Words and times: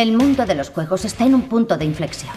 El 0.00 0.16
mundo 0.16 0.46
de 0.46 0.54
los 0.54 0.70
juegos 0.70 1.04
está 1.04 1.26
en 1.26 1.34
un 1.34 1.42
punto 1.42 1.76
de 1.76 1.84
inflexión. 1.84 2.32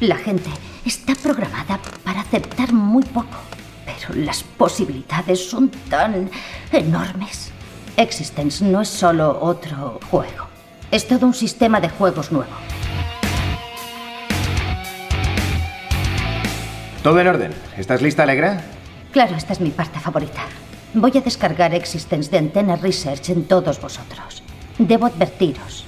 La 0.00 0.16
gente 0.16 0.48
está 0.86 1.14
programada 1.14 1.78
para 2.02 2.22
aceptar 2.22 2.72
muy 2.72 3.02
poco, 3.02 3.36
pero 3.84 4.18
las 4.24 4.42
posibilidades 4.42 5.46
son 5.46 5.68
tan 5.90 6.30
enormes. 6.72 7.50
Existence 7.98 8.64
no 8.64 8.80
es 8.80 8.88
solo 8.88 9.38
otro 9.42 10.00
juego, 10.10 10.46
es 10.90 11.06
todo 11.06 11.26
un 11.26 11.34
sistema 11.34 11.82
de 11.82 11.90
juegos 11.90 12.32
nuevo. 12.32 12.56
Todo 17.02 17.20
en 17.20 17.28
orden. 17.28 17.52
¿Estás 17.76 18.00
lista, 18.00 18.22
Alegra? 18.22 18.64
Claro, 19.12 19.36
esta 19.36 19.52
es 19.52 19.60
mi 19.60 19.68
parte 19.68 20.00
favorita. 20.00 20.46
Voy 20.94 21.12
a 21.14 21.20
descargar 21.20 21.74
Existence 21.74 22.30
de 22.30 22.38
Antena 22.38 22.76
Research 22.76 23.28
en 23.28 23.44
todos 23.44 23.82
vosotros. 23.82 24.42
Debo 24.78 25.04
advertiros, 25.04 25.85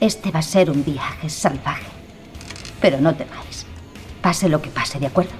este 0.00 0.30
va 0.30 0.40
a 0.40 0.42
ser 0.42 0.70
un 0.70 0.84
viaje 0.84 1.28
salvaje. 1.28 1.86
Pero 2.80 3.00
no 3.00 3.14
temáis. 3.14 3.66
Pase 4.20 4.48
lo 4.48 4.60
que 4.60 4.70
pase, 4.70 4.98
¿de 4.98 5.06
acuerdo? 5.06 5.32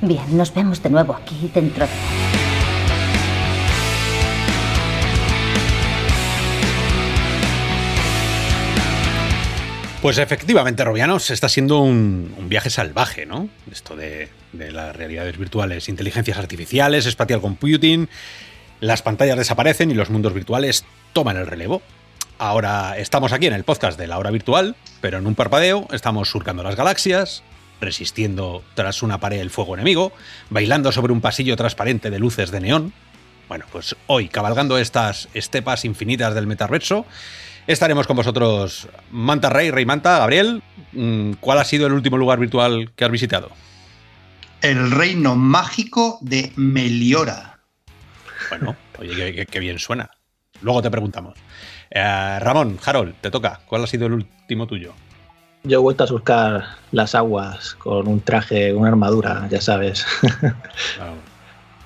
Bien, 0.00 0.36
nos 0.36 0.52
vemos 0.52 0.82
de 0.82 0.90
nuevo 0.90 1.14
aquí 1.14 1.50
dentro 1.54 1.86
de... 1.86 1.92
Pues 10.04 10.18
efectivamente, 10.18 10.84
Robianos, 10.84 11.30
está 11.30 11.48
siendo 11.48 11.78
un, 11.78 12.34
viaje 12.46 12.68
salvaje, 12.68 13.24
¿no? 13.24 13.48
Esto 13.72 13.96
de, 13.96 14.28
las 14.52 14.94
realidades 14.94 15.38
virtuales, 15.38 15.88
inteligencias 15.88 16.36
artificiales, 16.36 17.06
spatial 17.06 17.40
computing, 17.40 18.10
las 18.80 19.00
pantallas 19.00 19.38
desaparecen 19.38 19.90
y 19.90 19.94
los 19.94 20.10
mundos 20.10 20.34
virtuales 20.34 20.84
toman 21.14 21.38
el 21.38 21.46
relevo. 21.46 21.80
Ahora 22.38 22.98
estamos 22.98 23.32
aquí 23.32 23.46
en 23.46 23.52
el 23.52 23.64
podcast 23.64 23.98
de 23.98 24.06
la 24.06 24.18
hora 24.18 24.30
virtual, 24.30 24.76
pero 25.00 25.18
en 25.18 25.26
un 25.26 25.34
parpadeo 25.34 25.86
estamos 25.92 26.28
surcando 26.28 26.62
las 26.62 26.74
galaxias, 26.76 27.42
resistiendo 27.80 28.64
tras 28.74 29.02
una 29.02 29.18
pared 29.20 29.40
el 29.40 29.50
fuego 29.50 29.74
enemigo, 29.74 30.12
bailando 30.50 30.90
sobre 30.92 31.12
un 31.12 31.20
pasillo 31.20 31.56
transparente 31.56 32.10
de 32.10 32.18
luces 32.18 32.50
de 32.50 32.60
neón. 32.60 32.92
Bueno, 33.48 33.66
pues 33.70 33.94
hoy, 34.06 34.28
cabalgando 34.28 34.78
estas 34.78 35.28
estepas 35.34 35.84
infinitas 35.84 36.34
del 36.34 36.46
metaverso, 36.46 37.06
estaremos 37.66 38.06
con 38.06 38.16
vosotros 38.16 38.88
Manta 39.10 39.48
Rey, 39.50 39.70
Rey 39.70 39.86
Manta, 39.86 40.18
Gabriel. 40.18 40.62
mm, 40.92 41.34
¿Cuál 41.40 41.58
ha 41.58 41.64
sido 41.64 41.86
el 41.86 41.92
último 41.92 42.16
lugar 42.16 42.38
virtual 42.40 42.90
que 42.96 43.04
has 43.04 43.10
visitado? 43.10 43.50
El 44.60 44.90
reino 44.90 45.36
mágico 45.36 46.18
de 46.22 46.52
Meliora. 46.56 47.58
Bueno, 48.48 48.76
oye, 48.98 49.14
qué, 49.14 49.34
qué- 49.34 49.46
qué 49.46 49.60
bien 49.60 49.78
suena. 49.78 50.10
Luego 50.62 50.80
te 50.82 50.90
preguntamos. 50.90 51.34
Eh, 51.94 52.38
Ramón, 52.40 52.78
Harold, 52.84 53.14
te 53.20 53.30
toca. 53.30 53.60
¿Cuál 53.66 53.84
ha 53.84 53.86
sido 53.86 54.06
el 54.06 54.14
último 54.14 54.66
tuyo? 54.66 54.92
Yo 55.62 55.78
he 55.78 55.80
vuelto 55.80 56.02
a 56.02 56.06
surcar 56.08 56.64
las 56.90 57.14
aguas 57.14 57.76
con 57.76 58.08
un 58.08 58.20
traje, 58.20 58.74
una 58.74 58.88
armadura, 58.88 59.46
ya 59.48 59.60
sabes. 59.60 60.04
Ah, 61.00 61.14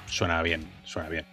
suena 0.06 0.42
bien, 0.42 0.66
suena 0.84 1.08
bien. 1.10 1.26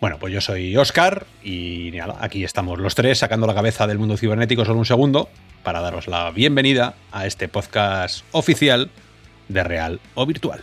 Bueno, 0.00 0.18
pues 0.18 0.32
yo 0.32 0.40
soy 0.40 0.76
Oscar 0.76 1.26
y 1.42 1.90
nada, 1.94 2.16
aquí 2.20 2.44
estamos 2.44 2.78
los 2.78 2.94
tres 2.94 3.18
sacando 3.18 3.46
la 3.46 3.54
cabeza 3.54 3.86
del 3.86 3.98
mundo 3.98 4.16
cibernético 4.16 4.64
solo 4.64 4.78
un 4.78 4.84
segundo 4.84 5.28
para 5.62 5.80
daros 5.80 6.06
la 6.06 6.30
bienvenida 6.30 6.94
a 7.12 7.26
este 7.26 7.48
podcast 7.48 8.24
oficial 8.32 8.90
de 9.48 9.64
Real 9.64 10.00
o 10.14 10.26
Virtual. 10.26 10.60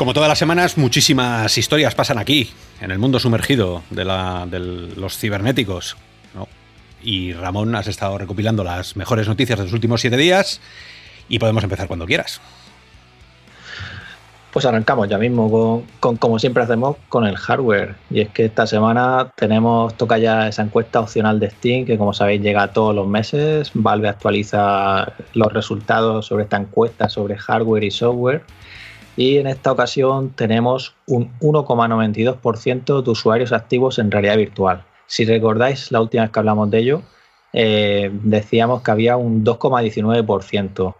Como 0.00 0.14
todas 0.14 0.30
las 0.30 0.38
semanas, 0.38 0.78
muchísimas 0.78 1.58
historias 1.58 1.94
pasan 1.94 2.16
aquí, 2.16 2.50
en 2.80 2.90
el 2.90 2.98
mundo 2.98 3.18
sumergido 3.18 3.82
de, 3.90 4.06
los 4.06 5.18
cibernéticos. 5.18 5.94
Y 7.02 7.34
Ramón, 7.34 7.74
has 7.74 7.86
estado 7.86 8.16
recopilando 8.16 8.64
las 8.64 8.96
mejores 8.96 9.28
noticias 9.28 9.58
de 9.58 9.66
los 9.66 9.74
últimos 9.74 10.00
siete 10.00 10.16
días 10.16 10.62
y 11.28 11.38
podemos 11.38 11.64
empezar 11.64 11.86
cuando 11.86 12.06
quieras. 12.06 12.40
Pues 14.54 14.64
arrancamos 14.64 15.06
ya 15.06 15.18
mismo 15.18 15.50
con, 15.50 15.84
con, 16.00 16.16
como 16.16 16.38
siempre 16.38 16.62
hacemos, 16.62 16.96
con 17.10 17.26
el 17.26 17.36
hardware. 17.36 17.96
Y 18.08 18.22
es 18.22 18.30
que 18.30 18.46
esta 18.46 18.66
semana 18.66 19.30
tenemos, 19.36 19.92
toca 19.98 20.16
ya 20.16 20.48
esa 20.48 20.62
encuesta 20.62 21.00
opcional 21.00 21.38
de 21.38 21.50
Steam, 21.50 21.84
que 21.84 21.98
como 21.98 22.14
sabéis 22.14 22.40
llega 22.40 22.72
todos 22.72 22.94
los 22.94 23.06
meses. 23.06 23.70
Valve 23.74 24.08
actualiza 24.08 25.12
los 25.34 25.52
resultados 25.52 26.24
sobre 26.24 26.44
esta 26.44 26.56
encuesta 26.56 27.10
sobre 27.10 27.36
hardware 27.36 27.84
y 27.84 27.90
software. 27.90 28.44
Y 29.20 29.36
en 29.36 29.46
esta 29.46 29.70
ocasión 29.70 30.30
tenemos 30.30 30.94
un 31.06 31.30
1,92% 31.40 33.02
de 33.02 33.10
usuarios 33.10 33.52
activos 33.52 33.98
en 33.98 34.10
realidad 34.10 34.38
virtual. 34.38 34.86
Si 35.06 35.26
recordáis 35.26 35.92
la 35.92 36.00
última 36.00 36.22
vez 36.22 36.32
que 36.32 36.38
hablamos 36.38 36.70
de 36.70 36.78
ello, 36.78 37.02
eh, 37.52 38.10
decíamos 38.22 38.80
que 38.80 38.90
había 38.92 39.18
un 39.18 39.44
2,19%. 39.44 40.94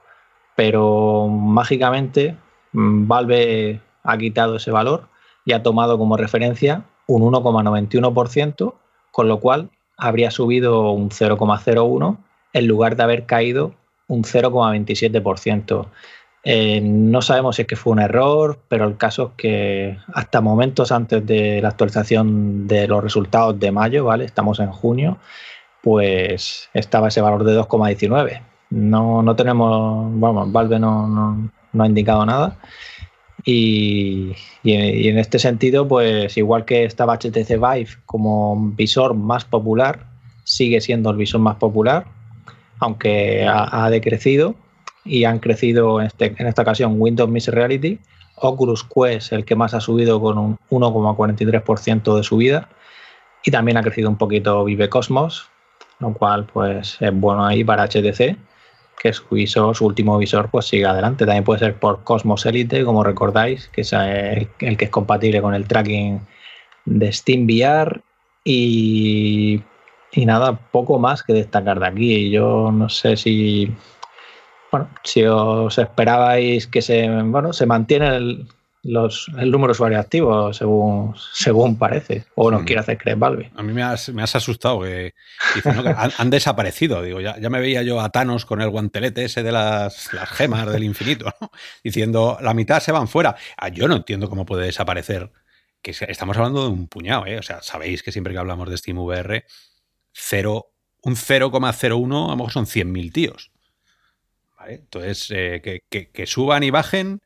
Pero 0.55 1.29
mágicamente 1.29 2.37
mm, 2.73 3.09
Valve 3.09 3.81
ha 4.03 4.19
quitado 4.19 4.57
ese 4.57 4.71
valor 4.71 5.09
y 5.47 5.55
ha 5.55 5.63
tomado 5.63 5.97
como 5.97 6.19
referencia 6.19 6.85
un 7.07 7.23
1,91%, 7.23 8.75
con 9.13 9.29
lo 9.29 9.41
cual 9.41 9.71
habría 9.97 10.31
subido 10.31 10.91
un 10.91 11.09
0,01 11.09 12.19
en 12.53 12.67
lugar 12.67 12.97
de 12.97 13.03
haber 13.03 13.25
caído 13.25 13.73
un 14.09 14.25
0,27%. 14.25 15.87
Eh, 16.43 16.81
no 16.81 17.21
sabemos 17.21 17.57
si 17.57 17.63
es 17.63 17.69
que 17.69 17.77
fue 17.77 17.93
un 17.93 17.99
error, 18.01 18.59
pero 18.69 18.87
el 18.87 18.97
caso 18.97 19.29
es 19.29 19.33
que 19.37 19.99
hasta 20.15 20.41
momentos 20.41 20.91
antes 20.91 21.25
de 21.27 21.61
la 21.61 21.69
actualización 21.69 22.67
de 22.67 22.89
los 22.89 23.03
resultados 23.03 23.59
de 23.61 23.71
mayo, 23.73 24.07
¿vale? 24.07 24.25
Estamos 24.25 24.59
en 24.61 24.71
junio, 24.73 25.19
pues 25.83 26.71
estaba 26.75 27.09
ese 27.09 27.21
valor 27.21 27.45
de 27.45 27.59
2,19. 27.59 28.43
No, 28.71 29.23
no 29.23 29.37
tenemos, 29.37 30.09
vamos, 30.21 30.53
Valve 30.53 30.79
no, 30.79 31.07
no, 31.73 31.83
ha 31.83 31.87
indicado 31.87 32.25
nada. 32.25 32.57
Y, 33.45 34.33
y, 34.63 35.09
en 35.09 35.19
este 35.19 35.39
sentido, 35.39 35.89
pues 35.89 36.37
igual 36.37 36.65
que 36.67 36.85
estaba 36.85 37.17
HTC 37.17 37.49
Vive 37.59 37.89
como 38.07 38.57
visor 38.77 39.15
más 39.15 39.45
popular, 39.45 40.07
sigue 40.45 40.81
siendo 40.81 41.11
el 41.11 41.17
visor 41.17 41.41
más 41.41 41.57
popular, 41.57 42.07
aunque 42.79 43.47
ha 43.49 43.89
decrecido 43.91 44.55
y 45.05 45.25
han 45.25 45.39
crecido 45.39 46.01
en, 46.01 46.07
este, 46.07 46.35
en, 46.37 46.47
esta 46.47 46.63
ocasión 46.63 46.97
Windows 46.99 47.31
Mixed 47.31 47.53
Reality, 47.53 47.99
Oculus 48.37 48.85
Quest 48.85 49.33
el 49.33 49.45
que 49.45 49.55
más 49.55 49.75
ha 49.75 49.81
subido 49.81 50.21
con 50.21 50.39
un 50.39 50.59
1,43% 50.71 52.17
de 52.17 52.23
subida 52.23 52.69
y 53.45 53.51
también 53.51 53.77
ha 53.77 53.83
crecido 53.83 54.09
un 54.09 54.17
poquito 54.17 54.65
Vive 54.65 54.89
Cosmos, 54.89 55.49
lo 55.99 56.13
cual 56.13 56.47
pues 56.47 56.97
es 57.01 57.13
bueno 57.13 57.45
ahí 57.45 57.65
para 57.65 57.87
HTC 57.87 58.37
que 59.01 59.15
su 59.15 59.25
visor, 59.31 59.75
su 59.75 59.87
último 59.87 60.19
visor 60.19 60.51
pues 60.51 60.67
sigue 60.67 60.85
adelante. 60.85 61.25
También 61.25 61.45
puede 61.45 61.61
ser 61.61 61.75
por 61.75 62.05
Cosmos 62.05 62.45
Elite, 62.45 62.85
como 62.85 63.03
recordáis, 63.03 63.69
que 63.69 63.81
es 63.81 63.95
el, 63.95 64.49
el 64.59 64.77
que 64.77 64.85
es 64.85 64.91
compatible 64.91 65.41
con 65.41 65.55
el 65.55 65.67
tracking 65.67 66.21
de 66.85 67.11
Steam 67.11 67.47
VR 67.47 68.03
y, 68.45 69.63
y 70.13 70.27
nada, 70.27 70.59
poco 70.71 70.99
más 70.99 71.23
que 71.23 71.33
destacar 71.33 71.81
de 71.81 71.87
aquí. 71.87 72.31
Yo 72.31 72.71
no 72.73 72.91
sé 72.91 73.17
si 73.17 73.73
bueno, 74.71 74.89
si 75.03 75.25
os 75.25 75.77
esperabais 75.79 76.67
que 76.67 76.83
se, 76.83 77.09
bueno, 77.23 77.53
se 77.53 77.67
mantiene 77.67 78.17
el, 78.17 78.47
los, 78.83 79.27
el 79.39 79.51
número 79.51 79.69
de 79.69 79.73
usuarios 79.73 80.01
activos, 80.01 80.57
según, 80.57 81.15
según 81.33 81.77
parece, 81.77 82.25
o 82.35 82.51
nos 82.51 82.63
mm. 82.63 82.65
quiere 82.65 82.81
hacer 82.81 82.99
creer 82.99 83.19
Valve. 83.19 83.51
A 83.55 83.63
mí 83.63 83.73
me 83.73 83.83
has, 83.83 84.09
me 84.11 84.23
has 84.23 84.35
asustado, 84.35 84.81
que, 84.81 85.15
dice, 85.55 85.73
¿no? 85.73 85.83
que 85.83 85.91
han, 85.91 86.11
han, 86.17 86.31
desaparecido. 86.31 87.03
Digo, 87.03 87.21
ya, 87.21 87.39
ya, 87.39 87.51
me 87.51 87.61
veía 87.61 87.83
yo 87.83 88.01
a 88.01 88.09
Thanos 88.11 88.47
con 88.47 88.61
el 88.61 88.71
guantelete 88.71 89.25
ese 89.25 89.43
de 89.43 89.53
las, 89.53 90.13
las 90.13 90.29
gemas 90.31 90.71
del 90.71 90.85
infinito, 90.85 91.27
¿no? 91.41 91.51
diciendo, 91.85 92.39
la 92.41 92.55
mitad 92.55 92.81
se 92.81 92.93
van 92.93 93.09
fuera. 93.09 93.37
Ah, 93.57 93.69
yo 93.69 93.87
no 93.89 93.97
entiendo 93.97 94.29
cómo 94.29 94.47
puede 94.47 94.67
desaparecer, 94.67 95.31
que 95.83 95.95
estamos 96.09 96.37
hablando 96.37 96.63
de 96.63 96.69
un 96.69 96.89
puñado, 96.89 97.27
¿eh? 97.27 97.39
O 97.39 97.43
sea, 97.43 97.63
sabéis 97.63 98.03
que 98.03 98.13
siempre 98.13 98.33
que 98.33 98.39
hablamos 98.39 98.69
de 98.71 98.77
SteamVR, 98.77 99.45
cero, 100.13 100.73
un 101.03 101.17
0,01 101.17 102.27
a 102.27 102.31
lo 102.31 102.37
mejor 102.37 102.53
son 102.53 102.67
100.000 102.67 103.13
tíos. 103.13 103.51
Entonces, 104.67 105.31
eh, 105.31 105.83
que, 105.89 106.27
suban 106.27 106.63
y 106.63 106.71
bajen, 106.71 107.23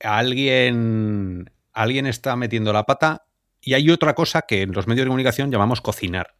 alguien, 0.00 1.50
alguien 1.72 2.06
está 2.06 2.36
metiendo 2.36 2.72
la 2.72 2.84
pata. 2.84 3.26
Y 3.60 3.74
hay 3.74 3.90
otra 3.90 4.14
cosa 4.14 4.42
que 4.42 4.62
en 4.62 4.72
los 4.72 4.86
medios 4.86 5.04
de 5.04 5.08
comunicación 5.08 5.50
llamamos 5.50 5.80
cocinar. 5.80 6.36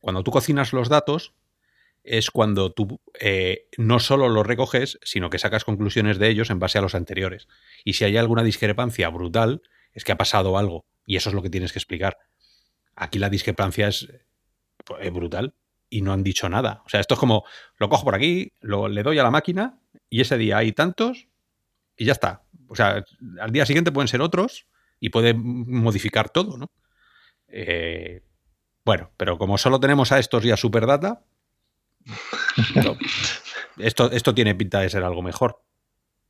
Cuando 0.00 0.22
tú 0.22 0.30
cocinas 0.30 0.72
los 0.72 0.88
datos, 0.88 1.34
es 2.04 2.30
cuando 2.30 2.72
tú 2.72 3.00
eh, 3.18 3.68
no 3.76 3.98
solo 3.98 4.28
los 4.28 4.46
recoges, 4.46 4.98
sino 5.02 5.28
que 5.28 5.40
sacas 5.40 5.64
conclusiones 5.64 6.18
de 6.18 6.28
ellos 6.28 6.50
en 6.50 6.60
base 6.60 6.78
a 6.78 6.82
los 6.82 6.94
anteriores. 6.94 7.48
Y 7.84 7.94
si 7.94 8.04
hay 8.04 8.16
alguna 8.16 8.44
discrepancia 8.44 9.08
brutal, 9.08 9.62
es 9.92 10.04
que 10.04 10.12
ha 10.12 10.16
pasado 10.16 10.56
algo. 10.56 10.86
Y 11.04 11.16
eso 11.16 11.30
es 11.30 11.34
lo 11.34 11.42
que 11.42 11.50
tienes 11.50 11.72
que 11.72 11.80
explicar. 11.80 12.18
Aquí 12.94 13.18
la 13.18 13.28
discrepancia 13.28 13.88
es, 13.88 14.08
es 15.00 15.12
brutal. 15.12 15.54
Y 15.88 16.02
no 16.02 16.12
han 16.12 16.22
dicho 16.22 16.48
nada. 16.48 16.82
O 16.84 16.88
sea, 16.88 17.00
esto 17.00 17.14
es 17.14 17.20
como, 17.20 17.44
lo 17.78 17.88
cojo 17.88 18.04
por 18.04 18.14
aquí, 18.14 18.52
lo, 18.60 18.88
le 18.88 19.02
doy 19.02 19.18
a 19.18 19.22
la 19.22 19.30
máquina 19.30 19.78
y 20.10 20.20
ese 20.20 20.38
día 20.38 20.58
hay 20.58 20.72
tantos 20.72 21.28
y 21.96 22.04
ya 22.04 22.12
está. 22.12 22.44
O 22.68 22.76
sea, 22.76 23.04
al 23.40 23.52
día 23.52 23.66
siguiente 23.66 23.92
pueden 23.92 24.08
ser 24.08 24.20
otros 24.20 24.66
y 25.00 25.10
puede 25.10 25.34
modificar 25.34 26.30
todo, 26.30 26.56
¿no? 26.56 26.70
Eh, 27.48 28.22
bueno, 28.84 29.10
pero 29.16 29.38
como 29.38 29.58
solo 29.58 29.80
tenemos 29.80 30.12
a 30.12 30.18
estos 30.18 30.44
y 30.44 30.50
a 30.50 30.56
Superdata, 30.56 31.24
esto, 33.78 34.10
esto 34.10 34.34
tiene 34.34 34.54
pinta 34.54 34.80
de 34.80 34.90
ser 34.90 35.02
algo 35.04 35.22
mejor. 35.22 35.62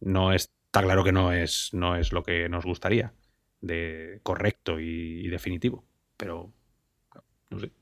No 0.01 0.33
está 0.33 0.83
claro 0.83 1.05
que 1.05 1.13
no 1.13 1.33
es, 1.33 1.71
no 1.73 1.97
es 1.97 2.13
lo 2.13 2.23
que 2.23 2.49
nos 2.49 2.65
gustaría, 2.65 3.15
de 3.61 4.21
correcto 4.23 4.79
y, 4.81 5.29
definitivo. 5.29 5.85
Pero 6.17 6.53
no 7.51 7.61
sé. 7.61 7.73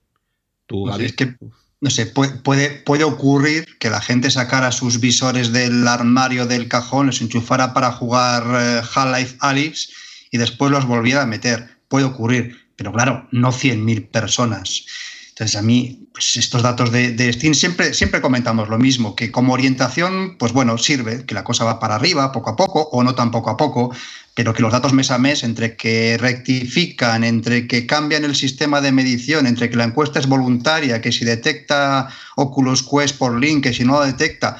¿Tú, 0.66 0.86
no 0.86 0.96
es 0.96 1.14
que, 1.14 1.36
no 1.80 1.90
sé, 1.90 2.06
puede, 2.06 2.70
puede 2.70 3.04
ocurrir 3.04 3.66
que 3.78 3.90
la 3.90 4.00
gente 4.00 4.30
sacara 4.30 4.72
sus 4.72 5.00
visores 5.00 5.52
del 5.52 5.86
armario 5.86 6.46
del 6.46 6.68
cajón, 6.68 7.06
los 7.06 7.20
enchufara 7.20 7.74
para 7.74 7.92
jugar 7.92 8.44
eh, 8.58 8.82
Half-Life 8.94 9.36
Alyx 9.40 9.90
y 10.30 10.38
después 10.38 10.70
los 10.70 10.86
volviera 10.86 11.22
a 11.22 11.26
meter. 11.26 11.78
Puede 11.88 12.06
ocurrir, 12.06 12.56
pero 12.76 12.92
claro, 12.92 13.28
no 13.32 13.52
100.000 13.52 14.10
personas. 14.10 14.86
Entonces, 15.34 15.56
a 15.56 15.62
mí, 15.62 16.06
pues 16.12 16.36
estos 16.36 16.62
datos 16.62 16.92
de, 16.92 17.32
Steam 17.32 17.54
siempre, 17.54 17.92
siempre 17.92 18.20
comentamos 18.20 18.68
lo 18.68 18.78
mismo, 18.78 19.16
que 19.16 19.32
como 19.32 19.52
orientación, 19.52 20.36
pues 20.38 20.52
bueno, 20.52 20.78
sirve, 20.78 21.26
que 21.26 21.34
la 21.34 21.42
cosa 21.42 21.64
va 21.64 21.80
para 21.80 21.96
arriba 21.96 22.30
poco 22.30 22.50
a 22.50 22.56
poco 22.56 22.82
o 22.92 23.02
no 23.02 23.16
tan 23.16 23.32
poco 23.32 23.50
a 23.50 23.56
poco, 23.56 23.92
pero 24.34 24.54
que 24.54 24.62
los 24.62 24.70
datos 24.70 24.92
mes 24.92 25.10
a 25.10 25.18
mes, 25.18 25.42
entre 25.42 25.74
que 25.74 26.16
rectifican, 26.18 27.24
entre 27.24 27.66
que 27.66 27.84
cambian 27.84 28.24
el 28.24 28.36
sistema 28.36 28.80
de 28.80 28.92
medición, 28.92 29.48
entre 29.48 29.68
que 29.68 29.76
la 29.76 29.82
encuesta 29.82 30.20
es 30.20 30.28
voluntaria, 30.28 31.00
que 31.00 31.10
si 31.10 31.24
detecta 31.24 32.08
Oculus 32.36 32.84
Quest 32.84 33.18
por 33.18 33.36
link, 33.36 33.64
que 33.64 33.74
si 33.74 33.82
no 33.82 33.94
lo 33.94 34.06
detecta, 34.06 34.56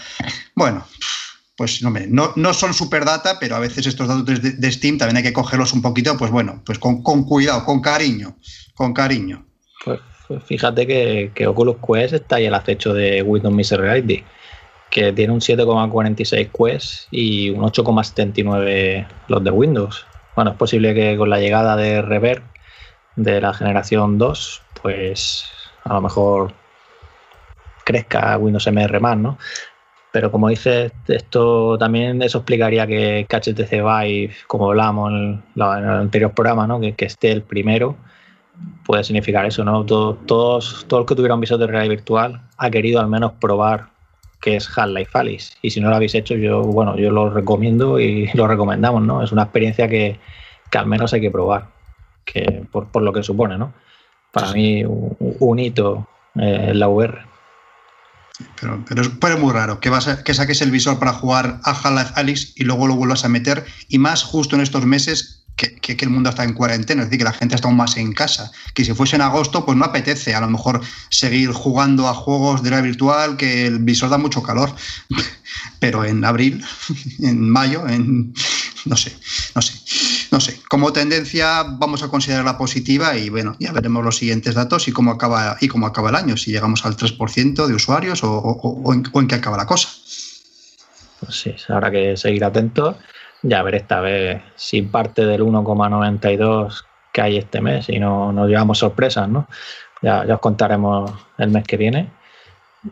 bueno, 0.57 0.85
pues 1.57 1.83
no, 1.83 1.91
no, 2.09 2.33
no 2.35 2.53
son 2.53 2.75
super 2.75 3.05
data, 3.05 3.39
pero 3.39 3.55
a 3.55 3.61
veces 3.61 3.87
estos 3.87 4.09
datos 4.09 4.43
de, 4.43 4.73
Steam 4.73 4.99
también 4.99 5.19
hay 5.19 5.23
que 5.23 5.33
cogerlos 5.33 5.73
un 5.73 5.83
poquito, 5.83 6.19
pues 6.19 6.33
bueno, 6.33 6.65
pues 6.67 6.81
con 6.81 7.01
cuidado, 7.01 7.65
con 7.65 7.81
cariño, 7.81 8.37
con 8.75 8.93
cariño. 8.93 9.47
Pues 10.29 10.43
fíjate 10.45 10.87
que, 10.87 11.47
Oculus 11.47 11.77
Quest 11.87 12.15
está 12.15 12.37
ahí 12.37 12.47
al 12.47 12.55
acecho 12.55 12.95
de 12.95 13.23
Windows 13.23 13.55
Mixed 13.55 13.77
Reality, 13.77 14.25
que 14.91 15.13
tiene 15.13 15.33
un 15.33 15.41
7,46 15.41 16.51
Quest 16.51 17.09
y 17.11 17.51
un 17.51 17.63
8,79 17.63 19.07
los 19.29 19.45
de 19.45 19.51
Windows. 19.51 20.07
Bueno, 20.35 20.53
es 20.53 20.57
posible 20.57 20.95
que 20.95 21.17
con 21.17 21.29
la 21.29 21.41
llegada 21.41 21.77
de 21.77 22.01
Reverb 22.01 22.43
de 23.17 23.41
la 23.41 23.53
generación 23.53 24.19
2, 24.19 24.63
pues 24.83 25.45
a 25.85 25.95
lo 25.95 26.01
mejor 26.01 26.53
crezca 27.85 28.39
Windows 28.39 28.67
MR 28.67 29.01
más, 29.01 29.19
¿no? 29.19 29.39
Pero 30.11 30.31
como 30.31 30.49
dices, 30.49 30.93
esto 31.09 31.77
también 31.77 32.23
eso 32.23 32.39
explicaría 32.39 32.87
que 32.87 33.27
HTC 33.29 33.71
Vive, 33.71 34.35
como 34.47 34.71
hablamos 34.71 35.11
en 35.13 35.43
el, 35.57 35.63
anterior 35.63 36.33
programa, 36.33 36.67
¿no? 36.67 36.81
que, 36.81 36.95
que 36.95 37.07
esté 37.07 37.33
el 37.33 37.43
primero 37.43 37.97
puede 38.85 39.05
significar 39.05 39.47
eso, 39.47 39.65
¿no? 39.65 39.85
Todo, 39.85 40.15
todos, 40.15 40.85
todo 40.89 41.01
el 41.01 41.07
que 41.07 41.15
tuviera 41.15 41.35
un 41.35 41.41
visor 41.41 41.59
de 41.59 41.67
realidad 41.67 41.91
virtual 41.91 42.43
ha 42.57 42.71
querido 42.71 43.01
al 43.01 43.09
menos 43.09 43.33
probar 43.41 43.89
qué 44.41 44.57
es 44.57 44.69
Half-Life 44.77 45.11
Alice. 45.15 45.55
Y 45.63 45.71
si 45.71 45.81
no 45.81 45.89
lo 45.89 45.97
habéis 45.97 46.15
hecho, 46.15 46.35
yo, 46.35 46.63
bueno, 46.63 46.97
yo 46.99 47.11
lo 47.11 47.31
recomiendo 47.31 47.99
y 47.99 48.27
lo 48.35 48.47
recomendamos, 48.47 49.03
¿no? 49.03 49.23
Es 49.23 49.33
una 49.33 49.45
experiencia 49.45 49.89
que, 49.89 50.21
al 50.73 50.87
menos 50.87 51.13
hay 51.15 51.21
que 51.21 51.31
probar, 51.31 51.69
que 52.25 52.67
por, 52.71 53.01
lo 53.01 53.13
que 53.13 53.23
supone, 53.23 53.57
¿no? 53.57 53.73
Para 54.33 54.53
mí, 54.53 54.85
un, 54.85 55.59
hito 55.59 56.09
eh, 56.35 56.67
en 56.71 56.79
la 56.81 56.89
VR. 56.89 57.23
Pero, 58.61 58.85
pero, 58.87 59.03
es, 59.03 59.39
muy 59.39 59.53
raro 59.53 59.79
que, 59.79 59.91
vas 59.91 60.23
que 60.25 60.35
saques 60.35 60.61
el 60.61 60.73
visor 60.73 60.99
para 60.99 61.13
jugar 61.13 61.61
a 61.63 61.71
Half-Life 61.71 62.13
Alice 62.17 62.53
y 62.57 62.65
luego 62.65 62.89
lo 62.89 62.97
vuelvas 62.97 63.25
a 63.25 63.29
meter, 63.29 63.65
y 63.89 63.99
más 63.99 64.25
justo 64.25 64.57
en 64.57 64.63
estos 64.63 64.85
meses 64.85 65.44
que, 65.57 65.97
el 66.01 66.11
mundo 66.11 66.31
está 66.31 66.45
en 66.45 66.53
cuarentena, 66.53 67.03
es 67.03 67.09
decir, 67.09 67.19
que 67.19 67.25
la 67.25 67.33
gente 67.33 67.55
está 67.55 67.69
aún 67.69 67.77
más 67.77 67.97
en 67.97 68.13
casa. 68.13 68.51
Que 68.75 68.85
si 68.85 68.93
fuese 68.93 69.17
en 69.17 69.23
agosto, 69.23 69.65
pues 69.65 69.77
no 69.79 69.85
apetece 69.85 70.35
a 70.35 70.41
lo 70.41 70.49
mejor 70.49 70.81
seguir 71.11 71.53
jugando 71.53 72.09
a 72.09 72.15
juegos 72.15 72.63
de 72.63 72.71
la 72.71 72.81
virtual, 72.81 73.37
que 73.37 73.67
el 73.67 73.79
visor 73.79 74.11
da 74.11 74.19
mucho 74.19 74.43
calor. 74.43 74.75
Pero 75.79 76.05
en 76.05 76.25
abril, 76.25 76.65
en 77.21 77.49
mayo, 77.49 77.87
en 77.89 78.35
no 78.85 78.97
sé, 78.97 79.17
no 79.55 79.63
sé, 79.63 79.73
no 80.31 80.41
sé. 80.41 80.61
Como 80.69 80.93
tendencia 80.93 81.63
vamos 81.63 82.03
a 82.03 82.09
considerarla 82.09 82.59
positiva 82.59 83.17
y 83.17 83.31
bueno, 83.31 83.57
ya 83.59 83.73
veremos 83.73 84.05
los 84.05 84.19
siguientes 84.19 84.55
datos 84.55 84.89
y 84.89 84.93
cómo 84.93 85.13
acaba, 85.13 85.57
y 85.61 85.69
cómo 85.69 85.87
acaba 85.87 86.11
el 86.11 86.17
año, 86.17 86.37
si 86.37 86.51
llegamos 86.51 86.85
al 86.85 86.97
3% 86.97 87.67
de 87.67 87.75
usuarios 87.75 88.21
o, 88.23 88.93
en, 88.93 89.29
qué 89.29 89.35
acaba 89.35 89.57
la 89.57 89.67
cosa. 89.67 89.89
Pues 91.21 91.41
sí, 91.41 91.55
habrá 91.69 91.91
que 91.91 92.17
seguir 92.17 92.45
atentos 92.45 92.97
ya 93.45 93.63
ver 93.63 93.77
esta 93.77 94.01
vez 94.01 94.43
si 94.57 94.83
parte 94.83 95.27
del 95.27 95.43
1,92 95.43 96.85
que 97.13 97.21
hay 97.21 97.37
este 97.37 97.61
mes 97.61 97.89
y 97.89 97.99
no 97.99 98.33
nos 98.33 98.49
llevamos 98.49 98.79
sorpresas, 98.79 99.29
¿no? 99.29 99.47
Ya, 100.03 100.25
os 100.29 100.41
contaremos 100.41 101.13
el 101.39 101.51
mes 101.51 101.65
que 101.65 101.77
viene. 101.77 102.11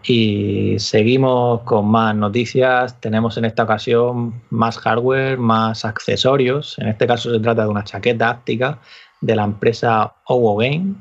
Y 0.05 0.77
seguimos 0.79 1.63
con 1.63 1.87
más 1.89 2.15
noticias. 2.15 3.01
Tenemos 3.01 3.37
en 3.37 3.45
esta 3.45 3.65
ocasión 3.65 4.43
más 4.51 4.79
hardware, 4.79 5.39
más 5.39 5.85
accesorios. 5.85 6.79
En 6.79 6.89
este 6.89 7.07
caso 7.07 7.33
se 7.33 7.41
trata 7.41 7.63
de 7.63 7.69
una 7.69 7.85
chaqueta 7.85 8.31
áptica 8.31 8.79
de 9.21 9.37
la 9.37 9.45
empresa 9.45 10.15
OWO 10.25 10.57
Game, 10.57 10.95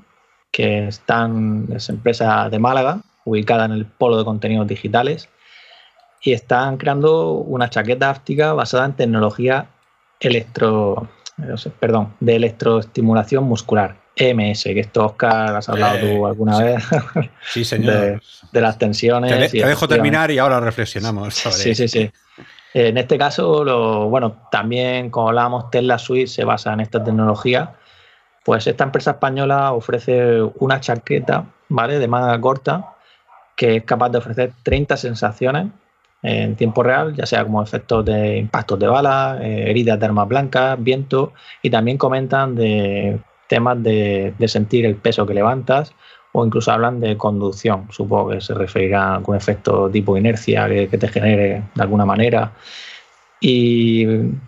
que 0.51 0.87
están, 0.87 1.67
es 1.73 1.89
empresa 1.89 2.49
de 2.49 2.59
Málaga, 2.59 3.01
ubicada 3.23 3.65
en 3.65 3.71
el 3.71 3.85
polo 3.85 4.17
de 4.17 4.25
contenidos 4.25 4.67
digitales 4.67 5.29
y 6.21 6.33
están 6.33 6.77
creando 6.77 7.31
una 7.33 7.69
chaqueta 7.69 8.09
áptica 8.09 8.53
basada 8.53 8.85
en 8.85 8.93
tecnología 8.93 9.67
electro, 10.19 11.07
perdón, 11.79 12.13
de 12.19 12.35
electroestimulación 12.35 13.43
muscular, 13.43 13.97
EMS, 14.15 14.63
que 14.63 14.79
esto 14.79 15.05
Oscar 15.05 15.55
has 15.55 15.67
hablado 15.67 15.99
tú 15.99 16.05
eh, 16.05 16.25
alguna 16.25 16.59
vez. 16.59 16.83
Sí, 17.51 17.65
señor. 17.65 18.21
De, 18.51 18.61
las 18.61 18.77
tensiones. 18.77 19.51
Te, 19.51 19.65
dejo 19.65 19.87
terminar 19.87 20.29
y 20.29 20.37
ahora 20.37 20.59
reflexionamos. 20.59 21.33
sí, 21.33 21.73
sí, 21.73 21.87
sí. 21.87 22.11
En 22.73 22.97
este 22.97 23.17
caso, 23.17 23.63
lo, 23.63 24.09
bueno, 24.09 24.47
también 24.51 25.09
como 25.09 25.29
hablábamos, 25.29 25.69
Tesla 25.71 25.97
Suite 25.97 26.27
se 26.27 26.43
basa 26.43 26.73
en 26.73 26.81
esta 26.81 27.03
tecnología. 27.03 27.73
Pues 28.43 28.67
esta 28.67 28.83
empresa 28.83 29.11
española 29.11 29.71
ofrece 29.71 30.41
una 30.59 30.79
chaqueta, 30.79 31.45
¿vale? 31.69 31.99
De 31.99 32.07
manga 32.07 32.39
corta, 32.41 32.95
que 33.55 33.77
es 33.77 33.83
capaz 33.83 34.09
de 34.09 34.17
ofrecer 34.17 34.51
30 34.63 34.97
sensaciones 34.97 35.67
en 36.23 36.55
tiempo 36.55 36.83
real, 36.83 37.15
ya 37.15 37.25
sea 37.25 37.43
como 37.43 37.63
efectos 37.63 38.05
de 38.05 38.37
impactos 38.37 38.79
de 38.79 38.87
bala, 38.87 39.39
eh, 39.41 39.69
heridas 39.69 39.99
de 39.99 40.05
armas 40.05 40.27
blancas, 40.27 40.81
viento, 40.81 41.33
y 41.61 41.69
también 41.69 41.97
comentan 41.97 42.55
de 42.55 43.19
temas 43.47 43.81
de, 43.83 44.33
sentir 44.47 44.85
el 44.85 44.95
peso 44.95 45.25
que 45.25 45.33
levantas 45.33 45.93
o 46.31 46.45
incluso 46.45 46.71
hablan 46.71 47.01
de 47.01 47.17
conducción, 47.17 47.87
supongo 47.91 48.29
que 48.29 48.41
se 48.41 48.53
referirá 48.53 49.09
a 49.09 49.15
algún 49.15 49.35
efecto 49.35 49.89
tipo 49.89 50.15
inercia 50.15 50.69
que, 50.69 50.97
te 50.97 51.07
genere 51.09 51.63
de 51.75 51.81
alguna 51.81 52.05
manera. 52.05 52.53
Y 53.41 54.05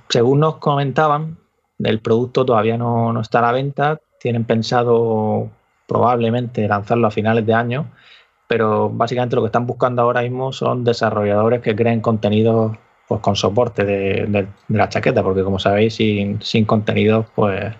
según 0.08 0.40
nos 0.40 0.58
comentaban, 0.58 1.38
el 1.80 2.00
producto 2.00 2.46
todavía 2.46 2.78
no, 2.78 3.12
no 3.12 3.20
está 3.20 3.40
a 3.40 3.42
la 3.42 3.52
venta, 3.52 4.00
tienen 4.20 4.46
pensado 4.46 5.50
probablemente 5.88 6.66
lanzarlo 6.68 7.08
a 7.08 7.12
finales 7.12 7.46
de 7.46 7.54
año 7.54 7.88
pero 8.48 8.90
básicamente 8.90 9.36
lo 9.36 9.42
que 9.42 9.48
están 9.48 9.66
buscando 9.66 10.02
ahora 10.02 10.22
mismo 10.22 10.52
son 10.52 10.84
desarrolladores 10.84 11.62
que 11.62 11.76
creen 11.76 12.02
contenido 12.02 12.78
pues, 13.08 13.22
con 13.22 13.36
soporte 13.36 13.86
de, 13.86 14.48
la 14.68 14.90
chaqueta, 14.90 15.24
porque 15.24 15.44
como 15.44 15.60
sabéis, 15.60 15.96
sin, 15.96 16.42
sin 16.42 16.66
contenido, 16.66 17.26
pues, 17.36 17.74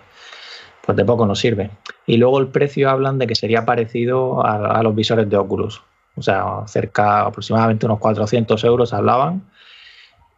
pues 0.84 0.96
de 0.96 1.04
poco 1.04 1.26
nos 1.26 1.38
sirve. 1.38 1.70
Y 2.06 2.16
luego 2.16 2.38
el 2.38 2.48
precio 2.48 2.90
hablan 2.90 3.18
de 3.18 3.26
que 3.26 3.34
sería 3.34 3.64
parecido 3.64 4.44
a, 4.44 4.82
los 4.82 4.94
visores 4.94 5.28
de 5.28 5.36
Oculus, 5.36 5.82
o 6.16 6.22
sea, 6.22 6.62
cerca 6.66 7.22
aproximadamente 7.22 7.86
unos 7.86 7.98
400 7.98 8.62
euros 8.64 8.92
hablaban. 8.92 9.42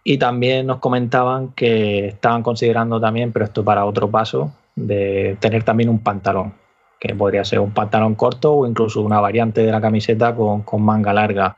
Y 0.05 0.19
también 0.19 0.69
nos 0.69 0.79
comentaban 0.79 1.49
que 1.53 2.07
estaban 2.09 2.45
considerando 2.45 3.01
también, 3.01 3.33
pero 3.33 3.45
esto 3.45 3.65
para 3.65 3.85
otro 3.85 4.09
paso, 4.09 4.53
de 4.77 5.37
tener 5.41 5.65
también 5.65 5.89
un 5.89 5.99
pantalón 5.99 6.55
que 6.99 7.15
podría 7.15 7.45
ser 7.45 7.61
un 7.61 7.73
pantalón 7.73 8.15
corto 8.15 8.55
o 8.55 8.67
incluso 8.67 9.03
una 9.03 9.21
variante 9.21 9.63
de 9.63 9.73
la 9.73 9.81
camiseta 9.81 10.35
con, 10.35 10.65
manga 10.83 11.13
larga. 11.13 11.57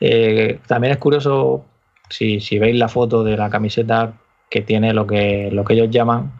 Eh, 0.00 0.60
también 0.66 0.92
es 0.92 0.98
curioso, 0.98 1.64
si, 2.08 2.58
veis 2.58 2.76
la 2.76 2.88
foto 2.88 3.22
de 3.24 3.36
la 3.36 3.50
camiseta, 3.50 4.14
que 4.50 4.62
tiene 4.62 4.92
lo 4.92 5.06
que, 5.06 5.50
lo 5.52 5.64
que 5.64 5.74
ellos 5.74 5.90
llaman 5.90 6.32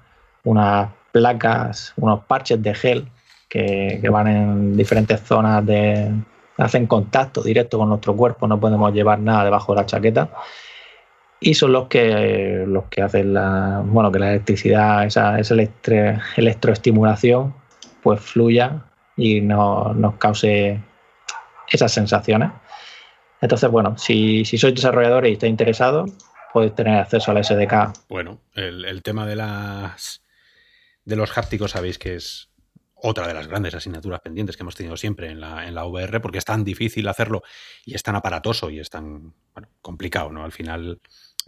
unas 0.44 0.90
placas, 1.12 1.92
unos 1.96 2.24
parches 2.24 2.62
de 2.62 2.74
gel 2.74 3.08
que, 3.48 4.00
van 4.10 4.28
en 4.28 4.76
diferentes 4.76 5.20
zonas 5.20 5.64
de... 5.64 6.10
hacen 6.58 6.86
contacto 6.86 7.42
directo 7.42 7.78
con 7.78 7.88
nuestro 7.88 8.16
cuerpo, 8.16 8.46
no 8.46 8.58
podemos 8.58 8.92
llevar 8.92 9.18
nada 9.18 9.44
debajo 9.44 9.74
de 9.74 9.80
la 9.80 9.86
chaqueta 9.86 10.30
y 11.42 11.54
son 11.54 11.72
los 11.72 11.88
que 11.88 12.64
los 12.66 12.84
que 12.84 13.02
hacen 13.02 13.34
la 13.34 13.82
bueno 13.84 14.12
que 14.12 14.20
la 14.20 14.30
electricidad 14.30 15.04
esa, 15.04 15.40
esa 15.40 15.56
electroestimulación 16.36 17.52
pues 18.02 18.20
fluya 18.20 18.84
y 19.16 19.40
no, 19.40 19.92
nos 19.94 20.16
cause 20.16 20.80
esas 21.68 21.92
sensaciones. 21.92 22.50
Entonces, 23.40 23.70
bueno, 23.70 23.96
si, 23.98 24.44
si 24.44 24.58
sois 24.58 24.74
desarrolladores 24.74 25.30
y 25.30 25.32
estáis 25.34 25.50
interesados, 25.50 26.10
podéis 26.52 26.74
tener 26.74 26.98
acceso 26.98 27.30
al 27.30 27.44
SDK. 27.44 28.08
Bueno, 28.08 28.40
el, 28.54 29.02
tema 29.02 29.26
de 29.26 29.36
las 29.36 30.22
de 31.04 31.16
los 31.16 31.36
hápticos 31.36 31.72
sabéis 31.72 31.98
que 31.98 32.14
es 32.14 32.50
otra 32.94 33.26
de 33.26 33.34
las 33.34 33.48
grandes 33.48 33.74
asignaturas 33.74 34.20
pendientes 34.20 34.56
que 34.56 34.62
hemos 34.62 34.76
tenido 34.76 34.96
siempre 34.96 35.28
en 35.28 35.40
la, 35.40 35.66
en 35.66 35.74
la 35.74 35.84
VR, 35.84 36.20
porque 36.20 36.38
es 36.38 36.44
tan 36.44 36.62
difícil 36.62 37.08
hacerlo 37.08 37.42
y 37.84 37.94
es 37.94 38.02
tan 38.04 38.14
aparatoso 38.14 38.70
y 38.70 38.78
es 38.78 38.90
tan 38.90 39.34
complicado, 39.80 40.30
¿no? 40.30 40.44
Al 40.44 40.52
final 40.52 41.00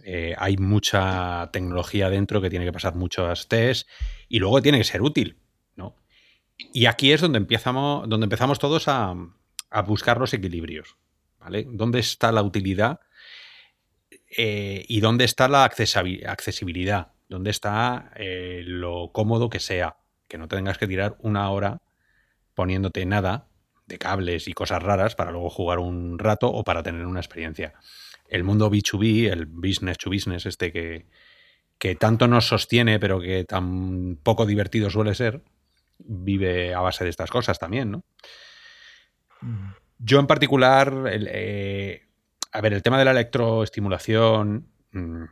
eh, 0.03 0.35
hay 0.37 0.57
mucha 0.57 1.49
tecnología 1.53 2.09
dentro 2.09 2.41
que 2.41 2.49
tiene 2.49 2.65
que 2.65 2.73
pasar 2.73 2.95
muchos 2.95 3.47
tests 3.47 3.89
y 4.27 4.39
luego 4.39 4.61
tiene 4.61 4.79
que 4.79 4.83
ser 4.83 5.01
útil. 5.01 5.37
Y 6.57 6.85
aquí 6.85 7.11
es 7.11 7.21
donde 7.21 7.37
empezamos, 7.37 8.07
donde 8.07 8.25
empezamos 8.25 8.59
todos 8.59 8.87
a, 8.87 9.15
buscar 9.85 10.17
los 10.19 10.33
equilibrios, 10.33 10.95
¿vale? 11.39 11.65
¿Dónde 11.69 11.99
está 11.99 12.31
la 12.31 12.43
utilidad 12.43 13.01
eh, 14.37 14.85
y 14.87 15.01
dónde 15.01 15.25
está 15.25 15.49
la 15.49 15.65
accesibilidad? 15.65 17.11
¿Dónde 17.27 17.49
está 17.49 18.11
eh, 18.15 18.63
lo 18.65 19.11
cómodo 19.11 19.49
que 19.49 19.59
sea? 19.59 19.97
Que 20.29 20.37
no 20.37 20.47
tengas 20.47 20.77
que 20.77 20.87
tirar 20.87 21.17
una 21.19 21.49
hora 21.49 21.81
poniéndote 22.53 23.05
nada 23.05 23.49
de 23.85 23.97
cables 23.97 24.47
y 24.47 24.53
cosas 24.53 24.81
raras 24.81 25.15
para 25.15 25.31
luego 25.31 25.49
jugar 25.49 25.79
un 25.79 26.19
rato 26.19 26.47
o 26.47 26.63
para 26.63 26.81
tener 26.81 27.05
una 27.05 27.19
experiencia 27.19 27.73
el 28.27 28.43
mundo 28.43 28.71
B2B, 28.71 29.31
el 29.31 29.45
business 29.45 29.97
to 29.97 30.09
business, 30.09 30.45
este 30.45 30.71
que, 30.71 31.05
que 31.77 31.95
tanto 31.95 32.27
nos 32.27 32.47
sostiene, 32.47 32.99
pero 32.99 33.19
que 33.19 33.43
tan 33.43 34.17
poco 34.21 34.45
divertido 34.45 34.89
suele 34.89 35.15
ser, 35.15 35.41
vive 35.99 36.73
a 36.73 36.81
base 36.81 37.03
de 37.03 37.09
estas 37.09 37.29
cosas 37.29 37.59
también, 37.59 37.91
¿no? 37.91 38.03
Mm. 39.41 39.71
Yo 39.99 40.19
en 40.19 40.27
particular, 40.27 40.93
eh, 41.07 42.03
a 42.51 42.61
ver, 42.61 42.73
el 42.73 42.83
tema 42.83 42.99
de 42.99 43.05
la 43.05 43.11
electroestimulación 43.11 44.67
mm, 44.91 45.23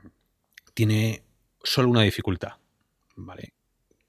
tiene 0.74 1.24
solo 1.62 1.90
una 1.90 2.02
dificultad, 2.02 2.54
¿vale? 3.16 3.54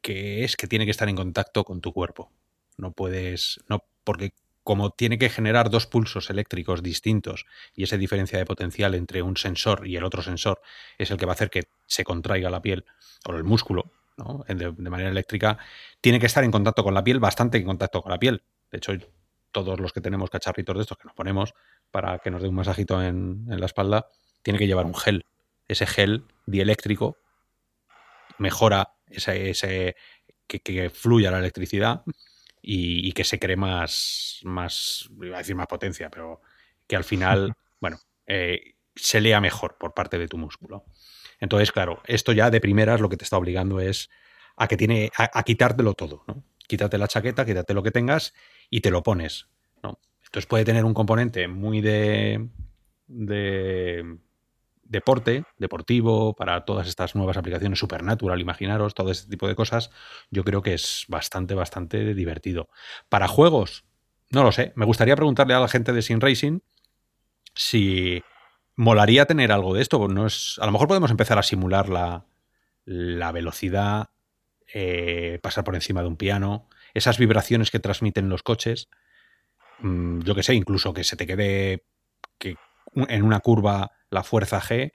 Que 0.00 0.44
es 0.44 0.56
que 0.56 0.66
tiene 0.66 0.84
que 0.84 0.90
estar 0.90 1.08
en 1.08 1.16
contacto 1.16 1.64
con 1.64 1.80
tu 1.80 1.92
cuerpo. 1.92 2.30
No 2.76 2.92
puedes, 2.92 3.60
no, 3.68 3.84
porque 4.04 4.32
como 4.62 4.90
tiene 4.90 5.18
que 5.18 5.28
generar 5.28 5.70
dos 5.70 5.86
pulsos 5.86 6.30
eléctricos 6.30 6.82
distintos 6.82 7.46
y 7.74 7.84
esa 7.84 7.98
diferencia 7.98 8.38
de 8.38 8.46
potencial 8.46 8.94
entre 8.94 9.22
un 9.22 9.36
sensor 9.36 9.86
y 9.86 9.96
el 9.96 10.04
otro 10.04 10.22
sensor 10.22 10.62
es 10.96 11.10
el 11.10 11.18
que 11.18 11.26
va 11.26 11.32
a 11.32 11.34
hacer 11.34 11.50
que 11.50 11.64
se 11.86 12.02
contraiga 12.02 12.48
la 12.48 12.62
piel 12.62 12.86
o 13.26 13.32
el 13.34 13.44
músculo 13.44 13.92
de, 14.16 14.90
manera 14.90 15.10
eléctrica, 15.10 15.58
tiene 16.00 16.20
que 16.20 16.26
estar 16.26 16.44
en 16.44 16.50
contacto 16.50 16.84
con 16.84 16.94
la 16.94 17.02
piel, 17.02 17.20
bastante 17.20 17.58
en 17.58 17.64
contacto 17.64 18.02
con 18.02 18.12
la 18.12 18.18
piel. 18.18 18.42
De 18.70 18.78
hecho, 18.78 18.92
todos 19.52 19.80
los 19.80 19.92
que 19.92 20.00
tenemos 20.00 20.30
cacharritos 20.30 20.76
de 20.76 20.82
estos 20.82 20.98
que 20.98 21.04
nos 21.04 21.14
ponemos 21.14 21.54
para 21.90 22.18
que 22.18 22.30
nos 22.30 22.42
dé 22.42 22.48
un 22.48 22.54
masajito 22.54 23.02
en, 23.02 23.44
la 23.46 23.66
espalda, 23.66 24.08
tiene 24.42 24.58
que 24.58 24.66
llevar 24.66 24.86
un 24.86 24.94
gel. 24.94 25.26
Ese 25.68 25.86
gel 25.86 26.24
dieléctrico 26.46 27.16
mejora 28.38 28.94
ese, 29.06 29.96
que, 30.46 30.60
que 30.60 30.90
fluya 30.90 31.30
la 31.30 31.38
electricidad 31.38 32.02
y, 32.66 33.12
que 33.12 33.24
se 33.24 33.38
cree 33.38 33.56
más, 33.56 34.40
más, 34.42 35.08
iba 35.22 35.36
a 35.36 35.38
decir 35.38 35.54
más 35.54 35.66
potencia, 35.66 36.10
pero 36.10 36.40
que 36.86 36.96
al 36.96 37.04
final, 37.04 37.54
bueno, 37.80 37.98
eh, 38.26 38.74
se 38.94 39.20
lea 39.20 39.40
mejor 39.40 39.76
por 39.78 39.92
parte 39.92 40.18
de 40.18 40.28
tu 40.28 40.38
músculo. 40.38 40.84
Entonces, 41.40 41.72
claro, 41.72 42.02
esto 42.06 42.32
ya 42.32 42.50
de 42.50 42.60
primeras 42.60 43.00
lo 43.00 43.08
que 43.08 43.16
te 43.16 43.24
está 43.24 43.36
obligando 43.36 43.80
es 43.80 44.10
a 44.56 44.68
que 44.68 44.76
tiene, 44.76 45.10
a, 45.16 45.42
quitártelo 45.42 45.94
todo, 45.94 46.24
¿no? 46.26 46.44
Quítate 46.66 46.96
la 46.96 47.08
chaqueta, 47.08 47.44
quítate 47.44 47.74
lo 47.74 47.82
que 47.82 47.90
tengas 47.90 48.34
y 48.70 48.80
te 48.80 48.90
lo 48.90 49.02
pones, 49.02 49.48
¿no? 49.82 49.98
Entonces 50.24 50.46
puede 50.46 50.64
tener 50.64 50.84
un 50.84 50.94
componente 50.94 51.48
muy 51.48 51.80
de, 51.80 52.48
de 53.06 54.18
deporte, 54.84 55.44
deportivo, 55.58 56.34
para 56.34 56.64
todas 56.64 56.88
estas 56.88 57.14
nuevas 57.14 57.36
aplicaciones, 57.36 57.78
Supernatural, 57.78 58.40
imaginaros, 58.40 58.94
todo 58.94 59.10
este 59.10 59.28
tipo 59.28 59.48
de 59.48 59.54
cosas, 59.54 59.90
yo 60.30 60.44
creo 60.44 60.62
que 60.62 60.74
es 60.74 61.04
bastante, 61.08 61.54
bastante 61.54 62.14
divertido. 62.14 62.68
Para 63.08 63.28
juegos, 63.28 63.84
no 64.30 64.42
lo 64.42 64.52
sé. 64.52 64.72
Me 64.76 64.86
gustaría 64.86 65.16
preguntarle 65.16 65.54
a 65.54 65.60
la 65.60 65.68
gente 65.68 65.92
de 65.92 66.02
Sin 66.02 66.20
Racing 66.20 66.60
si 67.54 68.22
molaría 68.76 69.26
tener 69.26 69.52
algo 69.52 69.74
de 69.74 69.82
esto. 69.82 70.08
No 70.08 70.26
es, 70.26 70.58
a 70.60 70.66
lo 70.66 70.72
mejor 70.72 70.88
podemos 70.88 71.10
empezar 71.10 71.38
a 71.38 71.42
simular 71.42 71.88
la, 71.88 72.24
la 72.84 73.32
velocidad, 73.32 74.10
eh, 74.72 75.38
pasar 75.42 75.64
por 75.64 75.74
encima 75.74 76.02
de 76.02 76.08
un 76.08 76.16
piano, 76.16 76.68
esas 76.94 77.18
vibraciones 77.18 77.70
que 77.70 77.80
transmiten 77.80 78.28
los 78.28 78.42
coches. 78.42 78.88
Mm, 79.80 80.20
yo 80.20 80.34
que 80.34 80.42
sé, 80.42 80.54
incluso 80.54 80.92
que 80.92 81.04
se 81.04 81.16
te 81.16 81.26
quede 81.26 81.84
que 82.38 82.56
en 82.94 83.22
una 83.22 83.40
curva 83.40 83.92
la 84.10 84.22
fuerza 84.22 84.60
G 84.60 84.92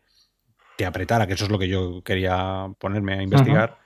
te 0.77 0.85
apretara, 0.85 1.27
que 1.27 1.33
eso 1.33 1.45
es 1.45 1.51
lo 1.51 1.59
que 1.59 1.67
yo 1.67 2.01
quería 2.03 2.67
ponerme 2.79 3.19
a 3.19 3.21
investigar, 3.21 3.79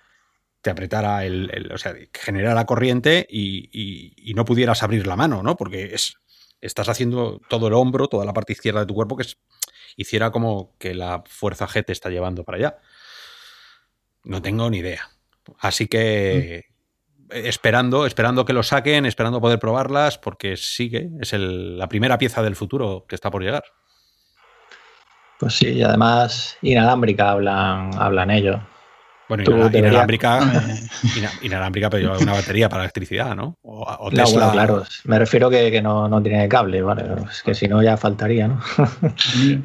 te 0.62 0.70
apretara 0.70 1.26
el, 1.26 1.72
o 1.74 1.78
sea, 1.78 1.94
generara 2.14 2.66
corriente 2.66 3.26
y, 3.30 4.32
no 4.36 4.46
pudieras 4.46 4.84
abrir 4.84 5.06
la 5.08 5.16
mano, 5.16 5.44
¿no? 5.44 5.58
Porque 5.58 5.94
es, 5.94 6.16
estás 6.62 6.90
haciendo 6.90 7.42
todo 7.50 7.68
el 7.68 7.74
hombro, 7.74 8.08
toda 8.08 8.26
la 8.26 8.34
parte 8.34 8.54
izquierda 8.54 8.82
de 8.82 8.86
tu 8.86 8.94
cuerpo 8.94 9.18
que 9.18 9.26
hiciera 9.96 10.32
como 10.32 10.76
que 10.78 10.94
la 10.94 11.24
fuerza 11.28 11.68
G 11.68 11.86
te 11.86 11.92
está 11.92 12.10
llevando 12.10 12.44
para 12.44 12.58
allá. 12.58 12.78
No 14.24 14.42
tengo 14.42 14.70
ni 14.70 14.78
idea. 14.78 15.10
Así 15.60 15.88
que 15.88 16.66
mm. 17.18 17.32
esperando, 17.32 18.06
esperando 18.06 18.46
que 18.46 18.54
lo 18.54 18.64
saquen, 18.64 19.06
esperando 19.06 19.42
poder 19.42 19.60
probarlas, 19.60 20.18
porque 20.18 20.58
sigue, 20.58 21.10
es 21.20 21.34
la 21.34 21.88
primera 21.88 22.18
pieza 22.18 22.42
del 22.42 22.56
futuro 22.56 23.06
que 23.08 23.16
está 23.16 23.30
por 23.30 23.44
llegar. 23.44 23.64
Pues 25.40 25.56
sí, 25.56 25.70
y 25.70 25.84
además 25.84 26.58
inalámbrica 26.62 27.32
hablan, 27.32 27.92
hablan 27.98 28.32
ellos. 28.32 28.62
Bueno, 29.30 29.44
inalámbrica, 29.72 30.40
inalámbrica, 31.42 31.90
pero 31.90 32.04
lleva 32.04 32.20
una 32.20 32.34
batería 32.34 32.70
para 32.70 32.84
electricidad, 32.84 33.36
¿no? 33.36 33.58
O, 33.62 34.10
Tesla... 34.12 34.52
claro, 34.52 34.84
me 35.06 35.18
refiero 35.18 35.50
que, 35.50 35.72
que 35.72 35.82
no, 35.82 36.08
no, 36.08 36.22
tiene 36.22 36.48
cable, 36.50 36.82
¿vale? 36.82 37.06
Es 37.32 37.42
que 37.42 37.56
si 37.56 37.68
no 37.68 37.82
ya 37.82 37.96
faltaría, 37.96 38.50
¿no? 38.50 38.62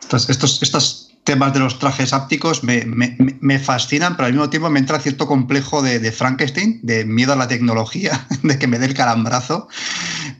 estos, 0.00 0.30
estos, 0.30 0.62
estos 0.62 1.08
temas 1.28 1.52
de 1.52 1.60
los 1.60 1.78
trajes 1.78 2.14
ápticos 2.14 2.64
me, 2.64 2.86
me, 2.86 3.14
me, 3.18 3.58
fascinan, 3.58 4.16
pero 4.16 4.26
al 4.26 4.32
mismo 4.32 4.48
tiempo 4.48 4.70
me 4.70 4.78
entra 4.78 4.98
cierto 4.98 5.26
complejo 5.26 5.82
de, 5.82 5.98
de, 5.98 6.10
Frankenstein, 6.10 6.80
de 6.82 7.04
miedo 7.04 7.34
a 7.34 7.36
la 7.36 7.48
tecnología, 7.48 8.26
de 8.42 8.58
que 8.58 8.66
me 8.66 8.78
dé 8.78 8.86
el 8.86 8.94
calambrazo. 8.94 9.68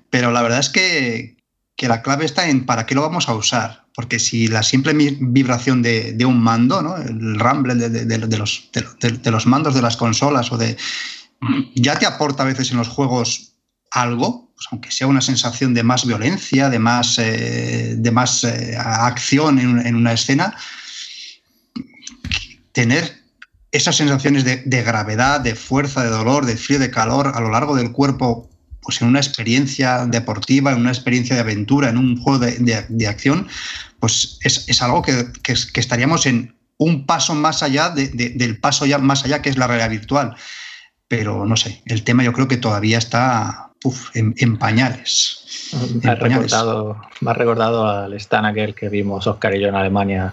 Pero 0.09 0.31
la 0.31 0.41
verdad 0.41 0.61
es 0.61 0.71
que, 0.71 1.37
que 1.77 1.89
la 1.89 2.01
clave 2.01 2.25
está 2.25 2.49
en 2.49 2.65
para 2.65 2.87
qué 2.87 2.95
lo 2.95 3.03
vamos 3.03 3.29
a 3.29 3.35
usar. 3.35 3.85
Porque 3.99 4.21
si 4.21 4.47
la 4.47 4.63
simple 4.63 4.93
vibración 4.95 5.83
de, 5.83 6.25
un 6.25 6.41
mando, 6.41 6.97
el 6.99 7.37
rumble 7.37 7.75
de, 7.75 8.39
los, 8.39 8.71
de, 8.71 9.31
los, 9.33 9.47
mandos 9.49 9.75
de 9.75 9.83
las 9.83 9.97
consolas 9.97 10.53
o 10.53 10.57
de. 10.57 10.77
ya 11.75 11.99
te 11.99 12.07
aporta 12.07 12.45
a 12.45 12.47
veces 12.47 12.71
en 12.71 12.77
los 12.77 12.87
juegos 12.87 13.57
algo, 13.91 14.53
pues 14.55 14.69
aunque 14.71 14.93
sea 14.93 15.09
una 15.09 15.21
sensación 15.21 15.75
de 15.75 15.83
más 15.83 16.07
violencia, 16.07 16.71
de 16.71 16.79
más, 16.79 17.19
eh, 17.19 17.97
de 17.99 18.11
más 18.13 18.45
eh, 18.45 18.77
acción 18.79 19.59
en, 19.59 19.97
una 19.97 20.13
escena, 20.13 20.55
tener 22.71 23.25
esas 23.73 23.97
sensaciones 23.97 24.45
de, 24.45 24.83
gravedad, 24.85 25.41
de 25.41 25.57
fuerza, 25.57 26.05
de 26.05 26.11
dolor, 26.11 26.47
de 26.47 26.57
frío, 26.57 26.79
de 26.79 26.93
calor 26.93 27.33
a 27.35 27.41
lo 27.41 27.51
largo 27.51 27.75
del 27.75 27.91
cuerpo, 27.91 28.49
pues 28.89 29.03
en 29.03 29.09
una 29.09 29.19
experiencia 29.19 30.07
deportiva, 30.07 30.73
en 30.73 30.81
una 30.81 30.89
experiencia 30.89 31.37
de 31.37 31.43
aventura, 31.43 31.91
en 31.91 31.99
un 31.99 32.19
juego 32.19 32.39
de, 32.39 33.07
acción, 33.07 33.47
pues 34.01 34.39
es, 34.43 34.81
algo 34.81 35.03
que, 35.03 35.27
estaríamos 35.75 36.25
en 36.25 36.57
un 36.79 37.05
paso 37.05 37.35
más 37.35 37.63
allá 37.63 37.91
del 37.91 38.59
paso 38.61 38.87
ya 38.87 38.97
más 38.97 39.27
allá 39.27 39.43
que 39.43 39.51
es 39.51 39.59
la 39.59 39.67
realidad 39.67 39.91
virtual. 39.91 40.37
Pero 41.07 41.45
no 41.45 41.55
sé, 41.59 41.83
el 41.85 42.03
tema 42.03 42.25
yo 42.25 42.33
creo 42.33 42.49
que 42.49 42.57
todavía 42.57 42.97
está 42.97 43.73
en, 44.15 44.57
pañales. 44.57 45.69
Me 46.03 46.11
ha, 46.11 46.15
recordado, 46.15 46.99
me 47.21 47.31
ha 47.31 47.35
recordado 47.35 47.87
al 47.87 48.15
stand 48.15 48.47
aquel 48.47 48.75
que 48.75 48.89
vimos 48.89 49.27
Oscar 49.27 49.55
y 49.55 49.61
yo 49.61 49.69
en 49.69 49.75
Alemania 49.75 50.33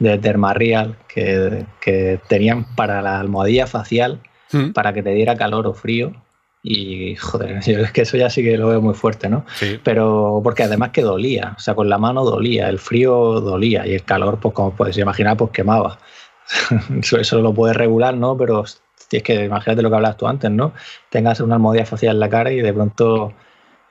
de 0.00 0.18
Dermarreal, 0.18 0.98
que, 1.06 1.66
que 1.80 2.18
tenían 2.28 2.64
para 2.74 3.00
la 3.00 3.20
almohadilla 3.20 3.68
facial, 3.68 4.20
mm. 4.50 4.72
para 4.72 4.92
que 4.92 5.04
te 5.04 5.10
diera 5.10 5.36
calor 5.36 5.68
o 5.68 5.74
frío, 5.74 6.20
y 6.62 7.16
joder, 7.16 7.60
es 7.66 7.92
que 7.92 8.02
eso 8.02 8.16
ya 8.16 8.30
sí 8.30 8.42
que 8.42 8.56
lo 8.56 8.68
veo 8.68 8.80
muy 8.80 8.94
fuerte, 8.94 9.28
¿no? 9.28 9.44
Sí. 9.56 9.80
Pero 9.82 10.40
porque 10.42 10.62
además 10.62 10.90
que 10.90 11.02
dolía, 11.02 11.54
o 11.56 11.60
sea, 11.60 11.74
con 11.74 11.88
la 11.88 11.98
mano 11.98 12.24
dolía, 12.24 12.68
el 12.68 12.78
frío 12.78 13.40
dolía 13.40 13.86
y 13.86 13.94
el 13.94 14.04
calor, 14.04 14.38
pues 14.40 14.54
como 14.54 14.74
puedes 14.74 14.96
imaginar, 14.98 15.36
pues 15.36 15.50
quemaba. 15.50 15.98
eso, 17.00 17.18
eso 17.18 17.40
lo 17.40 17.52
puedes 17.52 17.76
regular, 17.76 18.16
¿no? 18.16 18.36
Pero 18.36 18.64
es 18.64 19.22
que 19.22 19.44
imagínate 19.44 19.82
lo 19.82 19.90
que 19.90 19.96
hablas 19.96 20.16
tú 20.16 20.26
antes, 20.26 20.50
¿no? 20.50 20.72
Tengas 21.10 21.40
una 21.40 21.56
almohadilla 21.56 21.86
facial 21.86 22.16
en 22.16 22.20
la 22.20 22.28
cara 22.28 22.52
y 22.52 22.60
de 22.60 22.72
pronto 22.72 23.32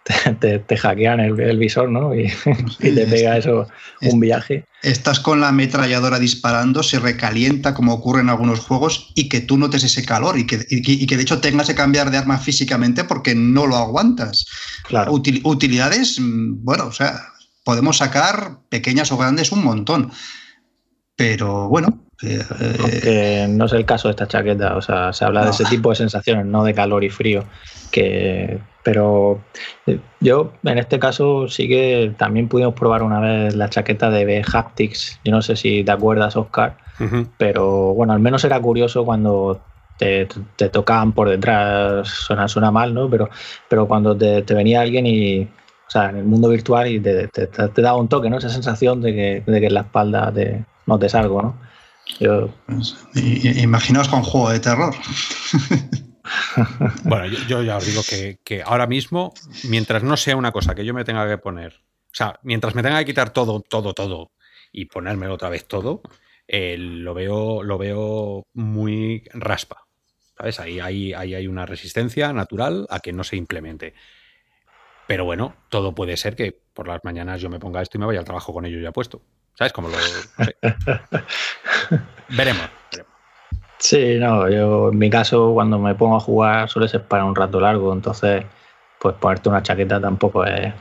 te, 0.40 0.78
hackean 0.78 1.20
el, 1.20 1.58
visor, 1.58 1.90
¿no? 1.90 2.16
Y, 2.16 2.32
te 2.80 3.06
pega 3.06 3.38
eso 3.38 3.68
un 4.02 4.20
viaje. 4.20 4.66
Estás 4.82 5.20
con 5.20 5.42
la 5.42 5.50
ametralladora 5.50 6.18
disparando, 6.18 6.82
se 6.82 7.00
recalienta 7.00 7.74
como 7.74 7.94
ocurre 7.94 8.22
en 8.22 8.30
algunos 8.30 8.60
juegos 8.60 9.12
y 9.16 9.30
que 9.30 9.42
tú 9.42 9.58
notes 9.58 9.84
ese 9.84 10.04
calor 10.04 10.40
y 10.40 10.48
que, 10.48 10.66
y 10.70 11.06
que 11.06 11.18
de 11.18 11.22
hecho 11.22 11.40
tengas 11.40 11.68
que 11.68 11.76
cambiar 11.76 12.10
de 12.10 12.18
arma 12.18 12.40
físicamente 12.40 13.04
porque 13.04 13.36
no 13.36 13.68
lo 13.68 13.76
aguantas. 13.76 14.46
Claro. 14.88 15.12
utilidades, 15.14 16.18
bueno, 16.20 16.88
o 16.88 16.92
sea, 16.92 17.22
podemos 17.64 17.98
sacar 17.98 18.58
pequeñas 18.70 19.12
o 19.12 19.18
grandes 19.18 19.52
un 19.52 19.64
montón. 19.64 20.12
Pero 21.16 21.70
bueno. 21.70 22.06
Eh, 22.24 23.48
no 23.50 23.66
es 23.66 23.74
el 23.74 23.86
caso 23.86 24.08
de 24.08 24.12
esta 24.12 24.28
chaqueta, 24.28 24.76
o 24.76 24.82
sea, 24.82 25.12
se 25.12 25.26
habla 25.26 25.44
de 25.44 25.52
ese 25.52 25.66
tipo 25.66 25.90
de 25.90 25.96
sensaciones, 25.96 26.46
no 26.46 26.64
de 26.64 26.74
calor 26.74 27.04
y 27.04 27.10
frío. 27.10 27.46
Que, 27.92 28.60
pero 28.84 29.42
eh, 29.86 30.00
yo 30.20 30.54
en 30.64 30.78
este 30.78 31.00
caso 31.00 31.48
sí 31.48 31.68
que 31.68 32.14
también 32.18 32.48
pudimos 32.48 32.74
probar 32.74 33.04
una 33.04 33.20
vez 33.20 33.56
la 33.56 33.70
chaqueta 33.70 34.10
de 34.10 34.26
B 34.26 34.44
Haptics. 34.52 35.20
Yo 35.24 35.32
no 35.32 35.42
sé 35.42 35.56
si 35.56 35.84
te 35.84 35.92
acuerdas, 35.92 36.36
Oscar, 36.36 36.78
pero 37.38 37.94
bueno, 37.94 38.14
al 38.14 38.20
menos 38.20 38.44
era 38.44 38.60
curioso 38.60 39.06
cuando 39.06 39.62
te, 39.98 40.26
tocaban 40.70 41.12
por 41.12 41.30
detrás, 41.30 42.08
suena, 42.08 42.48
suena 42.48 42.72
mal, 42.72 42.94
¿no? 42.94 43.10
Pero, 43.10 43.30
pero 43.70 43.88
cuando 43.88 44.16
te, 44.16 44.42
venía 44.54 44.82
alguien 44.82 45.06
y, 45.06 45.44
o 45.44 45.90
sea, 45.90 46.10
en 46.10 46.18
el 46.18 46.26
mundo 46.26 46.50
virtual 46.50 46.88
y 46.88 47.00
te, 47.00 47.30
daba 47.78 47.98
un 47.98 48.08
toque, 48.08 48.30
¿no? 48.30 48.38
Esa 48.38 48.50
sensación 48.50 49.02
de 49.02 49.14
que, 49.14 49.44
de 49.52 49.60
que 49.60 49.68
en 49.68 49.74
la 49.74 49.82
espalda 49.82 50.32
te 50.32 50.66
notes 50.88 51.16
algo, 51.16 51.42
¿no? 51.42 51.56
Yo... 52.20 52.50
Imaginaos 53.16 54.10
con 54.10 54.24
juego 54.24 54.50
de 54.50 54.60
terror. 54.60 54.94
bueno, 57.04 57.26
yo, 57.48 57.64
ya 57.64 57.78
os 57.78 57.86
digo 57.86 58.02
que, 58.44 58.64
ahora 58.64 58.88
mismo, 58.88 59.34
mientras 59.64 60.04
no 60.04 60.18
sea 60.18 60.36
una 60.36 60.52
cosa 60.52 60.76
que 60.76 60.86
yo 60.86 60.94
me 60.94 61.04
tenga 61.04 61.28
que 61.28 61.38
poner, 61.38 61.82
o 62.06 62.14
sea, 62.14 62.40
mientras 62.44 62.76
me 62.76 62.84
tenga 62.84 63.00
que 63.00 63.06
quitar 63.06 63.32
todo, 63.32 63.62
todo, 63.62 63.94
todo 63.94 64.32
y 64.72 64.86
ponerme 64.86 65.28
otra 65.28 65.50
vez 65.50 65.68
todo, 65.68 66.02
eh, 66.48 66.76
lo, 66.78 67.14
veo, 67.14 67.64
lo 67.64 67.78
veo 67.78 68.48
muy 68.54 69.24
raspa. 69.34 69.86
¿Sabes? 70.38 70.60
Ahí, 70.60 70.80
ahí, 70.80 71.14
ahí 71.14 71.36
hay 71.36 71.48
una 71.48 71.66
resistencia 71.66 72.34
natural 72.34 72.88
a 72.90 73.00
que 73.00 73.14
no 73.14 73.24
se 73.24 73.36
implemente. 73.36 73.94
Pero 75.08 75.26
bueno, 75.26 75.56
todo 75.70 75.94
puede 75.94 76.18
ser 76.18 76.36
que 76.36 76.52
por 76.74 76.88
las 76.88 77.04
mañanas 77.04 77.42
yo 77.42 77.50
me 77.50 77.60
ponga 77.60 77.82
esto 77.82 77.98
y 77.98 78.00
me 78.00 78.08
vaya 78.08 78.20
al 78.20 78.26
trabajo 78.26 78.54
con 78.54 78.66
ello 78.66 78.80
ya 78.80 78.92
puesto. 78.92 79.22
¿Sabes? 79.56 79.74
Como 79.74 79.90
lo. 79.90 79.98
veremos, 82.30 82.70
Sí, 83.82 84.20
no, 84.20 84.48
yo 84.48 84.90
en 84.92 84.98
mi 85.00 85.10
caso 85.10 85.54
cuando 85.54 85.80
me 85.80 85.96
pongo 85.96 86.16
a 86.16 86.20
jugar 86.20 86.70
suele 86.70 86.88
ser 86.88 87.04
para 87.04 87.26
un 87.26 87.36
rato 87.36 87.60
largo, 87.60 87.92
entonces 87.92 88.46
pues 89.00 89.16
ponerte 89.16 89.50
una 89.50 89.64
chaqueta 89.64 90.00
tampoco 90.00 90.46
es, 90.46 90.72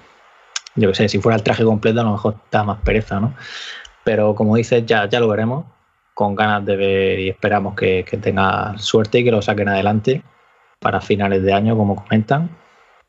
yo 0.77 0.89
qué 0.91 0.95
sé, 0.95 1.09
si 1.09 1.19
fuera 1.19 1.37
el 1.37 1.43
traje 1.43 1.65
completo 1.65 2.01
a 2.03 2.05
lo 2.05 2.13
mejor 2.13 2.37
da 2.51 2.63
más 2.63 2.79
pereza, 2.83 3.19
¿no? 3.19 3.35
Pero 4.05 4.35
como 4.35 4.57
dices, 4.57 4.85
ya, 4.87 5.09
ya 5.09 5.19
lo 5.19 5.29
veremos, 5.29 5.65
con 6.15 6.35
ganas 6.35 6.65
de 6.67 6.77
ver 6.77 7.21
y 7.21 7.29
esperamos 7.31 7.75
que, 7.75 8.05
que 8.05 8.19
tenga 8.19 8.77
suerte 8.77 9.21
y 9.21 9.25
que 9.25 9.31
lo 9.31 9.41
saquen 9.41 9.69
adelante 9.71 10.23
para 10.79 11.01
finales 11.01 11.43
de 11.43 11.55
año, 11.55 11.77
como 11.77 11.97
comentan, 11.97 12.51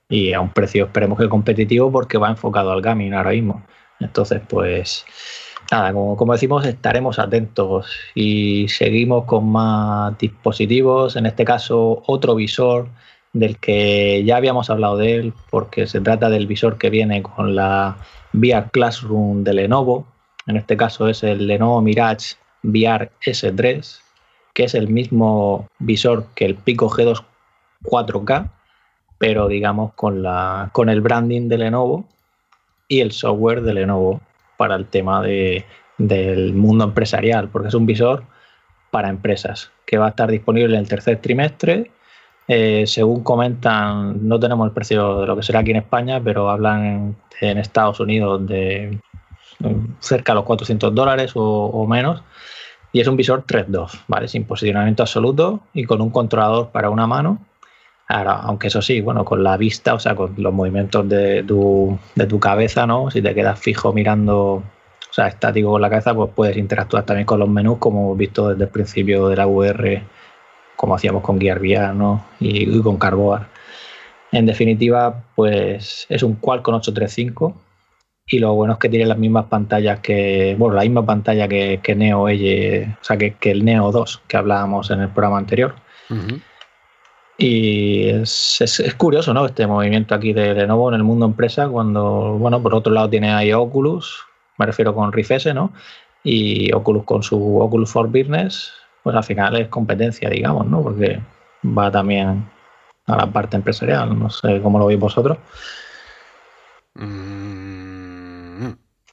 y 0.10 0.34
a 0.34 0.40
un 0.42 0.52
precio 0.54 0.86
esperemos 0.86 1.20
que 1.20 1.30
competitivo 1.30 1.92
porque 1.92 2.18
va 2.18 2.30
enfocado 2.30 2.72
al 2.72 2.82
gaming 2.82 3.14
ahora 3.14 3.32
mismo. 3.32 3.64
Entonces, 4.00 4.42
pues 4.48 5.06
nada, 5.72 5.94
como, 5.94 6.34
decimos, 6.34 6.66
estaremos 6.66 7.18
atentos 7.18 7.88
y 8.14 8.68
seguimos 8.68 9.26
con 9.26 9.50
más 9.50 10.18
dispositivos, 10.18 11.16
en 11.16 11.26
este 11.26 11.46
caso 11.46 12.04
otro 12.08 12.36
visor 12.36 12.90
del 13.34 13.58
que 13.58 14.24
ya 14.26 14.36
habíamos 14.36 14.70
hablado 14.70 14.98
de 14.98 15.16
él, 15.16 15.34
porque 15.50 15.88
se 15.88 16.02
trata 16.02 16.30
del 16.30 16.48
visor 16.48 16.78
que 16.78 16.90
viene 16.90 17.24
con 17.24 17.56
la 17.56 17.98
VR 18.34 18.70
Classroom 18.72 19.44
de 19.44 19.54
Lenovo, 19.54 20.06
en 20.48 20.58
este 20.58 20.76
caso 20.76 21.08
es 21.08 21.24
el 21.24 21.48
Lenovo 21.48 21.82
Mirage 21.82 22.36
VR 22.64 23.10
S3, 23.26 24.00
que 24.54 24.66
es 24.66 24.76
el 24.76 24.90
mismo 24.90 25.68
visor 25.80 26.26
que 26.36 26.46
el 26.46 26.56
Pico 26.56 26.90
G2 26.90 27.24
4K, 27.84 28.50
pero 29.18 29.48
digamos 29.48 29.94
con, 29.94 30.22
la, 30.22 30.70
con 30.74 30.90
el 30.90 31.00
branding 31.00 31.48
de 31.48 31.58
Lenovo 31.58 32.06
y 32.88 33.00
el 33.00 33.12
software 33.12 33.62
de 33.62 33.74
Lenovo 33.74 34.20
para 34.62 34.76
el 34.76 34.86
tema 34.86 35.24
de, 35.24 35.66
del 35.98 36.54
mundo 36.54 36.84
empresarial, 36.84 37.50
porque 37.50 37.70
es 37.70 37.74
un 37.74 37.88
visor 37.88 38.26
para 38.92 39.10
empresas 39.10 39.72
que 39.88 39.98
va 39.98 40.06
a 40.06 40.10
estar 40.10 40.30
disponible 40.30 40.76
en 40.76 40.82
el 40.82 40.88
tercer 40.88 41.18
trimestre. 41.18 41.90
Eh, 42.48 42.84
según 42.86 43.24
comentan, 43.24 44.28
no 44.28 44.40
tenemos 44.40 44.68
el 44.68 44.72
precio 44.72 45.22
de 45.22 45.26
lo 45.26 45.36
que 45.36 45.42
será 45.42 45.62
aquí 45.62 45.72
en 45.72 45.78
España, 45.78 46.22
pero 46.24 46.48
hablan 46.52 47.16
en, 47.40 47.58
Estados 47.58 48.00
Unidos 48.00 48.46
de 48.46 49.00
cerca 50.00 50.34
de 50.34 50.36
los 50.36 50.46
400 50.46 50.94
dólares 50.94 51.32
o, 51.34 51.88
menos. 51.88 52.22
Y 52.94 53.00
es 53.00 53.08
un 53.08 53.18
visor 53.18 53.44
3.2, 53.48 54.04
¿vale? 54.08 54.28
Sin 54.28 54.44
posicionamiento 54.44 55.02
absoluto 55.02 55.62
y 55.74 55.86
con 55.86 56.02
un 56.02 56.12
controlador 56.12 56.70
para 56.70 56.92
una 56.92 57.08
mano. 57.08 57.40
Ahora, 58.12 58.34
aunque 58.44 58.68
eso 58.68 58.82
sí, 58.82 59.00
bueno, 59.00 59.24
con 59.24 59.42
la 59.42 59.56
vista, 59.56 59.94
o 59.94 60.00
sea, 60.00 60.16
con 60.16 60.34
los 60.36 60.54
movimientos 60.54 61.08
de 61.08 61.44
tu, 61.44 61.98
de 62.16 62.26
tu 62.28 62.42
cabeza, 62.42 62.86
¿no? 62.86 63.10
Si 63.10 63.22
te 63.22 63.34
quedas 63.34 63.58
fijo 63.58 63.94
mirando, 63.94 64.56
o 64.56 65.14
sea, 65.14 65.28
estático 65.28 65.72
con 65.72 65.82
la 65.82 65.90
cabeza, 65.90 66.14
pues 66.14 66.30
puedes 66.36 66.58
interactuar 66.58 67.06
también 67.06 67.26
con 67.26 67.40
los 67.40 67.48
menús, 67.48 67.78
como 67.78 68.02
hemos 68.02 68.18
visto 68.18 68.50
desde 68.50 68.66
el 68.66 68.70
principio 68.70 69.30
de 69.30 69.38
la 69.38 69.48
VR, 69.48 70.04
como 70.76 70.96
hacíamos 70.96 71.24
con 71.24 71.40
Gear 71.40 71.60
VR, 71.60 71.94
¿no? 71.94 72.26
Y, 72.42 72.82
con 72.82 72.98
Carboard. 72.98 73.48
En 74.34 74.46
definitiva, 74.46 75.24
pues 75.34 76.06
es 76.10 76.22
un 76.22 76.36
Qualcomm 76.36 76.76
835 76.76 77.56
y 78.28 78.40
lo 78.40 78.54
bueno 78.56 78.74
es 78.74 78.80
que 78.80 78.90
tiene 78.90 79.06
las 79.06 79.18
mismas 79.18 79.46
pantallas 79.46 80.02
que, 80.02 80.56
bueno, 80.60 80.76
la 80.76 80.82
misma 80.82 81.06
pantalla 81.06 81.48
que, 81.48 81.96
Neo 81.96 82.28
L, 82.28 82.98
o 83.02 83.04
sea, 83.04 83.18
que, 83.18 83.36
el 83.44 83.64
Neo 83.64 83.90
2 83.90 84.24
que 84.28 84.36
hablábamos 84.36 84.92
en 84.92 85.00
el 85.00 85.10
programa 85.10 85.38
anterior. 85.38 85.76
Y 87.44 88.08
es, 88.08 88.96
curioso, 88.98 89.34
¿no? 89.34 89.48
Este 89.48 89.66
movimiento 89.66 90.14
aquí 90.14 90.32
de 90.32 90.54
Lenovo 90.54 90.90
en 90.90 90.96
el 90.96 91.04
mundo 91.04 91.26
empresa, 91.26 91.68
cuando, 91.68 92.38
bueno, 92.38 92.62
por 92.62 92.76
otro 92.76 92.94
lado 92.94 93.10
tiene 93.10 93.34
ahí 93.34 93.52
Oculus, 93.52 94.28
me 94.60 94.68
refiero 94.68 94.94
con 94.94 95.12
Rift 95.12 95.32
S, 95.32 95.52
¿no? 95.52 95.74
Y 96.24 96.72
Oculus 96.72 97.04
con 97.04 97.24
su 97.24 97.60
Oculus 97.60 97.90
for 97.90 98.08
Business, 98.10 98.72
pues 99.02 99.16
al 99.16 99.24
final 99.24 99.56
es 99.56 99.70
competencia, 99.70 100.30
digamos, 100.30 100.68
¿no? 100.68 100.84
Porque 100.84 101.20
va 101.66 101.90
también 101.90 102.48
a 103.08 103.18
la 103.18 103.26
parte 103.26 103.56
empresarial, 103.56 104.20
no 104.20 104.30
sé 104.30 104.62
cómo 104.62 104.78
lo 104.78 104.86
veis 104.86 105.00
vosotros. 105.00 105.40
Mm, 106.94 108.11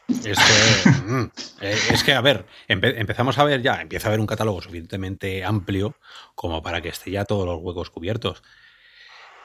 es 0.08 0.38
que, 0.38 0.90
mm, 0.90 1.30
eh, 1.60 1.78
es 1.92 2.02
que, 2.02 2.14
a 2.14 2.20
ver, 2.20 2.46
empezamos 2.66 3.38
a 3.38 3.44
ver 3.44 3.62
ya, 3.62 3.80
empieza 3.82 4.08
a 4.08 4.10
haber 4.10 4.20
un 4.20 4.26
catálogo 4.26 4.62
suficientemente 4.62 5.44
amplio 5.44 5.96
como 6.34 6.62
para 6.62 6.80
que 6.80 6.88
esté 6.88 7.10
ya 7.10 7.24
todos 7.24 7.46
los 7.46 7.58
huecos 7.60 7.90
cubiertos. 7.90 8.42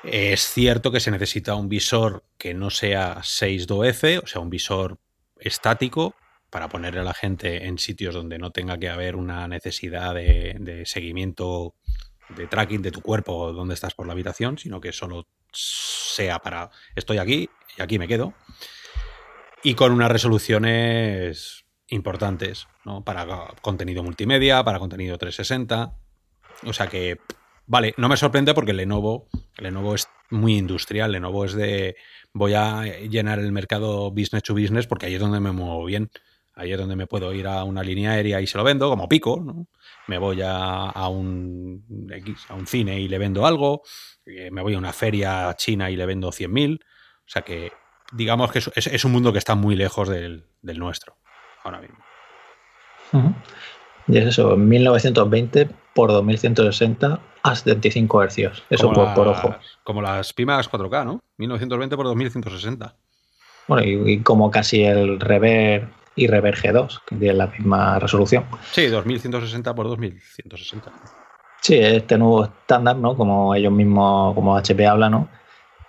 Es 0.03 0.41
cierto 0.41 0.91
que 0.91 0.99
se 0.99 1.11
necesita 1.11 1.55
un 1.55 1.69
visor 1.69 2.23
que 2.37 2.53
no 2.53 2.69
sea 2.69 3.17
6.2F, 3.23 4.21
o 4.23 4.27
sea, 4.27 4.41
un 4.41 4.49
visor 4.49 4.99
estático 5.39 6.15
para 6.49 6.69
ponerle 6.69 7.01
a 7.01 7.03
la 7.03 7.13
gente 7.13 7.65
en 7.65 7.77
sitios 7.77 8.13
donde 8.13 8.37
no 8.37 8.51
tenga 8.51 8.77
que 8.77 8.89
haber 8.89 9.15
una 9.15 9.47
necesidad 9.47 10.13
de, 10.13 10.55
de 10.59 10.85
seguimiento, 10.85 11.75
de 12.29 12.47
tracking 12.47 12.81
de 12.81 12.91
tu 12.91 13.01
cuerpo, 13.01 13.51
donde 13.53 13.73
estás 13.73 13.95
por 13.95 14.07
la 14.07 14.13
habitación, 14.13 14.57
sino 14.57 14.79
que 14.79 14.91
solo 14.91 15.27
sea 15.51 16.39
para 16.39 16.69
estoy 16.95 17.17
aquí 17.17 17.49
y 17.77 17.81
aquí 17.81 17.97
me 17.97 18.07
quedo 18.07 18.33
y 19.63 19.75
con 19.75 19.91
unas 19.93 20.11
resoluciones 20.11 21.65
importantes, 21.87 22.67
¿no? 22.85 23.03
Para 23.03 23.25
contenido 23.61 24.03
multimedia, 24.03 24.63
para 24.63 24.79
contenido 24.79 25.17
360. 25.17 25.95
O 26.65 26.73
sea 26.73 26.87
que, 26.87 27.17
vale, 27.65 27.93
no 27.97 28.09
me 28.09 28.17
sorprende 28.17 28.53
porque 28.53 28.73
Lenovo, 28.73 29.27
Lenovo 29.57 29.95
es 29.95 30.07
muy 30.29 30.57
industrial, 30.57 31.13
Lenovo 31.13 31.45
es 31.45 31.53
de 31.53 31.95
voy 32.33 32.53
a 32.55 32.83
llenar 32.83 33.39
el 33.39 33.51
mercado 33.51 34.11
business 34.11 34.43
to 34.43 34.53
business 34.53 34.87
porque 34.87 35.05
ahí 35.05 35.15
es 35.15 35.21
donde 35.21 35.39
me 35.39 35.51
muevo 35.51 35.85
bien. 35.85 36.11
Ahí 36.55 36.71
es 36.71 36.77
donde 36.77 36.95
me 36.95 37.07
puedo 37.07 37.33
ir 37.33 37.47
a 37.47 37.63
una 37.63 37.81
línea 37.81 38.11
aérea 38.11 38.39
y 38.39 38.45
se 38.45 38.59
lo 38.59 38.63
vendo, 38.63 38.87
como 38.87 39.09
pico, 39.09 39.41
¿no? 39.43 39.67
Me 40.07 40.19
voy 40.19 40.41
a, 40.43 41.07
un 41.07 41.83
a 42.47 42.53
un 42.53 42.67
cine 42.67 42.99
y 42.99 43.07
le 43.07 43.17
vendo 43.17 43.47
algo, 43.47 43.81
eh, 44.23 44.51
me 44.51 44.61
voy 44.61 44.75
a 44.75 44.77
una 44.77 44.93
feria 44.93 45.55
china 45.57 45.89
y 45.89 45.95
le 45.95 46.05
vendo 46.05 46.29
100.000. 46.29 46.79
O 46.79 46.85
sea 47.25 47.41
que 47.41 47.71
digamos 48.13 48.51
que 48.51 48.59
es, 48.59 49.05
un 49.05 49.11
mundo 49.11 49.33
que 49.33 49.39
está 49.39 49.55
muy 49.55 49.75
lejos 49.75 50.07
del, 50.07 50.45
nuestro 50.61 51.15
ahora 51.63 51.81
mismo. 51.81 51.97
Y 54.07 54.17
es 54.17 54.25
eso, 54.25 54.55
1920 54.57 55.69
por 55.93 56.11
2160 56.11 57.19
a 57.43 57.55
75 57.55 58.23
Hz. 58.23 58.63
Eso 58.69 58.91
por, 58.91 59.27
ojo. 59.27 59.55
Como 59.83 60.01
las 60.01 60.33
Pimax 60.33 60.69
4K, 60.69 61.05
¿no? 61.05 61.19
1920 61.37 61.95
por 61.95 62.05
2160. 62.05 62.95
Bueno, 63.67 64.07
y, 64.09 64.19
como 64.21 64.51
casi 64.51 64.83
el 64.83 65.19
Rever 65.19 65.89
y 66.15 66.27
Rever 66.27 66.55
G2, 66.55 67.01
que 67.05 67.15
tiene 67.15 67.33
la 67.35 67.47
misma 67.47 67.99
resolución. 67.99 68.45
Sí, 68.71 68.87
2160 68.87 69.73
por 69.73 69.87
2160. 69.87 70.91
Sí, 71.61 71.77
este 71.77 72.17
nuevo 72.17 72.43
estándar, 72.45 72.97
¿no? 72.97 73.15
Como 73.15 73.55
ellos 73.55 73.71
mismos, 73.71 74.35
como 74.35 74.57
HP 74.57 74.85
habla, 74.85 75.09
¿no? 75.09 75.29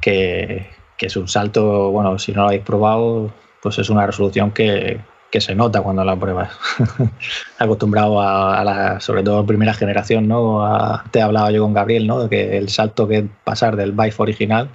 Que, 0.01 0.71
que 1.05 1.09
es 1.09 1.17
un 1.17 1.29
salto, 1.29 1.91
bueno, 1.91 2.19
si 2.19 2.33
no 2.33 2.41
lo 2.41 2.47
habéis 2.47 2.63
probado, 2.63 3.31
pues 3.61 3.79
es 3.79 3.91
una 3.91 4.07
resolución 4.07 4.53
que, 4.53 5.01
se 5.39 5.55
nota 5.55 5.83
cuando 5.83 6.03
la 6.03 6.19
pruebas. 6.19 6.51
Acostumbrado 7.59 8.23
a, 8.23 8.65
la, 8.65 9.01
sobre 9.01 9.23
todo 9.23 9.45
primera 9.45 9.75
generación, 9.75 10.29
¿no? 10.29 10.65
te 11.11 11.19
he 11.19 11.23
hablado 11.23 11.51
yo 11.51 11.63
con 11.63 11.75
Gabriel, 11.75 12.07
¿no? 12.07 12.23
De 12.23 12.31
que 12.31 12.57
el 12.57 12.71
salto 12.71 13.07
que 13.07 13.19
es 13.19 13.25
pasar 13.43 13.77
del 13.77 13.93
Vive 13.93 14.15
original 14.17 14.71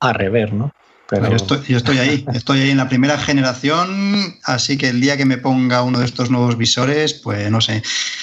a 0.00 0.12
rever, 0.14 0.54
¿no? 0.54 0.70
Pero... 1.08 1.28
Yo, 1.28 1.36
estoy, 1.36 1.60
yo, 1.68 1.76
estoy, 1.76 1.98
ahí, 1.98 2.24
estoy 2.32 2.60
ahí 2.60 2.70
en 2.70 2.78
la 2.78 2.88
primera 2.88 3.18
generación, 3.18 4.36
así 4.44 4.78
que 4.78 4.88
el 4.88 5.02
día 5.02 5.18
que 5.18 5.26
me 5.26 5.36
ponga 5.36 5.82
uno 5.82 5.98
de 5.98 6.06
estos 6.06 6.30
nuevos 6.30 6.56
visores, 6.56 7.12
pues 7.12 7.50
no 7.50 7.60
sé, 7.60 7.82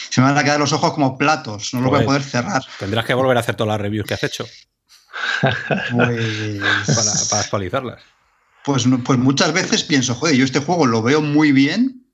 se 0.10 0.21
me 0.21 0.28
van 0.28 0.38
a 0.38 0.43
quedar 0.43 0.60
los 0.60 0.73
ojos 0.73 0.93
como 0.93 1.17
platos, 1.17 1.73
no 1.73 1.82
lo 1.82 1.89
voy 1.91 2.02
a 2.02 2.06
poder 2.06 2.23
cerrar. 2.23 2.63
Tendrás 2.80 3.06
que 3.06 3.13
volver 3.13 3.38
a 3.38 3.41
hacer 3.41 3.56
todas 3.56 3.69
las 3.69 3.82
reviews 3.82 4.08
que 4.08 4.15
has 4.15 4.23
hecho. 4.23 4.45
Pues... 5.91 6.62
para, 7.30 7.41
actualizarlas. 7.41 8.02
Pues, 8.65 8.86
pues 9.04 9.19
muchas 9.19 9.54
veces 9.54 9.84
pienso, 9.84 10.15
joder, 10.15 10.36
yo 10.36 10.45
este 10.45 10.60
juego 10.60 10.86
lo 10.86 11.02
veo 11.02 11.21
muy 11.21 11.52
bien, 11.52 12.06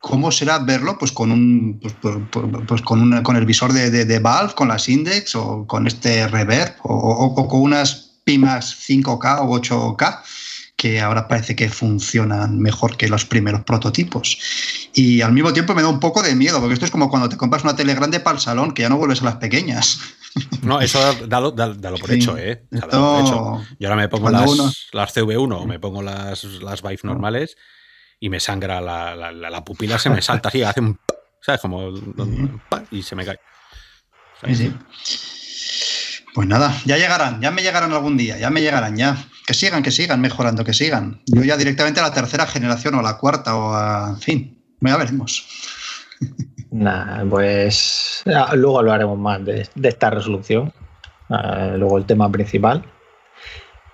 ¿cómo 0.00 0.30
será 0.30 0.60
verlo? 0.60 0.96
Pues 0.98 1.10
con 1.10 1.32
un 1.32 1.80
pues, 1.80 1.94
pues, 2.00 2.16
pues 2.68 2.82
con, 2.82 3.22
con, 3.22 3.36
el 3.36 3.44
visor 3.44 3.72
de, 3.72 3.90
de, 3.90 4.18
Valve, 4.20 4.54
con 4.54 4.68
las 4.68 4.88
Index 4.88 5.34
o 5.34 5.66
con 5.66 5.86
este 5.86 6.28
Reverb 6.28 6.76
o, 6.84 6.94
o, 6.94 7.48
con 7.48 7.60
unas 7.60 8.20
Pimax 8.24 8.88
5K 8.88 9.38
o 9.40 9.60
8K 9.60 10.22
que 10.76 11.00
ahora 11.00 11.26
parece 11.26 11.56
que 11.56 11.70
funcionan 11.70 12.58
mejor 12.58 12.96
que 12.96 13.08
los 13.08 13.24
primeros 13.24 13.62
prototipos. 13.64 14.38
Y 14.94 15.22
al 15.22 15.32
mismo 15.32 15.52
tiempo 15.52 15.74
me 15.74 15.82
da 15.82 15.88
un 15.88 16.00
poco 16.00 16.22
de 16.22 16.34
miedo, 16.34 16.60
porque 16.60 16.74
esto 16.74 16.84
es 16.84 16.90
como 16.90 17.08
cuando 17.08 17.28
te 17.28 17.36
compras 17.38 17.64
una 17.64 17.74
tele 17.74 17.94
grande 17.94 18.20
para 18.20 18.36
el 18.36 18.42
salón, 18.42 18.72
que 18.72 18.82
ya 18.82 18.88
no 18.90 18.98
vuelves 18.98 19.22
a 19.22 19.24
las 19.24 19.36
pequeñas. 19.36 19.98
No, 20.62 20.80
eso 20.80 21.00
dalo, 21.26 21.50
dalo, 21.50 21.96
por 21.96 22.10
hecho, 22.12 22.36
¿eh? 22.36 22.66
Yo 22.70 23.88
ahora 23.88 23.96
me 23.96 24.08
pongo 24.08 24.28
las, 24.28 24.88
las, 24.92 25.16
CV1 25.16 25.62
o 25.62 25.66
me 25.66 25.78
pongo 25.80 26.02
las, 26.02 26.44
las 26.44 26.82
Vive 26.82 27.00
normales 27.04 27.56
y 28.20 28.28
me 28.28 28.38
sangra 28.38 28.82
la, 28.82 29.32
la, 29.32 29.64
pupila, 29.64 29.98
se 29.98 30.10
me 30.10 30.20
salta 30.20 30.50
así, 30.50 30.62
hace 30.62 30.80
un... 30.80 30.98
¿Sabes? 31.40 31.62
Como... 31.62 31.90
Y 32.90 33.02
se 33.02 33.16
me 33.16 33.24
cae. 33.24 33.38
Pues 36.34 36.48
nada, 36.48 36.76
ya 36.84 36.98
llegarán, 36.98 37.40
ya 37.40 37.50
me 37.50 37.62
llegarán 37.62 37.92
algún 37.92 38.18
día, 38.18 38.36
ya 38.36 38.50
me 38.50 38.60
llegarán, 38.60 38.94
ya. 38.96 39.16
Que 39.46 39.54
sigan, 39.54 39.82
que 39.82 39.90
sigan 39.90 40.20
mejorando, 40.20 40.64
que 40.64 40.72
sigan. 40.72 41.20
Yo 41.26 41.42
ya 41.44 41.56
directamente 41.56 42.00
a 42.00 42.02
la 42.02 42.12
tercera 42.12 42.46
generación 42.46 42.94
o 42.94 43.00
a 43.00 43.02
la 43.02 43.16
cuarta 43.18 43.56
o 43.56 43.72
a... 43.72 44.10
En 44.14 44.20
fin, 44.20 44.58
ya 44.80 44.96
veremos. 44.96 45.46
Nada, 46.70 47.24
pues 47.28 48.22
luego 48.54 48.78
hablaremos 48.78 49.18
más 49.18 49.44
de, 49.44 49.68
esta 49.82 50.10
resolución. 50.10 50.72
Ah, 51.30 51.74
luego 51.76 51.98
el 51.98 52.04
tema 52.04 52.30
principal. 52.30 52.84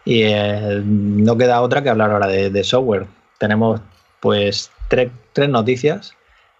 Y 0.04 0.22
eh, 0.22 0.82
no 0.84 1.36
queda 1.36 1.60
otra 1.60 1.82
que 1.82 1.90
hablar 1.90 2.10
ahora 2.10 2.26
de 2.26 2.64
software. 2.64 3.06
Tenemos 3.38 3.80
pues 4.22 4.70
tres, 4.88 5.48
noticias 5.48 6.14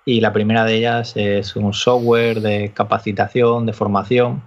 y 0.04 0.20
la 0.20 0.32
primera 0.32 0.64
de 0.64 0.74
ellas 0.74 1.12
es 1.14 1.54
un 1.54 1.72
software 1.72 2.40
de 2.40 2.72
capacitación, 2.74 3.66
de 3.66 3.72
formación, 3.72 4.42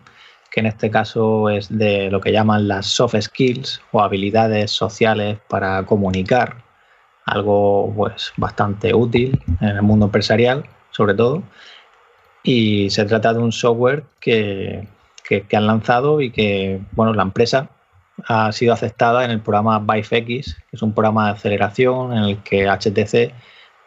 que 0.56 0.62
en 0.62 0.68
este 0.68 0.90
caso 0.90 1.50
es 1.50 1.68
de 1.68 2.10
lo 2.10 2.22
que 2.22 2.32
llaman 2.32 2.70
las 2.70 2.86
soft 2.86 3.16
skills 3.20 3.82
o 3.92 4.00
habilidades 4.00 4.72
sociales 4.72 5.38
para 5.50 5.86
comunicar, 5.86 6.64
algo 7.26 7.94
pues 7.94 8.32
bastante 8.38 8.94
útil 8.94 9.38
en 9.60 9.68
el 9.68 9.82
mundo 9.82 10.06
empresarial, 10.06 10.64
sobre 10.92 11.14
todo. 11.14 11.44
Y 12.42 12.90
se 12.90 13.04
trata 13.04 13.34
de 13.34 13.40
un 13.40 13.52
software 13.52 14.06
que, 14.22 14.88
que, 15.28 15.58
han 15.58 15.68
lanzado 15.68 16.22
y 16.22 16.32
que, 16.32 16.80
bueno, 16.94 17.14
la 17.14 17.24
empresa 17.24 17.70
ha 18.26 18.50
sido 18.54 18.72
aceptada 18.72 19.26
en 19.26 19.32
el 19.32 19.42
programa 19.42 19.80
BIFEX, 19.80 20.56
que 20.56 20.78
es 20.78 20.82
un 20.82 20.94
programa 20.94 21.26
de 21.26 21.32
aceleración 21.34 22.14
en 22.16 22.24
el 22.24 22.38
que 22.44 22.70
HTC 22.70 23.34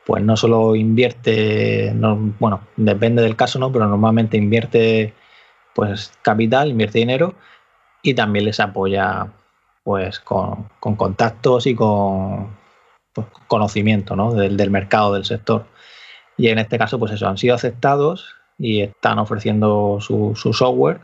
pues 0.04 0.22
no 0.22 0.36
solo 0.36 0.76
invierte, 0.76 1.94
bueno, 2.38 2.60
depende 2.76 3.22
del 3.22 3.36
caso, 3.36 3.58
¿no? 3.58 3.72
Pero 3.72 3.86
normalmente 3.86 4.36
invierte 4.36 5.14
pues 5.78 6.12
capital, 6.22 6.70
invierte 6.70 6.98
dinero 6.98 7.36
y 8.02 8.14
también 8.14 8.46
les 8.46 8.58
apoya 8.58 9.28
pues 9.84 10.18
con, 10.18 10.68
contactos 10.80 11.68
y 11.68 11.76
con 11.76 12.48
pues, 13.12 13.28
conocimiento 13.46 14.16
¿no? 14.16 14.34
del, 14.34 14.56
del, 14.56 14.72
mercado 14.72 15.14
del 15.14 15.24
sector. 15.24 15.66
Y 16.36 16.48
en 16.48 16.58
este 16.58 16.78
caso, 16.78 16.98
pues 16.98 17.12
eso, 17.12 17.28
han 17.28 17.38
sido 17.38 17.54
aceptados 17.54 18.34
y 18.58 18.80
están 18.80 19.20
ofreciendo 19.20 19.98
su, 20.00 20.32
su 20.34 20.52
software 20.52 20.98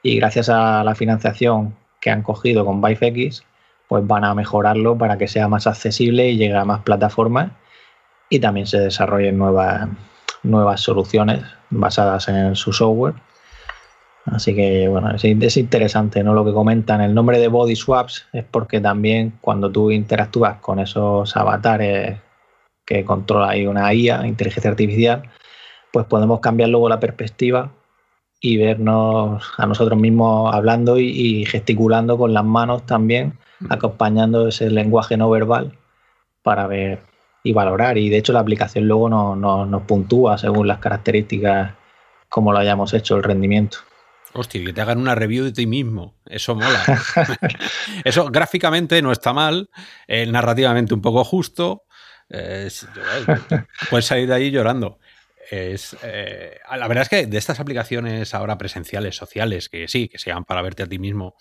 y 0.00 0.14
gracias 0.20 0.48
a 0.48 0.84
la 0.84 0.94
financiación 0.94 1.74
que 2.00 2.10
han 2.10 2.22
cogido 2.22 2.64
con 2.64 2.80
ByFX, 2.80 3.42
pues 3.88 4.06
van 4.06 4.22
a 4.22 4.32
mejorarlo 4.36 4.96
para 4.96 5.18
que 5.18 5.26
sea 5.26 5.48
más 5.48 5.66
accesible 5.66 6.30
y 6.30 6.36
llegue 6.36 6.54
a 6.54 6.64
más 6.64 6.82
plataformas 6.82 7.50
y 8.28 8.38
también 8.38 8.68
se 8.68 8.78
desarrollen 8.78 9.36
nuevas, 9.36 9.88
nuevas 10.44 10.82
soluciones 10.82 11.42
basadas 11.70 12.28
en 12.28 12.54
su 12.54 12.72
software. 12.72 13.16
Así 14.26 14.54
que 14.54 14.88
bueno, 14.88 15.10
es, 15.14 15.24
es, 15.24 15.56
interesante 15.56 16.22
¿no? 16.22 16.34
lo 16.34 16.44
que 16.44 16.52
comentan. 16.52 17.00
El 17.00 17.14
nombre 17.14 17.38
de 17.38 17.48
Body 17.48 17.76
Swaps 17.76 18.26
es 18.32 18.44
porque 18.44 18.80
también 18.80 19.32
cuando 19.40 19.70
tú 19.70 19.90
interactúas 19.90 20.58
con 20.60 20.78
esos 20.78 21.36
avatares 21.36 22.18
que 22.84 23.04
controla 23.04 23.50
ahí 23.50 23.66
una 23.66 23.92
IA, 23.94 24.26
inteligencia 24.26 24.70
artificial, 24.70 25.22
pues 25.92 26.06
podemos 26.06 26.40
cambiar 26.40 26.68
luego 26.70 26.88
la 26.88 27.00
perspectiva 27.00 27.72
y 28.40 28.56
vernos 28.56 29.44
a 29.58 29.66
nosotros 29.66 29.98
mismos 29.98 30.54
hablando 30.54 30.98
y, 30.98 31.44
gesticulando 31.46 32.16
con 32.16 32.32
las 32.32 32.44
manos 32.44 32.86
también, 32.86 33.38
acompañando 33.68 34.48
ese 34.48 34.70
lenguaje 34.70 35.16
no 35.16 35.28
verbal 35.28 35.72
para 36.42 36.66
ver 36.66 37.02
y 37.44 37.52
valorar. 37.52 37.98
Y 37.98 38.08
de 38.08 38.18
hecho 38.18 38.32
la 38.32 38.40
aplicación 38.40 38.88
luego 38.88 39.08
nos 39.08 39.82
puntúa 39.82 40.38
según 40.38 40.66
las 40.66 40.78
características 40.78 41.74
como 42.28 42.52
lo 42.52 42.58
hayamos 42.58 42.94
hecho, 42.94 43.16
el 43.16 43.22
rendimiento. 43.22 43.78
Hostia, 44.32 44.64
que 44.64 44.72
te 44.72 44.80
hagan 44.80 44.98
una 44.98 45.14
review 45.14 45.44
de 45.44 45.52
ti 45.52 45.66
mismo. 45.66 46.16
Eso 46.26 46.54
mola. 46.54 46.84
Eso 48.04 48.26
gráficamente 48.30 49.02
no 49.02 49.12
está 49.12 49.32
mal, 49.32 49.70
eh, 50.06 50.26
narrativamente 50.26 50.94
un 50.94 51.02
poco 51.02 51.24
justo. 51.24 51.84
Eh, 52.28 52.68
puedes 53.90 54.06
salir 54.06 54.28
de 54.28 54.34
ahí 54.34 54.50
llorando 54.50 54.98
es. 55.50 55.96
Eh, 56.02 56.58
la 56.70 56.88
verdad 56.88 57.02
es 57.02 57.08
que 57.08 57.26
de 57.26 57.38
estas 57.38 57.60
aplicaciones 57.60 58.34
ahora 58.34 58.56
presenciales, 58.56 59.16
sociales, 59.16 59.68
que 59.68 59.88
sí, 59.88 60.08
que 60.08 60.18
sean 60.18 60.44
para 60.44 60.62
verte 60.62 60.84
a 60.84 60.86
ti 60.86 60.98
mismo 60.98 61.34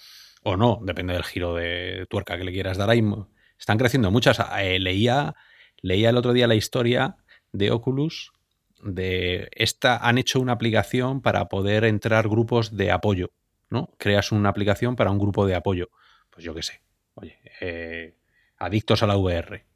o 0.44 0.58
no, 0.58 0.80
depende 0.82 1.14
del 1.14 1.24
giro 1.24 1.56
de 1.56 2.06
tuerca 2.10 2.38
que 2.38 2.44
le 2.44 2.52
quieras 2.52 2.78
dar 2.78 2.90
ahí, 2.90 3.04
están 3.58 3.78
creciendo 3.78 4.10
muchas. 4.12 4.40
Eh, 4.58 4.80
leía, 4.80 5.36
leía 5.82 6.10
el 6.10 6.18
otro 6.18 6.34
día 6.34 6.48
la 6.48 6.56
historia 6.56 7.18
de 7.52 7.72
Oculus. 7.72 8.32
De 8.82 9.50
esta 9.52 9.98
han 9.98 10.18
hecho 10.18 10.40
una 10.40 10.54
aplicación 10.54 11.22
para 11.22 11.50
poder 11.50 11.84
entrar 11.84 12.30
grupos 12.30 12.76
de 12.76 12.92
apoyo, 12.92 13.32
¿no? 13.70 13.90
Creas 13.98 14.32
una 14.32 14.50
aplicación 14.50 14.96
para 14.96 15.12
un 15.12 15.20
grupo 15.20 15.46
de 15.46 15.56
apoyo. 15.56 15.90
Pues 16.30 16.46
yo 16.46 16.54
qué 16.54 16.64
sé. 16.64 16.82
Oye, 17.16 17.40
eh, 17.60 18.16
adictos 18.58 19.04
a 19.04 19.08
la 19.08 19.18
VR 19.18 19.70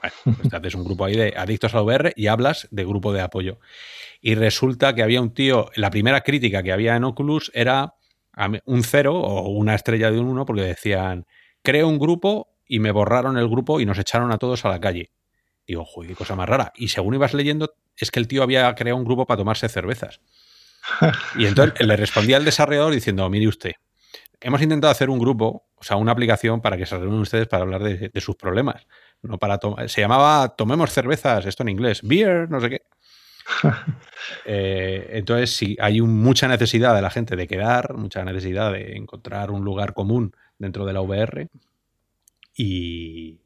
bueno, 0.00 0.16
pues 0.36 0.48
te 0.48 0.56
haces 0.56 0.74
un 0.74 0.84
grupo 0.84 1.04
ahí 1.04 1.16
de 1.16 1.34
adictos 1.36 1.74
a 1.74 1.82
VR 1.82 2.12
y 2.16 2.26
hablas 2.28 2.68
de 2.70 2.84
grupo 2.84 3.12
de 3.12 3.20
apoyo. 3.20 3.58
Y 4.20 4.34
resulta 4.34 4.94
que 4.94 5.02
había 5.02 5.20
un 5.20 5.32
tío, 5.32 5.70
la 5.74 5.90
primera 5.90 6.22
crítica 6.22 6.62
que 6.62 6.72
había 6.72 6.96
en 6.96 7.04
Oculus 7.04 7.50
era 7.54 7.94
un 8.64 8.82
cero 8.82 9.18
o 9.18 9.50
una 9.50 9.74
estrella 9.74 10.10
de 10.10 10.18
un 10.18 10.26
uno 10.26 10.46
porque 10.46 10.62
decían, 10.62 11.26
creo 11.62 11.88
un 11.88 11.98
grupo 11.98 12.48
y 12.66 12.78
me 12.78 12.92
borraron 12.92 13.36
el 13.36 13.48
grupo 13.48 13.80
y 13.80 13.86
nos 13.86 13.98
echaron 13.98 14.32
a 14.32 14.38
todos 14.38 14.64
a 14.64 14.70
la 14.70 14.80
calle. 14.80 15.10
Digo, 15.66 15.84
joder, 15.84 16.10
qué 16.10 16.16
cosa 16.16 16.34
más 16.34 16.48
rara. 16.48 16.72
Y 16.76 16.88
según 16.88 17.14
ibas 17.14 17.34
leyendo, 17.34 17.74
es 18.04 18.10
que 18.10 18.20
el 18.20 18.28
tío 18.28 18.42
había 18.42 18.74
creado 18.74 18.96
un 18.96 19.04
grupo 19.04 19.26
para 19.26 19.38
tomarse 19.38 19.68
cervezas. 19.68 20.20
Y 21.36 21.46
entonces 21.46 21.86
le 21.86 21.96
respondía 21.96 22.36
al 22.36 22.44
desarrollador 22.44 22.92
diciendo, 22.92 23.28
mire 23.28 23.46
usted, 23.48 23.72
hemos 24.40 24.62
intentado 24.62 24.90
hacer 24.90 25.10
un 25.10 25.18
grupo, 25.18 25.66
o 25.74 25.84
sea, 25.84 25.96
una 25.96 26.12
aplicación 26.12 26.60
para 26.60 26.76
que 26.76 26.86
se 26.86 26.96
reúnan 26.96 27.20
ustedes 27.20 27.46
para 27.46 27.64
hablar 27.64 27.82
de 27.82 28.20
sus 28.20 28.36
problemas 28.36 28.86
no 29.22 29.38
para 29.38 29.58
Se 29.88 30.00
llamaba 30.00 30.56
Tomemos 30.56 30.90
cervezas, 30.92 31.46
esto 31.46 31.62
en 31.62 31.70
inglés, 31.70 32.00
beer, 32.02 32.50
no 32.50 32.60
sé 32.60 32.70
qué. 32.70 32.82
Eh, 34.44 35.08
entonces, 35.14 35.56
sí, 35.56 35.76
hay 35.80 36.02
mucha 36.02 36.46
necesidad 36.46 36.94
de 36.94 37.00
la 37.00 37.08
gente 37.08 37.36
de 37.36 37.48
quedar, 37.48 37.94
mucha 37.94 38.22
necesidad 38.22 38.70
de 38.70 38.96
encontrar 38.96 39.50
un 39.50 39.64
lugar 39.64 39.94
común 39.94 40.36
dentro 40.58 40.84
de 40.84 40.92
la 40.92 41.00
VR. 41.00 41.48
Y 42.54 43.40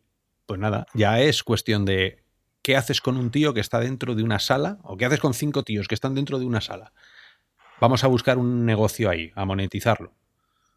pues 0.46 0.58
nada, 0.58 0.86
ya 0.92 1.20
es 1.20 1.44
cuestión 1.44 1.84
de 1.84 2.23
qué 2.64 2.76
haces 2.76 3.02
con 3.02 3.18
un 3.18 3.30
tío 3.30 3.52
que 3.52 3.60
está 3.60 3.78
dentro 3.78 4.14
de 4.14 4.22
una 4.22 4.38
sala 4.38 4.78
o 4.84 4.96
qué 4.96 5.04
haces 5.04 5.20
con 5.20 5.34
cinco 5.34 5.64
tíos 5.64 5.86
que 5.86 5.94
están 5.94 6.14
dentro 6.14 6.38
de 6.38 6.46
una 6.46 6.62
sala. 6.62 6.94
Vamos 7.78 8.04
a 8.04 8.06
buscar 8.06 8.38
un 8.38 8.64
negocio 8.64 9.10
ahí, 9.10 9.32
a 9.34 9.44
monetizarlo. 9.44 10.14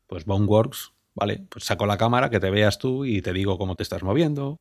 Pues 0.06 0.26
Boneworks, 0.26 0.91
¿vale? 1.15 1.45
Pues 1.50 1.63
saco 1.63 1.86
la 1.86 1.97
cámara, 1.97 2.30
que 2.30 2.41
te 2.41 2.50
veas 2.50 2.78
tú 2.78 3.06
y 3.06 3.21
te 3.21 3.32
digo 3.32 3.58
cómo 3.58 3.76
te 3.76 3.84
estás 3.84 4.04
moviendo, 4.04 4.60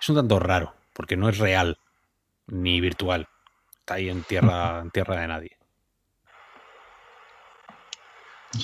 es 0.00 0.08
un 0.08 0.14
tanto 0.14 0.38
raro, 0.38 0.76
porque 0.92 1.16
no 1.16 1.28
es 1.28 1.38
real 1.38 1.78
ni 2.46 2.80
virtual. 2.80 3.26
Está 3.80 3.94
ahí 3.94 4.08
en 4.08 4.22
tierra, 4.22 4.80
en 4.82 4.92
tierra 4.92 5.20
de 5.20 5.26
nadie. 5.26 5.56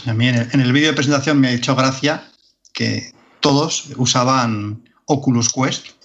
A 0.07 0.15
mí 0.15 0.29
en 0.29 0.61
el, 0.61 0.73
vídeo 0.73 0.91
de 0.91 0.95
presentación 0.95 1.41
me 1.41 1.49
ha 1.49 1.53
hecho 1.53 1.75
gracia 1.75 2.31
que 2.73 3.13
todos 3.41 3.89
usaban 3.97 4.89
Oculus 5.07 5.53
Quest 5.53 6.01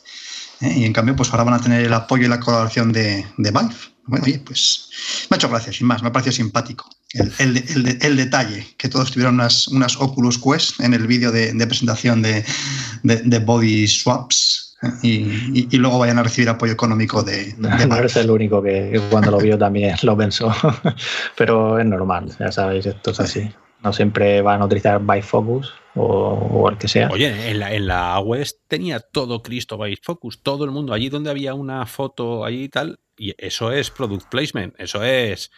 ¿eh? 0.61 0.73
y 0.77 0.85
en 0.85 0.93
cambio 0.93 1.15
pues 1.15 1.31
ahora 1.31 1.43
van 1.43 1.55
a 1.55 1.61
tener 1.61 1.85
el 1.85 1.93
apoyo 1.93 2.25
y 2.25 2.29
la 2.29 2.39
colaboración 2.39 2.91
de, 2.91 3.25
de 3.37 3.51
Valve. 3.51 3.75
Bueno, 4.07 4.25
pues 4.45 4.89
me 5.29 5.35
ha 5.35 5.37
hecho 5.37 5.49
gracia, 5.49 5.73
sin 5.73 5.85
más, 5.85 6.01
me 6.01 6.07
ha 6.07 6.11
parecido 6.13 6.31
simpático. 6.31 6.89
El, 7.13 8.15
detalle, 8.15 8.65
que 8.77 8.89
todos 8.89 9.11
tuvieron 9.11 9.35
unas, 9.35 9.67
unas 9.67 9.97
Oculus 9.97 10.37
Quest 10.37 10.79
en 10.79 10.93
el 10.93 11.07
vídeo 11.07 11.31
de, 11.31 11.53
presentación 11.67 12.21
de, 12.21 13.39
Body 13.45 13.87
Swaps 13.87 14.77
y, 15.03 15.77
luego 15.77 15.99
vayan 15.99 16.19
a 16.19 16.23
recibir 16.23 16.49
apoyo 16.49 16.71
económico 16.71 17.21
de... 17.23 17.53
no 17.57 17.95
eres 17.95 18.15
el 18.15 18.29
único 18.29 18.61
que 18.61 19.01
cuando 19.09 19.31
lo 19.31 19.39
vio 19.39 19.57
también 19.57 19.95
lo 20.03 20.15
pensó, 20.15 20.53
pero 21.37 21.77
es 21.77 21.85
normal, 21.85 22.33
ya 22.39 22.51
sabéis, 22.51 22.85
esto 22.85 23.11
es 23.11 23.19
así. 23.19 23.49
No 23.83 23.93
siempre 23.93 24.41
van 24.41 24.61
a 24.61 24.65
utilizar 24.65 24.99
Bifocus 24.99 25.73
o, 25.95 26.03
o 26.03 26.69
el 26.69 26.77
que 26.77 26.87
sea. 26.87 27.09
Oye, 27.09 27.51
en 27.51 27.59
la, 27.59 27.73
en 27.73 27.87
la 27.87 28.19
West 28.19 28.61
tenía 28.67 28.99
todo 28.99 29.43
Cristo 29.43 29.77
Bifocus, 29.77 30.41
todo 30.41 30.65
el 30.65 30.71
mundo, 30.71 30.93
allí 30.93 31.09
donde 31.09 31.29
había 31.29 31.53
una 31.53 31.85
foto, 31.85 32.43
allí 32.43 32.63
y 32.63 32.69
tal, 32.69 32.99
y 33.17 33.35
eso 33.37 33.71
es 33.71 33.91
product 33.91 34.29
placement, 34.29 34.75
eso 34.79 35.03
es, 35.03 35.51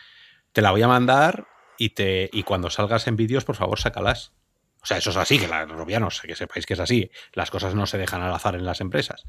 te 0.51 0.61
la 0.61 0.71
voy 0.71 0.81
a 0.81 0.87
mandar 0.87 1.47
y, 1.77 1.89
te, 1.89 2.29
y 2.33 2.43
cuando 2.43 2.69
salgas 2.69 3.07
en 3.07 3.15
vídeos, 3.15 3.45
por 3.45 3.55
favor, 3.55 3.79
sácalas. 3.79 4.33
O 4.81 4.85
sea, 4.85 4.97
eso 4.97 5.09
es 5.09 5.17
así, 5.17 5.37
que 5.39 5.47
la, 5.47 5.65
Robianos, 5.65 6.21
que 6.21 6.35
sepáis 6.35 6.65
que 6.65 6.73
es 6.73 6.79
así. 6.79 7.11
Las 7.33 7.51
cosas 7.51 7.75
no 7.75 7.85
se 7.85 7.97
dejan 7.97 8.21
al 8.21 8.33
azar 8.33 8.55
en 8.55 8.65
las 8.65 8.79
empresas. 8.79 9.25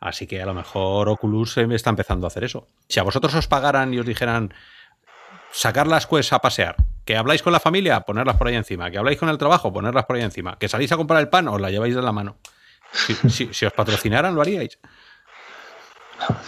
Así 0.00 0.26
que 0.26 0.42
a 0.42 0.46
lo 0.46 0.54
mejor 0.54 1.08
Oculus 1.08 1.56
está 1.58 1.90
empezando 1.90 2.26
a 2.26 2.28
hacer 2.28 2.44
eso. 2.44 2.68
Si 2.88 3.00
a 3.00 3.02
vosotros 3.02 3.34
os 3.34 3.48
pagaran 3.48 3.92
y 3.94 3.98
os 3.98 4.06
dijeran 4.06 4.54
sacar 5.50 5.86
las 5.86 6.06
quests 6.06 6.32
a 6.32 6.40
pasear, 6.40 6.76
que 7.08 7.16
habláis 7.16 7.42
con 7.42 7.54
la 7.54 7.58
familia, 7.58 8.02
ponerlas 8.02 8.36
por 8.36 8.48
ahí 8.48 8.54
encima, 8.54 8.90
que 8.90 8.98
habláis 8.98 9.16
con 9.16 9.30
el 9.30 9.38
trabajo, 9.38 9.72
ponerlas 9.72 10.04
por 10.04 10.16
ahí 10.16 10.22
encima, 10.22 10.58
que 10.58 10.68
salís 10.68 10.92
a 10.92 10.98
comprar 10.98 11.22
el 11.22 11.30
pan, 11.30 11.48
os 11.48 11.58
la 11.58 11.70
lleváis 11.70 11.94
de 11.94 12.02
la 12.02 12.12
mano. 12.12 12.36
si 12.92 13.64
os 13.66 13.72
patrocinaran, 13.72 14.34
lo 14.34 14.42
haríais. 14.42 14.78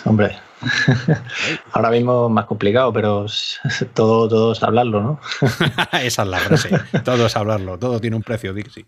Hombre, 0.04 0.36
ahora 1.72 1.88
mismo 1.88 2.26
es 2.26 2.32
más 2.32 2.44
complicado, 2.44 2.92
pero 2.92 3.24
todo, 3.94 4.28
todo 4.28 4.52
es 4.52 4.62
hablarlo, 4.62 5.00
¿no? 5.00 5.20
Esa 6.02 6.24
es 6.24 6.28
la 6.28 6.38
frase. 6.40 6.78
Todo 7.06 7.24
es 7.24 7.34
hablarlo. 7.38 7.78
Todo 7.78 7.98
tiene 7.98 8.16
un 8.16 8.22
precio, 8.22 8.52
Dixie. 8.52 8.84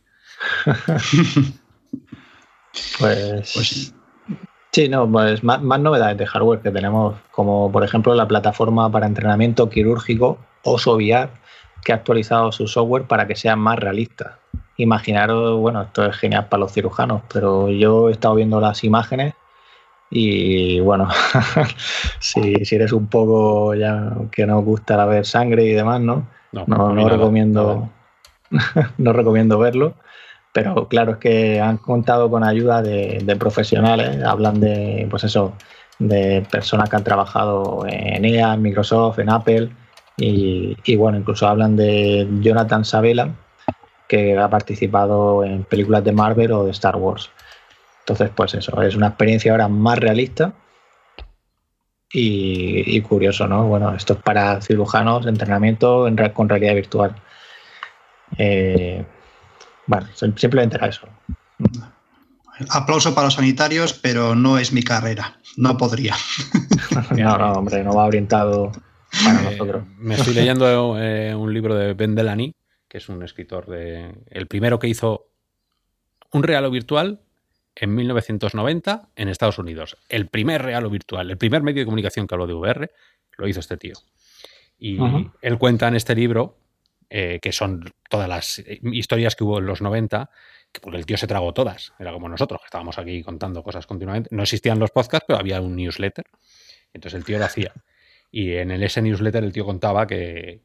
pues, 2.99 3.51
pues 3.55 3.95
sí. 4.73 4.89
no, 4.91 5.11
pues 5.11 5.43
más, 5.43 5.63
novedades 5.63 6.19
de 6.19 6.27
hardware 6.27 6.61
que 6.61 6.71
tenemos, 6.71 7.15
como 7.31 7.73
por 7.73 7.83
ejemplo 7.83 8.15
la 8.15 8.29
plataforma 8.29 8.93
para 8.93 9.07
entrenamiento 9.07 9.71
quirúrgico 9.71 10.39
OSOVIAR, 10.65 11.42
que 11.85 11.93
ha 11.93 11.97
actualizado 11.97 12.53
su 12.53 12.67
software 12.67 13.05
para 13.05 13.27
que 13.27 13.37
sea 13.37 13.57
más 13.57 13.79
realista. 13.79 14.39
Imaginaros, 14.77 15.59
bueno, 15.61 15.83
esto 15.83 16.07
es 16.07 16.17
genial 16.17 16.49
para 16.49 16.61
los 16.61 16.73
cirujanos, 16.73 17.23
pero 17.33 17.69
yo 17.71 18.09
he 18.09 18.13
estado 18.13 18.35
viendo 18.35 18.61
las 18.61 18.85
imágenes 18.85 19.35
y 20.11 20.79
bueno, 20.81 21.09
si, 22.21 22.55
eres 22.71 22.93
un 22.93 23.07
poco 23.07 23.75
ya 23.75 24.13
que 24.31 24.47
no 24.47 24.61
gusta 24.61 24.97
la 24.97 25.07
ver 25.07 25.25
sangre 25.25 25.65
y 25.65 25.73
demás, 25.73 26.01
¿no? 26.01 26.27
No, 26.53 27.09
recomiendo, 27.09 27.89
no 28.99 29.13
recomiendo 29.13 29.59
verlo. 29.59 29.95
Pero 30.53 30.87
claro, 30.87 31.13
es 31.13 31.17
que 31.17 31.63
han 31.63 31.79
contado 31.79 32.31
con 32.31 32.45
ayuda 32.45 32.83
de, 32.83 33.37
profesionales, 33.39 34.23
hablan 34.23 34.61
de, 34.61 35.07
pues 35.11 35.25
eso, 35.25 35.55
de 35.99 36.47
personas 36.51 36.91
que 36.91 36.97
han 36.97 37.05
trabajado 37.05 37.87
en 37.89 38.27
EA, 38.27 38.53
en 38.53 38.61
Microsoft, 38.61 39.19
en 39.19 39.31
Apple, 39.31 39.71
y, 40.17 40.77
y 40.85 40.97
bueno, 40.97 41.19
incluso 41.19 41.47
hablan 41.47 41.77
de 41.77 42.29
Jonathan 42.41 42.85
Sabela, 42.85 43.35
que 44.09 44.39
ha 44.39 44.49
participado 44.51 45.43
en 45.45 45.65
películas 45.65 46.05
de 46.05 46.13
Marvel 46.13 46.53
o 46.53 46.65
de 46.65 46.71
Star 46.73 46.97
Wars. 46.97 47.31
Entonces, 48.01 48.31
pues 48.35 48.55
eso, 48.55 48.83
es 48.83 48.95
una 48.95 49.09
experiencia 49.09 49.53
ahora 49.53 49.69
más 49.69 49.99
realista 49.99 50.53
y, 52.13 53.01
curioso, 53.01 53.47
¿no? 53.47 53.67
Bueno, 53.67 53.95
esto 53.95 54.13
es 54.13 54.23
para 54.23 54.61
cirujanos, 54.61 55.27
entrenamiento 55.27 56.07
en, 56.07 56.17
con 56.35 56.49
realidad 56.49 56.75
virtual. 56.75 57.15
Eh, 58.37 59.05
bueno, 59.87 60.07
simplemente 60.15 60.77
era 60.77 60.89
eso. 60.89 61.09
Aplauso 62.69 63.15
para 63.15 63.29
los 63.29 63.35
sanitarios, 63.35 63.95
pero 63.95 64.35
no 64.35 64.59
es 64.59 64.73
mi 64.73 64.83
carrera. 64.83 65.39
No 65.57 65.79
podría. 65.79 66.15
no, 67.17 67.39
no, 67.39 67.53
hombre, 67.53 67.83
no 67.83 67.95
va 67.95 68.05
orientado 68.05 68.73
para 69.25 69.43
nosotros. 69.43 69.85
Me 69.99 70.15
estoy 70.15 70.35
leyendo 70.35 70.99
eh, 71.01 71.35
un 71.35 71.53
libro 71.53 71.75
de 71.75 71.95
Ben 71.95 72.15
Delany, 72.15 72.55
que 72.89 72.99
es 72.99 73.09
un 73.09 73.23
escritor 73.23 73.67
de. 73.67 74.15
El 74.27 74.47
primero 74.47 74.79
que 74.79 74.89
hizo 74.89 75.29
un 76.33 76.43
real 76.43 76.65
o 76.65 76.71
virtual 76.71 77.21
en 77.75 77.95
1990 77.95 79.11
en 79.17 79.29
Estados 79.29 79.59
Unidos. 79.59 79.97
El 80.09 80.27
primer 80.29 80.63
real 80.63 80.85
o 80.85 80.91
virtual, 80.91 81.31
el 81.31 81.39
primer 81.39 81.63
medio 81.63 81.81
de 81.81 81.87
comunicación 81.87 82.27
que 82.27 82.35
habló 82.35 82.47
de 82.47 82.55
VR, 82.55 82.91
lo 83.37 83.49
hizo 83.49 83.61
este 83.61 83.77
tío. 83.77 83.95
Y 84.79 84.99
él 85.43 85.59
cuenta 85.59 85.87
en 85.89 85.95
este 85.95 86.15
libro, 86.15 86.59
eh, 87.09 87.39
que 87.41 87.53
son 87.53 87.93
todas 88.11 88.29
las 88.29 88.59
eh, 88.59 88.81
historias 88.83 89.37
que 89.37 89.45
hubo 89.45 89.59
en 89.59 89.67
los 89.67 89.81
90, 89.81 90.29
que 90.73 90.81
porque 90.81 90.99
el 90.99 91.07
tío 91.07 91.17
se 91.17 91.27
tragó 91.27 91.53
todas. 91.55 91.93
Era 91.99 92.13
como 92.13 92.29
nosotros, 92.29 92.61
que 92.61 92.67
estábamos 92.67 92.99
aquí 92.99 93.23
contando 93.23 93.63
cosas 93.63 93.87
continuamente. 93.87 94.29
No 94.33 94.43
existían 94.43 94.79
los 94.81 94.91
podcasts, 94.91 95.25
pero 95.29 95.39
había 95.39 95.61
un 95.61 95.77
newsletter. 95.77 96.25
Entonces 96.93 97.17
el 97.17 97.25
tío 97.25 97.39
lo 97.39 97.45
hacía. 97.45 97.73
Y 98.33 98.55
en 98.55 98.73
ese 98.73 99.01
newsletter 99.03 99.45
el 99.45 99.53
tío 99.53 99.65
contaba 99.65 100.09
que, 100.09 100.63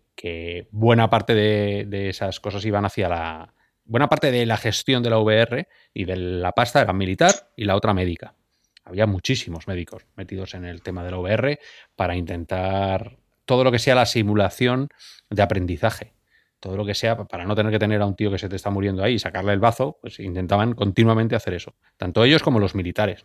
buena 0.72 1.10
parte 1.12 1.36
de 1.36 2.10
esas 2.10 2.40
cosas 2.40 2.66
iban 2.66 2.86
hacia 2.86 3.10
la, 3.10 3.54
buena 3.88 4.10
parte 4.10 4.32
de 4.32 4.46
la 4.46 4.58
gestión 4.58 5.02
de 5.02 5.10
la 5.10 5.20
VR 5.20 5.68
y 5.94 6.06
de 6.06 6.16
la 6.16 6.52
pasta 6.52 6.82
era 6.82 6.94
militar 6.94 7.52
y 7.56 7.66
la 7.66 7.76
otra 7.76 7.94
médica. 7.94 8.36
Había 8.84 9.08
muchísimos 9.08 9.68
médicos 9.68 10.06
metidos 10.16 10.54
en 10.54 10.66
el 10.66 10.82
tema 10.82 11.04
de 11.04 11.12
la 11.12 11.18
VR 11.18 11.60
para 11.96 12.16
intentar 12.16 13.18
todo 13.46 13.64
lo 13.64 13.72
que 13.72 13.80
sea 13.80 13.96
la 13.96 14.06
simulación 14.06 14.90
de 15.30 15.42
aprendizaje. 15.42 16.14
Todo 16.60 16.76
lo 16.76 16.86
que 16.86 16.96
sea, 16.96 17.16
para 17.18 17.46
no 17.46 17.56
tener 17.56 17.72
que 17.72 17.80
tener 17.80 18.02
a 18.02 18.06
un 18.06 18.16
tío 18.16 18.32
que 18.32 18.40
se 18.40 18.50
te 18.50 18.56
está 18.56 18.70
muriendo 18.70 19.04
ahí 19.04 19.16
y 19.16 19.20
sacarle 19.20 19.54
el 19.54 19.60
bazo, 19.60 20.00
pues 20.02 20.20
intentaban 20.20 20.74
continuamente 20.74 21.36
hacer 21.36 21.54
eso. 21.54 21.76
Tanto 21.98 22.24
ellos 22.24 22.42
como 22.42 22.60
los 22.60 22.76
militares. 22.76 23.24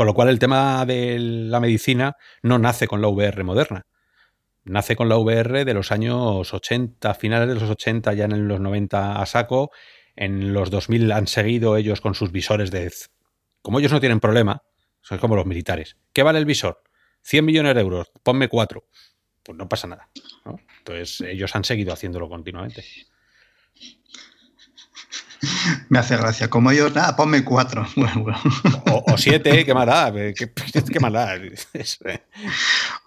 Con 0.00 0.06
lo 0.06 0.14
cual 0.14 0.30
el 0.30 0.38
tema 0.38 0.86
de 0.86 1.18
la 1.18 1.60
medicina 1.60 2.16
no 2.42 2.58
nace 2.58 2.86
con 2.86 3.02
la 3.02 3.08
VR 3.08 3.44
moderna 3.44 3.84
nace 4.64 4.96
con 4.96 5.10
la 5.10 5.18
VR 5.18 5.66
de 5.66 5.74
los 5.74 5.92
años 5.92 6.54
80, 6.54 7.12
finales 7.12 7.48
de 7.48 7.54
los 7.54 7.68
80, 7.68 8.14
ya 8.14 8.24
en 8.24 8.48
los 8.48 8.60
90 8.60 9.20
a 9.20 9.26
saco. 9.26 9.72
En 10.16 10.54
los 10.54 10.70
2000 10.70 11.12
han 11.12 11.26
seguido 11.26 11.76
ellos 11.76 12.00
con 12.00 12.14
sus 12.14 12.32
visores 12.32 12.70
de... 12.70 12.90
Como 13.60 13.78
ellos 13.78 13.92
no 13.92 14.00
tienen 14.00 14.20
problema, 14.20 14.62
son 15.02 15.18
como 15.18 15.36
los 15.36 15.44
militares. 15.44 15.98
¿Qué 16.14 16.22
vale 16.22 16.38
el 16.38 16.46
visor? 16.46 16.82
100 17.20 17.44
millones 17.44 17.74
de 17.74 17.82
euros, 17.82 18.10
ponme 18.22 18.48
cuatro. 18.48 18.86
Pues 19.42 19.58
no 19.58 19.68
pasa 19.68 19.86
nada. 19.86 20.08
Entonces 20.78 21.20
ellos 21.20 21.54
han 21.54 21.64
seguido 21.64 21.92
haciéndolo 21.92 22.30
continuamente. 22.30 22.82
Me 25.88 25.98
hace 25.98 26.16
gracia. 26.16 26.48
Como 26.48 26.70
ellos, 26.70 26.94
nada, 26.94 27.16
ponme 27.16 27.44
cuatro. 27.44 27.86
O, 29.06 29.16
siete, 29.16 29.64
qué 29.64 29.72
maldad. 29.72 30.12
Qué, 30.36 30.52
qué 30.92 31.00
maldad. 31.00 31.38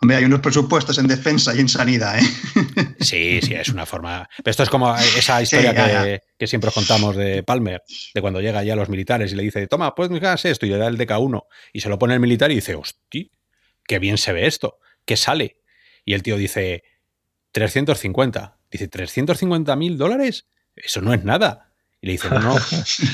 Hombre, 0.01 0.17
hay 0.17 0.25
unos 0.25 0.39
presupuestos 0.39 0.97
en 0.97 1.07
defensa 1.07 1.53
y 1.55 1.59
en 1.59 1.69
sanidad, 1.69 2.19
¿eh? 2.19 2.27
Sí, 2.99 3.39
sí, 3.41 3.53
es 3.53 3.69
una 3.69 3.85
forma. 3.85 4.27
Esto 4.43 4.63
es 4.63 4.69
como 4.69 4.95
esa 4.95 5.41
historia 5.41 5.73
que, 6.37 6.47
siempre 6.47 6.69
os 6.69 6.73
contamos 6.73 7.15
de 7.15 7.43
Palmer, 7.43 7.83
de 8.13 8.21
cuando 8.21 8.41
llega 8.41 8.63
ya 8.63 8.73
a 8.73 8.75
los 8.75 8.89
militares 8.89 9.31
y 9.31 9.35
le 9.35 9.43
dice, 9.43 9.67
toma, 9.67 9.93
pues 9.95 10.09
hagas 10.11 10.45
esto, 10.45 10.65
y 10.65 10.69
le 10.69 10.77
da 10.77 10.87
el 10.87 10.97
DK1, 10.97 11.45
y 11.73 11.81
se 11.81 11.89
lo 11.89 11.99
pone 11.99 12.13
el 12.13 12.19
militar 12.19 12.51
y 12.51 12.55
dice, 12.55 12.75
hostia, 12.75 13.25
qué 13.85 13.99
bien 13.99 14.17
se 14.17 14.33
ve 14.33 14.47
esto, 14.47 14.79
qué 15.05 15.17
sale. 15.17 15.57
Y 16.05 16.13
el 16.13 16.23
tío 16.23 16.37
dice, 16.37 16.83
350. 17.53 18.57
Dice, 18.71 18.89
¿350 18.89 19.77
mil 19.77 19.97
dólares? 19.97 20.47
Eso 20.75 21.01
no 21.01 21.13
es 21.13 21.23
nada. 21.23 21.72
Y 22.03 22.07
le 22.07 22.11
dice, 22.11 22.29
no, 22.29 22.39
no, 22.41 22.55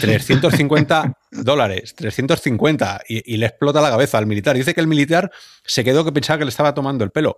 350 0.02 1.13
dólares, 1.30 1.93
350. 1.93 3.02
Y, 3.08 3.38
le 3.38 3.45
explota 3.45 3.82
la 3.82 3.91
cabeza 3.91 4.17
al 4.17 4.25
militar. 4.25 4.56
Dice 4.56 4.73
que 4.73 4.82
el 4.82 4.88
militar 4.88 5.30
se 5.63 5.84
quedó 5.84 6.04
que 6.04 6.12
pensaba 6.12 6.39
que 6.39 6.45
le 6.45 6.49
estaba 6.49 6.73
tomando 6.73 7.04
el 7.04 7.12
pelo. 7.12 7.38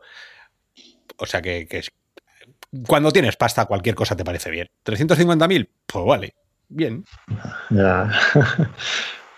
O 1.17 1.25
sea 1.25 1.41
que, 1.41 1.67
cuando 2.87 3.11
tienes 3.11 3.35
pasta, 3.35 3.65
cualquier 3.65 3.95
cosa 3.95 4.15
te 4.15 4.23
parece 4.23 4.49
bien. 4.49 4.69
¿350.000? 4.85 5.67
Pues 5.85 6.05
vale, 6.05 6.35
bien. 6.69 7.03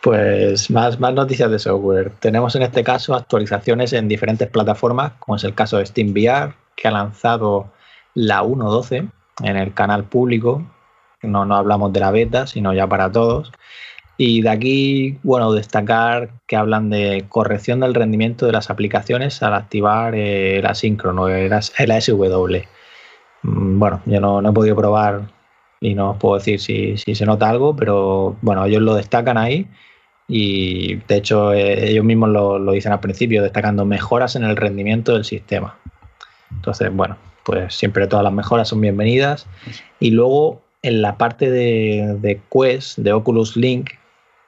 Pues 0.03 0.69
más, 0.69 0.99
más 0.99 1.13
noticias 1.13 1.49
de 1.49 1.57
software. 1.57 2.11
Tenemos 2.19 2.53
en 2.57 2.63
este 2.63 2.83
caso 2.83 3.15
actualizaciones 3.15 3.93
en 3.93 4.09
diferentes 4.09 4.49
plataformas, 4.49 5.13
como 5.19 5.37
es 5.37 5.45
el 5.45 5.55
caso 5.55 5.77
de 5.77 5.85
SteamVR, 5.85 6.53
que 6.75 6.89
ha 6.89 6.91
lanzado 6.91 7.71
la 8.13 8.43
1.12 8.43 9.09
en 9.43 9.55
el 9.55 9.73
canal 9.73 10.03
público 10.03 10.72
no, 11.23 11.45
no 11.45 11.55
hablamos 11.55 11.93
de 11.93 11.99
la 11.99 12.11
beta, 12.11 12.47
sino 12.47 12.73
ya 12.73 12.87
para 12.87 13.11
todos. 13.11 13.51
Y 14.17 14.41
de 14.41 14.49
aquí, 14.49 15.19
bueno, 15.23 15.51
destacar 15.53 16.29
que 16.47 16.55
hablan 16.55 16.89
de 16.89 17.25
corrección 17.29 17.79
del 17.79 17.95
rendimiento 17.95 18.45
de 18.45 18.51
las 18.51 18.69
aplicaciones 18.69 19.41
al 19.41 19.55
activar 19.55 20.13
eh, 20.15 20.59
el 20.59 20.65
asíncrono, 20.65 21.29
el, 21.29 21.51
el 21.51 22.01
SW. 22.01 22.57
Mm, 23.43 23.79
bueno, 23.79 24.01
yo 24.05 24.19
no, 24.21 24.47
he 24.47 24.53
podido 24.53 24.75
probar 24.75 25.21
y 25.81 25.95
no 25.95 26.11
os 26.11 26.17
puedo 26.17 26.35
decir 26.35 26.59
si, 26.59 26.97
se 26.97 27.25
nota 27.25 27.49
algo, 27.49 27.75
pero 27.75 28.37
bueno, 28.41 28.65
ellos 28.65 28.81
lo 28.81 28.95
destacan 28.95 29.37
ahí 29.37 29.67
y 30.27 30.95
de 30.95 31.17
hecho 31.17 31.53
eh, 31.53 31.89
ellos 31.89 32.05
mismos 32.05 32.29
lo, 32.29 32.59
lo, 32.59 32.71
dicen 32.71 32.93
al 32.93 32.99
principio, 33.01 33.43
destacando 33.43 33.85
mejoras 33.85 34.35
en 34.35 34.43
el 34.43 34.55
rendimiento 34.55 35.13
del 35.13 35.25
sistema. 35.25 35.77
Entonces, 36.51 36.93
bueno, 36.93 37.17
pues 37.43 37.75
siempre 37.75 38.07
todas 38.07 38.23
las 38.23 38.33
mejoras 38.33 38.69
son 38.69 38.81
bienvenidas. 38.81 39.47
Y 39.99 40.11
luego 40.11 40.61
en 40.83 41.01
la 41.01 41.17
parte 41.17 41.49
de, 41.49 42.17
de 42.19 42.41
Quest, 42.51 42.99
de 42.99 43.13
Oculus 43.13 43.55
Link, 43.57 43.91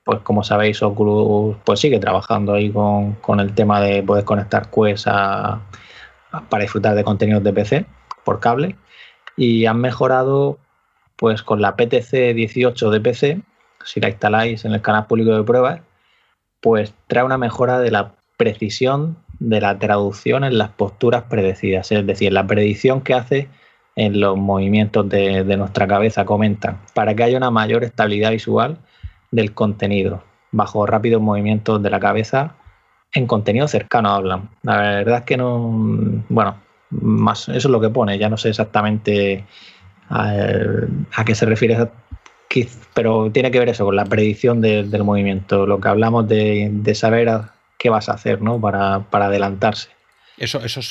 pues 0.03 0.19
como 0.19 0.43
sabéis, 0.43 0.83
Oculus 0.83 1.57
pues 1.63 1.79
sigue 1.79 1.99
trabajando 1.99 2.53
ahí 2.53 2.69
con, 2.69 3.13
con 3.15 3.39
el 3.39 3.55
tema 3.55 3.81
de 3.81 4.03
poder 4.03 4.23
conectar 4.23 4.69
Quest 4.69 5.07
a, 5.07 5.61
para 6.49 6.63
disfrutar 6.63 6.93
de 6.95 7.03
contenidos 7.03 7.43
de 7.43 7.53
PC 7.53 7.85
por 8.23 8.39
cable. 8.39 8.75
Y 9.35 9.65
han 9.65 9.79
mejorado 9.81 10.59
pues 11.15 11.41
con 11.41 11.61
la 11.61 11.75
PTC 11.75 12.35
18 12.35 12.91
de 12.91 13.01
PC 13.01 13.41
si 13.85 13.99
la 13.99 14.09
instaláis 14.09 14.65
en 14.65 14.73
el 14.73 14.81
canal 14.81 15.07
público 15.07 15.31
de 15.31 15.43
pruebas, 15.43 15.81
pues 16.59 16.93
trae 17.07 17.23
una 17.23 17.37
mejora 17.37 17.79
de 17.79 17.91
la 17.91 18.13
precisión 18.37 19.17
de 19.39 19.61
la 19.61 19.77
traducción 19.79 20.43
en 20.43 20.57
las 20.57 20.69
posturas 20.69 21.23
predecidas, 21.23 21.91
es 21.91 22.05
decir, 22.05 22.33
la 22.33 22.47
predicción 22.47 23.01
que 23.01 23.13
hace 23.13 23.47
en 23.95 24.19
los 24.19 24.37
movimientos 24.37 25.07
de, 25.09 25.43
nuestra 25.57 25.87
cabeza, 25.87 26.25
comentan, 26.25 26.79
para 26.93 27.15
que 27.15 27.23
haya 27.23 27.37
una 27.37 27.51
mayor 27.51 27.83
estabilidad 27.83 28.31
visual 28.31 28.77
del 29.31 29.53
contenido, 29.53 30.23
bajo 30.51 30.85
rápidos 30.85 31.21
movimientos 31.21 31.81
de 31.81 31.89
la 31.89 31.99
cabeza, 31.99 32.55
en 33.13 33.27
contenido 33.27 33.67
cercano 33.67 34.09
hablan. 34.09 34.49
La 34.63 34.77
verdad 34.77 35.19
es 35.19 35.23
que 35.25 35.37
no, 35.37 35.71
bueno, 36.29 36.57
más, 36.89 37.47
eso 37.49 37.57
es 37.57 37.65
lo 37.65 37.79
que 37.79 37.89
pone, 37.89 38.17
ya 38.17 38.29
no 38.29 38.37
sé 38.37 38.49
exactamente 38.49 39.45
a, 40.09 40.33
a 41.15 41.25
qué 41.25 41.35
se 41.35 41.45
refiere 41.45 41.75
pero 42.93 43.31
tiene 43.31 43.51
que 43.51 43.59
ver 43.59 43.69
eso 43.69 43.85
con 43.85 43.95
la 43.95 44.05
predicción 44.05 44.61
del 44.61 45.03
movimiento, 45.03 45.65
lo 45.65 45.79
que 45.79 45.87
hablamos 45.87 46.27
de, 46.27 46.95
saber 46.95 47.29
qué 47.77 47.89
vas 47.89 48.09
a 48.09 48.13
hacer 48.13 48.41
¿no? 48.41 48.59
para, 48.59 49.05
adelantarse. 49.11 49.89
Eso, 50.37 50.63
eso 50.63 50.81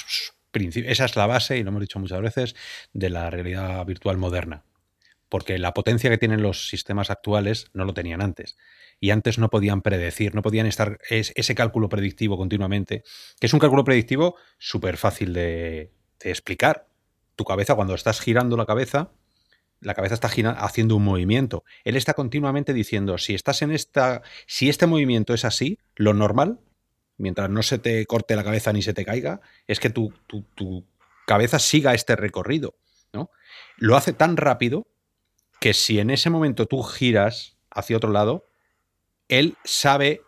esa 0.54 1.04
es 1.04 1.16
la 1.16 1.26
base, 1.26 1.58
y 1.58 1.62
lo 1.62 1.70
hemos 1.70 1.80
dicho 1.80 1.98
muchas 1.98 2.20
veces, 2.20 2.54
de 2.92 3.10
la 3.10 3.30
realidad 3.30 3.84
virtual 3.84 4.16
moderna. 4.16 4.64
Porque 5.28 5.58
la 5.58 5.74
potencia 5.74 6.10
que 6.10 6.18
tienen 6.18 6.42
los 6.42 6.68
sistemas 6.68 7.10
actuales 7.10 7.70
no 7.72 7.84
lo 7.84 7.94
tenían 7.94 8.22
antes. 8.22 8.56
Y 9.00 9.10
antes 9.10 9.38
no 9.38 9.50
podían 9.50 9.82
predecir, 9.82 10.34
no 10.34 10.42
podían 10.42 10.66
estar 10.66 10.98
ese 11.08 11.54
cálculo 11.54 11.88
predictivo 11.88 12.36
continuamente, 12.36 13.02
que 13.40 13.46
es 13.46 13.52
un 13.52 13.58
cálculo 13.60 13.84
predictivo 13.84 14.36
súper 14.58 14.96
fácil 14.96 15.32
de 15.32 15.92
explicar. 16.20 16.86
Tu 17.36 17.44
cabeza, 17.44 17.74
cuando 17.74 17.94
estás 17.94 18.20
girando 18.20 18.56
la 18.56 18.66
cabeza, 18.66 19.10
la 19.84 19.94
cabeza 19.94 20.14
está 20.14 20.30
haciendo 20.58 20.96
un 20.96 21.04
movimiento. 21.04 21.64
Él 21.84 21.96
está 21.96 22.14
continuamente 22.14 22.72
diciendo, 22.72 23.18
si 23.18 23.34
estás 23.34 23.62
en 23.62 23.70
esta, 23.70 24.22
si 24.46 24.68
este 24.68 24.86
movimiento 24.86 25.34
es 25.34 25.44
así, 25.44 25.78
lo 25.94 26.14
normal, 26.14 26.60
mientras 27.16 27.50
no 27.50 27.62
se 27.62 27.78
te 27.78 28.04
corte 28.06 28.36
la 28.36 28.44
cabeza 28.44 28.72
ni 28.72 28.82
se 28.82 28.94
te 28.94 29.04
caiga, 29.04 29.40
es 29.66 29.80
que 29.80 29.90
tu, 29.90 30.12
tu, 30.26 30.84
cabeza 31.26 31.58
siga 31.58 31.94
este 31.94 32.16
recorrido. 32.16 32.76
¿no? 33.12 33.30
Lo 33.76 33.96
hace 33.96 34.12
tan 34.12 34.36
rápido 34.36 34.86
que 35.60 35.72
si 35.72 35.98
en 35.98 36.10
ese 36.10 36.28
momento 36.30 36.66
tú 36.66 36.82
giras 36.82 37.56
hacia 37.70 37.96
otro 37.96 38.10
lado, 38.10 38.46
él 39.28 39.56
sabe 39.64 40.20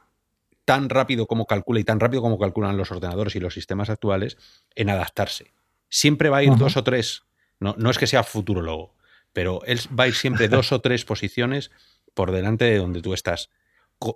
tan 0.64 0.88
rápido 0.88 1.26
como 1.26 1.46
calcula 1.46 1.80
y 1.80 1.84
tan 1.84 2.00
rápido 2.00 2.22
como 2.22 2.38
calculan 2.38 2.76
los 2.76 2.90
ordenadores 2.90 3.36
y 3.36 3.40
los 3.40 3.54
sistemas 3.54 3.90
actuales 3.90 4.38
en 4.74 4.90
adaptarse. 4.90 5.52
Siempre 5.88 6.30
va 6.30 6.38
a 6.38 6.42
ir 6.42 6.56
dos 6.56 6.76
o 6.76 6.82
tres. 6.82 7.24
No, 7.60 7.74
no 7.78 7.90
es 7.90 7.98
que 7.98 8.06
sea 8.06 8.22
futurologo 8.22 8.96
pero 9.36 9.62
él 9.66 9.78
va 9.88 10.04
a 10.04 10.08
ir 10.08 10.14
siempre 10.14 10.48
dos 10.48 10.72
o 10.72 10.80
tres 10.80 11.04
posiciones 11.04 11.70
por 12.14 12.32
delante 12.32 12.64
de 12.64 12.78
donde 12.78 13.02
tú 13.02 13.12
estás. 13.12 13.50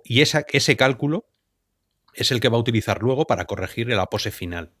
Y 0.03 0.21
esa, 0.21 0.45
ese 0.51 0.75
cálculo 0.75 1.27
es 2.13 2.31
el 2.31 2.39
que 2.39 2.49
va 2.49 2.57
a 2.57 2.61
utilizar 2.61 3.01
luego 3.01 3.25
para 3.25 3.45
corregir 3.45 3.87
la 3.87 4.05
pose 4.07 4.31
final. 4.31 4.71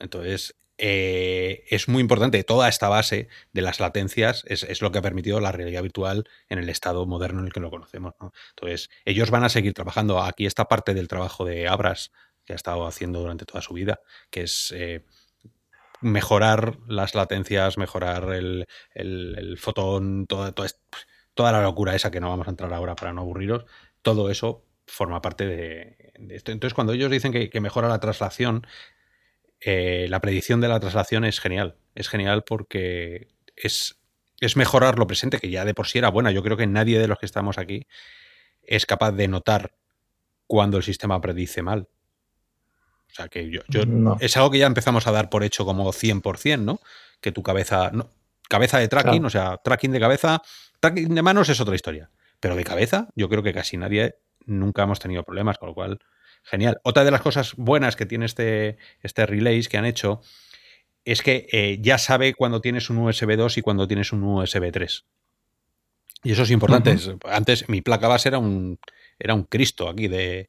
Entonces, 0.00 0.56
eh, 0.78 1.64
es 1.68 1.88
muy 1.88 2.00
importante. 2.00 2.42
Toda 2.42 2.68
esta 2.68 2.88
base 2.88 3.28
de 3.52 3.62
las 3.62 3.80
latencias 3.80 4.44
es, 4.46 4.82
lo 4.82 4.90
que 4.90 4.98
ha 4.98 5.02
permitido 5.02 5.40
la 5.40 5.52
realidad 5.52 5.82
virtual 5.82 6.28
en 6.48 6.58
el 6.58 6.68
estado 6.68 7.06
moderno 7.06 7.40
en 7.40 7.46
el 7.46 7.52
que 7.52 7.60
lo 7.60 7.70
conocemos. 7.70 8.14
Entonces, 8.50 8.90
ellos 9.04 9.30
van 9.30 9.44
a 9.44 9.48
seguir 9.48 9.74
trabajando. 9.74 10.20
Aquí 10.22 10.46
esta 10.46 10.66
parte 10.66 10.94
del 10.94 11.08
trabajo 11.08 11.44
de 11.44 11.68
Abras 11.68 12.12
que 12.44 12.52
ha 12.52 12.56
estado 12.56 12.86
haciendo 12.86 13.20
durante 13.20 13.46
toda 13.46 13.62
su 13.62 13.74
vida, 13.74 14.00
que 14.30 14.42
es 14.42 14.72
eh, 14.76 15.04
mejorar 16.00 16.78
las 16.86 17.14
latencias, 17.14 17.78
mejorar 17.78 18.32
el, 18.34 18.66
el, 18.92 19.56
fotón, 19.58 20.26
toda, 20.26 20.52
toda, 20.52 21.52
la 21.52 21.62
locura 21.62 21.94
esa 21.94 22.10
que 22.10 22.20
no 22.20 22.28
vamos 22.28 22.46
a 22.46 22.50
entrar 22.50 22.72
ahora 22.74 22.96
para 22.96 23.14
no 23.14 23.22
aburriros, 23.22 23.64
todo 24.02 24.30
eso 24.30 24.66
forma 24.86 25.22
parte 25.22 25.46
de, 25.46 26.03
esto. 26.30 26.52
Entonces, 26.52 26.74
cuando 26.74 26.92
ellos 26.92 27.10
dicen 27.10 27.32
que, 27.32 27.60
mejora 27.60 27.88
la 27.88 28.00
traslación, 28.00 28.66
eh, 29.60 30.06
la 30.08 30.20
predicción 30.20 30.60
de 30.60 30.68
la 30.68 30.80
traslación 30.80 31.24
es 31.24 31.40
genial. 31.40 31.76
Es 31.94 32.08
genial 32.08 32.44
porque 32.44 33.28
es, 33.56 33.96
es 34.40 34.56
mejorar 34.56 34.98
lo 34.98 35.06
presente, 35.06 35.38
que 35.38 35.50
ya 35.50 35.64
de 35.64 35.74
por 35.74 35.86
sí 35.86 35.98
era 35.98 36.10
buena. 36.10 36.30
Yo 36.30 36.42
creo 36.42 36.56
que 36.56 36.66
nadie 36.66 36.98
de 36.98 37.08
los 37.08 37.18
que 37.18 37.26
estamos 37.26 37.58
aquí 37.58 37.86
es 38.62 38.86
capaz 38.86 39.12
de 39.12 39.28
notar 39.28 39.74
cuando 40.46 40.76
el 40.76 40.82
sistema 40.82 41.20
predice 41.20 41.62
mal. 41.62 41.88
O 43.10 43.14
sea, 43.14 43.28
que 43.28 43.48
yo, 43.48 43.60
es 44.18 44.36
algo 44.36 44.50
que 44.50 44.58
ya 44.58 44.66
empezamos 44.66 45.06
a 45.06 45.12
dar 45.12 45.30
por 45.30 45.44
hecho 45.44 45.64
como 45.64 45.92
100%, 45.92 46.60
¿no? 46.60 46.80
Que 47.20 47.30
tu 47.30 47.44
cabeza, 47.44 47.90
no, 47.92 48.10
cabeza 48.48 48.78
de 48.78 48.88
tracking, 48.88 49.24
o 49.24 49.30
sea, 49.30 49.58
tracking 49.58 49.92
de 49.92 50.00
cabeza, 50.00 50.42
tracking 50.80 51.14
de 51.14 51.22
manos 51.22 51.48
es 51.48 51.60
otra 51.60 51.76
historia. 51.76 52.10
Pero 52.40 52.56
de 52.56 52.64
cabeza, 52.64 53.08
yo 53.14 53.28
creo 53.28 53.42
que 53.42 53.54
casi 53.54 53.76
nadie 53.76 54.16
nunca 54.46 54.82
hemos 54.82 55.00
tenido 55.00 55.24
problemas, 55.24 55.58
con 55.58 55.68
lo 55.68 55.74
cual, 55.74 55.98
genial. 56.42 56.80
Otra 56.84 57.04
de 57.04 57.10
las 57.10 57.22
cosas 57.22 57.54
buenas 57.56 57.96
que 57.96 58.06
tiene 58.06 58.26
este, 58.26 58.78
este 59.02 59.26
relays 59.26 59.68
que 59.68 59.78
han 59.78 59.84
hecho 59.84 60.20
es 61.04 61.22
que 61.22 61.46
eh, 61.52 61.78
ya 61.80 61.98
sabe 61.98 62.34
cuando 62.34 62.60
tienes 62.60 62.90
un 62.90 62.98
USB 62.98 63.36
2 63.36 63.58
y 63.58 63.62
cuando 63.62 63.86
tienes 63.86 64.12
un 64.12 64.22
USB 64.22 64.70
3. 64.72 65.04
Y 66.22 66.32
eso 66.32 66.42
es 66.42 66.50
importante. 66.50 66.96
Antes 67.24 67.68
mi 67.68 67.82
placa 67.82 68.08
base 68.08 68.30
era 68.30 68.38
un, 68.38 68.78
era 69.18 69.34
un 69.34 69.44
Cristo 69.44 69.88
aquí 69.88 70.08
de, 70.08 70.48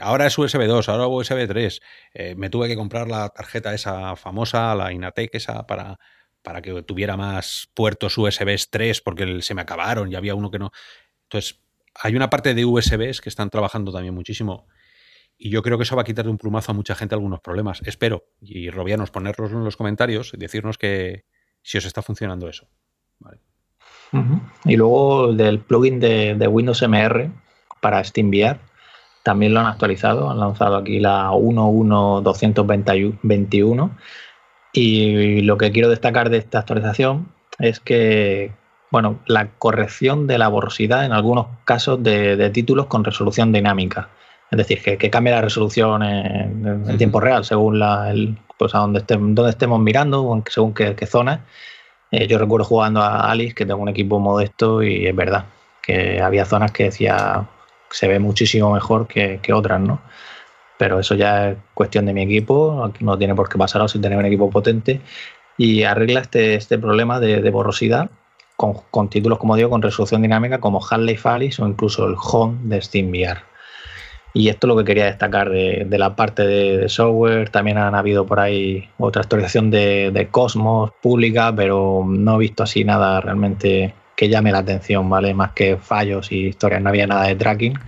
ahora 0.00 0.26
es 0.26 0.38
USB 0.38 0.66
2, 0.66 0.88
ahora 0.88 1.08
USB 1.08 1.48
3. 1.48 1.80
Eh, 2.14 2.34
me 2.36 2.48
tuve 2.48 2.68
que 2.68 2.76
comprar 2.76 3.08
la 3.08 3.28
tarjeta 3.28 3.74
esa 3.74 4.14
famosa, 4.14 4.74
la 4.76 4.92
Inatec 4.92 5.34
esa, 5.34 5.66
para, 5.66 5.98
para 6.42 6.62
que 6.62 6.82
tuviera 6.82 7.16
más 7.16 7.68
puertos 7.74 8.16
USB 8.16 8.56
3 8.70 9.00
porque 9.00 9.42
se 9.42 9.54
me 9.54 9.62
acabaron 9.62 10.12
y 10.12 10.14
había 10.14 10.36
uno 10.36 10.50
que 10.50 10.60
no. 10.60 10.70
Entonces, 11.24 11.60
hay 11.94 12.16
una 12.16 12.30
parte 12.30 12.54
de 12.54 12.64
USBs 12.64 13.20
que 13.20 13.28
están 13.28 13.50
trabajando 13.50 13.92
también 13.92 14.14
muchísimo. 14.14 14.66
Y 15.36 15.50
yo 15.50 15.62
creo 15.62 15.78
que 15.78 15.84
eso 15.84 15.96
va 15.96 16.02
a 16.02 16.04
quitar 16.04 16.24
de 16.24 16.30
un 16.30 16.38
plumazo 16.38 16.72
a 16.72 16.74
mucha 16.74 16.94
gente 16.94 17.14
algunos 17.14 17.40
problemas. 17.40 17.80
Espero. 17.84 18.24
Y 18.40 18.70
Robianos, 18.70 19.10
ponerlos 19.10 19.52
en 19.52 19.64
los 19.64 19.76
comentarios 19.76 20.32
y 20.32 20.36
decirnos 20.36 20.78
que 20.78 21.24
si 21.62 21.78
os 21.78 21.84
está 21.84 22.02
funcionando 22.02 22.48
eso. 22.48 22.68
Y 24.64 24.76
luego 24.76 25.32
del 25.32 25.58
plugin 25.58 25.98
de, 25.98 26.36
de 26.36 26.46
Windows 26.46 26.82
MR 26.82 27.32
para 27.80 28.04
SteamVR 28.04 28.60
también 29.24 29.52
lo 29.54 29.60
han 29.60 29.66
actualizado, 29.66 30.30
han 30.30 30.38
lanzado 30.38 30.76
aquí 30.76 31.00
la 31.00 31.30
1.1.221 31.30 33.90
y 34.72 35.40
lo 35.40 35.56
que 35.56 35.72
quiero 35.72 35.88
destacar 35.88 36.28
de 36.30 36.38
esta 36.38 36.58
actualización 36.58 37.32
es 37.58 37.80
que 37.80 38.52
bueno, 38.94 39.18
la 39.26 39.48
corrección 39.58 40.28
de 40.28 40.38
la 40.38 40.46
borrosidad 40.46 41.04
en 41.04 41.10
algunos 41.10 41.48
casos 41.64 42.00
de, 42.00 42.48
títulos 42.50 42.86
con 42.86 43.02
resolución 43.02 43.50
dinámica. 43.50 44.08
Es 44.52 44.56
decir, 44.56 44.80
que, 44.80 45.10
cambia 45.10 45.34
la 45.34 45.40
resolución 45.40 46.04
en, 46.04 46.96
tiempo 46.96 47.18
real 47.18 47.44
según 47.44 47.80
la, 47.80 48.12
el, 48.12 48.38
pues 48.56 48.72
a 48.72 48.78
donde, 48.78 49.00
estemos, 49.00 49.34
donde 49.34 49.50
estemos 49.50 49.80
mirando, 49.80 50.40
según 50.48 50.74
qué, 50.74 51.06
zona. 51.06 51.44
Eh, 52.12 52.28
yo 52.28 52.38
recuerdo 52.38 52.66
jugando 52.66 53.02
a 53.02 53.32
Alice, 53.32 53.52
que 53.52 53.66
tengo 53.66 53.82
un 53.82 53.88
equipo 53.88 54.20
modesto, 54.20 54.80
y 54.80 55.08
es 55.08 55.16
verdad 55.16 55.46
que 55.82 56.22
había 56.22 56.44
zonas 56.44 56.70
que 56.70 56.84
decía 56.84 57.48
se 57.90 58.06
ve 58.06 58.20
muchísimo 58.20 58.72
mejor 58.72 59.08
que, 59.08 59.40
otras, 59.52 59.80
¿no? 59.80 60.02
Pero 60.78 61.00
eso 61.00 61.16
ya 61.16 61.50
es 61.50 61.56
cuestión 61.74 62.06
de 62.06 62.12
mi 62.12 62.22
equipo, 62.22 62.92
no 63.00 63.18
tiene 63.18 63.34
por 63.34 63.48
qué 63.48 63.58
pasar 63.58 63.90
sin 63.90 64.02
tener 64.02 64.18
un 64.18 64.26
equipo 64.26 64.50
potente 64.50 65.00
y 65.58 65.82
arregla 65.82 66.20
este, 66.20 66.54
este 66.54 66.78
problema 66.78 67.18
de, 67.18 67.50
borrosidad 67.50 68.08
con, 68.56 69.08
títulos, 69.08 69.38
como 69.38 69.56
digo, 69.56 69.70
con 69.70 69.82
resolución 69.82 70.22
dinámica 70.22 70.60
como 70.60 70.80
Half-Life 70.84 71.28
Alice 71.28 71.62
o 71.62 71.66
incluso 71.66 72.06
el 72.06 72.14
Home 72.20 72.58
de 72.62 72.80
SteamVR. 72.80 73.38
Y 74.32 74.48
esto 74.48 74.66
es 74.66 74.68
lo 74.68 74.76
que 74.76 74.84
quería 74.84 75.04
destacar 75.04 75.50
de, 75.50 75.86
la 75.90 76.16
parte 76.16 76.44
de, 76.44 76.88
software. 76.88 77.50
También 77.50 77.78
han 77.78 77.94
habido 77.94 78.26
por 78.26 78.40
ahí 78.40 78.88
otra 78.98 79.22
actualización 79.22 79.70
de, 79.70 80.10
de 80.12 80.28
Cosmos 80.28 80.90
pública, 81.00 81.54
pero 81.54 82.04
no 82.06 82.34
he 82.34 82.38
visto 82.38 82.64
así 82.64 82.84
nada 82.84 83.20
realmente 83.20 83.94
que 84.16 84.28
llame 84.28 84.52
la 84.52 84.58
atención, 84.58 85.08
¿vale? 85.08 85.34
Más 85.34 85.52
que 85.52 85.76
fallos 85.76 86.32
y 86.32 86.46
historias, 86.46 86.82
no 86.82 86.88
había 86.88 87.06
nada 87.06 87.24
de 87.26 87.36
tracking, 87.36 87.78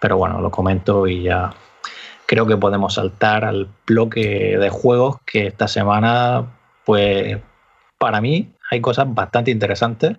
pero 0.00 0.16
bueno, 0.16 0.40
lo 0.40 0.50
comento 0.50 1.06
y 1.06 1.24
ya 1.24 1.54
creo 2.26 2.46
que 2.46 2.56
podemos 2.56 2.94
saltar 2.94 3.44
al 3.44 3.68
bloque 3.86 4.58
de 4.58 4.68
juegos 4.70 5.18
que 5.24 5.46
esta 5.46 5.68
semana, 5.68 6.44
pues 6.84 7.38
para 7.98 8.20
mí 8.20 8.50
hay 8.70 8.80
cosas 8.80 9.06
bastante 9.12 9.50
interesantes. 9.50 10.16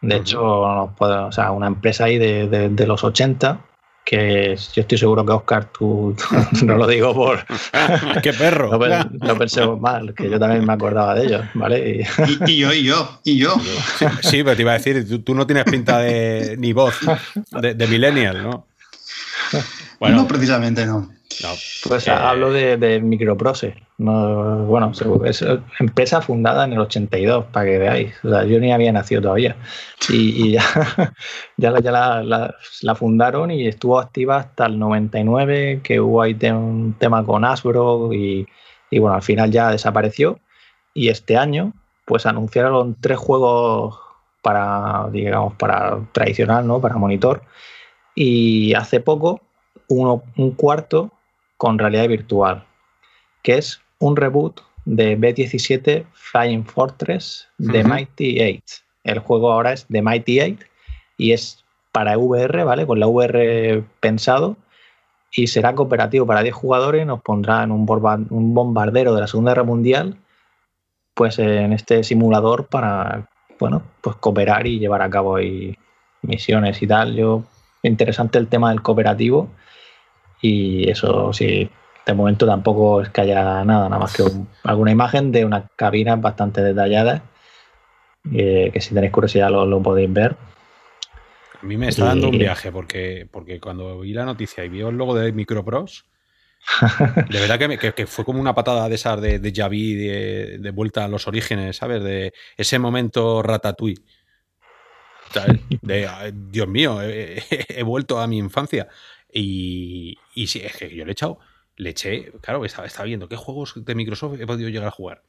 De 0.00 0.16
hecho, 0.16 0.42
o 0.42 1.32
sea, 1.32 1.50
una 1.50 1.66
empresa 1.66 2.04
ahí 2.04 2.18
de, 2.18 2.86
los 2.86 3.02
80 3.02 3.64
que 4.04 4.56
yo 4.72 4.80
estoy 4.80 4.96
seguro 4.96 5.26
que 5.26 5.32
Oscar, 5.32 5.66
tú, 5.66 6.16
no 6.64 6.76
lo 6.76 6.86
digo 6.86 7.12
por... 7.12 7.44
¡Qué 8.22 8.32
perro! 8.32 8.70
No, 9.20 9.36
pensemos 9.36 9.78
mal, 9.78 10.14
que 10.14 10.30
yo 10.30 10.38
también 10.38 10.64
me 10.64 10.72
acordaba 10.72 11.14
de 11.14 11.26
ellos, 11.26 11.44
¿vale? 11.52 12.06
Y, 12.46 12.56
yo, 12.56 12.72
y 12.72 12.84
yo, 12.84 13.20
y 13.24 13.38
yo. 13.38 13.54
Sí, 14.22 14.42
pero 14.42 14.56
te 14.56 14.62
iba 14.62 14.72
a 14.72 14.78
decir, 14.78 15.22
tú, 15.24 15.34
no 15.34 15.46
tienes 15.46 15.64
pinta 15.64 15.98
de 15.98 16.56
ni 16.58 16.72
voz 16.72 17.00
de, 17.60 17.74
de 17.74 17.86
millennial, 17.86 18.42
¿no? 18.42 18.66
Bueno, 20.00 20.16
no, 20.18 20.28
precisamente 20.28 20.86
no. 20.86 21.08
Pues 21.88 22.08
eh, 22.08 22.10
hablo 22.10 22.52
de, 22.52 22.76
de 22.76 23.00
Microprose. 23.00 23.74
bueno, 23.98 24.92
es 25.24 25.44
empresa 25.78 26.20
fundada 26.20 26.64
en 26.64 26.72
el 26.72 26.80
82, 26.80 27.46
para 27.46 27.66
que 27.66 27.78
veáis. 27.78 28.14
yo 28.22 28.60
ni 28.60 28.72
había 28.72 28.92
nacido 28.92 29.22
todavía. 29.22 29.56
Y, 30.08 30.52
ya, 30.52 30.62
ya, 31.56 31.70
la, 31.70 32.94
fundaron 32.94 33.50
y 33.50 33.66
estuvo 33.66 33.98
activa 33.98 34.38
hasta 34.38 34.66
el 34.66 34.78
99, 34.78 35.80
que 35.82 36.00
hubo 36.00 36.22
ahí 36.22 36.36
un 36.50 36.96
tema 36.98 37.24
con 37.24 37.44
Asbro 37.44 38.12
y, 38.12 38.46
y 38.90 38.98
bueno, 38.98 39.16
al 39.16 39.22
final 39.22 39.50
ya 39.50 39.70
desapareció. 39.70 40.40
Y 40.94 41.08
este 41.08 41.36
año, 41.36 41.74
pues 42.06 42.26
anunciaron 42.26 42.96
tres 43.00 43.18
juegos 43.18 43.98
para, 44.42 45.08
digamos, 45.12 45.54
para 45.54 45.98
tradicional, 46.12 46.66
¿no? 46.66 46.80
Para 46.80 46.96
monitor. 46.96 47.42
Y 48.14 48.74
hace 48.74 48.98
poco, 49.00 49.42
uno, 49.88 50.22
un 50.36 50.52
cuarto 50.52 51.10
con 51.56 51.78
realidad 51.78 52.08
virtual, 52.08 52.64
que 53.42 53.58
es 53.58 53.80
un 53.98 54.16
reboot 54.16 54.60
de 54.84 55.18
B17 55.18 56.06
Flying 56.12 56.64
Fortress 56.64 57.48
de 57.58 57.84
Mighty 57.84 58.40
8. 58.40 58.84
El 59.04 59.18
juego 59.18 59.52
ahora 59.52 59.72
es 59.72 59.86
de 59.88 60.00
Mighty 60.00 60.40
8 60.40 60.56
y 61.18 61.32
es 61.32 61.64
para 61.92 62.16
VR, 62.16 62.64
¿vale? 62.64 62.86
Con 62.86 63.00
la 63.00 63.06
VR 63.06 63.82
pensado 64.00 64.56
y 65.32 65.48
será 65.48 65.74
cooperativo 65.74 66.26
para 66.26 66.42
10 66.42 66.54
jugadores. 66.54 67.06
Nos 67.06 67.22
pondrá 67.22 67.62
en 67.64 67.72
un, 67.72 67.86
un 68.30 68.54
bombardero 68.54 69.14
de 69.14 69.20
la 69.20 69.26
Segunda 69.26 69.52
Guerra 69.52 69.64
Mundial, 69.64 70.16
pues 71.14 71.38
en 71.38 71.72
este 71.72 72.04
simulador 72.04 72.66
para, 72.66 73.28
bueno, 73.58 73.82
pues 74.00 74.16
cooperar 74.16 74.66
y 74.66 74.78
llevar 74.78 75.02
a 75.02 75.10
cabo 75.10 75.36
ahí 75.36 75.76
misiones 76.22 76.80
y 76.82 76.86
tal. 76.86 77.14
Yo, 77.14 77.42
interesante 77.82 78.38
el 78.38 78.48
tema 78.48 78.70
del 78.70 78.82
cooperativo 78.82 79.48
y 80.40 80.88
eso 80.88 81.32
sí, 81.32 81.68
de 82.06 82.14
momento 82.14 82.46
tampoco 82.46 83.02
es 83.02 83.10
que 83.10 83.20
haya 83.22 83.42
nada, 83.64 83.64
nada 83.64 83.98
más 83.98 84.16
que 84.16 84.24
alguna 84.64 84.90
imagen 84.90 85.30
de 85.30 85.44
una 85.44 85.68
cabina 85.76 86.16
bastante 86.16 86.62
detallada, 86.62 87.22
eh, 88.32 88.70
que 88.72 88.80
si 88.80 88.94
tenéis 88.94 89.12
curiosidad 89.12 89.50
lo, 89.50 89.82
podéis 89.82 90.12
ver. 90.12 90.36
A 91.60 91.66
mí 91.66 91.76
me 91.76 91.88
está 91.88 92.06
dando 92.06 92.28
un 92.28 92.38
viaje 92.38 92.70
porque, 92.70 93.28
porque 93.30 93.60
cuando 93.60 94.00
vi 94.00 94.12
la 94.12 94.24
noticia 94.24 94.64
y 94.64 94.68
vi 94.68 94.80
el 94.80 94.96
logo 94.96 95.14
de 95.14 95.32
Micropros, 95.32 96.06
de 97.30 97.40
verdad 97.40 97.58
que, 97.94 98.06
fue 98.06 98.24
como 98.24 98.40
una 98.40 98.54
patada 98.54 98.88
de 98.88 98.94
esas 98.94 99.20
de, 99.20 99.38
de 99.38 99.52
Javi, 99.54 99.94
de, 99.94 100.70
vuelta 100.70 101.04
a 101.04 101.08
los 101.08 101.26
orígenes, 101.26 101.76
¿sabes? 101.76 102.02
De 102.02 102.32
ese 102.56 102.78
momento 102.78 103.42
ratatouille. 103.42 104.02
De, 105.82 106.08
Dios 106.32 106.68
mío, 106.68 107.00
he, 107.02 107.82
vuelto 107.82 108.18
a 108.18 108.26
mi 108.26 108.38
infancia. 108.38 108.88
Y, 109.32 110.18
y 110.34 110.46
sí, 110.46 110.60
es 110.60 110.76
que 110.76 110.94
yo 110.94 111.04
le 111.04 111.10
he 111.10 111.12
echado, 111.12 111.38
le 111.76 111.90
eché, 111.90 112.32
claro, 112.40 112.64
estaba, 112.64 112.86
estaba 112.86 113.04
viendo 113.04 113.28
qué 113.28 113.36
juegos 113.36 113.74
de 113.76 113.94
Microsoft 113.94 114.40
he 114.40 114.46
podido 114.46 114.68
llegar 114.68 114.88
a 114.88 114.90
jugar. 114.90 115.22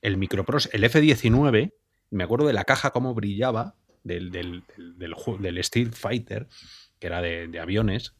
El 0.00 0.16
Micropros, 0.16 0.68
el 0.72 0.84
F-19, 0.84 1.72
me 2.10 2.24
acuerdo 2.24 2.46
de 2.46 2.52
la 2.52 2.64
caja 2.64 2.90
cómo 2.90 3.14
brillaba 3.14 3.76
del, 4.02 4.30
del, 4.30 4.64
del, 4.76 5.14
del 5.38 5.64
Steel 5.64 5.92
Fighter, 5.92 6.48
que 6.98 7.06
era 7.06 7.22
de, 7.22 7.58
aviones. 7.60 8.14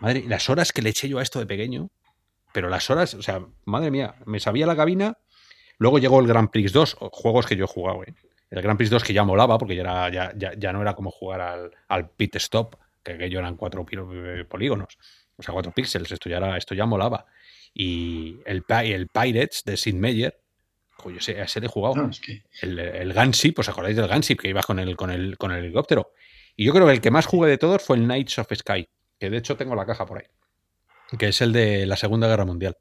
Madre, 0.00 0.24
las 0.26 0.50
horas 0.50 0.72
que 0.72 0.82
le 0.82 0.90
eché 0.90 1.08
yo 1.08 1.18
a 1.18 1.22
esto 1.22 1.38
de 1.38 1.46
pequeño, 1.46 1.90
pero 2.52 2.68
las 2.68 2.90
horas, 2.90 3.14
o 3.14 3.22
sea, 3.22 3.46
madre 3.64 3.90
mía, 3.90 4.16
me 4.26 4.40
sabía 4.40 4.66
la 4.66 4.76
cabina. 4.76 5.18
Luego 5.78 5.98
llegó 5.98 6.20
el 6.20 6.26
Grand 6.26 6.50
Prix 6.50 6.72
2, 6.72 6.96
juegos 7.12 7.46
que 7.46 7.56
yo 7.56 7.64
he 7.64 7.68
jugado, 7.68 8.02
¿eh? 8.02 8.14
El 8.50 8.62
Grand 8.62 8.78
Prix 8.78 8.90
2 8.90 9.04
que 9.04 9.12
ya 9.12 9.24
molaba, 9.24 9.58
porque 9.58 9.74
ya, 9.74 9.82
era, 9.82 10.08
ya, 10.10 10.32
ya, 10.36 10.52
ya 10.56 10.72
no 10.72 10.80
era 10.80 10.94
como 10.94 11.10
jugar 11.10 11.40
al, 11.40 11.72
al 11.88 12.10
pit 12.10 12.36
stop, 12.36 12.76
que 13.06 13.12
aquello 13.12 13.38
eran 13.38 13.56
cuatro 13.56 13.86
eh, 13.90 14.44
polígonos, 14.44 14.98
o 15.36 15.42
sea, 15.42 15.52
cuatro 15.52 15.72
píxeles, 15.72 16.10
esto 16.10 16.28
ya, 16.28 16.38
era, 16.38 16.56
esto 16.56 16.74
ya 16.74 16.86
molaba. 16.86 17.26
Y 17.72 18.38
el, 18.44 18.64
el 18.68 19.08
Pirates 19.08 19.62
de 19.64 19.76
Sid 19.76 19.94
Meier, 19.94 20.40
yo 21.04 21.20
sé, 21.20 21.40
ese 21.40 21.60
le 21.60 21.66
he 21.66 21.68
jugado. 21.68 22.10
el, 22.62 22.78
el 22.78 23.12
Gunsip, 23.12 23.58
¿os 23.58 23.68
acordáis 23.68 23.96
del 23.96 24.08
Gunsip 24.08 24.40
que 24.40 24.48
iba 24.48 24.62
con 24.62 24.78
el, 24.78 24.96
con, 24.96 25.10
el, 25.10 25.38
con 25.38 25.52
el 25.52 25.64
helicóptero? 25.64 26.12
Y 26.56 26.64
yo 26.64 26.72
creo 26.72 26.86
que 26.86 26.94
el 26.94 27.00
que 27.00 27.10
más 27.10 27.26
jugué 27.26 27.48
de 27.48 27.58
todos 27.58 27.82
fue 27.82 27.96
el 27.96 28.04
Knights 28.04 28.38
of 28.38 28.52
Sky, 28.52 28.88
que 29.20 29.30
de 29.30 29.36
hecho 29.36 29.56
tengo 29.56 29.76
la 29.76 29.86
caja 29.86 30.06
por 30.06 30.18
ahí, 30.18 30.26
que 31.18 31.28
es 31.28 31.40
el 31.42 31.52
de 31.52 31.86
la 31.86 31.96
Segunda 31.96 32.26
Guerra 32.26 32.44
Mundial. 32.44 32.76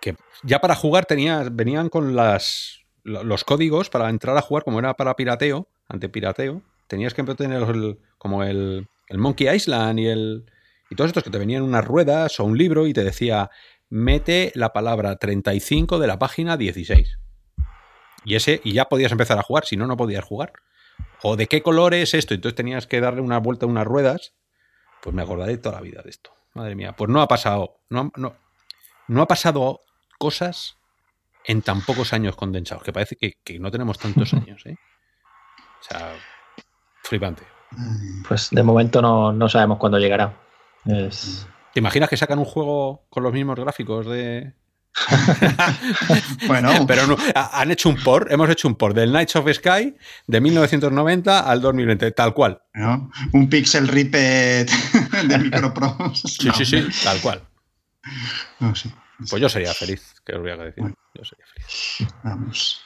Que 0.00 0.16
ya 0.42 0.60
para 0.60 0.74
jugar 0.74 1.06
tenía, 1.06 1.48
venían 1.50 1.88
con 1.88 2.16
las, 2.16 2.80
los 3.04 3.44
códigos 3.44 3.88
para 3.88 4.10
entrar 4.10 4.36
a 4.36 4.42
jugar, 4.42 4.64
como 4.64 4.80
era 4.80 4.94
para 4.94 5.16
pirateo, 5.16 5.68
ante 5.88 6.08
pirateo, 6.08 6.62
tenías 6.88 7.14
que 7.14 7.22
tener 7.22 7.64
como 8.18 8.42
el, 8.42 8.88
el 9.08 9.18
Monkey 9.18 9.48
Island 9.48 10.00
y 10.00 10.06
el. 10.06 10.46
Y 10.90 10.94
todos 10.94 11.08
estos 11.08 11.24
que 11.24 11.30
te 11.30 11.38
venían 11.38 11.62
unas 11.62 11.84
ruedas 11.84 12.38
o 12.38 12.44
un 12.44 12.56
libro 12.56 12.86
y 12.86 12.92
te 12.92 13.02
decía, 13.02 13.50
mete 13.88 14.52
la 14.54 14.72
palabra 14.72 15.16
35 15.16 15.98
de 15.98 16.06
la 16.06 16.18
página 16.18 16.56
16. 16.56 17.18
Y 18.24 18.34
ese, 18.36 18.60
y 18.64 18.72
ya 18.72 18.86
podías 18.86 19.12
empezar 19.12 19.38
a 19.38 19.42
jugar, 19.42 19.64
si 19.64 19.76
no, 19.76 19.86
no 19.86 19.96
podías 19.96 20.24
jugar. 20.24 20.52
O 21.22 21.36
de 21.36 21.46
qué 21.46 21.62
color 21.62 21.94
es 21.94 22.14
esto, 22.14 22.34
entonces 22.34 22.56
tenías 22.56 22.86
que 22.86 23.00
darle 23.00 23.20
una 23.20 23.38
vuelta 23.38 23.66
a 23.66 23.68
unas 23.68 23.84
ruedas. 23.84 24.34
Pues 25.02 25.14
me 25.14 25.22
acordaré 25.22 25.58
toda 25.58 25.76
la 25.76 25.80
vida 25.80 26.02
de 26.02 26.10
esto. 26.10 26.32
Madre 26.54 26.74
mía, 26.74 26.94
pues 26.96 27.10
no 27.10 27.20
ha 27.20 27.28
pasado, 27.28 27.80
no, 27.90 28.10
no, 28.16 28.36
no 29.08 29.22
ha 29.22 29.26
pasado 29.26 29.82
cosas 30.18 30.78
en 31.44 31.62
tan 31.62 31.82
pocos 31.82 32.12
años 32.12 32.34
condensados, 32.34 32.82
que 32.82 32.92
parece 32.92 33.16
que, 33.16 33.34
que 33.44 33.58
no 33.58 33.70
tenemos 33.70 33.98
tantos 33.98 34.32
años, 34.34 34.64
¿eh? 34.66 34.76
O 35.80 35.84
sea, 35.84 36.14
flipante. 37.02 37.55
Pues 38.26 38.48
de 38.50 38.62
momento 38.62 39.02
no, 39.02 39.48
sabemos 39.48 39.78
cuándo 39.78 39.98
llegará. 39.98 40.34
¿Te 40.84 41.80
imaginas 41.80 42.08
que 42.08 42.16
sacan 42.16 42.38
un 42.38 42.44
juego 42.44 43.06
con 43.10 43.22
los 43.22 43.32
mismos 43.32 43.58
gráficos 43.58 44.06
de, 44.06 44.54
bueno, 46.46 46.70
pero 46.86 47.16
han 47.34 47.70
hecho 47.70 47.88
un 47.88 47.96
por, 47.96 48.32
hemos 48.32 48.48
hecho 48.48 48.68
un 48.68 48.74
por 48.76 48.94
del 48.94 49.10
Knights 49.10 49.36
of 49.36 49.52
Sky 49.52 49.94
de 50.26 50.40
1990 50.40 51.40
al 51.40 51.60
2020, 51.60 52.10
tal 52.12 52.34
cual. 52.34 52.62
Un 53.32 53.48
pixel 53.48 53.88
repeat 53.88 54.70
de 55.28 55.38
Microprose. 55.38 56.28
Sí, 56.28 56.50
sí, 56.56 56.64
sí, 56.64 56.86
tal 57.04 57.20
cual. 57.20 57.42
Pues 58.58 59.40
yo 59.40 59.48
sería 59.48 59.72
feliz, 59.74 60.14
que 60.24 60.34
os 60.34 60.40
voy 60.40 60.50
a 60.50 60.56
decir. 60.56 60.84
Yo 61.14 61.24
sería 61.24 61.46
feliz. 61.46 62.14
Vamos 62.22 62.85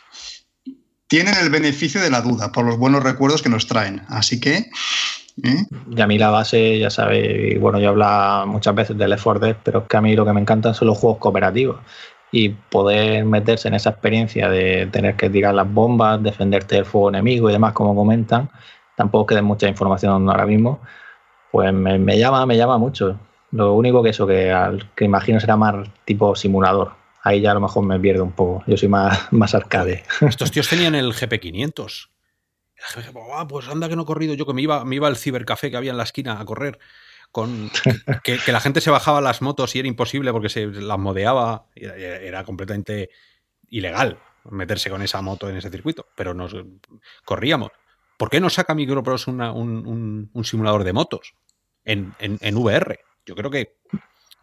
tienen 1.11 1.35
el 1.43 1.51
beneficio 1.51 2.01
de 2.01 2.09
la 2.09 2.21
duda 2.23 2.53
por 2.53 2.65
los 2.65 2.79
buenos 2.79 3.03
recuerdos 3.03 3.43
que 3.43 3.49
nos 3.49 3.67
traen. 3.67 4.03
Así 4.09 4.39
que. 4.41 4.71
¿eh? 5.43 5.67
Y 5.91 6.01
a 6.01 6.07
mí 6.07 6.19
la 6.19 6.31
base, 6.31 6.79
ya 6.79 6.89
sabéis, 6.89 7.59
bueno, 7.61 7.81
yo 7.81 7.89
hablo 7.89 8.47
muchas 8.47 8.77
veces 8.77 8.97
del 8.97 9.21
4 9.21 9.45
Dead, 9.45 9.57
pero 9.65 9.81
es 9.81 9.87
que 9.89 9.97
a 9.97 10.01
mí 10.01 10.15
lo 10.15 10.25
que 10.25 10.33
me 10.33 10.41
encantan 10.41 10.73
son 10.73 10.87
los 10.87 10.97
juegos 10.97 11.19
cooperativos. 11.19 11.81
Y 12.31 12.51
poder 12.51 13.25
meterse 13.25 13.67
en 13.67 13.75
esa 13.75 13.91
experiencia 13.91 14.49
de 14.49 14.87
tener 14.93 15.17
que 15.17 15.29
tirar 15.29 15.53
las 15.53 15.69
bombas, 15.69 16.23
defenderte 16.23 16.77
del 16.77 16.85
fuego 16.85 17.09
enemigo 17.09 17.51
y 17.51 17.55
demás, 17.55 17.73
como 17.73 17.97
comentan, 17.97 18.49
tampoco 18.97 19.27
queda 19.27 19.43
mucha 19.43 19.67
información 19.67 20.31
ahora 20.31 20.47
mismo, 20.47 20.81
pues 21.51 21.73
me, 21.73 22.19
llama, 22.19 22.47
me 22.47 22.57
llama 22.57 22.79
mucho. 22.79 23.19
Lo 23.51 23.75
único 23.75 24.01
que 24.05 24.11
eso, 24.11 24.29
que, 24.29 24.79
que 24.95 25.05
imagino 25.05 25.41
será 25.41 25.57
más 25.57 25.75
tipo 26.05 26.37
simulador 26.37 27.00
ahí 27.23 27.41
ya 27.41 27.51
a 27.51 27.55
lo 27.55 27.61
mejor 27.61 27.85
me 27.85 27.99
pierdo 27.99 28.25
un 28.25 28.33
poco. 28.33 28.63
Yo 28.67 28.77
soy 28.77 28.89
más, 28.89 29.29
más 29.33 29.55
arcade. 29.55 30.05
Estos 30.21 30.51
tíos 30.51 30.69
tenían 30.69 30.95
el 30.95 31.13
GP500. 31.13 32.09
Ah, 33.35 33.47
pues 33.47 33.69
anda 33.69 33.89
que 33.89 33.97
no 33.97 34.03
he 34.03 34.07
corrido 34.07 34.35
yo, 34.35 34.47
que 34.47 34.55
me 34.55 34.63
iba, 34.63 34.85
me 34.85 34.97
iba 34.97 35.07
al 35.07 35.17
cibercafé 35.17 35.71
que 35.71 35.77
había 35.77 35.91
en 35.91 35.99
la 35.99 36.05
esquina 36.05 36.41
a 36.41 36.45
correr. 36.45 36.79
Con, 37.31 37.71
que, 38.25 38.39
la 38.47 38.61
gente 38.61 38.81
se 38.81 38.91
bajaba 38.91 39.21
las 39.21 39.43
motos 39.43 39.77
y 39.77 39.79
era 39.79 39.89
imposible 39.89 40.33
porque 40.33 40.49
se 40.49 40.67
las 40.67 40.99
modeaba. 40.99 41.67
Era, 41.75 41.97
era 41.97 42.45
completamente 42.45 43.11
ilegal 43.69 44.19
meterse 44.51 44.91
con 44.91 45.03
esa 45.03 45.21
moto 45.21 45.49
en 45.49 45.57
ese 45.57 45.71
circuito, 45.71 46.07
pero 46.15 46.35
nos 46.35 46.57
corríamos. 47.25 47.71
¿Por 48.17 48.31
qué 48.31 48.41
no 48.41 48.51
saca 48.51 48.75
Microprose 48.75 49.31
un, 49.31 50.31
simulador 50.45 50.85
de 50.85 50.93
motos 50.93 51.35
en, 51.85 52.15
VR? 52.41 53.01
Yo 53.25 53.35
creo 53.35 53.51
que 53.51 53.77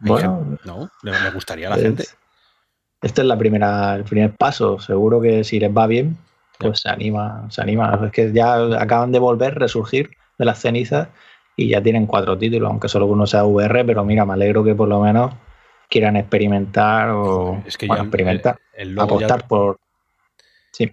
bueno, 0.00 0.58
no, 0.64 0.90
le, 1.02 1.30
gustaría 1.30 1.66
a 1.66 1.76
la 1.76 1.82
gente 1.82 2.04
este 3.02 3.20
es 3.22 3.26
la 3.26 3.38
primera, 3.38 3.94
el 3.94 4.04
primer 4.04 4.32
paso. 4.32 4.78
Seguro 4.78 5.20
que 5.20 5.44
si 5.44 5.60
les 5.60 5.70
va 5.70 5.86
bien, 5.86 6.16
pues 6.58 6.80
se 6.80 6.88
anima, 6.88 7.46
se 7.50 7.62
anima. 7.62 8.00
Es 8.06 8.12
que 8.12 8.32
ya 8.32 8.56
acaban 8.80 9.12
de 9.12 9.18
volver, 9.18 9.54
resurgir 9.54 10.10
de 10.38 10.44
las 10.44 10.60
cenizas 10.60 11.08
y 11.56 11.68
ya 11.68 11.82
tienen 11.82 12.06
cuatro 12.06 12.38
títulos, 12.38 12.70
aunque 12.70 12.88
solo 12.88 13.06
uno 13.06 13.26
sea 13.26 13.44
VR, 13.44 13.84
pero 13.84 14.04
mira, 14.04 14.24
me 14.24 14.34
alegro 14.34 14.62
que 14.64 14.74
por 14.74 14.88
lo 14.88 15.00
menos 15.00 15.34
quieran 15.88 16.16
experimentar 16.16 17.10
o 17.10 17.62
es 17.66 17.76
que 17.76 17.88
ya 17.88 17.94
experimentar, 17.94 18.58
apostar 18.98 19.46
por 19.46 19.80
sí. 20.72 20.92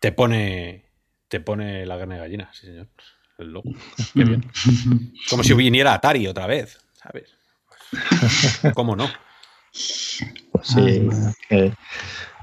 Te 0.00 0.12
pone 0.12 0.84
te 1.28 1.40
pone 1.40 1.84
la 1.84 1.98
carne 1.98 2.14
de 2.14 2.20
gallina, 2.20 2.50
sí 2.52 2.66
señor. 2.66 2.86
el 3.38 3.52
logo. 3.52 3.70
Qué 4.14 4.24
bien. 4.24 4.50
Como 5.28 5.42
si 5.42 5.54
viniera 5.54 5.94
Atari 5.94 6.26
otra 6.26 6.46
vez, 6.46 6.78
¿sabes? 6.94 7.34
¿Cómo 8.74 8.96
no? 8.96 9.08
Sí. 10.62 11.08
Eh, 11.50 11.72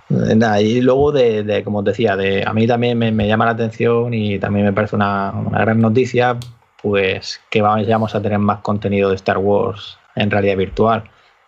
nada, 0.10 0.62
y 0.62 0.82
luego 0.82 1.12
de, 1.12 1.62
como 1.64 1.80
os 1.80 1.86
decía, 1.86 2.16
de, 2.16 2.44
a 2.46 2.54
mí 2.54 2.68
también 2.68 2.98
me, 2.98 3.28
llama 3.28 3.46
la 3.46 3.52
atención 3.52 4.14
y 4.14 4.40
también 4.40 4.66
me 4.66 4.74
parece 4.74 4.96
una, 4.96 5.32
una, 5.32 5.60
gran 5.60 5.80
noticia, 5.80 6.38
pues 6.82 7.42
que 7.50 7.62
vamos 7.62 8.16
a 8.16 8.22
tener 8.22 8.40
más 8.40 8.60
contenido 8.60 9.10
de 9.10 9.16
Star 9.16 9.38
Wars 9.38 9.98
en 10.16 10.30
realidad 10.30 10.58
virtual. 10.58 11.04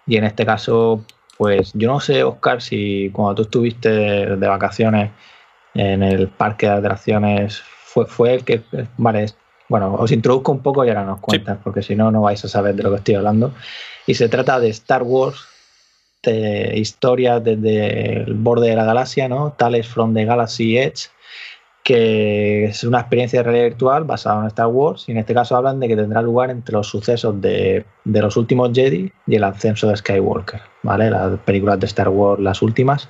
Y 0.07 0.17
en 0.17 0.23
este 0.23 0.45
caso, 0.45 1.03
pues 1.37 1.71
yo 1.73 1.91
no 1.91 1.99
sé, 1.99 2.23
Oscar, 2.23 2.61
si 2.61 3.09
cuando 3.11 3.35
tú 3.35 3.41
estuviste 3.43 3.89
de 3.89 4.47
vacaciones 4.47 5.11
en 5.73 6.03
el 6.03 6.27
parque 6.29 6.67
de 6.67 6.73
atracciones, 6.73 7.61
fue, 7.61 8.05
fue 8.05 8.33
el 8.35 8.43
que, 8.45 8.63
vale, 8.97 9.27
bueno, 9.67 9.95
os 9.95 10.11
introduzco 10.11 10.51
un 10.51 10.61
poco 10.61 10.85
y 10.85 10.89
ahora 10.89 11.03
nos 11.03 11.19
cuentas, 11.19 11.57
porque 11.63 11.81
si 11.81 11.95
no, 11.95 12.11
no 12.11 12.21
vais 12.21 12.43
a 12.43 12.47
saber 12.47 12.75
de 12.75 12.83
lo 12.83 12.91
que 12.91 12.97
estoy 12.97 13.15
hablando. 13.15 13.53
Y 14.05 14.13
se 14.13 14.29
trata 14.29 14.59
de 14.59 14.69
Star 14.69 15.03
Wars, 15.03 15.47
de 16.31 16.77
historias 16.77 17.43
desde 17.43 18.23
el 18.23 18.33
borde 18.33 18.69
de 18.69 18.75
la 18.75 18.85
galaxia, 18.85 19.27
¿no? 19.27 19.53
Tales 19.53 19.87
from 19.87 20.13
the 20.13 20.25
Galaxy 20.25 20.77
Edge, 20.77 21.09
que 21.83 22.65
es 22.65 22.83
una 22.83 22.99
experiencia 22.99 23.39
de 23.39 23.43
realidad 23.43 23.65
virtual 23.65 24.03
basada 24.05 24.41
en 24.41 24.47
Star 24.47 24.67
Wars 24.67 25.05
y 25.07 25.11
en 25.11 25.19
este 25.19 25.35
caso 25.35 25.55
hablan 25.55 25.79
de 25.79 25.87
que 25.87 25.95
tendrá 25.95 26.21
lugar 26.21 26.49
entre 26.49 26.73
los 26.73 26.87
sucesos 26.87 27.39
de, 27.39 27.85
los 28.03 28.37
últimos 28.37 28.71
Jedi 28.73 29.11
y 29.27 29.35
el 29.35 29.43
ascenso 29.43 29.87
de 29.87 29.95
Skywalker, 29.95 30.61
¿vale? 30.81 31.11
Las 31.11 31.39
películas 31.41 31.79
de 31.79 31.85
Star 31.85 32.09
Wars, 32.09 32.41
las 32.41 32.61
últimas. 32.63 33.07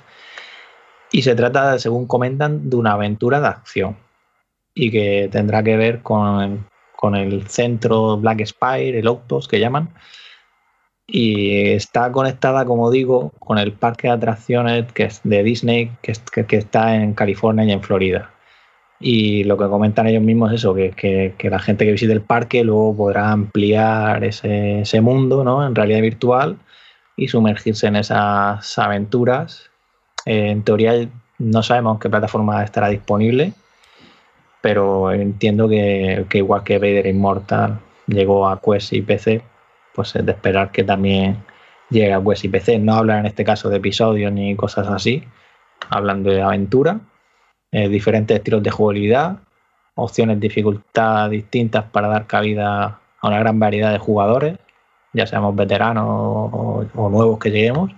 Y 1.10 1.22
se 1.22 1.34
trata, 1.34 1.78
según 1.78 2.06
comentan, 2.06 2.68
de 2.68 2.76
una 2.76 2.92
aventura 2.92 3.40
de 3.40 3.46
acción 3.46 3.96
y 4.74 4.90
que 4.90 5.30
tendrá 5.32 5.62
que 5.62 5.78
ver 5.78 6.02
con, 6.02 6.68
con 6.96 7.16
el 7.16 7.48
centro 7.48 8.18
Black 8.18 8.44
Spire, 8.44 8.98
el 8.98 9.08
Octos 9.08 9.48
que 9.48 9.58
llaman, 9.58 9.88
y 11.06 11.70
está 11.72 12.10
conectada, 12.10 12.64
como 12.64 12.90
digo, 12.90 13.32
con 13.38 13.58
el 13.58 13.72
parque 13.72 14.08
de 14.08 14.14
atracciones 14.14 14.86
de 15.22 15.42
Disney, 15.42 15.92
que, 16.02 16.12
está 16.56 16.96
en 16.96 17.14
California 17.14 17.64
y 17.64 17.72
en 17.72 17.82
Florida. 17.82 18.30
Y 18.98 19.44
lo 19.44 19.56
que 19.58 19.68
comentan 19.68 20.06
ellos 20.06 20.22
mismos 20.22 20.52
es 20.52 20.60
eso, 20.60 20.74
que, 20.74 21.34
la 21.42 21.58
gente 21.58 21.84
que 21.84 21.92
visite 21.92 22.12
el 22.12 22.22
parque 22.22 22.64
luego 22.64 22.96
podrá 22.96 23.30
ampliar 23.30 24.24
ese, 24.24 24.80
ese, 24.80 25.00
mundo 25.00 25.44
¿no? 25.44 25.66
en 25.66 25.74
realidad 25.74 26.00
virtual 26.00 26.58
y 27.16 27.28
sumergirse 27.28 27.86
en 27.86 27.96
esas 27.96 28.78
aventuras. 28.78 29.70
En 30.24 30.62
teoría 30.64 31.08
no 31.38 31.62
sabemos 31.62 32.00
qué 32.00 32.08
plataforma 32.08 32.64
estará 32.64 32.88
disponible, 32.88 33.52
pero 34.60 35.12
entiendo 35.12 35.68
que, 35.68 36.26
que 36.28 36.38
igual 36.38 36.64
que 36.64 36.78
Vader 36.78 37.06
Immortal 37.06 37.78
llegó 38.06 38.48
a 38.48 38.60
Quest 38.60 38.92
y 38.94 39.02
PC, 39.02 39.42
pues 39.96 40.14
es 40.14 40.24
de 40.26 40.32
esperar 40.32 40.70
que 40.70 40.84
también 40.84 41.42
llegue 41.88 42.12
a 42.12 42.18
web 42.18 42.36
y 42.40 42.48
PC. 42.48 42.78
No 42.78 42.94
hablan 42.94 43.20
en 43.20 43.26
este 43.26 43.44
caso 43.44 43.70
de 43.70 43.78
episodios 43.78 44.30
ni 44.30 44.54
cosas 44.54 44.86
así, 44.88 45.24
hablan 45.88 46.22
de 46.22 46.42
aventura, 46.42 47.00
eh, 47.72 47.88
diferentes 47.88 48.36
estilos 48.36 48.62
de 48.62 48.70
jugabilidad, 48.70 49.38
opciones 49.94 50.38
dificultad 50.38 51.30
distintas 51.30 51.84
para 51.84 52.08
dar 52.08 52.26
cabida 52.26 53.00
a 53.20 53.28
una 53.28 53.38
gran 53.38 53.58
variedad 53.58 53.90
de 53.90 53.98
jugadores, 53.98 54.58
ya 55.14 55.26
seamos 55.26 55.56
veteranos 55.56 56.04
o, 56.06 57.08
nuevos 57.10 57.38
que 57.38 57.50
lleguemos, 57.50 57.90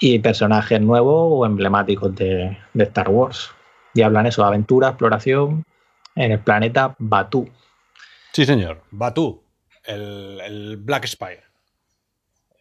y 0.00 0.18
personajes 0.18 0.80
nuevos 0.80 1.28
o 1.30 1.46
emblemáticos 1.46 2.14
de, 2.16 2.58
de 2.74 2.84
Star 2.84 3.08
Wars. 3.08 3.52
Y 3.94 4.02
hablan 4.02 4.26
eso, 4.26 4.44
aventura, 4.44 4.88
exploración 4.88 5.64
en 6.16 6.32
el 6.32 6.40
planeta 6.40 6.96
Batu. 6.98 7.48
Sí, 8.32 8.44
señor, 8.44 8.82
Batu 8.90 9.43
el, 9.84 10.76
Black 10.78 11.06
Spire. 11.06 11.42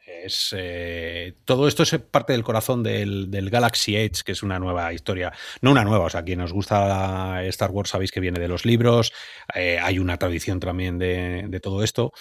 Es, 0.05 0.53
eh, 0.57 1.33
todo 1.45 1.67
esto 1.67 1.83
es 1.83 1.97
parte 1.99 2.33
del 2.33 2.43
corazón 2.43 2.83
del, 2.83 3.49
Galaxy 3.49 3.95
Edge, 3.95 4.23
que 4.23 4.33
es 4.33 4.43
una 4.43 4.59
nueva 4.59 4.93
historia. 4.93 5.31
No 5.61 5.71
una 5.71 5.83
nueva, 5.83 6.05
o 6.05 6.09
sea, 6.09 6.23
quien 6.23 6.39
nos 6.39 6.53
gusta 6.53 7.43
Star 7.45 7.71
Wars 7.71 7.89
sabéis 7.89 8.11
que 8.11 8.19
viene 8.19 8.39
de 8.39 8.47
los 8.47 8.65
libros. 8.65 9.13
Eh, 9.55 9.79
hay 9.81 9.99
una 9.99 10.17
tradición 10.17 10.59
también 10.59 10.99
de, 10.99 11.59
todo 11.61 11.83
esto. 11.83 12.11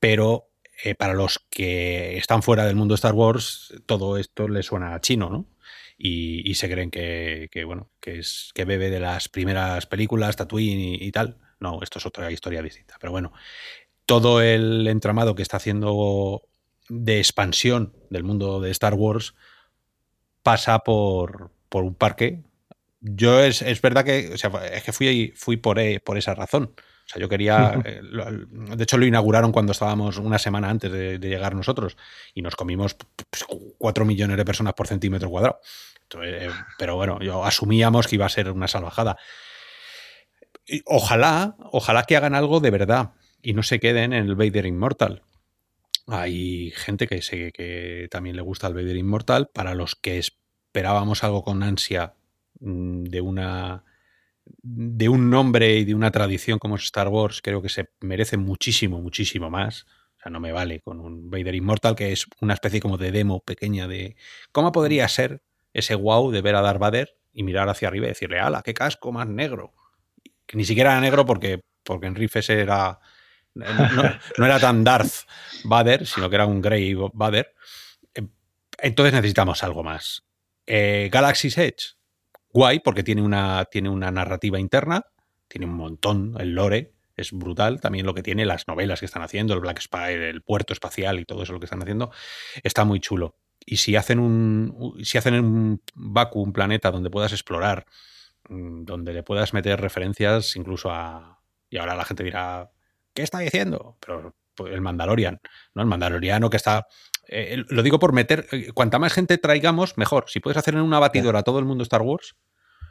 Pero 0.00 0.50
eh, 0.82 0.94
para 0.94 1.14
los 1.14 1.40
que 1.50 2.16
están 2.16 2.42
fuera 2.42 2.66
del 2.66 2.76
mundo 2.76 2.92
de 2.92 2.96
Star 2.96 3.14
Wars, 3.14 3.74
todo 3.86 4.16
esto 4.16 4.48
le 4.48 4.62
suena 4.62 4.94
a 4.94 5.00
chino, 5.00 5.30
¿no? 5.30 5.46
Y, 5.98 6.54
se 6.54 6.68
creen 6.70 6.90
que, 6.90 7.48
bueno, 7.64 7.90
que, 8.00 8.18
es, 8.18 8.50
que 8.54 8.64
bebe 8.66 8.90
de 8.90 9.00
las 9.00 9.28
primeras 9.28 9.86
películas, 9.86 10.36
Tatooine 10.36 10.98
y 11.00 11.10
tal. 11.10 11.38
No, 11.58 11.82
esto 11.82 11.98
es 11.98 12.06
otra 12.06 12.30
historia 12.30 12.62
distinta. 12.62 12.96
Pero 13.00 13.12
bueno, 13.12 13.32
todo 14.06 14.40
el 14.40 14.86
entramado 14.86 15.34
que 15.34 15.42
está 15.42 15.58
haciendo 15.58 16.42
de 16.88 17.18
expansión 17.18 17.92
del 18.10 18.22
mundo 18.24 18.60
de 18.60 18.70
Star 18.70 18.94
Wars 18.94 19.34
pasa 20.42 20.78
por, 20.78 21.50
por 21.68 21.84
un 21.84 21.94
parque. 21.94 22.42
Yo 23.00 23.42
es, 23.42 23.82
verdad 23.82 24.04
que, 24.04 24.30
o 24.32 24.38
sea, 24.38 24.50
es 24.72 24.82
que 24.84 24.92
fui, 24.92 25.32
fui 25.36 25.56
por, 25.56 25.78
e, 25.78 26.00
por 26.00 26.16
esa 26.16 26.34
razón. 26.34 26.72
O 26.76 27.08
sea, 27.08 27.20
yo 27.20 27.28
quería. 27.28 27.80
Eh, 27.84 28.00
de 28.02 28.82
hecho, 28.82 28.96
lo 28.98 29.06
inauguraron 29.06 29.52
cuando 29.52 29.72
estábamos 29.72 30.18
una 30.18 30.38
semana 30.38 30.70
antes 30.70 30.90
de, 30.90 31.18
llegar 31.18 31.54
nosotros 31.54 31.96
y 32.34 32.42
nos 32.42 32.56
comimos 32.56 32.96
4 33.78 34.04
millones 34.04 34.36
de 34.36 34.44
personas 34.44 34.74
por 34.74 34.86
centímetro 34.86 35.28
cuadrado. 35.30 35.60
Eh, 36.22 36.48
pero 36.78 36.96
bueno, 36.96 37.18
yo 37.20 37.44
asumíamos 37.44 38.06
que 38.06 38.14
iba 38.14 38.26
a 38.26 38.30
ser 38.30 38.50
una 38.50 38.68
salvajada. 38.68 39.16
Ojalá, 40.84 41.56
ojalá 41.58 42.04
que 42.04 42.16
hagan 42.16 42.34
algo 42.34 42.60
de 42.60 42.70
verdad 42.70 43.12
y 43.42 43.52
no 43.52 43.62
se 43.62 43.80
queden 43.80 44.12
en 44.12 44.26
el 44.26 44.34
Vader 44.34 44.66
Immortal. 44.66 45.22
Hay 46.06 46.72
gente 46.76 47.06
que, 47.06 47.22
sé 47.22 47.52
que 47.52 48.08
también 48.10 48.36
le 48.36 48.42
gusta 48.42 48.68
el 48.68 48.74
Vader 48.74 48.96
Immortal. 48.96 49.48
Para 49.52 49.74
los 49.74 49.96
que 49.96 50.18
esperábamos 50.18 51.24
algo 51.24 51.42
con 51.42 51.62
ansia 51.62 52.14
mm, 52.60 53.04
de 53.04 53.20
una 53.20 53.84
de 54.62 55.08
un 55.08 55.28
nombre 55.30 55.76
y 55.76 55.84
de 55.84 55.94
una 55.94 56.10
tradición 56.10 56.58
como 56.58 56.76
es 56.76 56.84
Star 56.84 57.08
Wars, 57.08 57.42
creo 57.42 57.62
que 57.62 57.68
se 57.68 57.90
merece 58.00 58.36
muchísimo, 58.36 59.00
muchísimo 59.00 59.50
más. 59.50 59.86
O 60.18 60.20
sea, 60.22 60.30
no 60.30 60.40
me 60.40 60.52
vale 60.52 60.80
con 60.80 61.00
un 61.00 61.30
Vader 61.30 61.54
Immortal, 61.54 61.96
que 61.96 62.12
es 62.12 62.26
una 62.40 62.54
especie 62.54 62.80
como 62.80 62.96
de 62.96 63.10
demo 63.10 63.40
pequeña 63.40 63.88
de 63.88 64.16
cómo 64.52 64.72
podría 64.72 65.08
ser 65.08 65.42
ese 65.72 65.94
wow 65.94 66.30
de 66.30 66.42
ver 66.42 66.54
a 66.54 66.62
Darth 66.62 66.78
Vader 66.78 67.16
y 67.32 67.42
mirar 67.42 67.68
hacia 67.68 67.88
arriba 67.88 68.06
y 68.06 68.10
decirle, 68.10 68.38
ala, 68.38 68.62
qué 68.62 68.72
casco 68.72 69.12
más 69.12 69.28
negro. 69.28 69.74
Que 70.46 70.56
ni 70.56 70.64
siquiera 70.64 70.92
era 70.92 71.00
negro 71.00 71.26
porque, 71.26 71.60
porque 71.82 72.06
en 72.06 72.14
Riff 72.14 72.36
ese 72.36 72.60
era 72.60 73.00
no, 73.56 74.46
era 74.46 74.60
tan 74.60 74.84
Darth 74.84 75.26
Vader, 75.64 76.06
sino 76.06 76.28
que 76.28 76.36
era 76.36 76.46
un 76.46 76.60
Grey 76.60 76.94
Vader. 76.94 77.54
Entonces 78.78 79.14
necesitamos 79.14 79.62
algo 79.62 79.82
más. 79.82 80.24
Eh, 80.66 81.08
Galaxy's 81.10 81.56
Edge, 81.56 81.96
guay, 82.52 82.80
porque 82.80 83.02
tiene 83.02 83.22
una, 83.22 83.64
tiene 83.64 83.88
una 83.88 84.10
narrativa 84.10 84.58
interna, 84.58 85.06
tiene 85.48 85.66
un 85.66 85.74
montón, 85.74 86.34
el 86.38 86.54
lore 86.54 86.92
es 87.16 87.32
brutal, 87.32 87.80
también 87.80 88.04
lo 88.04 88.14
que 88.14 88.22
tiene, 88.22 88.44
las 88.44 88.68
novelas 88.68 89.00
que 89.00 89.06
están 89.06 89.22
haciendo, 89.22 89.54
el 89.54 89.60
Black 89.60 89.80
Spire, 89.80 90.28
el 90.28 90.42
puerto 90.42 90.72
espacial 90.72 91.18
y 91.18 91.24
todo 91.24 91.42
eso 91.42 91.52
lo 91.52 91.60
que 91.60 91.64
están 91.64 91.82
haciendo, 91.82 92.10
está 92.62 92.84
muy 92.84 93.00
chulo. 93.00 93.36
Y 93.64 93.78
si 93.78 93.96
hacen 93.96 94.18
un, 94.18 94.94
si 95.02 95.16
hacen 95.16 95.34
un 95.34 95.82
Baku, 95.94 96.42
un 96.42 96.52
planeta 96.52 96.90
donde 96.90 97.10
puedas 97.10 97.32
explorar, 97.32 97.86
mm, 98.48 98.84
donde 98.84 99.14
le 99.14 99.22
puedas 99.22 99.54
meter 99.54 99.80
referencias 99.80 100.56
incluso 100.56 100.90
a... 100.90 101.40
Y 101.70 101.78
ahora 101.78 101.96
la 101.96 102.04
gente 102.04 102.22
dirá, 102.22 102.70
¿qué 103.16 103.22
está 103.22 103.40
diciendo? 103.40 103.96
Pero 104.06 104.36
pues, 104.54 104.72
el 104.72 104.80
Mandalorian, 104.80 105.40
¿no? 105.74 105.82
El 105.82 105.88
Mandaloriano 105.88 106.50
que 106.50 106.58
está. 106.58 106.86
Eh, 107.26 107.64
lo 107.68 107.82
digo 107.82 107.98
por 107.98 108.12
meter. 108.12 108.46
Eh, 108.52 108.70
cuanta 108.72 109.00
más 109.00 109.12
gente 109.12 109.38
traigamos, 109.38 109.98
mejor. 109.98 110.26
Si 110.28 110.38
puedes 110.38 110.56
hacer 110.56 110.74
en 110.74 110.82
una 110.82 111.00
batidora 111.00 111.42
todo 111.42 111.58
el 111.58 111.64
mundo 111.64 111.82
Star 111.82 112.02
Wars. 112.02 112.36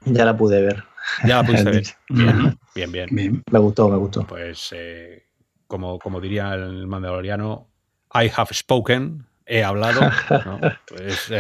Ya 0.03 0.25
la 0.25 0.35
pude 0.35 0.61
ver. 0.61 0.83
Ya 1.23 1.37
la 1.37 1.43
pudiste 1.43 1.69
ver. 1.71 1.83
Bien, 2.75 2.91
bien, 2.91 3.07
bien, 3.09 3.43
Me 3.49 3.59
gustó, 3.59 3.87
me 3.87 3.95
gustó. 3.95 4.25
Pues, 4.27 4.73
eh, 4.75 5.27
como, 5.67 5.99
como 5.99 6.19
diría 6.19 6.53
el 6.53 6.87
Mandaloriano, 6.87 7.69
I 8.13 8.29
have 8.35 8.53
spoken, 8.53 9.25
he 9.45 9.63
hablado. 9.63 10.01
Pues 10.87 11.31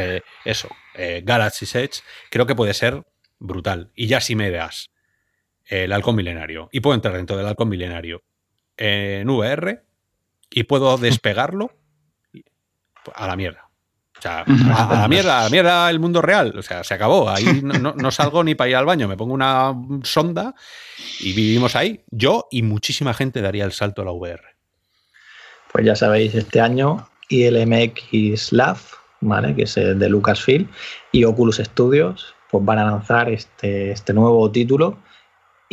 eso, 0.45 0.69
Galaxy's 1.23 1.75
Edge, 1.75 2.01
creo 2.31 2.45
que 2.45 2.55
puede 2.55 2.73
ser 2.73 3.03
brutal. 3.39 3.91
Y 3.95 4.07
ya 4.07 4.21
si 4.21 4.35
me 4.35 4.49
das 4.49 4.91
el 5.65 5.91
halcón 5.91 6.15
milenario, 6.15 6.69
y 6.71 6.79
puedo 6.79 6.95
entrar 6.95 7.15
dentro 7.15 7.35
del 7.35 7.47
halcón 7.47 7.69
milenario, 7.69 8.23
en 8.77 9.29
VR 9.29 9.83
y 10.49 10.63
puedo 10.63 10.97
despegarlo 10.99 11.71
a 13.13 13.27
la 13.27 13.35
mierda. 13.35 13.69
O 14.17 14.21
sea, 14.21 14.41
a, 14.47 15.01
la 15.01 15.07
mierda, 15.07 15.41
a 15.41 15.43
la 15.43 15.49
mierda 15.49 15.89
el 15.89 15.99
mundo 15.99 16.21
real. 16.21 16.57
O 16.57 16.63
sea, 16.63 16.83
se 16.83 16.93
acabó. 16.93 17.29
Ahí 17.29 17.61
no, 17.61 18.11
salgo 18.11 18.43
ni 18.43 18.55
para 18.55 18.69
ir 18.69 18.75
al 18.75 18.85
baño. 18.85 19.07
Me 19.07 19.17
pongo 19.17 19.33
una 19.33 19.73
sonda 20.03 20.55
y 21.19 21.33
vivimos 21.33 21.75
ahí. 21.75 22.03
Yo 22.09 22.47
y 22.49 22.61
muchísima 22.61 23.13
gente 23.13 23.41
daría 23.41 23.65
el 23.65 23.71
salto 23.71 24.01
a 24.01 24.05
la 24.05 24.11
VR. 24.11 24.41
Pues 25.71 25.85
ya 25.85 25.95
sabéis, 25.95 26.33
este 26.33 26.61
año 26.61 27.09
ILMX 27.27 28.53
Lab, 28.53 28.77
¿vale? 29.19 29.53
que 29.55 29.63
es 29.63 29.75
de 29.75 30.09
Lucasfilm, 30.09 30.69
y 31.11 31.25
Oculus 31.25 31.57
Studios, 31.57 32.33
pues 32.49 32.63
van 32.63 32.79
a 32.79 32.85
lanzar 32.85 33.29
este, 33.29 33.91
este 33.91 34.13
nuevo 34.13 34.49
título 34.51 34.97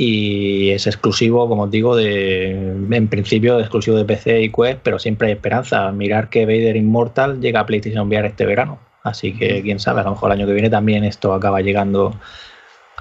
y 0.04 0.70
es 0.70 0.88
exclusivo, 0.88 1.48
como 1.48 1.62
os 1.62 1.70
digo, 1.70 1.94
de, 1.94 2.50
en 2.50 3.08
principio 3.08 3.60
exclusivo 3.60 3.96
de 3.96 4.04
PC 4.04 4.42
y 4.42 4.50
Quest, 4.50 4.80
pero 4.82 4.98
siempre 4.98 5.28
hay 5.28 5.34
esperanza. 5.34 5.92
Mirar 5.92 6.28
que 6.28 6.44
Vader 6.44 6.74
Immortal 6.74 7.40
llega 7.40 7.60
a 7.60 7.66
PlayStation 7.66 8.08
VR 8.08 8.26
este 8.26 8.44
verano. 8.44 8.80
Así 9.04 9.32
que 9.32 9.62
quién 9.62 9.78
sabe, 9.78 10.00
a 10.00 10.04
lo 10.04 10.10
mejor 10.10 10.32
el 10.32 10.40
año 10.40 10.46
que 10.48 10.54
viene 10.54 10.70
también 10.70 11.04
esto 11.04 11.32
acaba 11.32 11.60
llegando 11.60 12.18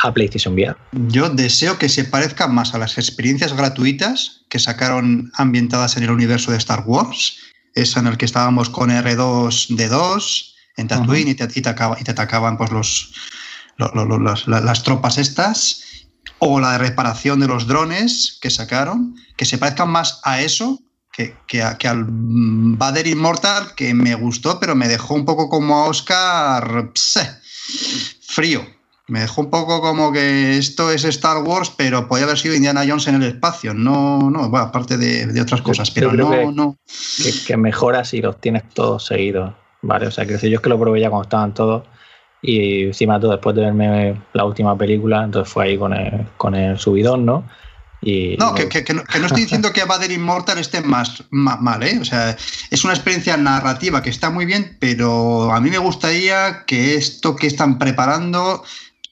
a 0.03 0.13
PlayStation 0.13 0.53
VR. 0.53 0.75
Yo 0.91 1.29
deseo 1.29 1.79
que 1.79 1.89
se 1.89 2.03
parezca 2.03 2.47
más 2.47 2.75
a 2.75 2.77
las 2.77 2.99
experiencias 2.99 3.57
gratuitas 3.57 4.43
que 4.49 4.59
sacaron 4.59 5.31
ambientadas 5.33 5.97
en 5.97 6.03
el 6.03 6.11
universo 6.11 6.51
de 6.51 6.57
Star 6.57 6.83
Wars, 6.85 7.39
esa 7.73 7.99
en 7.99 8.07
el 8.07 8.17
que 8.17 8.25
estábamos 8.25 8.69
con 8.69 8.91
R2D2 8.91 10.53
en 10.77 10.87
Tatooine 10.87 11.29
y, 11.29 11.33
te, 11.33 11.47
y, 11.55 11.61
te, 11.61 12.11
atacaban 12.11 12.57
pues 12.59 12.71
los, 12.71 13.15
las 13.77 14.83
tropas 14.83 15.17
estas, 15.17 15.90
o 16.39 16.59
la 16.59 16.73
de 16.73 16.77
reparación 16.79 17.39
de 17.39 17.47
los 17.47 17.67
drones 17.67 18.37
que 18.41 18.49
sacaron, 18.49 19.15
que 19.37 19.45
se 19.45 19.57
parezcan 19.57 19.89
más 19.89 20.21
a 20.23 20.41
eso 20.41 20.79
que, 21.11 21.35
que, 21.47 21.63
que, 21.77 21.87
al 21.87 22.05
Vader 22.07 23.07
Immortal, 23.07 23.75
que 23.75 23.93
me 23.93 24.15
gustó, 24.15 24.59
pero 24.59 24.75
me 24.75 24.87
dejó 24.87 25.13
un 25.13 25.25
poco 25.25 25.49
como 25.49 25.77
a 25.77 25.85
Oscar 25.85 26.91
frío. 28.21 28.65
Me 29.07 29.19
dejó 29.19 29.41
un 29.41 29.49
poco 29.49 29.81
como 29.81 30.13
que 30.13 30.57
esto 30.57 30.89
es 30.89 31.03
Star 31.03 31.43
Wars, 31.43 31.69
pero 31.75 32.07
podría 32.07 32.25
haber 32.25 32.39
sido 32.39 32.55
Indiana 32.55 32.85
Jones 32.87 33.07
en 33.07 33.15
el 33.15 33.23
espacio. 33.23 33.73
No, 33.73 34.29
no, 34.31 34.49
bueno, 34.49 34.67
aparte 34.67 34.97
de, 34.97 35.25
de 35.25 35.41
otras 35.41 35.61
cosas, 35.61 35.91
pero 35.91 36.13
no, 36.13 36.29
que, 36.29 36.45
no. 36.45 36.77
Que, 37.21 37.33
que, 37.45 37.57
mejora 37.57 38.05
si 38.05 38.21
los 38.21 38.39
tienes 38.39 38.63
todos 38.69 39.05
seguidos, 39.05 39.53
¿vale? 39.81 40.07
O 40.07 40.11
sea, 40.11 40.25
que 40.25 40.37
yo 40.49 40.55
es 40.55 40.61
que 40.61 40.69
lo 40.69 40.79
probé 40.79 41.01
ya 41.01 41.09
cuando 41.09 41.23
estaban 41.23 41.53
todos 41.53 41.83
y 42.41 42.83
encima 42.85 43.19
todo 43.19 43.31
después 43.31 43.55
de 43.55 43.63
verme 43.63 44.21
la 44.33 44.45
última 44.45 44.77
película, 44.77 45.23
entonces 45.23 45.51
fue 45.51 45.65
ahí 45.65 45.77
con 45.77 45.93
el, 45.93 46.27
con 46.37 46.55
el 46.55 46.77
subidón, 46.79 47.25
¿no? 47.25 47.47
Y, 48.03 48.35
no, 48.37 48.55
que, 48.55 48.67
que, 48.67 48.83
que, 48.83 48.95
no, 48.95 49.03
que, 49.03 49.19
no, 49.19 49.27
estoy 49.27 49.43
diciendo 49.43 49.71
que 49.71 49.83
Vader 49.83 50.11
Immortal 50.11 50.57
esté 50.57 50.81
más, 50.81 51.23
más, 51.29 51.61
mal, 51.61 51.83
¿eh? 51.83 51.99
O 52.01 52.05
sea, 52.05 52.35
es 52.71 52.83
una 52.83 52.93
experiencia 52.93 53.37
narrativa 53.37 54.01
que 54.01 54.09
está 54.09 54.31
muy 54.31 54.45
bien, 54.45 54.75
pero 54.79 55.51
a 55.51 55.61
mí 55.61 55.69
me 55.69 55.77
gustaría 55.77 56.63
que 56.65 56.95
esto 56.95 57.35
que 57.35 57.45
están 57.45 57.77
preparando 57.77 58.63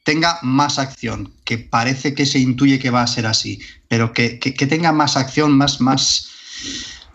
tenga 0.04 0.40
más 0.42 0.80
acción, 0.80 1.32
que 1.44 1.60
parece 1.60 2.16
que 2.16 2.26
se 2.26 2.40
intuye 2.40 2.80
que 2.80 2.90
va 2.90 3.04
a 3.04 3.08
ser 3.08 3.28
así, 3.28 3.62
pero 3.88 4.12
que, 4.12 4.40
tenga 4.68 4.92
más 4.92 5.16
acción, 5.16 5.52
más, 5.52 5.82
más, 5.82 6.30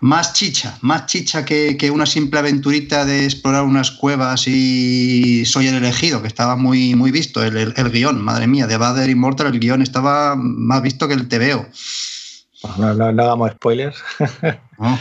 más 0.00 0.32
chicha, 0.32 0.76
más 0.80 1.06
chicha 1.06 1.44
que, 1.44 1.76
que, 1.76 1.90
una 1.90 2.06
simple 2.06 2.38
aventurita 2.38 3.04
de 3.04 3.24
explorar 3.24 3.64
unas 3.64 3.90
cuevas 3.90 4.46
y 4.46 5.44
soy 5.46 5.68
el 5.68 5.76
elegido, 5.76 6.20
que 6.20 6.28
estaba 6.28 6.56
muy, 6.56 6.94
muy 6.94 7.10
visto, 7.10 7.42
el, 7.42 7.56
el, 7.56 7.74
el 7.76 7.90
guion, 7.90 8.22
madre 8.22 8.46
mía, 8.46 8.66
de 8.66 8.76
Vader 8.76 9.08
Immortal 9.08 9.48
el 9.48 9.60
guion 9.60 9.82
estaba 9.82 10.34
más 10.36 10.82
visto 10.82 11.08
que 11.08 11.14
el 11.14 11.28
TVO. 11.28 11.66
No, 12.78 12.94
no, 12.94 13.12
no 13.12 13.22
hagamos 13.22 13.52
spoilers. 13.52 13.96
no, 14.78 14.98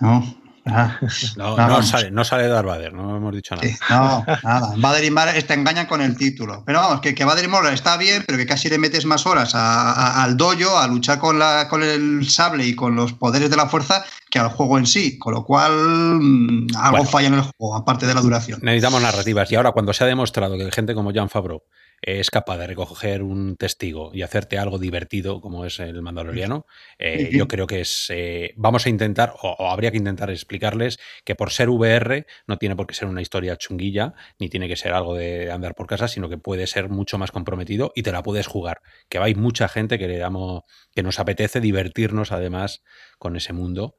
no. 0.00 0.39
Ah, 0.72 0.98
no, 1.36 1.56
no, 1.56 1.68
no, 1.68 1.82
sale, 1.82 2.10
no 2.10 2.24
sale 2.24 2.48
Darth 2.48 2.66
Vader, 2.66 2.92
no 2.92 3.16
hemos 3.16 3.34
dicho 3.34 3.54
nada. 3.54 3.66
Sí, 3.68 3.76
no, 3.88 4.24
nada. 4.42 4.72
Vader 4.76 5.04
y 5.04 5.10
Vader 5.10 5.42
te 5.42 5.54
engañan 5.54 5.86
con 5.86 6.00
el 6.00 6.16
título. 6.16 6.62
Pero 6.64 6.80
vamos, 6.80 7.00
que, 7.00 7.14
que 7.14 7.24
Vader 7.24 7.44
y 7.44 7.48
Morra 7.48 7.72
está 7.72 7.96
bien, 7.96 8.24
pero 8.26 8.38
que 8.38 8.46
casi 8.46 8.68
le 8.68 8.78
metes 8.78 9.04
más 9.04 9.26
horas 9.26 9.54
a, 9.54 9.92
a, 9.92 10.22
al 10.22 10.36
dojo, 10.36 10.78
a 10.78 10.86
luchar 10.86 11.18
con, 11.18 11.38
la, 11.38 11.68
con 11.68 11.82
el 11.82 12.28
sable 12.28 12.66
y 12.66 12.74
con 12.74 12.94
los 12.96 13.12
poderes 13.12 13.50
de 13.50 13.56
la 13.56 13.66
fuerza, 13.66 14.04
que 14.30 14.38
al 14.38 14.48
juego 14.48 14.78
en 14.78 14.86
sí. 14.86 15.18
Con 15.18 15.34
lo 15.34 15.44
cual, 15.44 15.72
mmm, 16.20 16.66
algo 16.76 16.98
bueno, 16.98 17.10
falla 17.10 17.28
en 17.28 17.34
el 17.34 17.42
juego, 17.42 17.76
aparte 17.76 18.06
de 18.06 18.14
la 18.14 18.20
duración. 18.20 18.60
Necesitamos 18.62 19.02
narrativas. 19.02 19.50
Y 19.52 19.56
ahora, 19.56 19.72
cuando 19.72 19.92
se 19.92 20.04
ha 20.04 20.06
demostrado 20.06 20.56
que 20.56 20.70
gente 20.70 20.94
como 20.94 21.12
Jan 21.12 21.28
Favreau 21.28 21.62
es 22.02 22.30
capaz 22.30 22.56
de 22.58 22.66
recoger 22.66 23.22
un 23.22 23.56
testigo 23.56 24.10
y 24.14 24.22
hacerte 24.22 24.58
algo 24.58 24.78
divertido 24.78 25.40
como 25.40 25.64
es 25.64 25.80
el 25.80 26.00
Mandaloriano, 26.02 26.66
eh, 26.98 27.30
yo 27.32 27.46
creo 27.46 27.66
que 27.66 27.80
es 27.80 28.06
eh, 28.10 28.54
vamos 28.56 28.86
a 28.86 28.88
intentar 28.88 29.34
o, 29.42 29.56
o, 29.58 29.70
habría 29.70 29.90
que 29.90 29.98
intentar 29.98 30.30
explicarles 30.30 30.98
que 31.24 31.34
por 31.34 31.50
ser 31.50 31.68
VR 31.68 32.26
no 32.46 32.56
tiene 32.56 32.76
por 32.76 32.86
qué 32.86 32.94
ser 32.94 33.08
una 33.08 33.20
historia 33.20 33.56
chunguilla 33.56 34.14
ni 34.38 34.48
tiene 34.48 34.68
que 34.68 34.76
ser 34.76 34.92
algo 34.92 35.14
de 35.14 35.50
andar 35.50 35.74
por 35.74 35.86
casa, 35.86 36.08
sino 36.08 36.28
que 36.28 36.38
puede 36.38 36.66
ser 36.66 36.88
mucho 36.88 37.18
más 37.18 37.32
comprometido 37.32 37.92
y 37.94 38.02
te 38.02 38.12
la 38.12 38.22
puedes 38.22 38.46
jugar. 38.46 38.80
Que 39.08 39.18
hay 39.18 39.34
mucha 39.34 39.68
gente 39.68 39.98
que 39.98 40.08
le 40.08 40.18
damos 40.18 40.62
que 40.94 41.02
nos 41.02 41.18
apetece 41.18 41.60
divertirnos 41.60 42.32
además 42.32 42.82
con 43.18 43.36
ese 43.36 43.52
mundo. 43.52 43.96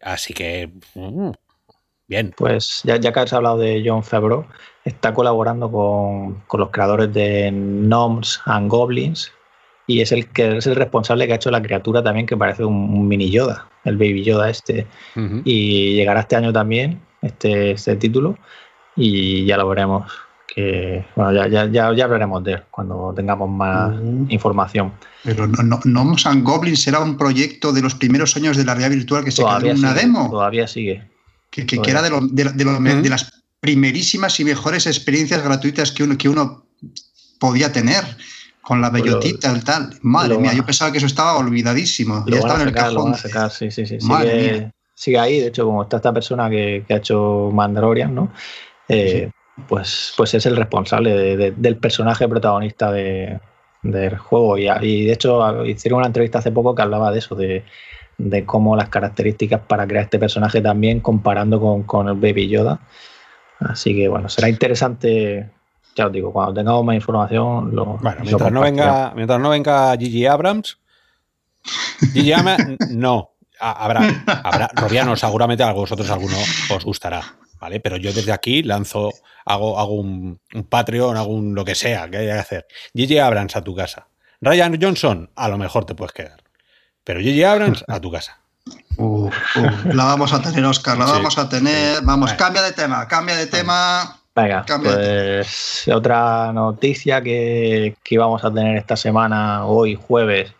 Así 0.00 0.34
que 0.34 0.72
uh, 0.94 1.32
Bien. 2.08 2.32
Pues 2.36 2.82
ya, 2.84 2.96
ya, 2.96 3.12
que 3.12 3.20
has 3.20 3.32
hablado 3.32 3.58
de 3.58 3.82
John 3.84 4.04
Favreau, 4.04 4.46
está 4.86 5.12
colaborando 5.12 5.70
con, 5.70 6.34
con, 6.46 6.60
los 6.60 6.70
creadores 6.70 7.12
de 7.12 7.50
Gnomes 7.52 8.40
and 8.46 8.70
Goblins 8.70 9.32
y 9.86 10.00
es 10.00 10.12
el 10.12 10.28
que 10.28 10.56
es 10.56 10.66
el 10.66 10.76
responsable 10.76 11.26
que 11.26 11.32
ha 11.32 11.36
hecho 11.36 11.50
la 11.50 11.60
criatura 11.60 12.02
también 12.02 12.26
que 12.26 12.36
parece 12.36 12.64
un, 12.64 12.74
un 12.74 13.06
mini 13.06 13.30
Yoda, 13.30 13.68
el 13.84 13.96
Baby 13.96 14.24
Yoda 14.24 14.48
este. 14.48 14.86
Uh 15.14 15.20
-huh. 15.20 15.42
Y 15.44 15.94
llegará 15.94 16.20
este 16.20 16.36
año 16.36 16.52
también 16.52 17.00
este, 17.22 17.72
este 17.72 17.96
título 17.96 18.38
y 18.96 19.44
ya 19.44 19.56
lo 19.56 19.68
veremos. 19.68 20.10
Que, 20.46 21.04
bueno, 21.14 21.34
ya, 21.34 21.48
ya, 21.48 21.66
ya, 21.66 21.92
ya 21.92 22.04
hablaremos 22.04 22.42
de 22.42 22.52
él 22.52 22.62
cuando 22.70 23.12
tengamos 23.14 23.50
más 23.50 23.90
uh 23.90 24.00
-huh. 24.00 24.26
información. 24.30 24.92
Pero 25.22 25.46
no, 25.46 25.62
no, 25.62 25.80
Gnomes 25.84 26.24
and 26.26 26.42
Goblins 26.44 26.86
era 26.86 27.00
un 27.00 27.16
proyecto 27.18 27.72
de 27.72 27.82
los 27.82 27.94
primeros 27.94 28.36
años 28.36 28.56
de 28.56 28.64
la 28.64 28.74
realidad 28.74 28.96
virtual 28.96 29.24
que 29.24 29.32
se 29.32 29.42
quedó 29.42 29.58
en 29.58 29.78
una 29.78 29.90
sigue, 29.90 30.00
demo. 30.00 30.30
Todavía 30.30 30.66
sigue. 30.66 31.10
Que, 31.50 31.66
que, 31.66 31.78
que 31.82 31.90
era 31.90 32.00
de, 32.00 32.10
lo, 32.10 32.20
de, 32.20 32.44
de, 32.44 32.64
lo, 32.64 32.70
uh 32.72 32.80
-huh. 32.80 33.02
de, 33.02 33.08
las 33.10 33.35
primerísimas 33.66 34.38
y 34.38 34.44
mejores 34.44 34.86
experiencias 34.86 35.42
gratuitas 35.42 35.90
que 35.90 36.04
uno, 36.04 36.16
que 36.16 36.28
uno 36.28 36.64
podía 37.40 37.72
tener 37.72 38.04
con 38.62 38.80
la 38.80 38.90
bellotita 38.90 39.52
y 39.56 39.60
tal. 39.60 39.98
Madre 40.02 40.38
mía, 40.38 40.52
yo 40.54 40.64
pensaba 40.64 40.92
que 40.92 40.98
eso 40.98 41.06
estaba 41.06 41.36
olvidadísimo. 41.36 42.24
ya 42.28 42.38
estaba 42.38 42.62
en 42.62 42.68
el 42.68 42.74
sacar, 42.74 42.94
cajón. 42.94 43.14
Sacar, 43.16 43.50
sí, 43.50 43.70
sí, 43.72 43.86
sí. 43.86 43.98
Sigue, 44.00 44.72
sigue, 44.94 45.18
ahí, 45.18 45.40
de 45.40 45.48
hecho, 45.48 45.64
como 45.64 45.82
está 45.82 45.96
esta 45.96 46.12
persona 46.12 46.48
que, 46.48 46.84
que 46.86 46.94
ha 46.94 46.98
hecho 46.98 47.50
Mandalorian, 47.52 48.14
¿no? 48.14 48.32
Eh, 48.88 49.28
sí. 49.56 49.62
pues, 49.68 50.14
pues 50.16 50.34
es 50.34 50.46
el 50.46 50.56
responsable 50.56 51.12
de, 51.12 51.36
de, 51.36 51.50
del 51.56 51.76
personaje 51.76 52.28
protagonista 52.28 52.92
de, 52.92 53.40
del 53.82 54.16
juego. 54.16 54.58
Y, 54.58 54.68
y, 54.82 55.06
de 55.06 55.12
hecho, 55.12 55.66
hicieron 55.66 55.98
una 55.98 56.06
entrevista 56.06 56.38
hace 56.38 56.52
poco 56.52 56.72
que 56.72 56.82
hablaba 56.82 57.10
de 57.10 57.18
eso, 57.18 57.34
de 57.34 57.64
de 58.18 58.44
cómo 58.44 58.76
las 58.76 58.88
características 58.88 59.60
para 59.66 59.86
crear 59.86 60.04
este 60.04 60.18
personaje 60.18 60.60
también 60.60 61.00
comparando 61.00 61.60
con, 61.60 61.82
con 61.82 62.08
el 62.08 62.14
Baby 62.14 62.48
Yoda. 62.48 62.80
Así 63.60 63.94
que 63.94 64.08
bueno, 64.08 64.28
será 64.28 64.48
interesante, 64.48 65.50
ya 65.94 66.06
os 66.06 66.12
digo, 66.12 66.32
cuando 66.32 66.54
tengamos 66.54 66.84
más 66.84 66.96
información 66.96 67.74
lo 67.74 67.98
Bueno, 67.98 68.20
mientras, 68.22 68.50
lo 68.50 68.50
no, 68.50 68.60
venga, 68.60 69.12
mientras 69.14 69.40
no 69.40 69.50
venga 69.50 69.96
Gigi 69.96 70.26
Abrams, 70.26 70.78
Gigi 72.12 72.32
Abrams, 72.32 72.76
no. 72.90 73.32
Habrá, 73.58 74.02
habrá, 74.44 74.68
Robiano, 74.74 75.16
seguramente 75.16 75.62
a 75.62 75.72
vosotros 75.72 76.10
alguno 76.10 76.36
os 76.74 76.84
gustará, 76.84 77.22
¿vale? 77.58 77.80
Pero 77.80 77.96
yo 77.96 78.12
desde 78.12 78.30
aquí 78.30 78.62
lanzo, 78.62 79.10
hago, 79.46 79.78
hago 79.78 79.94
un, 79.94 80.38
un 80.52 80.64
Patreon, 80.64 81.16
hago 81.16 81.32
un 81.32 81.54
lo 81.54 81.64
que 81.64 81.74
sea 81.74 82.10
que 82.10 82.18
haya 82.18 82.34
que 82.34 82.40
hacer. 82.40 82.66
Gigi 82.94 83.18
Abrams 83.18 83.56
a 83.56 83.64
tu 83.64 83.74
casa. 83.74 84.08
Ryan 84.40 84.78
Johnson, 84.80 85.30
a 85.34 85.48
lo 85.48 85.58
mejor 85.58 85.86
te 85.86 85.94
puedes 85.94 86.12
quedar. 86.12 86.42
Pero 87.04 87.20
J.J. 87.20 87.50
Abrams, 87.50 87.84
a 87.86 88.00
tu 88.00 88.10
casa. 88.10 88.40
Uh, 88.96 89.26
uh, 89.56 89.92
la 89.92 90.04
vamos 90.04 90.32
a 90.32 90.40
tener, 90.40 90.64
Oscar, 90.64 90.98
la 90.98 91.06
sí, 91.06 91.12
vamos 91.12 91.38
a 91.38 91.48
tener. 91.48 91.96
Sí. 91.96 92.04
Vamos, 92.04 92.32
cambia 92.34 92.62
de 92.62 92.72
tema, 92.72 93.06
cambia 93.08 93.36
de 93.36 93.46
tema. 93.46 94.18
Venga, 94.34 94.64
cambia 94.66 94.92
pues 94.92 95.82
de 95.86 95.94
otra 95.94 96.52
noticia 96.52 97.22
que, 97.22 97.96
que 98.04 98.14
íbamos 98.14 98.44
a 98.44 98.52
tener 98.52 98.76
esta 98.76 98.96
semana, 98.96 99.64
hoy 99.64 99.94
jueves, 99.94 100.52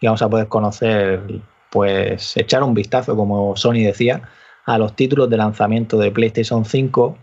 y 0.00 0.06
vamos 0.06 0.22
a 0.22 0.28
poder 0.28 0.48
conocer, 0.48 1.22
pues 1.70 2.36
echar 2.36 2.62
un 2.64 2.74
vistazo, 2.74 3.14
como 3.16 3.56
Sony 3.56 3.84
decía, 3.84 4.22
a 4.66 4.78
los 4.78 4.96
títulos 4.96 5.30
de 5.30 5.36
lanzamiento 5.36 5.96
de 5.96 6.10
PlayStation 6.10 6.64
5. 6.64 7.16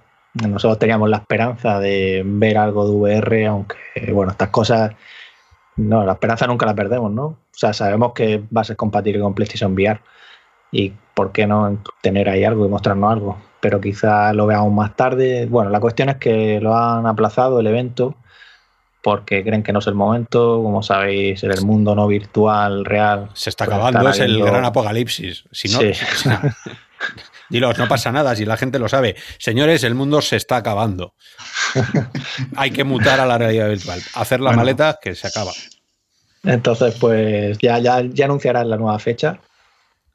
Nosotros 0.48 0.80
teníamos 0.80 1.10
la 1.10 1.18
esperanza 1.18 1.80
de 1.80 2.22
ver 2.26 2.58
algo 2.58 2.88
de 2.88 3.20
VR, 3.20 3.48
aunque, 3.48 3.78
bueno, 4.14 4.32
estas 4.32 4.50
cosas 4.50 4.92
no, 5.78 6.04
la 6.04 6.14
esperanza 6.14 6.48
nunca 6.48 6.66
la 6.66 6.76
perdemos, 6.76 7.12
¿no? 7.12 7.26
O 7.26 7.38
sea, 7.52 7.74
sabemos 7.74 8.14
que 8.14 8.44
va 8.56 8.62
a 8.62 8.64
ser 8.64 8.76
compatible 8.76 9.20
con 9.22 9.34
PlayStation 9.34 9.74
VR 9.74 10.00
y 10.72 10.94
por 11.14 11.32
qué 11.32 11.48
no 11.48 11.82
tener 12.02 12.30
ahí 12.30 12.44
algo 12.44 12.66
y 12.66 12.70
mostrarnos 12.70 13.12
algo, 13.12 13.42
pero 13.60 13.82
quizá 13.82 14.34
lo 14.34 14.46
veamos 14.46 14.74
más 14.74 14.96
tarde. 14.96 15.48
Bueno, 15.48 15.70
la 15.70 15.80
cuestión 15.80 16.10
es 16.10 16.18
que 16.18 16.60
lo 16.62 16.78
han 16.78 17.06
aplazado 17.08 17.60
el 17.60 17.68
evento 17.68 18.16
porque 19.02 19.44
creen 19.44 19.64
que 19.64 19.72
no 19.72 19.80
es 19.80 19.88
el 19.88 19.94
momento, 19.96 20.62
como 20.62 20.84
sabéis, 20.84 21.44
en 21.44 21.52
el 21.52 21.62
mundo 21.62 21.96
no 21.96 22.08
virtual, 22.08 22.84
real. 22.84 23.30
Se 23.34 23.50
está 23.50 23.64
acabando, 23.64 24.10
es 24.10 24.20
el 24.20 24.44
gran 24.44 24.66
apocalipsis. 24.66 25.46
Si 25.52 25.70
no, 25.70 25.80
sí. 25.80 25.94
si 25.94 26.30
no 26.30 26.40
Dilos, 27.50 27.78
no 27.78 27.88
pasa 27.88 28.12
nada, 28.12 28.36
si 28.36 28.44
la 28.44 28.58
gente 28.58 28.80
lo 28.80 28.90
sabe. 28.90 29.16
Señores, 29.38 29.84
el 29.86 29.96
mundo 29.96 30.22
se 30.22 30.36
está 30.36 30.58
acabando. 30.58 31.14
Hay 32.58 32.72
que 32.72 32.84
mutar 32.84 33.22
a 33.22 33.26
la 33.26 33.38
realidad 33.38 33.70
virtual. 33.70 34.02
Hacer 34.16 34.42
la 34.42 34.50
bueno. 34.50 34.64
maleta 34.64 35.00
que 35.02 35.16
se 35.16 35.28
acaba. 35.28 35.52
Entonces, 36.44 36.96
pues 37.00 37.58
ya, 37.60 37.80
ya, 37.80 38.02
ya 38.02 38.26
anunciarán 38.26 38.70
la 38.70 38.78
nueva 38.78 39.00
fecha 39.00 39.40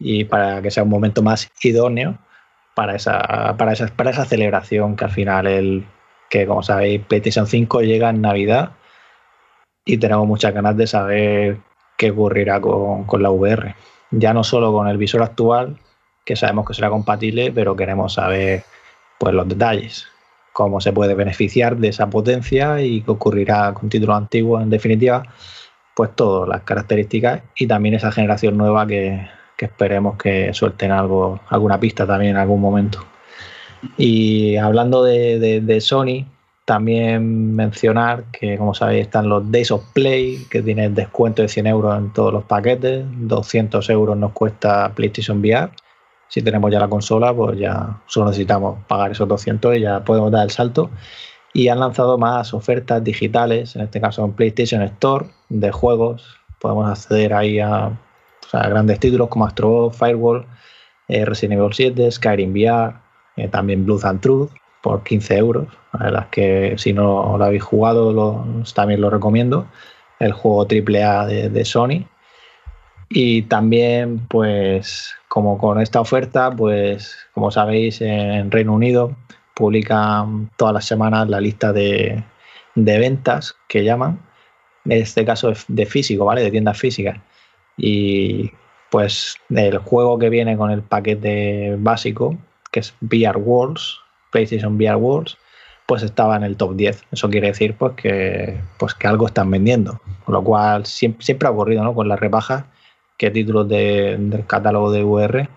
y 0.03 0.25
para 0.25 0.61
que 0.61 0.71
sea 0.71 0.83
un 0.83 0.89
momento 0.89 1.23
más 1.23 1.51
idóneo 1.63 2.19
para 2.75 2.97
esa, 2.97 3.55
para 3.57 3.73
esa, 3.73 3.87
para 3.89 4.11
esa 4.11 4.25
celebración 4.25 4.97
que 4.97 5.05
al 5.05 5.11
final 5.11 5.47
el 5.47 5.87
que 6.29 6.47
como 6.47 6.63
sabéis 6.63 7.03
PlayStation 7.07 7.47
5 7.47 7.83
llega 7.83 8.11
en 8.11 8.23
Navidad 8.23 8.73
y 9.85 9.99
tenemos 9.99 10.27
muchas 10.27 10.55
ganas 10.55 10.77
de 10.77 10.87
saber 10.87 11.59
qué 11.97 12.11
ocurrirá 12.11 12.61
con, 12.61 13.05
con 13.05 13.23
la 13.23 13.31
VR. 13.31 13.75
Ya 14.11 14.33
no 14.33 14.45
solo 14.45 14.73
con 14.73 14.89
el 14.89 14.97
visor 14.97 15.23
actual, 15.23 15.77
que 16.25 16.37
sabemos 16.37 16.67
que 16.67 16.75
será 16.75 16.89
compatible, 16.89 17.53
pero 17.53 17.77
queremos 17.77 18.15
saber 18.15 18.65
pues, 19.19 19.35
los 19.35 19.49
detalles, 19.49 20.07
cómo 20.53 20.81
se 20.81 20.93
puede 20.93 21.15
beneficiar 21.15 21.77
de 21.77 21.89
esa 21.89 22.09
potencia 22.09 22.81
y 22.81 23.03
qué 23.03 23.11
ocurrirá 23.11 23.75
con 23.75 23.89
títulos 23.89 24.17
antiguos, 24.17 24.63
en 24.63 24.71
definitiva, 24.71 25.23
pues 25.95 26.15
todas 26.15 26.49
las 26.49 26.63
características 26.63 27.43
y 27.57 27.67
también 27.67 27.95
esa 27.95 28.13
generación 28.13 28.57
nueva 28.57 28.87
que, 28.87 29.29
esperemos 29.65 30.17
que 30.17 30.53
suelten 30.55 30.91
algo, 30.91 31.41
alguna 31.49 31.79
pista 31.79 32.07
también 32.07 32.33
en 32.33 32.37
algún 32.39 32.61
momento. 32.61 33.05
Y 33.97 34.57
hablando 34.57 35.03
de, 35.03 35.79
Sony, 35.81 36.27
también 36.65 37.55
mencionar 37.55 38.25
que, 38.33 38.57
como 38.57 38.75
sabéis, 38.75 39.03
están 39.03 39.29
los 39.29 39.51
Days 39.51 39.71
of 39.71 39.85
Play, 39.93 40.47
que 40.51 40.63
tienen 40.63 40.95
descuento 40.95 41.43
de 41.43 41.49
100 41.49 41.67
euros 41.67 41.99
en 41.99 42.13
todos 42.13 42.33
los 42.33 42.45
paquetes. 42.45 43.05
200 43.09 43.91
euros 43.91 44.17
nos 44.17 44.33
cuesta 44.33 44.93
PlayStation 44.95 45.41
VR. 45.41 45.71
Si 46.29 46.41
tenemos 46.43 46.71
ya 46.71 46.81
la 46.81 46.89
consola, 46.89 47.35
pues 47.35 47.59
ya 47.59 48.01
solo 48.07 48.27
necesitamos 48.27 48.79
pagar 48.87 49.11
esos 49.11 49.29
200 49.29 49.77
y 49.77 49.81
ya 49.81 50.03
podemos 50.05 50.31
dar 50.31 50.45
el 50.45 50.51
salto. 50.51 50.91
Y 51.53 51.69
han 51.69 51.81
lanzado 51.81 52.17
más 52.17 52.55
ofertas 52.55 53.05
digitales, 53.05 53.77
en 53.77 53.83
este 53.83 54.01
caso 54.01 54.25
en 54.25 54.33
PlayStation 54.33 54.81
Store, 54.83 55.27
de 55.51 55.71
juegos. 55.71 56.25
Podemos 56.59 56.89
acceder 56.89 57.35
ahí 57.35 57.59
a, 57.59 57.93
grandes 58.53 59.01
títulos 59.01 59.29
como 59.29 59.47
Astro 59.47 59.91
Firewall, 59.91 60.47
eh, 61.09 61.25
Resident 61.25 61.59
Evil 61.61 61.73
7, 61.73 62.11
Skyrim 62.11 62.53
VR, 62.53 62.95
eh, 63.37 63.49
también 63.49 63.85
Blood 63.85 64.05
and 64.05 64.21
Truth 64.21 64.51
por 64.83 65.03
15 65.03 65.37
euros. 65.37 65.69
La 65.93 66.05
verdad 66.05 66.23
es 66.23 66.29
que 66.29 66.75
si 66.79 66.93
no 66.93 67.37
lo 67.39 67.45
habéis 67.45 67.63
jugado, 67.63 68.13
lo, 68.13 68.45
también 68.75 69.01
lo 69.01 69.11
recomiendo. 69.11 69.67
El 70.19 70.33
juego 70.33 70.63
AAA 70.63 71.27
de, 71.27 71.49
de 71.49 71.65
Sony. 71.65 72.07
Y 73.09 73.43
también, 73.43 74.21
pues, 74.29 75.15
como 75.29 75.59
con 75.59 75.81
esta 75.81 76.01
oferta, 76.01 76.51
pues, 76.51 77.17
como 77.35 77.51
sabéis, 77.51 78.01
en 78.01 78.51
Reino 78.51 78.73
Unido 78.73 79.17
publican 79.55 80.51
todas 80.57 80.75
las 80.75 80.87
semanas 80.87 81.29
la 81.29 81.41
lista 81.41 81.73
de, 81.73 82.25
de 82.75 82.99
ventas 82.99 83.55
que 83.69 83.85
llaman. 83.85 84.19
En 84.85 84.93
este 84.93 85.25
caso 85.25 85.53
de 85.69 85.87
físico, 85.87 86.25
¿vale? 86.25 86.43
De 86.43 86.51
tiendas 86.51 86.79
físicas. 86.79 87.19
Y 87.83 88.53
pues 88.91 89.37
el 89.51 89.79
juego 89.79 90.19
que 90.19 90.31
viene 90.31 90.57
con 90.57 90.71
el 90.71 90.83
paquete 90.83 91.75
básico, 91.79 92.39
que 92.71 92.81
es 92.81 92.95
VR 93.01 93.39
Worlds, 93.39 93.99
PlayStation 94.31 94.77
VR 94.77 94.97
Worlds, 94.97 95.37
pues 95.87 96.05
estaba 96.05 96.37
en 96.37 96.45
el 96.45 96.57
top 96.57 96.77
10. 96.77 97.05
Eso 97.11 97.29
quiere 97.29 97.49
decir 97.49 97.75
pues 97.77 97.95
que, 97.95 98.61
pues 98.79 98.95
que 98.95 99.09
algo 99.09 99.27
están 99.27 99.51
vendiendo. 99.51 100.01
Con 100.25 100.35
lo 100.35 100.45
cual 100.45 100.87
siempre, 100.87 101.25
siempre 101.25 101.49
ha 101.49 101.51
ocurrido 101.51 101.83
¿no? 101.83 101.93
con 101.93 102.09
las 102.09 102.21
rebajas 102.21 102.65
que 103.19 103.33
títulos 103.33 103.69
de, 103.69 104.17
del 104.17 104.47
catálogo 104.47 104.93
de 104.93 105.03
VR 105.03 105.49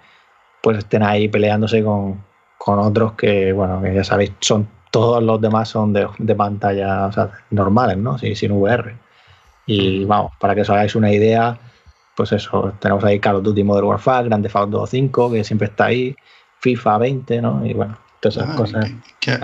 pues 0.61 0.79
estén 0.79 1.03
ahí 1.03 1.27
peleándose 1.27 1.83
con, 1.83 2.23
con, 2.57 2.79
otros 2.79 3.13
que, 3.13 3.53
bueno, 3.53 3.83
que 3.83 3.93
ya 3.93 4.03
sabéis, 4.03 4.31
son 4.39 4.67
todos 4.89 5.21
los 5.21 5.39
demás 5.39 5.69
son 5.69 5.93
de, 5.93 6.07
de 6.17 6.33
pantalla 6.33 7.11
normales, 7.51 7.97
¿no? 7.97 8.17
Sin, 8.17 8.35
sin 8.35 8.51
VR. 8.51 8.95
Y 9.67 10.05
vamos, 10.05 10.31
para 10.39 10.55
que 10.55 10.61
os 10.61 10.69
hagáis 10.71 10.95
una 10.95 11.11
idea, 11.11 11.59
pues 12.15 12.31
eso, 12.31 12.73
tenemos 12.79 13.03
ahí 13.03 13.19
Call 13.19 13.37
of 13.37 13.43
Duty 13.43 13.63
Modern 13.63 13.87
Warfare, 13.87 14.27
Grand 14.27 14.43
Theft 14.43 14.55
Auto 14.55 14.87
5, 14.87 15.31
que 15.31 15.43
siempre 15.43 15.67
está 15.67 15.85
ahí, 15.85 16.15
FIFA 16.59 16.97
20, 16.97 17.41
¿no? 17.41 17.65
Y 17.65 17.73
bueno, 17.73 17.97
todas 18.19 18.37
esas 18.37 18.49
ah, 18.49 18.55
cosas. 18.55 18.85
Que, 19.19 19.37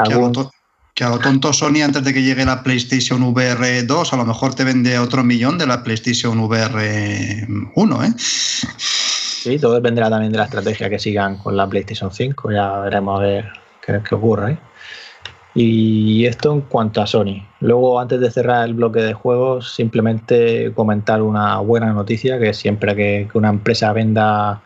que, 0.94 1.04
a 1.04 1.10
lo 1.10 1.20
tonto 1.20 1.54
Sony, 1.54 1.82
antes 1.84 2.04
de 2.04 2.14
que 2.14 2.22
llegue 2.22 2.46
la 2.46 2.64
PlayStation 2.64 3.24
VR 3.24 3.84
2, 3.84 4.14
a 4.14 4.18
lo 4.18 4.26
mejor 4.26 4.54
te 4.56 4.64
vende 4.64 5.00
otro 5.00 5.24
millón 5.24 5.58
de 5.58 5.68
la 5.68 5.84
PlayStation 5.84 6.40
VR 6.40 7.48
1, 7.76 8.04
¿eh? 8.04 8.14
Sí, 8.18 9.58
todo 9.58 9.74
dependerá 9.74 10.10
también 10.10 10.32
de 10.32 10.38
la 10.38 10.46
estrategia 10.46 10.90
que 10.90 11.00
sigan 11.00 11.38
con 11.38 11.58
la 11.58 11.68
PlayStation 11.68 12.12
5. 12.12 12.52
Ya 12.52 12.80
veremos 12.80 13.20
a 13.20 13.24
ver 13.24 13.46
qué, 13.84 14.00
qué 14.08 14.16
ocurre. 14.16 14.52
¿eh? 14.52 14.58
Y 15.54 16.26
esto 16.26 16.54
en 16.54 16.62
cuanto 16.62 17.02
a 17.02 17.08
Sony. 17.08 17.46
Luego, 17.60 18.00
antes 18.00 18.20
de 18.22 18.32
cerrar 18.32 18.66
el 18.66 18.74
bloque 18.74 19.02
de 19.02 19.14
juegos, 19.14 19.74
simplemente 19.74 20.72
comentar 20.74 21.22
una 21.22 21.60
buena 21.60 21.92
noticia, 21.92 22.40
que 22.40 22.54
siempre 22.54 22.96
que, 22.96 23.28
una 23.34 23.50
empresa 23.50 23.92
venda 23.94 24.62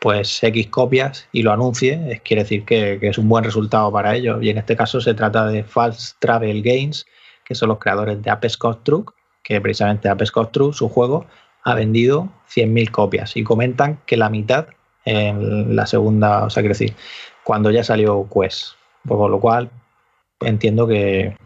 pues 0.00 0.42
X 0.42 0.68
copias 0.68 1.28
y 1.30 1.42
lo 1.42 1.52
anuncie, 1.52 2.00
es, 2.10 2.22
quiere 2.22 2.42
decir 2.42 2.64
que, 2.64 2.98
que, 2.98 3.08
es 3.08 3.18
un 3.18 3.28
buen 3.28 3.44
resultado 3.44 3.92
para 3.92 4.16
ellos. 4.16 4.42
Y 4.42 4.50
en 4.50 4.58
este 4.58 4.74
caso 4.76 5.00
se 5.00 5.14
trata 5.14 5.46
de 5.46 5.62
False 5.62 6.14
Travel 6.18 6.62
Games, 6.62 7.06
que 7.44 7.54
son 7.54 7.68
los 7.68 7.78
creadores 7.78 8.22
de 8.22 8.30
Ape 8.30 8.48
Scott 8.48 8.82
Truck, 8.82 9.14
que 9.42 9.60
precisamente 9.60 10.08
Ape 10.08 10.26
Scott 10.26 10.52
Truck, 10.52 10.74
su 10.74 10.88
juego, 10.88 11.26
ha 11.64 11.74
vendido 11.74 12.28
100.000 12.48 12.90
copias 12.90 13.36
y 13.36 13.44
comentan 13.44 14.00
que 14.06 14.16
la 14.16 14.30
mitad 14.30 14.66
en 15.04 15.76
la 15.76 15.86
segunda, 15.86 16.44
o 16.44 16.50
sea, 16.50 16.62
quiere 16.62 16.74
decir, 16.74 16.94
cuando 17.44 17.70
ya 17.70 17.84
salió 17.84 18.26
Quest. 18.32 18.74
Por 19.06 19.30
lo 19.30 19.40
cual 19.40 19.70
entiendo 20.40 20.86
que, 20.86 21.36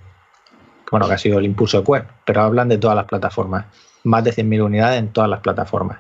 bueno, 0.91 1.07
que 1.07 1.15
ha 1.15 1.19
sido 1.19 1.39
el 1.39 1.45
impulso 1.45 1.81
de 1.81 1.85
Quest, 1.85 2.11
pero 2.25 2.43
hablan 2.43 2.69
de 2.69 2.79
todas 2.79 2.97
las 2.97 3.07
plataformas. 3.07 3.67
Más 4.05 4.23
de 4.25 4.33
100.000 4.33 4.65
unidades 4.65 4.99
en 4.99 5.13
todas 5.13 5.31
las 5.31 5.41
plataformas. 5.41 5.99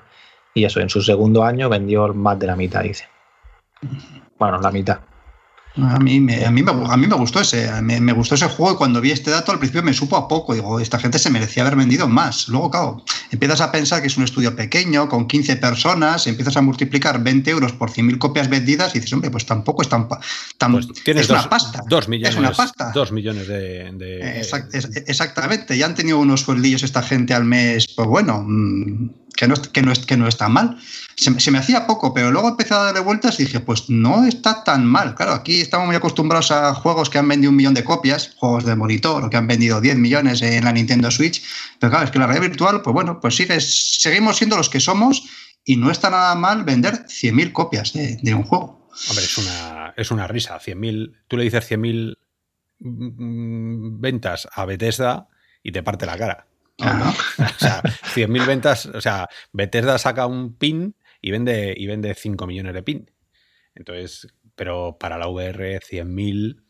Y 0.53 0.64
eso, 0.64 0.80
en 0.80 0.88
su 0.88 1.03
segundo 1.03 1.42
año 1.45 1.68
vendió 1.68 2.12
más 2.14 2.38
de 2.38 2.47
la 2.47 2.57
mitad, 2.57 2.82
dice. 2.82 3.09
Bueno, 4.38 4.61
la 4.61 4.70
mitad. 4.70 5.01
A 5.77 5.99
mí, 5.99 6.20
me, 6.20 6.45
a, 6.45 6.53
mí 6.53 6.62
me, 6.62 6.70
a 6.70 6.97
mí 6.97 7.07
me 7.09 7.16
gustó 7.16 7.41
ese 7.41 7.68
me, 7.83 8.01
me, 8.01 8.12
gustó 8.12 8.37
ese 8.37 8.47
juego 8.47 8.75
y 8.75 8.77
cuando 8.77 9.01
vi 9.01 9.11
este 9.11 9.33
dato 9.33 9.51
al 9.51 9.59
principio 9.59 9.83
me 9.83 9.93
supo 9.93 10.16
a 10.16 10.29
poco. 10.29 10.55
Digo, 10.55 10.79
esta 10.79 11.01
gente 11.01 11.18
se 11.18 11.31
merecía 11.31 11.64
haber 11.64 11.75
vendido 11.75 12.07
más. 12.07 12.49
Luego, 12.49 12.70
claro, 12.70 13.05
empiezas 13.33 13.61
a 13.61 13.72
pensar 13.72 14.01
que 14.01 14.07
es 14.07 14.16
un 14.16 14.22
estudio 14.22 14.55
pequeño, 14.55 15.09
con 15.09 15.27
15 15.27 15.57
personas, 15.57 16.29
empiezas 16.29 16.57
a 16.57 16.62
multiplicar 16.62 17.20
20 17.22 17.51
euros 17.51 17.72
por 17.72 17.91
100.000 17.91 18.18
copias 18.18 18.49
vendidas 18.49 18.95
y 18.95 19.01
dices, 19.01 19.12
hombre, 19.14 19.33
pues 19.33 19.47
tampoco 19.47 19.83
es 19.83 19.89
tan... 19.89 20.09
tan 20.59 20.72
pues 20.72 20.87
es 21.07 21.29
dos, 21.29 21.41
una 21.41 21.49
pasta. 21.49 21.83
Dos 21.89 22.09
millones, 22.09 22.35
es 22.35 22.39
una 22.39 22.53
pasta. 22.53 22.93
Dos 22.95 23.11
millones 23.11 23.49
de... 23.49 23.91
de... 23.95 24.39
Exact, 24.39 24.72
es, 24.75 24.89
exactamente. 25.09 25.77
Ya 25.77 25.87
han 25.87 25.97
tenido 25.97 26.20
unos 26.20 26.43
sueldillos 26.43 26.85
esta 26.85 27.03
gente 27.03 27.35
al 27.35 27.45
mes, 27.45 27.89
pues 27.97 28.07
bueno, 28.07 28.47
que 29.37 29.49
no, 29.49 29.55
que 29.55 29.82
no, 29.82 29.93
que 29.93 30.16
no 30.16 30.28
está 30.28 30.49
mal 30.49 30.78
se, 31.16 31.51
me 31.51 31.59
hacía 31.59 31.87
poco, 31.87 32.12
pero 32.12 32.30
luego 32.30 32.49
empecé 32.49 32.74
a 32.74 32.78
darle 32.78 33.01
vueltas 33.01 33.39
y 33.39 33.45
dije, 33.45 33.61
pues 33.61 33.89
no 33.89 34.26
está 34.26 34.64
tan 34.64 34.85
mal. 34.85 35.14
Claro, 35.14 35.32
aquí 35.32 35.61
estamos 35.61 35.87
muy 35.87 35.97
acostumbrados 35.97 36.51
a 36.51 36.74
juegos 36.74 37.09
que 37.09 37.18
han 37.18 37.28
vendido 37.28 37.51
un 37.51 37.57
millón 37.57 37.74
de 37.74 37.85
copias, 37.85 38.35
juegos 38.37 38.64
de 38.64 38.74
monitor, 38.74 39.24
o 39.24 39.30
que 39.30 39.37
han 39.37 39.47
vendido 39.47 39.80
10 39.80 39.97
millones 39.97 40.43
en 40.43 40.64
la 40.64 40.72
Nintendo 40.72 41.11
Switch, 41.11 41.43
pero 41.78 41.91
claro, 41.91 42.05
es 42.05 42.11
que 42.11 42.18
la 42.18 42.26
realidad 42.26 42.49
virtual, 42.49 42.82
pues 42.82 42.95
bueno, 42.95 43.20
pues 43.20 43.37
sigue, 43.37 43.61
seguimos 43.61 44.37
siendo 44.37 44.57
los 44.57 44.68
que 44.68 44.80
somos 44.80 45.22
y 45.64 45.76
no 45.76 45.91
está 45.91 46.11
nada 46.11 46.35
mal 46.35 46.64
vender 46.64 47.07
100.000 47.07 47.53
copias 47.53 47.93
de, 47.93 48.35
un 48.35 48.43
juego. 48.43 48.89
Hombre, 49.09 49.24
es 49.24 49.39
una, 49.39 49.95
es 49.97 50.11
una 50.11 50.26
risa, 50.26 50.59
100.000, 50.59 51.24
tú 51.28 51.37
le 51.37 51.45
dices 51.45 51.70
100.000 51.70 52.16
ventas 54.01 54.49
a 54.53 54.64
Bethesda 54.66 55.28
y 55.62 55.72
te 55.72 55.82
parte 55.82 56.07
la 56.07 56.18
cara. 56.18 56.47
Ah. 56.81 57.14
o 57.39 57.59
sea, 57.59 57.83
100.000 57.83 58.47
ventas, 58.47 58.87
o 58.87 59.01
sea, 59.01 59.29
Bethesda 59.53 59.99
saca 59.99 60.27
un 60.27 60.57
pin 60.57 60.97
y 61.20 61.31
vende, 61.31 61.75
y 61.77 61.87
vende 61.87 62.14
5 62.14 62.47
millones 62.47 62.75
de 62.75 62.83
pin. 62.83 63.11
Entonces, 63.75 64.29
pero 64.55 64.97
para 64.99 65.18
la 65.18 65.29
VR 65.29 65.81
100.000 65.81 66.62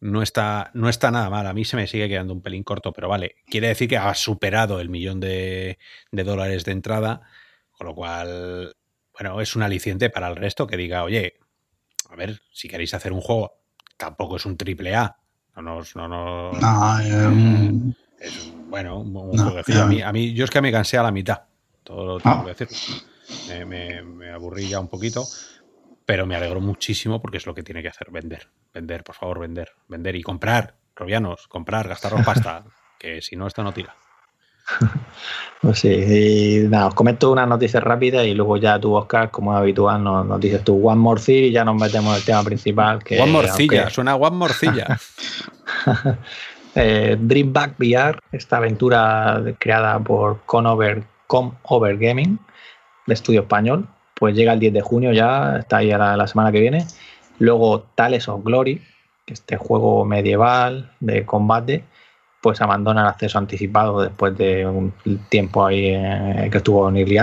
no 0.00 0.22
está, 0.22 0.70
no 0.74 0.88
está 0.88 1.10
nada 1.10 1.30
mal. 1.30 1.46
A 1.46 1.54
mí 1.54 1.64
se 1.64 1.76
me 1.76 1.86
sigue 1.86 2.08
quedando 2.08 2.34
un 2.34 2.42
pelín 2.42 2.64
corto, 2.64 2.92
pero 2.92 3.08
vale. 3.08 3.36
Quiere 3.46 3.68
decir 3.68 3.88
que 3.88 3.96
ha 3.96 4.14
superado 4.14 4.80
el 4.80 4.88
millón 4.88 5.20
de, 5.20 5.78
de 6.10 6.24
dólares 6.24 6.64
de 6.64 6.72
entrada, 6.72 7.22
con 7.70 7.86
lo 7.86 7.94
cual, 7.94 8.74
bueno, 9.12 9.40
es 9.40 9.54
un 9.54 9.62
aliciente 9.62 10.10
para 10.10 10.28
el 10.28 10.36
resto 10.36 10.66
que 10.66 10.76
diga, 10.76 11.04
oye, 11.04 11.38
a 12.10 12.16
ver, 12.16 12.42
si 12.52 12.68
queréis 12.68 12.94
hacer 12.94 13.12
un 13.12 13.20
juego, 13.20 13.60
tampoco 13.96 14.36
es 14.36 14.44
un 14.44 14.56
triple 14.56 14.94
A. 14.94 15.16
No 15.54 15.62
nos. 15.62 15.94
No, 15.94 16.08
no, 16.08 16.52
no 16.52 16.98
es, 18.18 18.51
bueno, 18.72 19.00
un, 19.00 19.14
un 19.14 19.36
no. 19.36 19.82
A 19.82 19.86
mí, 19.86 20.00
a 20.00 20.10
mí, 20.12 20.32
yo 20.32 20.44
es 20.46 20.50
que 20.50 20.62
me 20.62 20.72
cansé 20.72 20.96
a 20.96 21.02
la 21.02 21.12
mitad. 21.12 21.42
Todo 21.84 22.06
lo 22.06 22.20
tengo 22.20 22.46
que 22.46 22.54
decir 22.54 22.68
me, 23.50 23.66
me, 23.66 24.02
me, 24.02 24.30
aburrí 24.30 24.66
ya 24.66 24.80
un 24.80 24.88
poquito, 24.88 25.26
pero 26.06 26.24
me 26.24 26.36
alegro 26.36 26.58
muchísimo 26.62 27.20
porque 27.20 27.36
es 27.36 27.44
lo 27.44 27.54
que 27.54 27.62
tiene 27.62 27.82
que 27.82 27.88
hacer, 27.88 28.10
vender, 28.10 28.48
vender, 28.72 29.04
por 29.04 29.14
favor, 29.14 29.40
vender, 29.40 29.72
vender 29.88 30.16
y 30.16 30.22
comprar, 30.22 30.74
robianos, 30.96 31.48
comprar, 31.48 31.86
gastaros 31.86 32.24
pasta, 32.24 32.64
que 32.98 33.20
si 33.20 33.36
no, 33.36 33.46
esto 33.46 33.62
no 33.62 33.74
tira. 33.74 33.94
Pues 35.60 35.80
sí, 35.80 35.88
y 35.90 36.68
nada, 36.68 36.86
os 36.86 36.94
comento 36.94 37.30
una 37.30 37.44
noticia 37.44 37.78
rápida 37.78 38.24
y 38.24 38.32
luego 38.32 38.56
ya 38.56 38.80
tú, 38.80 38.94
Oscar, 38.94 39.30
como 39.30 39.52
es 39.52 39.58
habitual, 39.58 40.02
nos, 40.02 40.24
nos 40.24 40.40
dices 40.40 40.64
tú 40.64 40.88
One 40.88 40.98
More 40.98 41.20
Thing 41.20 41.44
y 41.44 41.52
ya 41.52 41.62
nos 41.62 41.78
metemos 41.78 42.14
en 42.14 42.20
el 42.20 42.24
tema 42.24 42.42
principal. 42.42 43.04
Que, 43.04 43.20
one 43.20 43.32
Morcilla, 43.32 43.80
aunque... 43.82 43.94
suena 43.94 44.16
One 44.16 44.36
Morcilla. 44.36 44.98
eh, 46.74 47.16
Dreamback 47.18 47.78
VR, 47.78 48.18
esta 48.32 48.56
aventura 48.56 49.42
creada 49.58 49.98
por 49.98 50.40
Conover, 50.46 51.02
Com 51.26 51.54
Over 51.62 51.98
Gaming, 51.98 52.38
de 53.06 53.14
estudio 53.14 53.40
español, 53.42 53.88
pues 54.14 54.34
llega 54.34 54.52
el 54.52 54.60
10 54.60 54.72
de 54.72 54.80
junio 54.80 55.12
ya, 55.12 55.56
está 55.58 55.78
ahí 55.78 55.90
a 55.90 55.98
la, 55.98 56.26
semana 56.26 56.52
que 56.52 56.60
viene. 56.60 56.86
Luego 57.38 57.82
Tales 57.94 58.28
of 58.28 58.44
Glory, 58.44 58.80
que 59.26 59.34
este 59.34 59.56
juego 59.56 60.04
medieval 60.04 60.92
de 61.00 61.26
combate, 61.26 61.84
pues 62.40 62.60
abandona 62.60 63.02
el 63.02 63.08
acceso 63.08 63.38
anticipado 63.38 64.00
después 64.02 64.36
de 64.36 64.66
un 64.66 64.92
tiempo 65.28 65.66
ahí 65.66 65.86
eh, 65.88 66.48
que 66.50 66.58
estuvo 66.58 66.88
en 66.88 66.96
Early. 66.96 67.18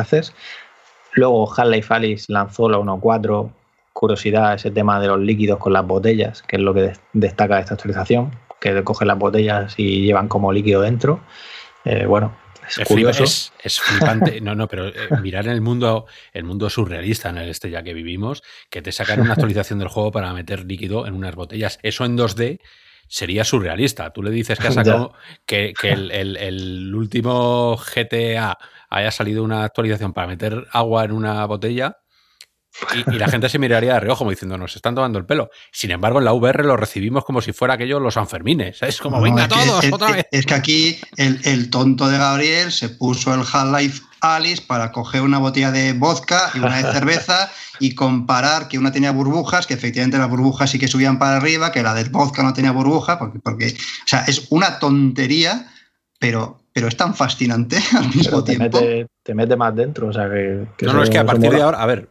Luego 1.13 1.51
Half-Life 1.51 1.93
Alice 1.93 2.25
lanzó 2.31 2.69
la 2.69 2.77
1.4, 2.77 3.49
curiosidad 3.93 4.53
ese 4.53 4.71
tema 4.71 4.99
de 4.99 5.07
los 5.07 5.19
líquidos 5.19 5.59
con 5.59 5.73
las 5.73 5.85
botellas, 5.85 6.41
que 6.43 6.57
es 6.57 6.61
lo 6.61 6.73
que 6.73 6.93
destaca 7.13 7.55
de 7.55 7.61
esta 7.61 7.73
actualización, 7.73 8.31
que 8.59 8.83
cogen 8.83 9.07
las 9.07 9.17
botellas 9.17 9.73
y 9.77 10.01
llevan 10.01 10.27
como 10.27 10.51
líquido 10.51 10.81
dentro. 10.81 11.21
Eh, 11.85 12.05
bueno, 12.05 12.35
es, 12.77 12.87
curioso. 12.87 13.23
Es, 13.23 13.79
flipante. 13.79 14.41
No, 14.41 14.55
no, 14.55 14.67
pero 14.67 14.87
eh, 14.87 14.93
mirar 15.21 15.45
en 15.45 15.53
el 15.53 15.61
mundo, 15.61 16.05
el 16.33 16.43
mundo 16.43 16.69
surrealista 16.69 17.29
en 17.29 17.37
el 17.37 17.49
este 17.49 17.69
ya 17.69 17.83
que 17.83 17.93
vivimos, 17.93 18.43
que 18.69 18.81
te 18.81 18.91
sacan 18.91 19.21
una 19.21 19.33
actualización 19.33 19.79
del 19.79 19.87
juego 19.87 20.11
para 20.11 20.33
meter 20.33 20.65
líquido 20.65 21.07
en 21.07 21.13
unas 21.13 21.35
botellas. 21.35 21.79
Eso 21.81 22.05
en 22.05 22.17
2D 22.17 22.59
sería 23.07 23.43
surrealista. 23.43 24.11
Tú 24.11 24.23
le 24.23 24.31
dices 24.31 24.59
que 24.59 24.67
ha 24.67 24.71
sacado 24.71 25.13
que, 25.45 25.73
el, 25.81 26.93
último 26.95 27.75
GTA 27.77 28.57
haya 28.89 29.11
salido 29.11 29.43
una 29.43 29.63
actualización 29.63 30.13
para 30.13 30.27
meter 30.27 30.67
agua 30.71 31.05
en 31.05 31.11
una 31.11 31.45
botella. 31.45 31.97
Y, 33.11 33.17
la 33.17 33.27
gente 33.27 33.49
se 33.49 33.59
miraría 33.59 33.93
de 33.95 33.99
reojo 33.99 34.19
como 34.19 34.31
diciendo, 34.31 34.57
nos 34.57 34.75
están 34.75 34.95
tomando 34.95 35.19
el 35.19 35.25
pelo. 35.25 35.49
Sin 35.71 35.91
embargo, 35.91 36.19
en 36.19 36.25
la 36.25 36.33
VR 36.33 36.63
lo 36.63 36.77
recibimos 36.77 37.25
como 37.25 37.41
si 37.41 37.53
fuera 37.53 37.75
aquello 37.75 37.99
los 37.99 38.15
Sanfermines. 38.15 38.81
Es 38.81 38.99
como, 38.99 39.21
venga 39.21 39.47
todos, 39.47 39.85
otra 39.91 40.11
vez. 40.11 40.25
Es 40.31 40.45
que 40.45 40.53
aquí 40.53 40.99
el, 41.17 41.39
el, 41.43 41.69
tonto 41.69 42.07
de 42.09 42.17
Gabriel 42.17 42.71
se 42.71 42.89
puso 42.89 43.33
el 43.33 43.41
Half-Life 43.41 44.01
Alice 44.21 44.63
para 44.65 44.91
coger 44.91 45.21
una 45.21 45.37
botella 45.37 45.71
de 45.71 45.93
vodka 45.93 46.51
y 46.53 46.59
una 46.59 46.77
de 46.77 46.83
cerveza 46.93 47.49
y 47.79 47.95
comparar 47.95 48.67
que 48.67 48.77
una 48.77 48.91
tenía 48.91 49.11
burbujas, 49.11 49.65
que 49.65 49.73
efectivamente 49.73 50.17
las 50.17 50.29
burbujas 50.29 50.69
sí 50.69 50.79
que 50.79 50.87
subían 50.87 51.19
para 51.19 51.37
arriba, 51.37 51.71
que 51.71 51.83
la 51.83 51.93
del 51.93 52.09
vodka 52.09 52.43
no 52.43 52.53
tenía 52.53 52.71
burbuja, 52.71 53.17
porque, 53.17 53.39
porque 53.39 53.67
o 53.67 54.07
sea, 54.07 54.25
es 54.27 54.47
una 54.49 54.79
tontería, 54.79 55.67
pero, 56.19 56.59
pero 56.73 56.87
es 56.87 56.97
tan 56.97 57.15
fascinante 57.15 57.77
al 57.97 58.13
mismo 58.13 58.43
tiempo. 58.43 58.79
te 58.79 59.33
mete 59.33 59.55
más 59.55 59.75
dentro, 59.75 60.07
o 60.07 60.13
sea 60.13 60.29
que... 60.29 60.67
no, 60.81 60.93
no, 60.93 61.03
es 61.03 61.09
que 61.09 61.17
a 61.17 61.25
partir 61.25 61.51
de 61.51 61.61
ahora, 61.61 61.81
a 61.81 61.85
ver, 61.85 62.09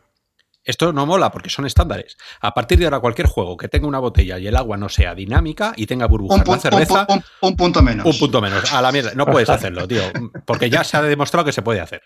esto 0.68 0.92
no 0.92 1.06
mola 1.06 1.32
porque 1.32 1.48
son 1.48 1.64
estándares. 1.64 2.18
A 2.42 2.52
partir 2.52 2.78
de 2.78 2.84
ahora, 2.84 3.00
cualquier 3.00 3.26
juego 3.26 3.56
que 3.56 3.68
tenga 3.68 3.88
una 3.88 4.00
botella 4.00 4.38
y 4.38 4.46
el 4.46 4.54
agua 4.54 4.76
no 4.76 4.90
sea 4.90 5.14
dinámica 5.14 5.72
y 5.74 5.86
tenga 5.86 6.04
burbujas, 6.06 6.46
un, 6.46 6.60
cerveza. 6.60 7.06
Un, 7.40 7.56
punto 7.56 7.82
menos. 7.82 8.04
Un 8.04 8.18
punto 8.18 8.42
menos. 8.42 8.70
A 8.74 8.82
la 8.82 8.92
mierda. 8.92 9.12
No 9.14 9.24
puedes 9.24 9.48
hacerlo, 9.48 9.88
tío. 9.88 10.02
Porque 10.44 10.68
ya 10.68 10.84
se 10.84 10.98
ha 10.98 11.02
demostrado 11.02 11.46
que 11.46 11.52
se 11.52 11.62
puede 11.62 11.80
hacer. 11.80 12.02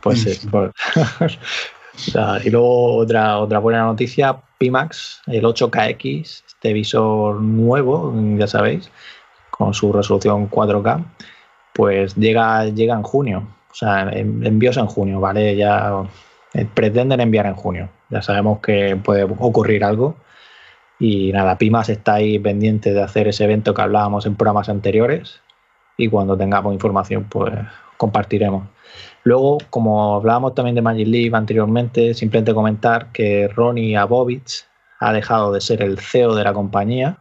Pues 0.00 0.22
sí. 0.22 0.48
Pues. 0.50 0.72
y 2.44 2.50
luego 2.50 2.96
otra, 2.96 3.38
otra 3.38 3.58
buena 3.58 3.82
noticia, 3.82 4.40
Pimax, 4.56 5.20
el 5.26 5.44
8KX, 5.44 6.42
este 6.46 6.72
visor 6.72 7.38
nuevo, 7.38 8.14
ya 8.38 8.46
sabéis, 8.46 8.90
con 9.50 9.74
su 9.74 9.92
resolución 9.92 10.48
4K, 10.48 11.04
pues 11.74 12.16
llega, 12.16 12.64
llega 12.64 12.94
en 12.94 13.02
junio. 13.02 13.57
Sea, 13.78 14.10
envíos 14.12 14.76
en 14.76 14.86
junio, 14.86 15.20
¿vale? 15.20 15.54
Ya 15.54 16.02
eh, 16.52 16.66
pretenden 16.74 17.20
enviar 17.20 17.46
en 17.46 17.54
junio. 17.54 17.88
Ya 18.10 18.22
sabemos 18.22 18.58
que 18.58 18.96
puede 18.96 19.22
ocurrir 19.22 19.84
algo. 19.84 20.16
Y 20.98 21.30
nada, 21.32 21.56
Pimax 21.58 21.90
está 21.90 22.14
ahí 22.14 22.40
pendiente 22.40 22.92
de 22.92 23.00
hacer 23.00 23.28
ese 23.28 23.44
evento 23.44 23.74
que 23.74 23.82
hablábamos 23.82 24.26
en 24.26 24.34
programas 24.34 24.68
anteriores. 24.68 25.40
Y 25.96 26.08
cuando 26.08 26.36
tengamos 26.36 26.74
información, 26.74 27.26
pues 27.30 27.54
compartiremos. 27.96 28.64
Luego, 29.22 29.58
como 29.70 30.16
hablábamos 30.16 30.56
también 30.56 30.74
de 30.74 30.82
Magic 30.82 31.06
Leap 31.06 31.36
anteriormente, 31.36 32.14
simplemente 32.14 32.54
comentar 32.54 33.12
que 33.12 33.46
Ronnie 33.46 33.96
Abovich 33.96 34.64
ha 34.98 35.12
dejado 35.12 35.52
de 35.52 35.60
ser 35.60 35.82
el 35.82 36.00
CEO 36.00 36.34
de 36.34 36.42
la 36.42 36.52
compañía 36.52 37.18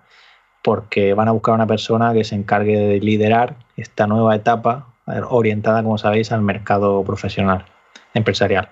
porque 0.63 1.13
van 1.13 1.27
a 1.27 1.33
buscar 1.33 1.53
una 1.53 1.67
persona 1.67 2.13
que 2.13 2.23
se 2.23 2.33
encargue 2.33 2.79
de 2.79 2.99
liderar 2.99 3.57
esta 3.75 4.07
nueva 4.07 4.35
etapa 4.35 4.87
orientada, 5.29 5.83
como 5.83 5.97
sabéis, 5.97 6.31
al 6.31 6.41
mercado 6.41 7.03
profesional, 7.03 7.65
empresarial. 8.13 8.69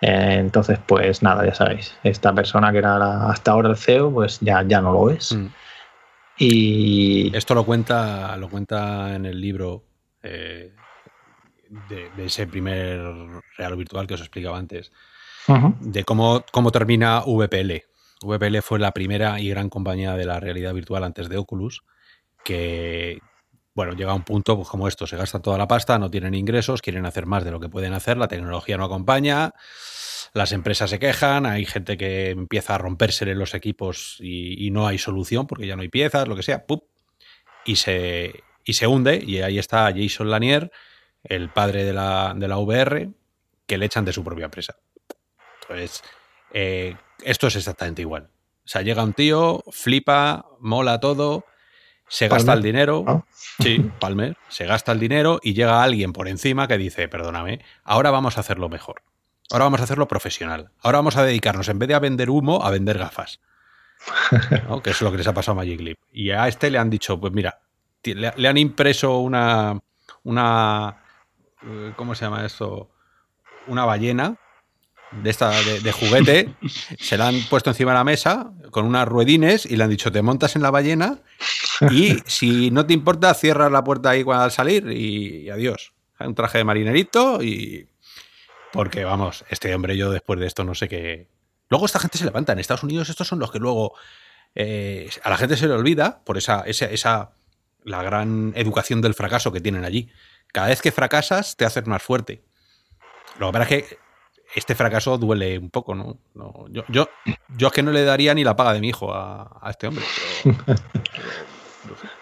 Eh, 0.00 0.36
entonces, 0.38 0.78
pues 0.86 1.22
nada, 1.22 1.44
ya 1.44 1.54
sabéis, 1.54 1.96
esta 2.02 2.34
persona 2.34 2.72
que 2.72 2.78
era 2.78 3.28
hasta 3.28 3.52
ahora 3.52 3.70
el 3.70 3.76
CEO, 3.76 4.12
pues 4.12 4.38
ya, 4.40 4.62
ya 4.62 4.80
no 4.80 4.92
lo 4.92 5.10
es. 5.10 5.32
Mm. 5.32 5.46
Y 6.38 7.36
esto 7.36 7.54
lo 7.54 7.64
cuenta, 7.64 8.34
lo 8.38 8.48
cuenta 8.48 9.14
en 9.14 9.26
el 9.26 9.38
libro 9.38 9.84
eh, 10.22 10.72
de, 11.88 12.10
ese 12.24 12.46
primer 12.46 12.98
real 13.58 13.76
virtual 13.76 14.06
que 14.06 14.14
os 14.14 14.20
explicaba 14.20 14.56
antes, 14.56 14.90
de 15.80 16.04
cómo, 16.04 16.44
cómo 16.50 16.70
termina 16.70 17.22
VPL. 17.26 17.82
VPL 18.22 18.58
fue 18.62 18.78
la 18.78 18.92
primera 18.92 19.38
y 19.40 19.50
gran 19.50 19.68
compañía 19.68 20.14
de 20.14 20.24
la 20.24 20.40
realidad 20.40 20.72
virtual 20.72 21.04
antes 21.04 21.28
de 21.28 21.36
Oculus, 21.36 21.82
que, 22.42 23.20
bueno, 23.80 23.94
llega 23.94 24.12
un 24.12 24.24
punto 24.24 24.56
pues, 24.56 24.68
como 24.68 24.88
esto, 24.88 25.06
se 25.06 25.16
gasta 25.16 25.40
toda 25.40 25.56
la 25.56 25.66
pasta, 25.66 25.98
no 25.98 26.10
tienen 26.10 26.34
ingresos, 26.34 26.82
quieren 26.82 27.06
hacer 27.06 27.24
más 27.24 27.44
de 27.44 27.50
lo 27.50 27.58
que 27.60 27.70
pueden 27.70 27.94
hacer, 27.94 28.18
la 28.18 28.28
tecnología 28.28 28.76
no 28.76 28.84
acompaña, 28.84 29.54
las 30.34 30.52
empresas 30.52 30.90
se 30.90 30.98
quejan, 30.98 31.46
hay 31.46 31.64
gente 31.64 31.96
que 31.96 32.28
empieza 32.28 32.74
a 32.74 32.78
romperse 32.78 33.24
los 33.34 33.54
equipos 33.54 34.18
y, 34.20 34.70
no 34.70 34.86
hay 34.86 34.98
solución 34.98 35.46
porque 35.46 35.66
ya 35.66 35.76
no 35.76 35.80
hay 35.80 35.88
piezas, 35.88 36.28
lo 36.28 36.36
que 36.36 36.42
sea, 36.42 36.66
y 37.64 37.76
se, 37.76 38.44
y 38.66 38.74
se 38.74 38.86
hunde, 38.86 39.24
y 39.26 39.40
ahí 39.40 39.58
está 39.58 39.90
Jason 39.96 40.28
Lanier, 40.28 40.70
el 41.24 41.48
padre 41.48 41.84
de 41.84 41.94
la, 41.94 42.34
de 42.36 42.48
la 42.48 42.58
VR, 42.58 43.08
que 43.66 43.78
le 43.78 43.86
echan 43.86 44.04
de 44.04 44.12
su 44.12 44.22
propia 44.22 44.44
empresa. 44.44 44.76
Entonces, 45.62 46.04
eh, 46.52 46.96
esto 47.24 47.46
es 47.46 47.56
exactamente 47.56 48.02
igual. 48.02 48.24
O 48.62 48.68
sea, 48.68 48.82
llega 48.82 49.02
un 49.02 49.14
tío, 49.14 49.64
flipa, 49.70 50.44
mola 50.58 51.00
todo, 51.00 51.46
se 52.10 52.26
gasta 52.26 52.52
el 52.52 52.62
dinero. 52.62 53.24
Sí, 53.60 53.88
Palmer. 54.00 54.36
Se 54.48 54.66
gasta 54.66 54.90
el 54.90 54.98
dinero 54.98 55.38
y 55.42 55.54
llega 55.54 55.82
alguien 55.82 56.12
por 56.12 56.26
encima 56.26 56.66
que 56.66 56.76
dice, 56.76 57.08
perdóname, 57.08 57.64
ahora 57.84 58.10
vamos 58.10 58.36
a 58.36 58.40
hacerlo 58.40 58.68
mejor. 58.68 59.02
Ahora 59.50 59.66
vamos 59.66 59.80
a 59.80 59.84
hacerlo 59.84 60.08
profesional. 60.08 60.72
Ahora 60.82 60.98
vamos 60.98 61.16
a 61.16 61.22
dedicarnos, 61.22 61.68
en 61.68 61.78
vez 61.78 61.88
de 61.88 61.94
a 61.94 62.00
vender 62.00 62.28
humo, 62.28 62.64
a 62.64 62.70
vender 62.70 62.98
gafas. 62.98 63.40
Que 64.82 64.90
es 64.90 65.00
lo 65.02 65.12
que 65.12 65.18
les 65.18 65.26
ha 65.28 65.34
pasado 65.34 65.52
a 65.52 65.62
Magic 65.62 65.80
Leap. 65.80 65.98
Y 66.12 66.30
a 66.30 66.48
este 66.48 66.70
le 66.70 66.78
han 66.78 66.90
dicho, 66.90 67.20
pues 67.20 67.32
mira, 67.32 67.60
le, 68.02 68.48
han 68.48 68.58
impreso 68.58 69.18
una, 69.18 69.78
una, 70.24 71.04
eh, 71.62 71.92
¿cómo 71.94 72.16
se 72.16 72.24
llama 72.24 72.44
esto? 72.44 72.90
Una 73.68 73.84
ballena 73.84 74.36
de 75.12 75.30
esta 75.30 75.50
de, 75.50 75.92
juguete, 75.92 76.54
se 76.98 77.16
la 77.18 77.28
han 77.28 77.40
puesto 77.48 77.70
encima 77.70 77.92
de 77.92 77.98
la 77.98 78.04
mesa 78.04 78.52
con 78.70 78.86
unas 78.86 79.06
ruedines 79.08 79.66
y 79.66 79.76
le 79.76 79.84
han 79.84 79.90
dicho, 79.90 80.12
te 80.12 80.22
montas 80.22 80.56
en 80.56 80.62
la 80.62 80.70
ballena 80.70 81.18
y 81.90 82.18
si 82.26 82.70
no 82.70 82.86
te 82.86 82.92
importa, 82.92 83.34
cierras 83.34 83.72
la 83.72 83.82
puerta 83.82 84.10
ahí 84.10 84.24
al 84.32 84.50
salir 84.50 84.90
y, 84.90 85.50
adiós. 85.50 85.92
Un 86.20 86.34
traje 86.34 86.58
de 86.58 86.64
marinerito 86.64 87.42
y... 87.42 87.88
Porque 88.72 89.04
vamos, 89.04 89.44
este 89.48 89.74
hombre 89.74 89.96
yo 89.96 90.10
después 90.10 90.38
de 90.38 90.46
esto 90.46 90.64
no 90.64 90.74
sé 90.74 90.88
qué... 90.88 91.28
Luego 91.70 91.86
esta 91.86 91.98
gente 91.98 92.18
se 92.18 92.24
levanta. 92.24 92.52
En 92.52 92.58
Estados 92.58 92.82
Unidos 92.82 93.08
estos 93.08 93.26
son 93.26 93.38
los 93.38 93.50
que 93.50 93.58
luego... 93.58 93.94
Eh, 94.54 95.08
a 95.22 95.30
la 95.30 95.36
gente 95.36 95.56
se 95.56 95.66
le 95.66 95.74
olvida 95.74 96.22
por 96.24 96.36
esa, 96.36 96.62
esa, 96.66 96.86
esa 96.86 97.30
la 97.84 98.02
gran 98.02 98.52
educación 98.56 99.00
del 99.00 99.14
fracaso 99.14 99.50
que 99.50 99.60
tienen 99.60 99.84
allí. 99.84 100.10
Cada 100.52 100.68
vez 100.68 100.82
que 100.82 100.92
fracasas 100.92 101.56
te 101.56 101.64
haces 101.64 101.86
más 101.86 102.02
fuerte. 102.02 102.42
Lo 103.38 103.46
que 103.46 103.52
pasa 103.52 103.62
es 103.62 103.68
que 103.68 103.98
este 104.54 104.74
fracaso 104.74 105.18
duele 105.18 105.58
un 105.58 105.70
poco, 105.70 105.94
¿no? 105.94 106.16
yo, 106.70 106.84
yo, 106.88 107.08
yo, 107.56 107.68
es 107.68 107.72
que 107.72 107.82
no 107.82 107.92
le 107.92 108.04
daría 108.04 108.34
ni 108.34 108.44
la 108.44 108.56
paga 108.56 108.72
de 108.72 108.80
mi 108.80 108.88
hijo 108.88 109.14
a, 109.14 109.60
este 109.70 109.86
hombre. 109.86 110.04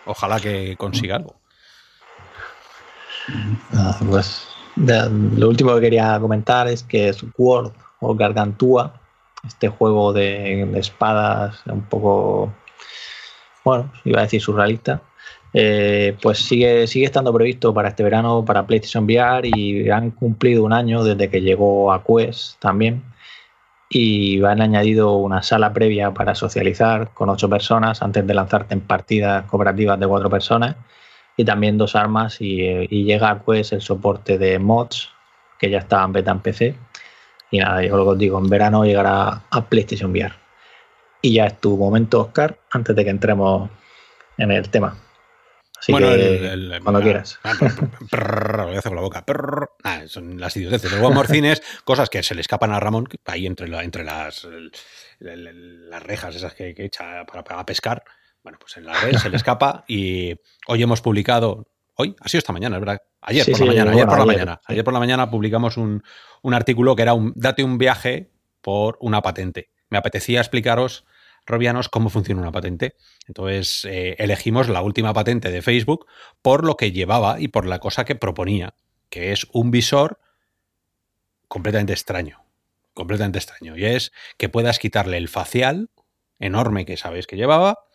ojalá 0.07 0.41
que 0.41 0.77
consiga 0.77 1.17
algo. 1.17 1.37
Ah, 3.75 3.99
pues, 4.09 4.49
lo 4.77 5.49
último 5.49 5.75
que 5.75 5.81
quería 5.81 6.19
comentar 6.21 6.69
es 6.69 6.83
que 6.83 7.09
es 7.09 7.25
World 7.37 7.73
o 8.01 8.15
Gargantúa, 8.15 9.01
este 9.47 9.69
juego 9.69 10.13
de, 10.13 10.67
de 10.71 10.79
espadas 10.79 11.61
un 11.67 11.83
poco, 11.83 12.53
bueno, 13.69 13.93
iba 14.05 14.21
a 14.21 14.23
decir 14.23 14.41
surrealista, 14.41 15.03
eh, 15.53 16.17
pues 16.23 16.39
sigue, 16.39 16.87
sigue 16.87 17.07
estando 17.07 17.33
previsto 17.33 17.75
para 17.75 17.91
este 17.91 18.03
verano 18.03 18.45
para 18.45 18.67
PlayStation 18.67 19.05
VR 19.05 19.49
y 19.49 19.91
han 19.91 20.11
cumplido 20.11 20.65
un 20.65 20.73
año 20.73 21.05
desde 21.05 21.29
que 21.31 21.41
llegó 21.43 21.93
a 21.93 22.03
Quest 22.03 22.59
también. 22.61 23.03
Y 23.91 24.43
han 24.45 24.61
añadido 24.61 25.17
una 25.17 25.43
sala 25.43 25.73
previa 25.73 26.13
para 26.13 26.35
socializar 26.35 27.11
con 27.15 27.31
ocho 27.31 27.49
personas 27.49 28.03
antes 28.03 28.27
de 28.27 28.35
lanzarte 28.35 28.75
en 28.75 28.81
partidas 28.83 29.45
cooperativas 29.47 29.99
de 29.99 30.07
cuatro 30.07 30.31
personas. 30.31 30.77
Y 31.37 31.45
también 31.45 31.79
dos 31.79 31.95
armas 31.95 32.41
y, 32.41 32.87
llega 32.89 33.31
a 33.31 33.43
Quest 33.45 33.73
el 33.75 33.81
soporte 33.83 34.39
de 34.39 34.59
mods 34.59 35.11
que 35.59 35.71
ya 35.71 35.79
estaban 35.79 36.13
beta 36.13 36.33
en 36.33 36.41
PC 36.41 36.75
y 37.51 37.59
nada, 37.59 37.83
yo 37.83 37.97
lo 37.97 38.05
que 38.05 38.11
os 38.11 38.19
digo, 38.19 38.39
en 38.39 38.49
verano 38.49 38.85
llegará 38.85 39.43
a 39.51 39.65
PlayStation 39.69 40.11
VR 40.11 40.48
y 41.21 41.35
ya 41.35 41.47
es 41.47 41.61
tu 41.61 41.77
momento 41.77 42.21
Oscar 42.21 42.59
antes 42.71 42.95
de 42.95 43.05
que 43.05 43.11
entremos 43.11 43.71
en 44.37 44.51
el 44.51 44.69
tema 44.69 44.97
bueno, 45.89 46.09
cuando 46.83 47.01
quieras. 47.01 47.39
Ah, 47.45 47.55
voy 48.65 48.75
a 48.75 48.79
hacer 48.79 48.91
con 48.91 48.97
la 48.97 49.03
boca. 49.03 49.25
Ah, 49.85 50.03
son 50.07 50.41
las 50.41 50.57
idioteces. 50.57 50.91
Luego 50.93 51.11
morcines, 51.13 51.63
cosas 51.85 52.11
que 52.11 52.23
se 52.23 52.35
le 52.35 52.41
escapan 52.41 52.73
a 52.73 52.81
Ramón 52.81 53.09
ahí 53.27 53.47
entre, 53.47 53.67
entre 53.83 54.05
las, 54.05 54.47
las 55.21 56.03
rejas 56.03 56.35
esas 56.35 56.55
que, 56.55 56.75
echa 56.77 57.25
para, 57.25 57.65
pescar. 57.65 58.03
Bueno, 58.43 58.59
pues 58.61 58.77
en 58.77 58.87
la 58.87 58.95
red 59.01 59.17
se 59.17 59.31
le 59.31 59.37
escapa 59.37 59.85
y 59.89 60.35
hoy 60.67 60.83
hemos 60.83 61.01
publicado, 61.01 61.67
hoy, 61.95 62.15
ha 62.21 62.29
sido 62.29 62.39
esta 62.39 62.53
mañana, 62.53 62.77
es 62.77 62.81
verdad, 62.81 63.03
ayer 63.21 63.45
Sí, 63.45 63.51
por 63.51 63.59
sí, 63.59 63.65
la 63.65 63.71
mañana, 63.73 63.93
bueno, 63.93 63.99
ayer 63.99 64.07
por 64.07 64.17
la 64.17 64.23
ayer, 64.23 64.37
mañana, 64.37 64.61
ayer 64.65 64.85
por 64.85 64.93
la 64.95 64.99
mañana 65.01 65.31
publicamos 65.31 65.77
un, 65.77 66.03
un 66.43 66.55
artículo 66.55 66.97
que 66.97 67.03
era 67.03 67.15
un 67.15 67.33
date 67.35 67.65
un 67.65 67.79
viaje 67.79 68.31
por 68.63 68.97
una 69.01 69.21
patente. 69.23 69.71
Me 69.91 69.99
apetecía 69.99 70.41
explicaros, 70.41 71.05
Robianos, 71.47 71.89
cómo 71.89 72.11
funciona 72.11 72.43
una 72.43 72.53
patente. 72.53 72.95
Entonces 73.27 73.85
eh, 73.87 74.17
elegimos 74.19 74.69
la 74.69 74.83
última 74.83 75.15
patente 75.15 75.51
de 75.51 75.63
Facebook 75.63 76.07
por 76.43 76.65
lo 76.65 76.77
que 76.77 76.93
llevaba 76.93 77.41
y 77.41 77.49
por 77.49 77.67
la 77.67 77.79
cosa 77.79 78.05
que 78.05 78.15
proponía, 78.15 78.75
que 79.09 79.33
es 79.33 79.47
un 79.53 79.71
visor 79.71 80.21
completamente 81.49 81.95
extraño. 81.95 82.45
Completamente 82.93 83.39
extraño. 83.39 83.77
Y 83.77 83.85
es 83.85 84.13
que 84.37 84.49
puedas 84.49 84.79
quitarle 84.79 85.17
el 85.17 85.29
facial 85.29 85.91
enorme 86.39 86.85
que 86.85 86.97
sabéis 86.97 87.27
que 87.27 87.37
llevaba 87.37 87.87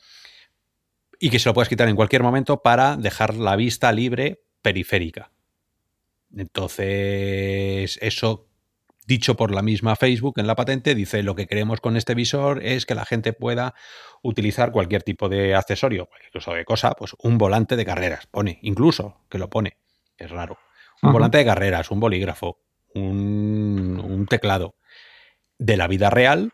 y 1.20 1.30
que 1.30 1.40
se 1.40 1.48
lo 1.48 1.54
puedas 1.54 1.70
quitar 1.70 1.88
en 1.88 1.96
cualquier 1.96 2.24
momento 2.24 2.62
para 2.62 2.98
dejar 2.98 3.36
la 3.36 3.56
vista 3.56 3.92
libre 3.92 4.44
periférica. 4.62 5.32
Entonces, 6.36 8.00
eso 8.02 8.48
dicho 9.06 9.36
por 9.36 9.52
la 9.52 9.62
misma 9.62 9.96
Facebook 9.96 10.36
en 10.38 10.48
la 10.48 10.56
patente, 10.56 10.96
dice 10.96 11.24
lo 11.24 11.36
que 11.36 11.48
queremos 11.48 11.82
con 11.82 11.98
este 11.98 12.16
visor 12.16 12.64
es 12.64 12.86
que 12.86 12.96
la 12.96 13.06
gente 13.06 13.34
pueda 13.34 13.74
utilizar 14.22 14.72
cualquier 14.72 15.04
tipo 15.04 15.30
de 15.30 15.56
accesorio, 15.56 16.10
incluso 16.28 16.54
de 16.54 16.66
cosa, 16.66 16.92
pues 16.92 17.16
un 17.20 17.38
volante 17.38 17.76
de 17.76 17.86
carreras, 17.86 18.28
pone, 18.28 18.60
incluso 18.62 19.22
que 19.30 19.38
lo 19.38 19.50
pone, 19.50 19.78
es 20.18 20.32
raro. 20.32 20.58
Un 21.02 21.12
volante 21.12 21.38
de 21.38 21.46
carreras, 21.46 21.92
un 21.92 22.00
bolígrafo, 22.00 22.60
un, 22.96 24.02
un 24.02 24.26
teclado 24.26 24.76
de 25.58 25.76
la 25.76 25.88
vida 25.88 26.10
real, 26.10 26.54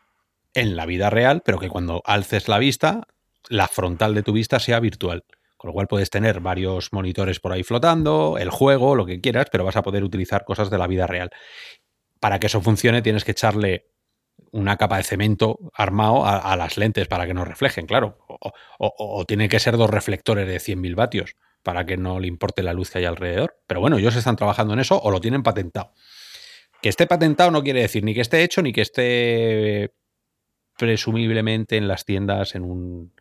en 0.55 0.75
la 0.75 0.87
vida 0.87 1.09
real, 1.09 1.43
pero 1.45 1.59
que 1.59 1.69
cuando 1.69 2.01
alces 2.05 2.47
la 2.47 2.57
vista, 2.57 3.03
la 3.47 3.67
frontal 3.67 4.15
de 4.15 4.23
tu 4.23 4.33
vista 4.33 4.59
sea 4.59 4.79
virtual. 4.79 5.23
Con 5.57 5.69
lo 5.69 5.73
cual 5.73 5.87
puedes 5.87 6.09
tener 6.09 6.39
varios 6.39 6.93
monitores 6.93 7.41
por 7.41 7.51
ahí 7.51 7.63
flotando, 7.63 8.37
el 8.39 8.49
juego, 8.49 8.95
lo 8.95 9.05
que 9.05 9.19
quieras, 9.19 9.47
pero 9.51 9.65
vas 9.65 9.75
a 9.75 9.81
poder 9.81 10.05
utilizar 10.05 10.45
cosas 10.45 10.69
de 10.69 10.77
la 10.77 10.87
vida 10.87 11.05
real. 11.05 11.31
Para 12.19 12.39
que 12.39 12.47
eso 12.47 12.61
funcione 12.61 13.01
tienes 13.01 13.23
que 13.23 13.31
echarle 13.31 13.87
una 14.51 14.77
capa 14.77 14.97
de 14.97 15.03
cemento 15.03 15.59
armado 15.73 16.25
a, 16.25 16.55
las 16.55 16.77
lentes 16.77 17.07
para 17.07 17.27
que 17.27 17.33
no 17.33 17.45
reflejen, 17.45 17.85
claro. 17.85 18.17
O, 18.27 18.37
o, 18.79 18.93
o 19.19 19.25
tienen 19.25 19.49
que 19.49 19.59
ser 19.59 19.77
dos 19.77 19.89
reflectores 19.89 20.47
de 20.47 20.57
100.000 20.59 20.95
vatios 20.95 21.35
para 21.61 21.85
que 21.85 21.97
no 21.97 22.19
le 22.19 22.27
importe 22.27 22.63
la 22.63 22.73
luz 22.73 22.89
que 22.89 22.99
hay 22.99 23.05
alrededor. 23.05 23.59
Pero 23.67 23.81
bueno, 23.81 23.97
ellos 23.97 24.15
están 24.15 24.37
trabajando 24.37 24.73
en 24.73 24.79
eso 24.79 24.99
o 24.99 25.11
lo 25.11 25.19
tienen 25.21 25.43
patentado. 25.43 25.93
Que 26.81 26.89
esté 26.89 27.05
patentado 27.05 27.51
no 27.51 27.61
quiere 27.63 27.81
decir 27.81 28.03
ni 28.03 28.13
que 28.13 28.21
esté 28.21 28.41
hecho 28.43 28.61
ni 28.61 28.71
que 28.71 28.81
esté 28.81 29.93
presumiblemente 30.77 31.75
en 31.77 31.87
las 31.87 32.05
tiendas 32.05 32.55
en 32.55 32.63
un 32.63 33.13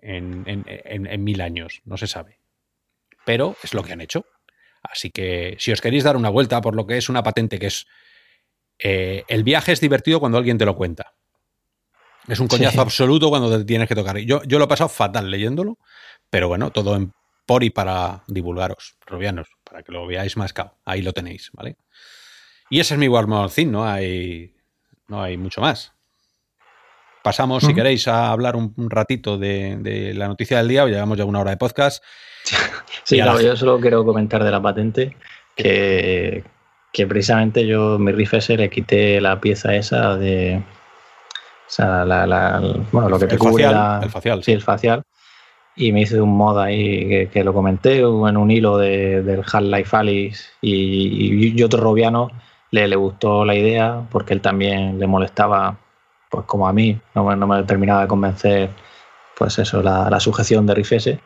en, 0.00 0.42
en- 0.46 0.64
en- 0.66 1.06
en 1.06 1.24
mil 1.24 1.40
años, 1.40 1.80
no 1.84 1.96
se 1.96 2.06
sabe. 2.08 2.40
Pero 3.24 3.56
es 3.62 3.72
lo 3.72 3.82
que 3.82 3.92
han 3.92 4.00
hecho. 4.02 4.26
Así 4.82 5.10
que 5.10 5.56
si 5.58 5.72
os 5.72 5.80
queréis 5.80 6.04
dar 6.04 6.16
una 6.16 6.28
vuelta 6.28 6.60
por 6.60 6.74
lo 6.76 6.86
que 6.86 6.98
es 6.98 7.08
una 7.08 7.22
patente 7.22 7.58
que 7.58 7.68
es 7.68 7.86
eh, 8.78 9.24
el 9.28 9.44
viaje 9.44 9.72
es 9.72 9.80
divertido 9.80 10.20
cuando 10.20 10.38
alguien 10.38 10.58
te 10.58 10.64
lo 10.64 10.74
cuenta. 10.76 11.12
Es 12.26 12.40
un 12.40 12.48
coñazo 12.48 12.74
Sí. 12.76 12.80
absoluto 12.80 13.28
cuando 13.28 13.56
te 13.58 13.64
tienes 13.64 13.86
que 13.88 13.94
tocar. 13.94 14.16
Yo, 14.18 14.42
yo 14.44 14.58
lo 14.58 14.64
he 14.64 14.68
pasado 14.68 14.88
fatal 14.88 15.30
leyéndolo, 15.30 15.78
pero 16.30 16.48
bueno, 16.48 16.70
todo 16.70 16.96
en 16.96 17.12
por 17.46 17.62
y 17.62 17.68
para 17.70 18.24
divulgaros, 18.26 18.96
robianos, 19.06 19.48
para 19.62 19.82
que 19.82 19.92
lo 19.92 20.06
veáis 20.06 20.36
más 20.38 20.54
cao. 20.54 20.78
Ahí 20.86 21.02
lo 21.02 21.12
tenéis, 21.12 21.50
¿vale? 21.52 21.76
Y 22.70 22.80
ese 22.80 22.94
es 22.94 23.00
mi 23.00 23.06
War 23.08 23.26
Thing, 23.50 23.70
no 23.70 23.84
hay, 23.86 24.54
no 25.08 25.22
hay 25.22 25.36
mucho 25.36 25.60
más. 25.60 25.92
Pasamos, 27.22 27.64
si 27.64 27.74
queréis, 27.74 28.06
a 28.08 28.30
hablar 28.30 28.54
un, 28.56 28.72
un 28.76 28.90
ratito 28.90 29.38
de, 29.38 29.76
de 29.80 30.12
la 30.14 30.28
noticia 30.28 30.58
del 30.58 30.68
día. 30.68 30.84
Llevamos 30.86 31.16
ya 31.16 31.24
una 31.24 31.40
hora 31.40 31.50
de 31.50 31.56
podcast. 31.56 32.02
Sí, 33.02 33.16
claro, 33.16 33.34
la- 33.38 33.42
yo 33.42 33.56
solo 33.56 33.78
quiero 33.80 34.02
comentar 34.04 34.42
de 34.42 34.50
la 34.50 34.62
patente 34.62 35.14
que, 35.54 36.42
que 36.94 37.06
precisamente 37.08 37.66
yo 37.66 37.98
mi 37.98 38.12
rifle 38.12 38.38
ese 38.38 38.56
le 38.56 38.70
quité 38.70 39.20
la 39.20 39.40
pieza 39.40 39.74
esa 39.74 40.16
de. 40.16 40.62
O 41.66 41.70
sea, 41.70 42.04
la, 42.04 42.24
la- 42.24 42.60
bueno, 42.92 43.08
lo 43.08 43.18
que 43.18 43.26
te 43.26 43.34
El 43.34 43.38
cubre 43.40 43.64
facial, 43.64 43.74
la- 43.74 44.00
el 44.04 44.10
facial, 44.10 44.44
sí, 44.44 44.52
el 44.52 44.62
facial. 44.62 45.02
Y 45.76 45.90
me 45.90 46.02
hice 46.02 46.20
un 46.20 46.36
mod 46.36 46.56
ahí 46.60 47.08
que, 47.08 47.28
que 47.32 47.42
lo 47.42 47.52
comenté 47.52 47.98
en 47.98 48.36
un 48.36 48.48
hilo 48.52 48.78
de, 48.78 49.22
del 49.24 49.40
Half-Life 49.40 49.96
Alice 49.96 50.44
y, 50.60 51.50
y 51.58 51.62
otro 51.64 51.80
robiano 51.82 52.30
le, 52.70 52.86
le 52.86 52.94
gustó 52.94 53.44
la 53.44 53.56
idea 53.56 54.02
porque 54.08 54.34
él 54.34 54.40
también 54.40 55.00
le 55.00 55.08
molestaba, 55.08 55.76
pues 56.30 56.44
como 56.46 56.68
a 56.68 56.72
mí, 56.72 56.96
no, 57.16 57.24
me- 57.24 57.34
no 57.34 57.48
me 57.48 57.64
terminaba 57.64 58.02
de 58.02 58.06
convencer, 58.08 58.70
pues 59.36 59.58
eso, 59.58 59.82
la, 59.82 60.08
la 60.08 60.20
sujeción 60.20 60.64
de 60.64 60.74
rifle 60.76 61.18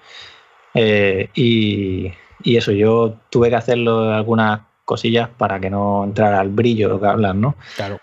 eh, 0.72 1.28
y, 1.34 2.10
y 2.42 2.56
eso, 2.56 2.72
yo 2.72 3.16
tuve 3.28 3.50
que 3.50 3.56
hacerlo 3.56 4.14
algunas 4.14 4.60
cosillas 4.88 5.28
para 5.36 5.60
que 5.60 5.68
no 5.68 6.02
entrara 6.04 6.40
el 6.40 6.48
brillo 6.48 6.88
lo 6.88 6.98
que 6.98 7.06
hablan, 7.06 7.40
¿no? 7.42 7.56
Claro. 7.76 7.98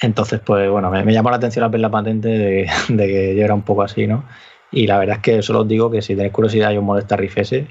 Entonces, 0.00 0.40
pues 0.40 0.70
bueno, 0.70 0.88
me, 0.88 1.02
me 1.02 1.12
llamó 1.12 1.30
la 1.30 1.36
atención 1.36 1.64
al 1.64 1.70
ver 1.70 1.80
la 1.80 1.90
patente 1.90 2.28
de, 2.28 2.70
de 2.88 3.06
que 3.08 3.34
yo 3.36 3.44
era 3.44 3.54
un 3.54 3.62
poco 3.62 3.82
así, 3.82 4.06
¿no? 4.06 4.24
Y 4.70 4.86
la 4.86 4.98
verdad 4.98 5.16
es 5.16 5.22
que 5.22 5.42
solo 5.42 5.60
os 5.62 5.68
digo 5.68 5.90
que 5.90 6.00
si 6.00 6.14
tenéis 6.14 6.32
curiosidad 6.32 6.70
y 6.70 6.76
os 6.76 6.84
molesta 6.84 7.16
Rifese, 7.16 7.66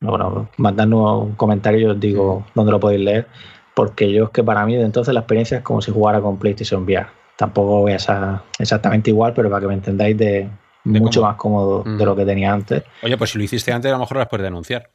bueno, 0.00 0.48
mandadnos 0.56 1.22
un 1.24 1.34
comentario 1.34 1.80
y 1.80 1.84
os 1.90 2.00
digo 2.00 2.44
dónde 2.54 2.72
lo 2.72 2.80
podéis 2.80 3.02
leer, 3.02 3.26
porque 3.74 4.10
yo 4.10 4.24
es 4.24 4.30
que 4.30 4.42
para 4.42 4.64
mí 4.64 4.76
de 4.76 4.84
entonces 4.84 5.12
la 5.12 5.20
experiencia 5.20 5.58
es 5.58 5.62
como 5.62 5.82
si 5.82 5.92
jugara 5.92 6.20
con 6.20 6.38
PlayStation 6.38 6.84
VR. 6.84 7.06
Tampoco 7.36 7.80
voy 7.82 7.92
a 7.92 7.98
ser 7.98 8.16
exactamente 8.58 9.10
igual, 9.10 9.32
pero 9.34 9.50
para 9.50 9.60
que 9.60 9.68
me 9.68 9.74
entendáis 9.74 10.16
de, 10.16 10.48
De 10.84 11.00
mucho 11.00 11.22
más 11.22 11.36
cómodo 11.36 11.80
Ujú. 11.80 11.96
de 11.96 12.04
lo 12.04 12.16
que 12.16 12.24
tenía 12.24 12.52
antes. 12.52 12.82
Oye, 13.02 13.16
pues 13.16 13.30
si 13.30 13.38
lo 13.38 13.44
hiciste 13.44 13.72
antes, 13.72 13.90
a 13.90 13.94
lo 13.94 14.00
mejor 14.00 14.16
las 14.18 14.28
puedes 14.28 14.44
denunciar. 14.44 14.90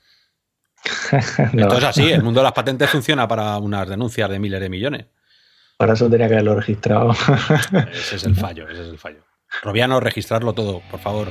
No, 1.53 1.63
Esto 1.63 1.77
es 1.77 1.83
así, 1.83 2.11
el 2.11 2.23
mundo 2.23 2.39
de 2.39 2.43
las 2.45 2.53
patentes 2.53 2.89
funciona 2.89 3.27
para 3.27 3.57
unas 3.57 3.87
denuncias 3.87 4.29
de 4.29 4.39
miles 4.39 4.59
de 4.61 4.69
millones. 4.69 5.05
para 5.77 5.93
eso 5.93 6.09
tenía 6.09 6.27
que 6.27 6.33
haberlo 6.33 6.55
registrado. 6.55 7.11
Ese 7.91 8.15
es 8.17 8.23
el 8.23 8.35
fallo, 8.35 8.67
ese 8.69 8.81
es 8.83 8.87
el 8.89 8.97
fallo. 8.97 9.23
Robiano, 9.63 9.99
registrarlo 9.99 10.53
todo, 10.53 10.81
por 10.91 10.99
favor. 10.99 11.29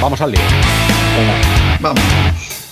Vamos 0.00 0.20
al 0.20 0.32
lío. 0.32 0.40
Venga. 1.16 1.78
Vamos. 1.80 2.69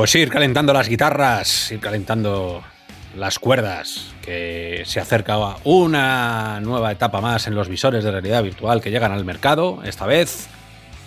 Pues 0.00 0.14
ir 0.14 0.30
calentando 0.30 0.72
las 0.72 0.88
guitarras, 0.88 1.70
ir 1.72 1.78
calentando 1.78 2.62
las 3.18 3.38
cuerdas, 3.38 4.14
que 4.22 4.82
se 4.86 4.98
acerca 4.98 5.36
una 5.64 6.58
nueva 6.60 6.90
etapa 6.90 7.20
más 7.20 7.46
en 7.46 7.54
los 7.54 7.68
visores 7.68 8.02
de 8.02 8.10
realidad 8.10 8.42
virtual 8.42 8.80
que 8.80 8.90
llegan 8.90 9.12
al 9.12 9.26
mercado. 9.26 9.82
Esta 9.84 10.06
vez 10.06 10.48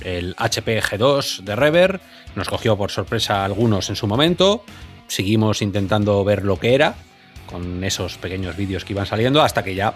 el 0.01 0.35
HP 0.37 0.79
G2 0.79 1.39
de 1.39 1.55
Rever 1.55 2.01
nos 2.35 2.47
cogió 2.47 2.77
por 2.77 2.91
sorpresa 2.91 3.43
algunos 3.43 3.89
en 3.89 3.95
su 3.95 4.05
momento. 4.05 4.63
Seguimos 5.07 5.63
intentando 5.63 6.23
ver 6.23 6.45
lo 6.45 6.59
que 6.59 6.75
era 6.75 6.93
con 7.47 7.83
esos 7.83 8.19
pequeños 8.19 8.55
vídeos 8.55 8.85
que 8.85 8.93
iban 8.93 9.07
saliendo 9.07 9.41
hasta 9.41 9.63
que 9.63 9.73
ya 9.73 9.95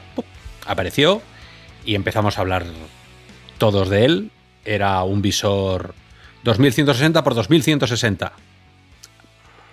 apareció 0.65 1.21
y 1.85 1.93
empezamos 1.93 2.39
a 2.39 2.41
hablar 2.41 2.65
todos 3.59 3.89
de 3.89 4.05
él. 4.05 4.31
Era 4.65 5.03
un 5.03 5.21
visor 5.21 5.93
2160 6.43 7.23
por 7.23 7.35
2160 7.35 8.33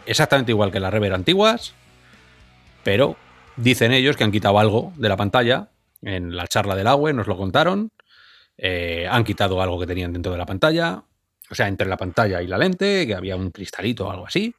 exactamente 0.06 0.52
igual 0.52 0.70
que 0.70 0.80
las 0.80 0.92
Rever 0.92 1.14
antiguas, 1.14 1.74
pero 2.82 3.16
dicen 3.56 3.92
ellos 3.92 4.16
que 4.16 4.24
han 4.24 4.32
quitado 4.32 4.58
algo 4.58 4.92
de 4.96 5.08
la 5.08 5.16
pantalla. 5.16 5.70
En 6.02 6.36
la 6.36 6.46
charla 6.46 6.74
del 6.74 6.86
agua 6.86 7.12
nos 7.12 7.26
lo 7.26 7.36
contaron. 7.36 7.90
Eh, 8.56 9.08
han 9.10 9.24
quitado 9.24 9.60
algo 9.62 9.80
que 9.80 9.86
tenían 9.86 10.12
dentro 10.12 10.32
de 10.32 10.38
la 10.38 10.46
pantalla. 10.46 11.02
O 11.50 11.54
sea, 11.54 11.68
entre 11.68 11.88
la 11.88 11.96
pantalla 11.96 12.42
y 12.42 12.46
la 12.46 12.58
lente, 12.58 13.06
que 13.06 13.14
había 13.14 13.36
un 13.36 13.50
cristalito 13.50 14.06
o 14.06 14.10
algo 14.10 14.26
así. 14.26 14.54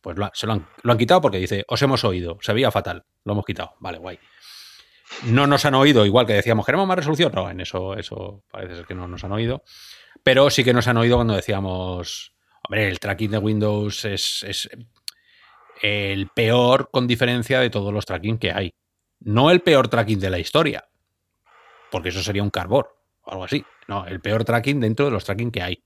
Pues 0.00 0.16
lo 0.16 0.92
han 0.92 0.98
quitado 0.98 1.20
porque 1.20 1.38
dice, 1.38 1.64
os 1.68 1.82
hemos 1.82 2.04
oído, 2.04 2.38
se 2.40 2.52
veía 2.52 2.70
fatal, 2.70 3.04
lo 3.24 3.32
hemos 3.32 3.44
quitado. 3.44 3.74
Vale, 3.80 3.98
guay. 3.98 4.18
No 5.24 5.46
nos 5.46 5.64
han 5.64 5.74
oído, 5.74 6.06
igual 6.06 6.26
que 6.26 6.34
decíamos, 6.34 6.64
queremos 6.64 6.86
más 6.86 6.96
resolución. 6.96 7.32
No, 7.34 7.50
en 7.50 7.60
eso, 7.60 7.94
eso 7.96 8.44
parece 8.50 8.76
ser 8.76 8.86
que 8.86 8.94
no 8.94 9.08
nos 9.08 9.24
han 9.24 9.32
oído. 9.32 9.62
Pero 10.22 10.50
sí 10.50 10.64
que 10.64 10.72
nos 10.72 10.86
han 10.88 10.96
oído 10.96 11.16
cuando 11.16 11.34
decíamos, 11.34 12.32
Hombre, 12.68 12.86
el 12.86 13.00
tracking 13.00 13.30
de 13.30 13.38
Windows 13.38 14.04
es, 14.04 14.68
el 15.80 16.28
peor 16.28 16.90
con 16.92 17.06
diferencia 17.06 17.60
de 17.60 17.70
todos 17.70 17.94
los 17.94 18.04
tracking 18.04 18.36
que 18.36 18.52
hay. 18.52 18.74
No 19.20 19.50
el 19.50 19.60
peor 19.62 19.88
tracking 19.88 20.20
de 20.20 20.28
la 20.28 20.38
historia, 20.38 20.86
porque 21.90 22.10
eso 22.10 22.22
sería 22.22 22.42
un 22.42 22.50
carbor 22.50 22.94
o 23.22 23.32
algo 23.32 23.44
así. 23.44 23.64
No, 23.86 24.06
el 24.06 24.20
peor 24.20 24.44
tracking 24.44 24.80
dentro 24.80 25.06
de 25.06 25.12
los 25.12 25.24
tracking 25.24 25.50
que 25.50 25.62
hay. 25.62 25.82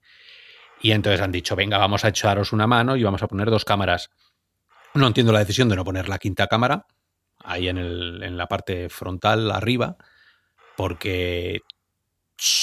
Y 0.80 0.90
entonces 0.90 1.20
han 1.20 1.30
dicho, 1.30 1.54
venga, 1.54 1.78
vamos 1.78 2.04
a 2.04 2.08
echaros 2.08 2.52
una 2.52 2.66
mano 2.66 2.96
y 2.96 3.04
vamos 3.04 3.22
a 3.22 3.28
poner 3.28 3.48
dos 3.48 3.64
cámaras. 3.64 4.10
No 4.94 5.06
entiendo 5.06 5.32
la 5.32 5.38
decisión 5.38 5.68
de 5.68 5.76
no 5.76 5.84
poner 5.84 6.08
la 6.08 6.18
quinta 6.18 6.48
cámara. 6.48 6.84
ahí 7.44 7.68
en, 7.68 7.78
el, 7.78 8.24
en 8.24 8.36
la 8.36 8.48
parte 8.48 8.88
frontal 8.88 9.52
arriba, 9.52 9.96
porque 10.76 11.60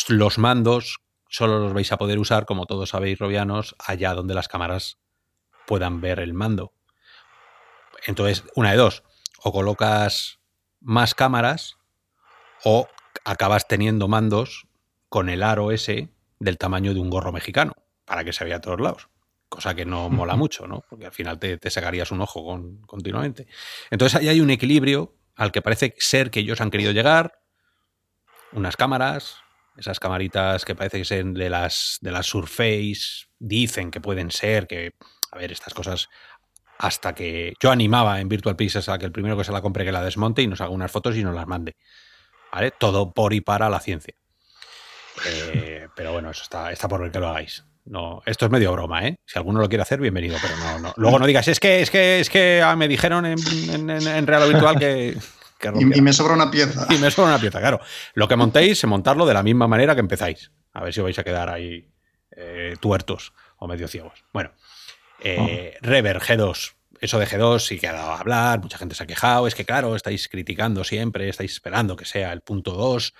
los 0.09 0.38
mandos 0.38 0.99
solo 1.30 1.59
los 1.59 1.73
vais 1.73 1.91
a 1.91 1.97
poder 1.97 2.19
usar, 2.19 2.45
como 2.45 2.65
todos 2.65 2.89
sabéis, 2.89 3.19
robianos, 3.19 3.75
allá 3.80 4.13
donde 4.13 4.34
las 4.34 4.47
cámaras 4.47 4.99
puedan 5.65 6.01
ver 6.01 6.19
el 6.19 6.34
mando. 6.34 6.73
Entonces, 8.05 8.43
una 8.55 8.71
de 8.71 8.77
dos, 8.77 9.03
o 9.41 9.51
colocas 9.51 10.39
más 10.82 11.13
cámaras 11.13 11.77
o 12.63 12.88
acabas 13.23 13.67
teniendo 13.67 14.07
mandos 14.07 14.67
con 15.07 15.30
el 15.30 15.43
aro 15.43 15.71
ese 15.71 16.09
del 16.39 16.57
tamaño 16.57 16.93
de 16.93 16.99
un 16.99 17.09
gorro 17.09 17.32
mexicano, 17.32 17.73
para 18.05 18.23
que 18.23 18.34
se 18.34 18.45
vea 18.45 18.57
a 18.57 18.61
todos 18.61 18.80
lados. 18.80 19.09
Cosa 19.49 19.73
que 19.73 19.86
no 19.86 20.09
mola 20.09 20.36
mucho, 20.36 20.67
¿no? 20.67 20.84
Porque 20.89 21.07
al 21.07 21.11
final 21.11 21.39
te, 21.39 21.69
sacarías 21.69 22.11
un 22.11 22.21
ojo 22.21 22.45
con, 22.45 22.82
continuamente. 22.84 23.47
Entonces 23.89 24.19
ahí 24.19 24.30
hay 24.30 24.41
un 24.41 24.51
equilibrio 24.51 25.15
al 25.36 25.51
que 25.51 25.61
parece 25.61 25.95
ser 25.97 26.30
que 26.30 26.41
ellos 26.41 26.61
han 26.61 26.69
querido 26.69 26.91
llegar. 26.91 27.41
Unas 28.51 28.77
cámaras, 28.77 29.38
esas 29.80 29.99
camaritas 29.99 30.65
que 30.65 30.75
parece 30.75 30.97
que 30.97 31.05
son 31.05 31.34
de 31.34 31.49
las, 31.49 31.97
de 32.01 32.11
las 32.11 32.27
Surface, 32.27 33.27
dicen 33.39 33.91
que 33.91 34.01
pueden 34.01 34.30
ser, 34.30 34.67
que, 34.67 34.93
a 35.32 35.38
ver, 35.38 35.51
estas 35.51 35.73
cosas 35.73 36.09
hasta 36.77 37.13
que 37.13 37.53
yo 37.61 37.71
animaba 37.71 38.19
en 38.19 38.30
Virtual 38.30 38.55
Pieces 38.55 38.88
a 38.89 38.97
que 38.97 39.05
el 39.05 39.11
primero 39.11 39.38
que 39.38 39.43
se 39.43 39.51
la 39.51 39.61
compre 39.61 39.86
que 39.86 39.91
la 39.91 40.03
desmonte 40.03 40.41
y 40.41 40.47
nos 40.47 40.61
haga 40.61 40.71
unas 40.71 40.91
fotos 40.91 41.15
y 41.15 41.23
nos 41.23 41.36
las 41.36 41.47
mande. 41.47 41.75
¿Vale? 42.51 42.71
Todo 42.71 43.11
por 43.11 43.34
y 43.34 43.41
para 43.41 43.69
la 43.69 43.80
ciencia. 43.80 44.15
Eh, 45.25 45.88
pero 45.95 46.13
bueno, 46.13 46.32
eso 46.32 46.43
está, 46.43 46.71
está 46.71 46.88
por 46.88 47.01
ver 47.01 47.11
que 47.11 47.19
lo 47.19 47.27
hagáis. 47.27 47.65
No, 47.86 48.21
esto 48.25 48.45
es 48.45 48.51
medio 48.51 48.71
broma, 48.71 49.07
¿eh? 49.07 49.15
Si 49.25 49.38
alguno 49.38 49.59
lo 49.59 49.67
quiere 49.67 49.82
hacer, 49.82 49.99
bienvenido, 49.99 50.38
pero 50.41 50.55
no, 50.57 50.80
no. 50.80 50.93
Luego 50.97 51.17
no 51.17 51.25
digas, 51.25 51.47
es 51.47 51.59
que, 51.59 51.82
es 51.82 51.89
que, 51.89 52.19
es 52.19 52.30
que 52.30 52.61
ah, 52.63 52.75
me 52.75 52.88
dijeron 52.88 53.25
en, 53.25 53.89
en, 53.89 54.27
Real 54.27 54.47
Virtual 54.47 54.77
que, 54.77 55.17
y, 55.80 56.01
me 56.01 56.14
sobra 56.14 56.34
una 56.34 56.51
pieza. 56.51 56.88
Y 56.89 56.97
me 56.97 57.12
sobra 57.12 57.30
una 57.30 57.39
pieza, 57.39 57.60
claro. 57.60 57.80
Lo 58.14 58.28
que 58.28 58.36
montéis, 58.36 58.84
montarlo 58.86 59.26
de 59.26 59.34
la 59.34 59.43
misma 59.43 59.68
manera 59.68 59.95
que 59.95 60.01
empezáis. 60.01 60.51
A 60.74 60.84
ver 60.84 60.93
si 60.93 61.01
vais 61.01 61.18
a 61.18 61.24
quedar 61.24 61.49
ahí 61.49 61.89
eh, 62.32 62.76
tuertos 62.80 63.34
o 63.57 63.68
medio 63.68 63.88
ciegos. 63.88 64.24
Bueno, 64.34 64.51
eh, 65.22 65.78
Rever 65.82 66.20
G2. 66.20 66.74
Eso 67.01 67.18
de 67.18 67.28
G2 67.28 67.60
sí 67.60 67.80
que 67.80 67.88
ha 67.88 67.93
dado 67.93 68.12
a 68.12 68.20
hablar, 68.20 68.60
mucha 68.62 68.78
gente 68.78 68.95
se 68.95 69.03
ha 69.03 69.07
quejado. 69.07 69.47
Es 69.47 69.55
que, 69.55 69.66
claro, 69.66 69.95
estáis 69.95 70.28
criticando 70.28 70.84
siempre, 70.84 71.30
estáis 71.30 71.53
esperando 71.53 71.95
que 71.95 72.05
sea 72.05 72.34
el 72.34 72.41
punto 72.41 72.72
2 72.72 73.14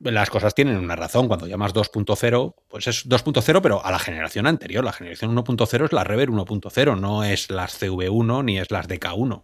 las 0.00 0.30
cosas 0.30 0.54
tienen 0.54 0.76
una 0.78 0.96
razón. 0.96 1.28
Cuando 1.28 1.46
llamas 1.46 1.74
2.0, 1.74 2.54
pues 2.68 2.86
es 2.86 3.06
2.0, 3.06 3.60
pero 3.60 3.84
a 3.84 3.90
la 3.90 3.98
generación 3.98 4.46
anterior. 4.46 4.84
La 4.84 4.92
generación 4.92 5.36
1.0 5.36 5.84
es 5.84 5.92
la 5.92 6.04
Rever 6.04 6.30
1.0, 6.30 6.98
no 6.98 7.22
es 7.24 7.50
las 7.50 7.80
CV1 7.80 8.44
ni 8.44 8.58
es 8.58 8.70
las 8.70 8.88
DK1. 8.88 9.42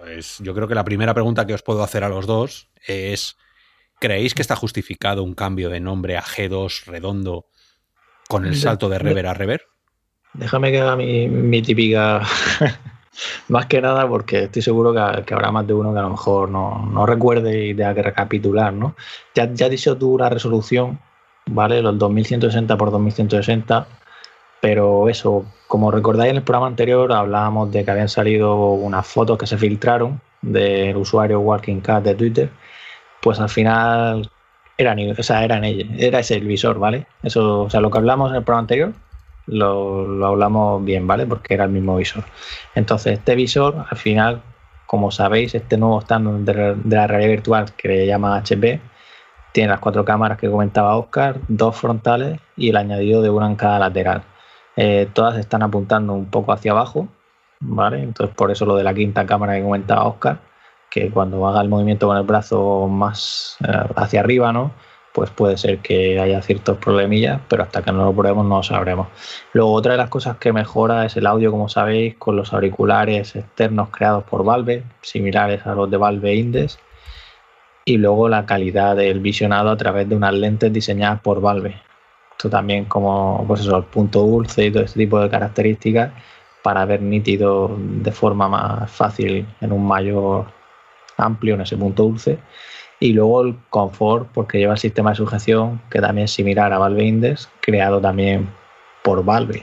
Entonces, 0.00 0.38
yo 0.40 0.54
creo 0.54 0.66
que 0.66 0.74
la 0.74 0.84
primera 0.84 1.14
pregunta 1.14 1.46
que 1.46 1.54
os 1.54 1.62
puedo 1.62 1.82
hacer 1.82 2.04
a 2.04 2.08
los 2.08 2.26
dos 2.26 2.68
es: 2.86 3.36
¿creéis 3.98 4.34
que 4.34 4.42
está 4.42 4.56
justificado 4.56 5.22
un 5.22 5.34
cambio 5.34 5.68
de 5.68 5.80
nombre 5.80 6.16
a 6.16 6.22
G2 6.22 6.86
redondo 6.86 7.46
con 8.28 8.46
el 8.46 8.56
salto 8.56 8.88
de 8.88 8.98
Rever 8.98 9.26
a 9.26 9.34
Rever? 9.34 9.66
Déjame 10.32 10.70
que 10.70 10.80
haga 10.80 10.96
mi, 10.96 11.28
mi 11.28 11.60
típica 11.60 12.22
más 13.48 13.66
que 13.66 13.80
nada 13.80 14.08
porque 14.08 14.44
estoy 14.44 14.62
seguro 14.62 14.92
que, 14.92 15.34
habrá 15.34 15.50
más 15.50 15.66
de 15.66 15.74
uno 15.74 15.92
que 15.92 15.98
a 15.98 16.02
lo 16.02 16.10
mejor 16.10 16.48
no, 16.48 17.06
recuerde 17.06 17.66
y 17.66 17.74
tenga 17.74 17.94
que 17.94 18.02
recapitular, 18.02 18.72
¿no? 18.72 18.94
Ya, 19.34 19.52
ya 19.52 19.66
has 19.66 19.70
dicho 19.70 19.96
tú 19.96 20.16
la 20.18 20.28
resolución, 20.28 21.00
¿vale? 21.46 21.82
Los 21.82 21.98
2160 21.98 22.76
por 22.76 22.90
2160, 22.90 23.86
pero 24.60 25.08
eso, 25.08 25.44
como 25.70 25.92
recordáis 25.92 26.30
en 26.32 26.38
el 26.38 26.42
programa 26.42 26.66
anterior, 26.66 27.12
hablábamos 27.12 27.70
de 27.70 27.84
que 27.84 27.90
habían 27.92 28.08
salido 28.08 28.72
unas 28.72 29.06
fotos 29.06 29.38
que 29.38 29.46
se 29.46 29.56
filtraron 29.56 30.20
del 30.42 30.96
usuario 30.96 31.38
Walking 31.38 31.80
Cat 31.80 32.02
de 32.02 32.16
Twitter, 32.16 32.50
pues 33.22 33.38
al 33.38 33.48
final 33.48 34.28
eran, 34.76 34.98
o 35.16 35.22
sea, 35.22 35.44
eran 35.44 35.62
ellos, 35.62 35.88
era 35.96 36.18
ese 36.18 36.34
el 36.38 36.46
visor, 36.48 36.80
¿vale? 36.80 37.06
Eso, 37.22 37.60
o 37.62 37.70
sea, 37.70 37.80
lo 37.80 37.88
que 37.88 37.98
hablamos 37.98 38.30
en 38.30 38.38
el 38.38 38.42
programa 38.42 38.62
anterior 38.62 38.92
lo, 39.46 40.26
hablamos 40.26 40.84
bien, 40.84 41.06
¿vale? 41.06 41.24
Porque 41.24 41.54
era 41.54 41.66
el 41.66 41.70
mismo 41.70 41.96
visor. 41.96 42.24
Entonces, 42.74 43.12
este 43.12 43.36
visor, 43.36 43.86
al 43.88 43.96
final, 43.96 44.42
como 44.86 45.12
sabéis, 45.12 45.54
este 45.54 45.76
nuevo 45.76 46.00
estándar 46.00 46.74
de, 46.74 46.96
la 46.96 47.06
realidad 47.06 47.30
virtual 47.30 47.72
que 47.76 47.86
le 47.86 48.06
llama 48.08 48.38
HP, 48.38 48.80
tiene 49.52 49.68
las 49.68 49.78
cuatro 49.78 50.04
cámaras 50.04 50.36
que 50.36 50.50
comentaba 50.50 50.96
Oscar, 50.96 51.36
dos 51.46 51.76
frontales 51.76 52.40
y 52.56 52.70
el 52.70 52.76
añadido 52.76 53.22
de 53.22 53.30
una 53.30 53.46
en 53.46 53.54
cada 53.54 53.78
lateral. 53.78 54.24
Eh, 54.82 55.10
todas 55.12 55.36
están 55.36 55.62
apuntando 55.62 56.14
un 56.14 56.30
poco 56.30 56.52
hacia 56.52 56.72
abajo, 56.72 57.06
¿vale? 57.60 58.02
Entonces, 58.02 58.34
por 58.34 58.50
eso 58.50 58.64
lo 58.64 58.76
de 58.76 58.82
la 58.82 58.94
quinta 58.94 59.26
cámara 59.26 59.54
que 59.54 59.62
comentaba 59.62 60.06
Oscar, 60.06 60.38
que 60.90 61.10
cuando 61.10 61.46
haga 61.46 61.60
el 61.60 61.68
movimiento 61.68 62.06
con 62.06 62.16
el 62.16 62.22
brazo 62.22 62.88
más 62.88 63.58
eh, 63.62 63.92
hacia 63.96 64.20
arriba, 64.20 64.54
¿no? 64.54 64.72
pues 65.12 65.28
puede 65.30 65.58
ser 65.58 65.80
que 65.80 66.18
haya 66.20 66.40
ciertos 66.40 66.78
problemillas, 66.78 67.42
pero 67.48 67.62
hasta 67.64 67.82
que 67.82 67.92
no 67.92 68.04
lo 68.06 68.14
probemos 68.14 68.46
no 68.46 68.58
lo 68.58 68.62
sabremos. 68.62 69.08
Luego, 69.52 69.72
otra 69.72 69.92
de 69.92 69.98
las 69.98 70.08
cosas 70.08 70.38
que 70.38 70.52
mejora 70.52 71.04
es 71.04 71.14
el 71.16 71.26
audio, 71.26 71.50
como 71.50 71.68
sabéis, 71.68 72.14
con 72.16 72.36
los 72.36 72.54
auriculares 72.54 73.36
externos 73.36 73.90
creados 73.90 74.24
por 74.24 74.44
Valve, 74.44 74.84
similares 75.02 75.66
a 75.66 75.74
los 75.74 75.90
de 75.90 75.96
Valve 75.98 76.34
Index, 76.36 76.78
y 77.84 77.98
luego 77.98 78.28
la 78.30 78.46
calidad 78.46 78.96
del 78.96 79.20
visionado 79.20 79.68
a 79.70 79.76
través 79.76 80.08
de 80.08 80.16
unas 80.16 80.32
lentes 80.32 80.72
diseñadas 80.72 81.20
por 81.20 81.42
Valve. 81.42 81.89
Esto 82.40 82.48
también 82.48 82.86
como, 82.86 83.44
pues 83.46 83.60
eso, 83.60 83.76
el 83.76 83.84
punto 83.84 84.20
dulce 84.20 84.64
y 84.64 84.70
todo 84.70 84.84
este 84.84 85.00
tipo 85.00 85.20
de 85.20 85.28
características 85.28 86.10
para 86.62 86.86
ver 86.86 87.02
nítido 87.02 87.76
de 87.78 88.10
forma 88.12 88.48
más 88.48 88.90
fácil 88.90 89.46
en 89.60 89.72
un 89.72 89.86
mayor 89.86 90.46
amplio 91.18 91.56
en 91.56 91.60
ese 91.60 91.76
punto 91.76 92.04
dulce 92.04 92.38
y 92.98 93.12
luego 93.12 93.42
el 93.42 93.58
confort, 93.68 94.30
porque 94.32 94.56
lleva 94.56 94.72
el 94.72 94.78
sistema 94.78 95.10
de 95.10 95.16
sujeción 95.16 95.82
que 95.90 96.00
también 96.00 96.24
es 96.24 96.30
similar 96.30 96.72
a 96.72 96.78
Valve 96.78 97.04
Index, 97.04 97.50
creado 97.60 98.00
también 98.00 98.48
por 99.04 99.22
Valve. 99.22 99.62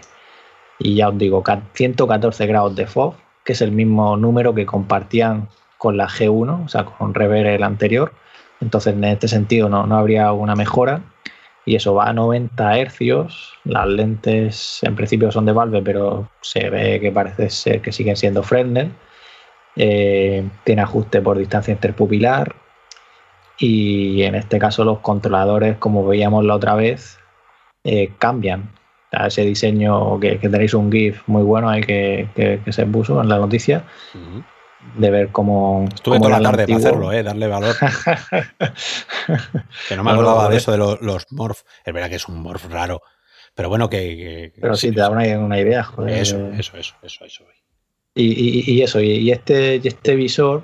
Y 0.77 0.93
ya 0.93 1.09
os 1.09 1.17
digo, 1.17 1.43
114 1.73 2.45
grados 2.45 2.75
de 2.75 2.85
FOV, 2.85 3.15
que 3.43 3.53
es 3.53 3.61
el 3.63 3.71
mismo 3.71 4.15
número 4.17 4.53
que 4.53 4.67
compartían 4.67 5.49
con 5.79 5.97
la 5.97 6.07
G1, 6.07 6.65
o 6.65 6.67
sea, 6.67 6.85
con 6.85 7.15
Rever 7.15 7.47
el 7.47 7.63
anterior. 7.63 8.13
Entonces, 8.61 8.93
en 8.93 9.03
este 9.03 9.27
sentido, 9.27 9.67
no, 9.67 9.87
no 9.87 9.97
habría 9.97 10.31
una 10.31 10.53
mejora. 10.55 11.01
Y 11.67 11.75
eso 11.75 11.93
va 11.93 12.09
a 12.09 12.13
90 12.13 12.79
hercios. 12.79 13.53
Las 13.63 13.85
lentes 13.87 14.79
en 14.81 14.95
principio 14.95 15.31
son 15.31 15.45
de 15.45 15.51
Valve, 15.51 15.83
pero 15.83 16.27
se 16.41 16.71
ve 16.71 16.99
que 16.99 17.11
parece 17.11 17.51
ser 17.51 17.81
que 17.81 17.91
siguen 17.91 18.15
siendo 18.15 18.41
Fresnel. 18.41 18.91
Eh, 19.75 20.43
tiene 20.63 20.81
ajuste 20.81 21.21
por 21.21 21.37
distancia 21.37 21.71
interpupilar, 21.71 22.55
y 23.57 24.21
en 24.23 24.35
este 24.35 24.59
caso 24.59 24.83
los 24.83 24.99
controladores, 24.99 25.77
como 25.77 26.05
veíamos 26.05 26.45
la 26.45 26.55
otra 26.55 26.75
vez, 26.75 27.19
eh, 27.83 28.11
cambian. 28.19 28.71
ese 29.11 29.43
diseño 29.43 30.19
que, 30.19 30.37
tenéis 30.37 30.73
un 30.73 30.91
GIF 30.91 31.23
muy 31.27 31.41
bueno 31.43 31.69
ahí 31.69 31.81
que, 31.81 32.61
se 32.69 32.85
puso 32.85 33.21
en 33.21 33.29
la 33.29 33.37
noticia. 33.37 33.83
De 34.95 35.11
ver 35.11 35.29
cómo. 35.29 35.85
Estuve 35.93 36.19
toda 36.19 36.39
la 36.39 36.51
tarde 36.51 36.65
para 36.65 36.77
hacerlo, 36.77 37.11
¿eh? 37.11 37.23
darle 37.23 37.47
valor. 37.47 37.75
que 39.89 39.95
no 39.95 40.03
me 40.03 40.11
acordaba 40.11 40.49
de 40.49 40.57
eso 40.57 40.71
de 40.71 40.77
los, 40.77 41.25
morph. 41.31 41.61
Es 41.83 41.93
verdad 41.93 42.09
que 42.09 42.15
es 42.15 42.27
un 42.27 42.41
morph 42.41 42.65
raro. 42.69 43.01
Pero 43.55 43.69
bueno, 43.69 43.89
que. 43.89 44.53
pero 44.59 44.75
sí, 44.75 44.91
te 44.91 44.99
da 44.99 45.09
una, 45.09 45.59
idea. 45.59 45.83
Joder. 45.83 46.17
Eso, 46.17 46.51
eso, 46.51 46.77
eso, 46.77 46.95
eso, 47.01 47.25
eso. 47.25 47.43
Y, 48.13 48.71
y, 48.71 48.81
eso, 48.81 48.99
y, 48.99 49.31
este, 49.31 49.79
y 49.83 49.87
este 49.87 50.15
visor 50.15 50.63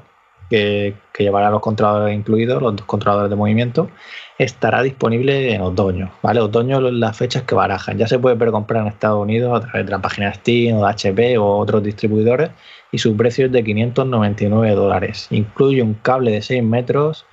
que, 0.49 0.95
llevará 1.17 1.49
los 1.49 1.61
controladores 1.61 2.15
incluidos, 2.15 2.61
los 2.61 2.81
controladores 2.83 3.29
de 3.29 3.35
movimiento, 3.35 3.89
estará 4.37 4.81
disponible 4.81 5.53
en 5.53 5.61
otoño. 5.61 6.11
¿vale? 6.21 6.39
Otoño 6.39 6.79
las 6.79 7.17
fechas 7.17 7.43
que 7.43 7.55
barajan. 7.55 7.97
Ya 7.97 8.07
se 8.07 8.19
puede 8.19 8.37
comprar 8.51 8.81
en 8.81 8.87
Estados 8.89 9.21
Unidos 9.21 9.57
a 9.57 9.67
través 9.67 9.85
de 9.85 9.91
la 9.91 9.99
página 9.99 10.33
Steam 10.33 10.77
o 10.77 10.85
de 10.85 10.91
HP 10.91 11.37
o 11.37 11.57
otros 11.57 11.83
distribuidores 11.83 12.51
y 12.91 12.97
su 12.97 13.15
precio 13.15 13.47
es 13.47 13.51
de 13.51 13.63
599 13.63 14.71
dólares. 14.75 15.27
Incluye 15.31 15.81
un 15.81 15.95
cable 15.95 16.31
de 16.31 16.41
6 16.41 16.63
metros 16.63 17.25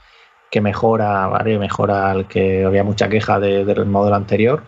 que 0.51 0.61
mejora, 0.61 1.27
¿vale? 1.29 1.59
mejora 1.59 2.11
al 2.11 2.27
que 2.27 2.65
había 2.65 2.85
mucha 2.85 3.09
queja 3.09 3.39
del 3.39 3.87
modelo 3.87 4.17
anterior. 4.17 4.63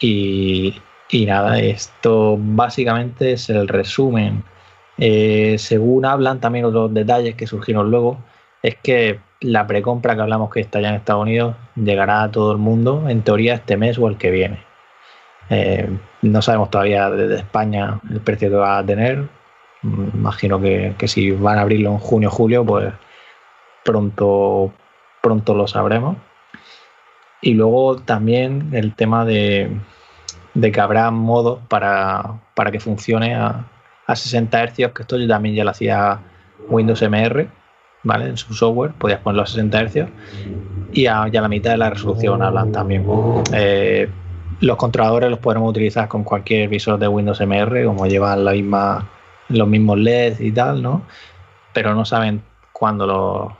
Y 0.00 0.80
nada, 1.26 1.58
esto 1.58 2.36
básicamente 2.38 3.32
es 3.32 3.50
el 3.50 3.68
resumen 3.68 4.44
eh, 5.00 5.56
según 5.58 6.04
hablan 6.04 6.40
también 6.40 6.66
otros 6.66 6.92
detalles 6.92 7.34
que 7.34 7.46
surgieron 7.46 7.90
luego, 7.90 8.18
es 8.62 8.76
que 8.76 9.18
la 9.40 9.66
precompra 9.66 10.14
que 10.14 10.20
hablamos 10.20 10.50
que 10.50 10.60
está 10.60 10.80
ya 10.80 10.90
en 10.90 10.96
Estados 10.96 11.22
Unidos 11.22 11.56
llegará 11.74 12.22
a 12.22 12.30
todo 12.30 12.52
el 12.52 12.58
mundo, 12.58 13.08
en 13.08 13.22
teoría 13.22 13.54
este 13.54 13.78
mes 13.78 13.98
o 13.98 14.08
el 14.08 14.18
que 14.18 14.30
viene. 14.30 14.62
Eh, 15.48 15.88
no 16.22 16.42
sabemos 16.42 16.70
todavía 16.70 17.10
desde 17.10 17.36
España 17.36 18.00
el 18.10 18.20
precio 18.20 18.50
que 18.50 18.56
va 18.56 18.78
a 18.78 18.86
tener. 18.86 19.26
Mm, 19.82 20.08
imagino 20.14 20.60
que, 20.60 20.94
si 21.06 21.30
van 21.30 21.58
a 21.58 21.62
abrirlo 21.62 21.90
en 21.92 21.98
junio 21.98 22.28
o 22.28 22.32
julio, 22.32 22.64
pues 22.64 22.92
pronto, 23.84 24.72
pronto 25.22 25.54
lo 25.54 25.66
sabremos. 25.66 26.16
Y 27.42 27.54
luego 27.54 27.96
también 27.96 28.68
el 28.72 28.94
tema 28.94 29.24
de, 29.24 29.70
que 30.60 30.80
habrá 30.80 31.10
modos 31.10 31.60
para, 31.68 32.40
para 32.54 32.70
que 32.70 32.80
funcione 32.80 33.34
a 34.10 34.16
60 34.16 34.66
Hz, 34.66 34.74
que 34.92 35.02
esto 35.02 35.16
yo 35.16 35.28
también 35.28 35.54
ya 35.54 35.64
lo 35.64 35.70
hacía 35.70 36.18
Windows 36.68 37.02
MR, 37.02 37.48
¿vale? 38.02 38.28
En 38.28 38.36
su 38.36 38.54
software, 38.54 38.92
podías 38.92 39.20
ponerlo 39.20 39.42
a 39.42 39.46
60 39.46 39.88
Hz 39.88 40.08
y 40.92 41.06
a, 41.06 41.26
la 41.26 41.48
mitad 41.48 41.72
de 41.72 41.76
la 41.76 41.90
resolución 41.90 42.42
hablan 42.42 42.72
también. 42.72 43.06
Eh, 43.52 44.08
los 44.60 44.76
controladores 44.76 45.30
los 45.30 45.38
podremos 45.38 45.70
utilizar 45.70 46.08
con 46.08 46.24
cualquier 46.24 46.68
visor 46.68 46.98
de 46.98 47.08
Windows 47.08 47.40
MR, 47.40 47.84
como 47.84 48.06
llevan 48.06 48.44
la 48.44 48.52
misma, 48.52 49.08
los 49.48 49.68
mismos 49.68 49.98
LEDs 49.98 50.40
y 50.40 50.52
tal, 50.52 50.82
¿no? 50.82 51.02
Pero 51.72 51.94
no 51.94 52.04
saben 52.04 52.42
cuándo 52.72 53.06
los, 53.06 53.52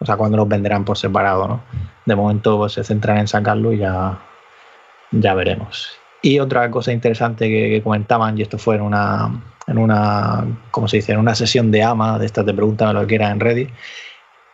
o 0.00 0.04
sea, 0.04 0.16
cuándo 0.16 0.36
los 0.36 0.48
venderán 0.48 0.84
por 0.84 0.98
separado, 0.98 1.46
¿no? 1.46 1.60
De 2.04 2.16
momento 2.16 2.58
pues, 2.58 2.72
se 2.72 2.82
centran 2.82 3.18
en 3.18 3.28
sacarlo 3.28 3.72
y 3.72 3.78
ya, 3.78 4.18
ya 5.12 5.34
veremos. 5.34 6.01
Y 6.22 6.38
otra 6.38 6.70
cosa 6.70 6.92
interesante 6.92 7.48
que, 7.48 7.82
comentaban, 7.82 8.38
y 8.38 8.42
esto 8.42 8.56
fue 8.56 8.76
en 8.76 8.82
una, 8.82 9.42
en 9.66 9.78
una, 9.78 10.44
¿cómo 10.70 10.88
se 10.88 10.98
dice? 10.98 11.12
En 11.12 11.18
una 11.18 11.34
sesión 11.34 11.70
de 11.70 11.82
AMA, 11.82 12.18
de 12.18 12.26
estas 12.26 12.46
de 12.46 12.54
Pregúntame 12.54 12.92
lo 12.94 13.00
que 13.00 13.08
quieras 13.08 13.32
en 13.32 13.40
Reddit, 13.40 13.70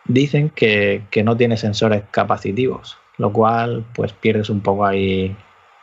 dicen 0.05 0.49
que, 0.49 1.03
que 1.11 1.23
no 1.23 1.37
tiene 1.37 1.57
sensores 1.57 2.03
capacitivos, 2.09 2.97
lo 3.17 3.31
cual 3.31 3.85
pues 3.93 4.13
pierdes 4.13 4.49
un 4.49 4.61
poco 4.61 4.85
ahí 4.85 5.35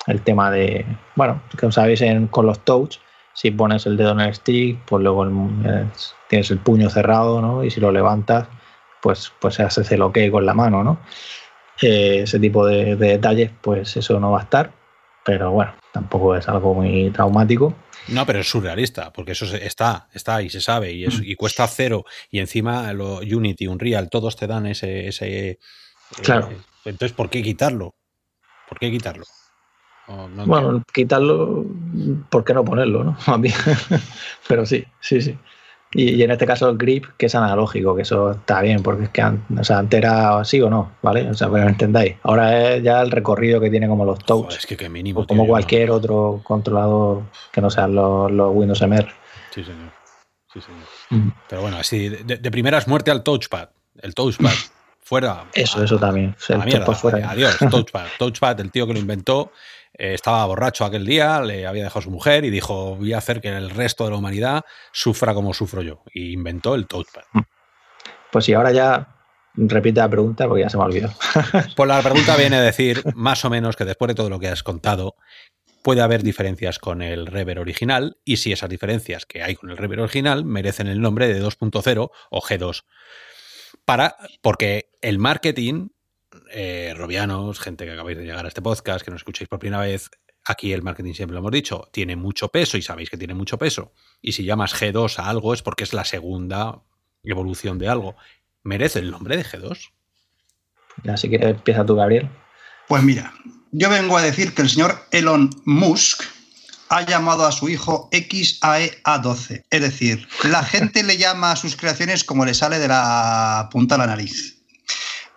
el 0.06 0.20
tema 0.22 0.50
de, 0.50 0.84
bueno, 1.14 1.40
como 1.58 1.72
sabéis 1.72 2.02
con 2.30 2.46
los 2.46 2.60
touch, 2.60 2.98
si 3.32 3.50
pones 3.50 3.86
el 3.86 3.96
dedo 3.96 4.12
en 4.12 4.20
el 4.20 4.34
stick, 4.34 4.78
pues 4.86 5.02
luego 5.02 5.26
tienes 6.28 6.50
el 6.50 6.58
puño 6.58 6.88
cerrado, 6.88 7.42
¿no? 7.42 7.64
Y 7.64 7.70
si 7.70 7.80
lo 7.80 7.92
levantas, 7.92 8.48
pues, 9.02 9.32
pues 9.40 9.56
se 9.56 9.62
hace 9.62 9.94
el 9.94 10.02
ok 10.02 10.18
con 10.30 10.46
la 10.46 10.54
mano, 10.54 10.82
¿no? 10.82 10.98
Eh, 11.82 12.20
ese 12.22 12.40
tipo 12.40 12.66
de, 12.66 12.96
detalles, 12.96 13.50
pues 13.60 13.96
eso 13.96 14.18
no 14.18 14.30
va 14.30 14.40
a 14.40 14.42
estar, 14.44 14.72
pero 15.26 15.50
bueno, 15.50 15.74
tampoco 15.92 16.36
es 16.36 16.48
algo 16.48 16.72
muy 16.72 17.10
traumático. 17.10 17.74
No, 18.08 18.24
pero 18.24 18.38
es 18.38 18.48
surrealista, 18.48 19.12
porque 19.12 19.32
eso 19.32 19.44
está, 19.56 20.08
está 20.14 20.40
y 20.40 20.48
se 20.48 20.60
sabe, 20.60 20.92
y, 20.92 21.04
y 21.04 21.34
cuesta 21.34 21.66
cero, 21.66 22.04
y 22.30 22.38
encima 22.38 22.92
lo, 22.92 23.18
Unity, 23.18 23.66
Unreal, 23.66 24.08
todos 24.08 24.36
te 24.36 24.46
dan 24.46 24.66
ese... 24.66 25.08
ese 25.08 25.48
eh, 25.48 25.58
claro. 26.22 26.48
entonces, 26.84 27.12
¿por 27.12 27.28
qué 27.28 27.42
quitarlo? 27.42 27.96
¿Por 28.68 28.78
qué 28.78 28.88
quitarlo? 28.90 29.24
bueno, 30.46 30.84
quitarlo, 30.94 31.66
¿por 32.30 32.44
qué 32.44 32.54
no 32.54 32.64
ponerlo? 32.64 33.02
¿no? 33.02 33.16
Pero 34.48 34.64
sí, 34.64 34.84
sí, 35.00 35.20
sí. 35.20 35.36
Y, 35.92 36.22
en 36.22 36.30
este 36.30 36.46
caso 36.46 36.68
el 36.68 36.76
grip, 36.76 37.06
que 37.16 37.26
es 37.26 37.34
analógico, 37.34 37.94
que 37.94 38.02
eso 38.02 38.32
está 38.32 38.60
bien, 38.60 38.82
porque 38.82 39.04
es 39.04 39.10
que 39.10 39.22
o 39.22 39.64
sea, 39.64 39.78
antes 39.78 39.98
era 39.98 40.38
así 40.38 40.60
o 40.60 40.68
no, 40.68 40.92
¿vale? 41.02 41.28
O 41.30 41.34
sea, 41.34 41.48
pero 41.50 41.68
entendáis. 41.68 42.16
Ahora 42.22 42.74
es 42.74 42.82
ya 42.82 43.00
el 43.00 43.10
recorrido 43.10 43.60
que 43.60 43.70
tiene 43.70 43.88
como 43.88 44.04
los 44.04 44.18
touch. 44.18 44.56
es 44.56 44.66
que, 44.66 44.88
mínimo. 44.88 45.26
como 45.26 45.46
cualquier 45.46 45.90
otro 45.90 46.40
controlador 46.44 47.22
que 47.52 47.60
no 47.60 47.70
sean 47.70 47.94
los, 47.94 48.30
Windows 48.54 48.82
MR. 48.82 49.08
Sí, 49.54 49.64
señor. 49.64 49.92
Sí, 50.52 50.60
señor. 50.60 50.82
Mm. 51.10 51.30
Pero 51.48 51.62
bueno, 51.62 51.76
así, 51.78 52.08
de, 52.08 52.36
de 52.36 52.50
primeras 52.50 52.88
muerte 52.88 53.10
al 53.10 53.22
touchpad. 53.22 53.68
El 54.02 54.14
touchpad. 54.14 54.52
fuera. 55.06 55.44
Eso, 55.54 55.84
eso 55.84 55.98
también. 55.98 56.34
Adiós, 56.48 57.56
touchpad. 57.70 58.06
Touchpad, 58.18 58.60
el 58.60 58.72
tío 58.72 58.86
que 58.88 58.92
lo 58.92 58.98
inventó, 58.98 59.52
eh, 59.98 60.14
estaba 60.14 60.44
borracho 60.46 60.84
aquel 60.84 61.06
día, 61.06 61.40
le 61.40 61.66
había 61.66 61.84
dejado 61.84 62.00
a 62.00 62.02
su 62.02 62.10
mujer 62.10 62.44
y 62.44 62.50
dijo, 62.50 62.96
voy 62.96 63.12
a 63.12 63.18
hacer 63.18 63.40
que 63.40 63.48
el 63.48 63.70
resto 63.70 64.04
de 64.04 64.10
la 64.10 64.16
humanidad 64.16 64.64
sufra 64.92 65.34
como 65.34 65.54
sufro 65.54 65.82
yo. 65.82 66.02
Y 66.12 66.32
inventó 66.32 66.74
el 66.74 66.86
touchpad. 66.86 67.22
Mm. 67.32 67.40
Pues 68.30 68.44
sí, 68.44 68.52
ahora 68.52 68.72
ya 68.72 69.16
repite 69.54 70.00
la 70.00 70.08
pregunta 70.08 70.46
porque 70.46 70.62
ya 70.62 70.68
se 70.68 70.76
me 70.76 70.82
ha 70.82 70.86
olvidado. 70.86 71.14
Pues 71.76 71.88
la 71.88 72.02
pregunta 72.02 72.36
viene 72.36 72.56
a 72.56 72.60
decir, 72.60 73.02
más 73.14 73.44
o 73.44 73.50
menos, 73.50 73.76
que 73.76 73.84
después 73.84 74.08
de 74.08 74.14
todo 74.14 74.28
lo 74.28 74.38
que 74.38 74.48
has 74.48 74.62
contado, 74.62 75.16
puede 75.82 76.02
haber 76.02 76.22
diferencias 76.22 76.78
con 76.78 77.00
el 77.00 77.26
Rever 77.26 77.58
original 77.58 78.18
y 78.24 78.38
si 78.38 78.52
esas 78.52 78.68
diferencias 78.68 79.24
que 79.24 79.42
hay 79.42 79.54
con 79.54 79.70
el 79.70 79.76
Rever 79.76 80.00
original 80.00 80.44
merecen 80.44 80.88
el 80.88 81.00
nombre 81.00 81.28
de 81.28 81.42
2.0 81.42 82.10
o 82.30 82.40
G2. 82.40 82.84
Para, 83.84 84.16
porque 84.42 84.90
el 85.00 85.18
marketing 85.18 85.88
eh, 86.50 86.94
robianos, 86.96 87.60
gente 87.60 87.84
que 87.84 87.92
acabáis 87.92 88.18
de 88.18 88.24
llegar 88.24 88.44
a 88.44 88.48
este 88.48 88.62
podcast, 88.62 89.04
que 89.04 89.10
nos 89.10 89.20
escucháis 89.20 89.48
por 89.48 89.58
primera 89.58 89.82
vez, 89.82 90.10
aquí 90.44 90.72
el 90.72 90.82
marketing 90.82 91.12
siempre 91.12 91.34
lo 91.34 91.40
hemos 91.40 91.52
dicho, 91.52 91.88
tiene 91.92 92.16
mucho 92.16 92.48
peso 92.48 92.76
y 92.76 92.82
sabéis 92.82 93.10
que 93.10 93.16
tiene 93.16 93.34
mucho 93.34 93.58
peso. 93.58 93.92
Y 94.22 94.32
si 94.32 94.44
llamas 94.44 94.74
G2 94.74 95.18
a 95.18 95.28
algo 95.28 95.52
es 95.52 95.62
porque 95.62 95.84
es 95.84 95.92
la 95.92 96.04
segunda 96.04 96.82
evolución 97.24 97.78
de 97.78 97.88
algo. 97.88 98.16
¿Merece 98.62 99.00
el 99.00 99.10
nombre 99.10 99.36
de 99.36 99.44
G2? 99.44 99.90
Así 101.08 101.28
que 101.28 101.36
empieza 101.36 101.84
tú, 101.84 101.96
Gabriel. 101.96 102.30
Pues 102.88 103.02
mira, 103.02 103.32
yo 103.72 103.90
vengo 103.90 104.16
a 104.16 104.22
decir 104.22 104.54
que 104.54 104.62
el 104.62 104.70
señor 104.70 104.98
Elon 105.10 105.50
Musk 105.64 106.22
ha 106.88 107.02
llamado 107.04 107.44
a 107.44 107.52
su 107.52 107.68
hijo 107.68 108.08
XAEA12. 108.12 109.64
Es 109.70 109.80
decir, 109.80 110.28
la 110.44 110.62
gente 110.62 111.02
le 111.02 111.16
llama 111.16 111.52
a 111.52 111.56
sus 111.56 111.76
creaciones 111.76 112.22
como 112.24 112.44
le 112.44 112.54
sale 112.54 112.78
de 112.78 112.88
la 112.88 113.68
punta 113.72 113.96
a 113.96 113.98
la 113.98 114.06
nariz. 114.06 114.55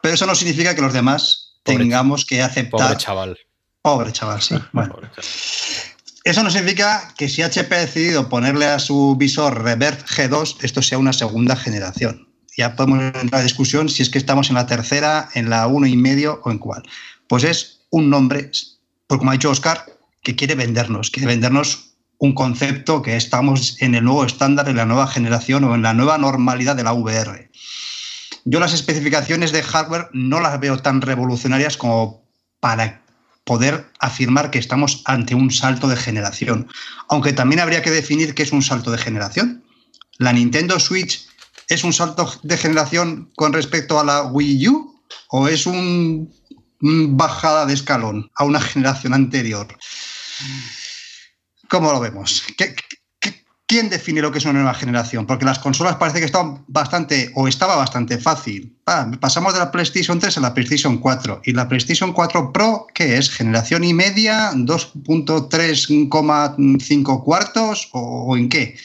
Pero 0.01 0.15
eso 0.15 0.25
no 0.25 0.35
significa 0.35 0.75
que 0.75 0.81
los 0.81 0.93
demás 0.93 1.59
tengamos 1.63 2.25
que 2.25 2.41
aceptar. 2.41 2.79
Pobre 2.79 2.97
chaval. 2.97 3.37
Pobre 3.81 4.11
chaval, 4.11 4.41
sí. 4.41 4.55
Bueno. 4.71 4.95
Eso 6.23 6.43
no 6.43 6.51
significa 6.51 7.13
que 7.17 7.29
si 7.29 7.41
HP 7.41 7.73
ha 7.73 7.79
decidido 7.79 8.29
ponerle 8.29 8.65
a 8.65 8.79
su 8.79 9.15
visor 9.17 9.63
Revert 9.63 10.05
G2, 10.07 10.57
esto 10.61 10.81
sea 10.81 10.97
una 10.97 11.13
segunda 11.13 11.55
generación. 11.55 12.27
Ya 12.57 12.75
podemos 12.75 13.01
entrar 13.01 13.23
en 13.23 13.31
la 13.31 13.41
discusión 13.41 13.87
si 13.87 14.03
es 14.03 14.09
que 14.09 14.17
estamos 14.17 14.49
en 14.49 14.55
la 14.55 14.67
tercera, 14.67 15.29
en 15.33 15.49
la 15.49 15.65
uno 15.67 15.87
y 15.87 15.95
medio 15.95 16.41
o 16.43 16.51
en 16.51 16.59
cuál. 16.59 16.83
Pues 17.27 17.45
es 17.45 17.81
un 17.89 18.09
nombre, 18.09 18.51
porque 19.07 19.19
como 19.19 19.31
ha 19.31 19.33
dicho 19.33 19.49
Oscar, 19.49 19.85
que 20.21 20.35
quiere 20.35 20.55
vendernos, 20.55 21.09
quiere 21.09 21.27
vendernos 21.27 21.93
un 22.17 22.33
concepto 22.33 23.01
que 23.01 23.15
estamos 23.15 23.81
en 23.81 23.95
el 23.95 24.03
nuevo 24.03 24.25
estándar, 24.25 24.67
en 24.67 24.75
la 24.75 24.85
nueva 24.85 25.07
generación 25.07 25.63
o 25.63 25.73
en 25.73 25.81
la 25.81 25.93
nueva 25.93 26.17
normalidad 26.17 26.75
de 26.75 26.83
la 26.83 26.91
VR. 26.91 27.48
Yo 28.45 28.59
las 28.59 28.73
especificaciones 28.73 29.51
de 29.51 29.63
hardware 29.63 30.09
no 30.13 30.39
las 30.39 30.59
veo 30.59 30.77
tan 30.77 31.01
revolucionarias 31.01 31.77
como 31.77 32.23
para 32.59 33.03
poder 33.43 33.91
afirmar 33.99 34.51
que 34.51 34.59
estamos 34.59 35.01
ante 35.05 35.35
un 35.35 35.51
salto 35.51 35.87
de 35.87 35.97
generación. 35.97 36.67
Aunque 37.09 37.33
también 37.33 37.59
habría 37.59 37.81
que 37.81 37.91
definir 37.91 38.35
qué 38.35 38.43
es 38.43 38.51
un 38.51 38.61
salto 38.61 38.91
de 38.91 38.97
generación. 38.97 39.63
¿La 40.17 40.33
Nintendo 40.33 40.79
Switch 40.79 41.27
es 41.67 41.83
un 41.83 41.93
salto 41.93 42.31
de 42.43 42.57
generación 42.57 43.31
con 43.35 43.53
respecto 43.53 43.99
a 43.99 44.03
la 44.03 44.23
Wii 44.23 44.67
U? 44.67 45.01
¿O 45.29 45.47
es 45.47 45.65
una 45.65 46.27
bajada 46.81 47.65
de 47.65 47.73
escalón 47.73 48.29
a 48.35 48.43
una 48.43 48.61
generación 48.61 49.13
anterior? 49.13 49.67
¿Cómo 51.69 51.91
lo 51.91 51.99
vemos? 51.99 52.43
¿Qué, 52.57 52.75
¿Quién 53.69 53.87
define 53.87 54.21
lo 54.23 54.31
que 54.31 54.39
es 54.39 54.45
una 54.45 54.53
nueva 54.53 54.73
generación? 54.73 55.27
Porque 55.27 55.45
las 55.45 55.59
consolas 55.59 55.97
parece 55.97 56.17
que 56.17 56.25
estaban 56.25 56.65
bastante, 56.67 57.31
o 57.35 57.47
estaba 57.47 57.75
bastante 57.75 58.17
fácil. 58.17 58.75
pasamos 59.19 59.53
de 59.53 59.59
la 59.59 59.69
PlayStation 59.69 60.19
3 60.19 60.39
a 60.39 60.41
la 60.41 60.55
PlayStation 60.55 60.97
4. 60.97 61.41
¿Y 61.45 61.51
la 61.51 61.67
PlayStation 61.67 62.11
4 62.11 62.51
Pro 62.51 62.87
qué 62.95 63.17
es? 63.17 63.29
¿Generación 63.29 63.83
y 63.83 63.93
media? 63.93 64.49
¿2.3,5 64.53 67.23
cuartos? 67.23 67.89
¿O, 67.91 68.35
en 68.35 68.49
qué? 68.49 68.75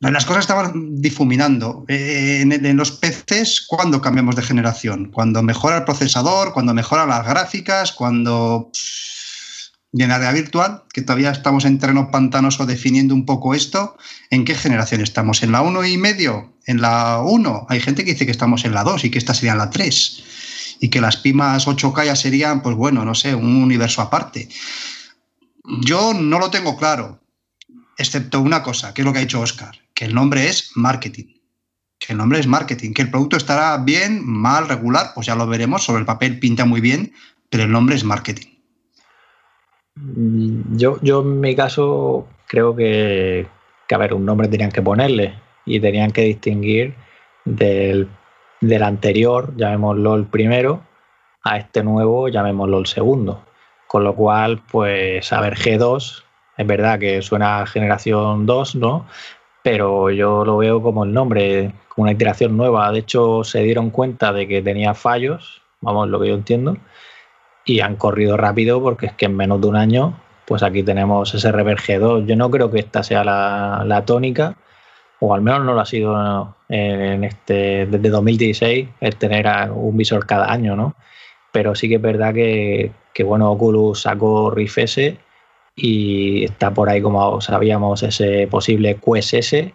Las 0.00 0.26
cosas 0.26 0.42
estaban 0.42 1.00
difuminando. 1.00 1.86
Eh, 1.88 2.40
en, 2.42 2.52
en, 2.52 2.76
los 2.76 2.90
PCs, 2.90 3.64
¿cuándo 3.66 4.02
cambiamos 4.02 4.36
de 4.36 4.42
generación? 4.42 5.10
¿Cuando 5.10 5.42
mejora 5.42 5.78
el 5.78 5.84
procesador? 5.84 6.52
¿Cuando 6.52 6.74
mejora 6.74 7.06
las 7.06 7.24
gráficas? 7.24 7.92
¿Cuando 7.92 8.70
y 9.92 10.02
en 10.02 10.10
la 10.10 10.32
virtual, 10.32 10.82
que 10.92 11.00
todavía 11.00 11.30
estamos 11.30 11.64
en 11.64 11.78
terreno 11.78 12.10
pantanoso 12.10 12.66
definiendo 12.66 13.14
un 13.14 13.24
poco 13.24 13.54
esto, 13.54 13.96
¿en 14.30 14.44
qué 14.44 14.54
generación 14.54 15.00
estamos? 15.00 15.42
¿En 15.42 15.52
la 15.52 15.62
1 15.62 15.84
y 15.86 15.96
medio? 15.96 16.52
¿En 16.66 16.82
la 16.82 17.22
1? 17.22 17.66
Hay 17.70 17.80
gente 17.80 18.04
que 18.04 18.12
dice 18.12 18.26
que 18.26 18.32
estamos 18.32 18.64
en 18.66 18.74
la 18.74 18.84
2 18.84 19.04
y 19.04 19.10
que 19.10 19.18
esta 19.18 19.32
sería 19.32 19.54
la 19.54 19.70
3. 19.70 20.24
Y 20.80 20.90
que 20.90 21.00
las 21.00 21.16
pimas 21.16 21.66
8K 21.66 22.04
ya 22.04 22.16
serían, 22.16 22.62
pues 22.62 22.76
bueno, 22.76 23.04
no 23.04 23.14
sé, 23.14 23.34
un 23.34 23.62
universo 23.62 24.02
aparte. 24.02 24.48
Yo 25.64 26.12
no 26.12 26.38
lo 26.38 26.50
tengo 26.50 26.76
claro, 26.76 27.20
excepto 27.96 28.40
una 28.40 28.62
cosa, 28.62 28.92
que 28.92 29.00
es 29.00 29.06
lo 29.06 29.12
que 29.12 29.20
ha 29.20 29.22
dicho 29.22 29.40
Oscar, 29.40 29.78
que 29.94 30.04
el 30.04 30.14
nombre 30.14 30.48
es 30.48 30.72
marketing. 30.74 31.34
Que 31.98 32.12
el 32.12 32.18
nombre 32.18 32.38
es 32.38 32.46
marketing, 32.46 32.92
que 32.92 33.02
el 33.02 33.10
producto 33.10 33.38
estará 33.38 33.76
bien, 33.78 34.24
mal, 34.24 34.68
regular, 34.68 35.12
pues 35.14 35.26
ya 35.26 35.34
lo 35.34 35.46
veremos, 35.46 35.82
sobre 35.82 36.00
el 36.00 36.06
papel 36.06 36.38
pinta 36.38 36.66
muy 36.66 36.80
bien, 36.80 37.12
pero 37.48 37.64
el 37.64 37.72
nombre 37.72 37.96
es 37.96 38.04
marketing. 38.04 38.57
Mm, 40.00 40.76
yo, 40.76 40.98
yo 41.02 41.20
en 41.20 41.40
mi 41.40 41.54
caso 41.54 42.26
creo 42.46 42.74
que, 42.74 43.46
que, 43.86 43.94
a 43.94 43.98
ver, 43.98 44.14
un 44.14 44.24
nombre 44.24 44.48
tenían 44.48 44.70
que 44.70 44.82
ponerle 44.82 45.34
y 45.66 45.80
tenían 45.80 46.10
que 46.12 46.22
distinguir 46.22 46.94
del, 47.44 48.08
del 48.60 48.82
anterior, 48.82 49.54
llamémoslo 49.56 50.14
el 50.14 50.26
primero, 50.26 50.82
a 51.44 51.58
este 51.58 51.82
nuevo, 51.82 52.28
llamémoslo 52.28 52.78
el 52.78 52.86
segundo. 52.86 53.44
Con 53.86 54.04
lo 54.04 54.14
cual, 54.14 54.62
pues, 54.70 55.32
a 55.32 55.40
ver, 55.40 55.56
G2, 55.56 56.24
es 56.58 56.66
verdad 56.66 56.98
que 56.98 57.22
suena 57.22 57.66
generación 57.66 58.46
2, 58.46 58.76
¿no? 58.76 59.06
Pero 59.62 60.10
yo 60.10 60.44
lo 60.44 60.58
veo 60.58 60.82
como 60.82 61.04
el 61.04 61.12
nombre, 61.12 61.72
como 61.88 62.04
una 62.04 62.12
iteración 62.12 62.56
nueva. 62.56 62.92
De 62.92 63.00
hecho, 63.00 63.44
se 63.44 63.62
dieron 63.62 63.90
cuenta 63.90 64.32
de 64.32 64.46
que 64.46 64.62
tenía 64.62 64.94
fallos, 64.94 65.62
vamos, 65.80 66.08
lo 66.08 66.20
que 66.20 66.28
yo 66.28 66.34
entiendo, 66.34 66.76
y 67.68 67.80
han 67.80 67.96
corrido 67.96 68.38
rápido 68.38 68.82
porque 68.82 69.06
es 69.06 69.12
que 69.12 69.26
en 69.26 69.36
menos 69.36 69.60
de 69.60 69.66
un 69.66 69.76
año 69.76 70.14
pues 70.46 70.62
aquí 70.62 70.82
tenemos 70.82 71.34
ese 71.34 71.52
Rever 71.52 71.76
G2. 71.76 72.24
Yo 72.24 72.34
no 72.34 72.50
creo 72.50 72.70
que 72.70 72.78
esta 72.78 73.02
sea 73.02 73.22
la, 73.22 74.02
tónica, 74.06 74.56
o 75.20 75.34
al 75.34 75.42
menos 75.42 75.62
no 75.64 75.74
lo 75.74 75.80
ha 75.80 75.84
sido 75.84 76.56
este 76.70 77.84
desde 77.86 78.08
2016 78.08 78.88
el 79.00 79.16
tener 79.16 79.46
un 79.70 79.94
visor 79.98 80.24
cada 80.24 80.50
año, 80.50 80.74
¿no? 80.74 80.94
Pero 81.52 81.74
sí 81.74 81.88
que 81.90 81.96
es 81.96 82.02
verdad 82.02 82.32
que, 82.32 82.92
que 83.12 83.24
bueno, 83.24 83.50
Oculus 83.52 84.00
sacó 84.00 84.50
Rift 84.50 84.78
S 84.78 85.18
y 85.76 86.44
está 86.44 86.72
por 86.72 86.88
ahí, 86.88 87.02
como 87.02 87.42
sabíamos, 87.42 88.02
ese 88.02 88.46
posible 88.46 88.96
QSS, 88.96 89.70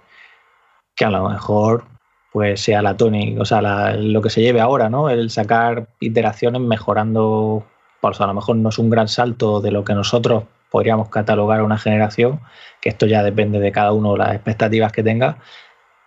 que 0.95 1.05
a 1.05 1.11
lo 1.11 1.29
mejor 1.29 1.85
pues 2.31 2.61
sea 2.61 2.81
la 2.81 2.97
tónica, 2.97 3.41
o 3.41 3.45
sea, 3.45 3.93
lo 3.95 4.21
que 4.23 4.31
se 4.31 4.41
lleve 4.41 4.59
ahora, 4.59 4.89
¿no? 4.89 5.07
El 5.11 5.29
sacar 5.29 5.89
iteraciones 5.99 6.61
mejorando, 6.61 7.63
pues 8.11 8.19
a 8.19 8.27
lo 8.27 8.34
mejor 8.34 8.57
no 8.57 8.67
es 8.67 8.77
un 8.80 8.89
gran 8.89 9.07
salto 9.07 9.61
de 9.61 9.71
lo 9.71 9.85
que 9.85 9.93
nosotros 9.93 10.43
podríamos 10.69 11.07
catalogar 11.07 11.61
a 11.61 11.63
una 11.63 11.77
generación, 11.77 12.41
que 12.81 12.89
esto 12.89 13.05
ya 13.05 13.23
depende 13.23 13.59
de 13.59 13.71
cada 13.71 13.93
uno, 13.93 14.17
las 14.17 14.35
expectativas 14.35 14.91
que 14.91 15.03
tenga, 15.03 15.38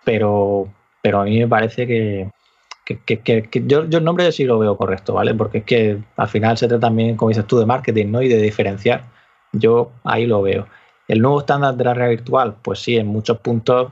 pero, 0.05 0.71
pero 1.01 1.21
a 1.21 1.23
mí 1.23 1.39
me 1.39 1.47
parece 1.47 1.87
que, 1.87 2.29
yo, 3.65 3.89
yo, 3.89 3.97
el 3.97 4.03
nombre 4.03 4.31
sí 4.31 4.43
lo 4.43 4.59
veo 4.59 4.77
correcto, 4.77 5.15
¿vale? 5.15 5.33
Porque 5.33 5.57
es 5.57 5.63
que 5.63 5.97
al 6.17 6.27
final 6.27 6.55
se 6.55 6.67
trata 6.67 6.81
también, 6.81 7.17
como 7.17 7.29
dices 7.29 7.47
tú, 7.47 7.57
de 7.57 7.65
marketing, 7.65 8.11
¿no? 8.11 8.21
Y 8.21 8.27
de 8.27 8.43
diferenciar. 8.43 9.01
Yo 9.51 9.91
ahí 10.03 10.27
lo 10.27 10.43
veo. 10.43 10.67
El 11.07 11.19
nuevo 11.19 11.39
estándar 11.39 11.75
de 11.75 11.83
la 11.83 11.95
realidad 11.95 12.19
virtual, 12.19 12.55
pues 12.61 12.77
sí, 12.77 12.95
en 12.95 13.07
muchos 13.07 13.39
puntos, 13.39 13.91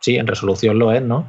sí, 0.00 0.16
en 0.16 0.26
resolución 0.26 0.78
lo 0.78 0.90
es, 0.92 1.02
¿no? 1.02 1.26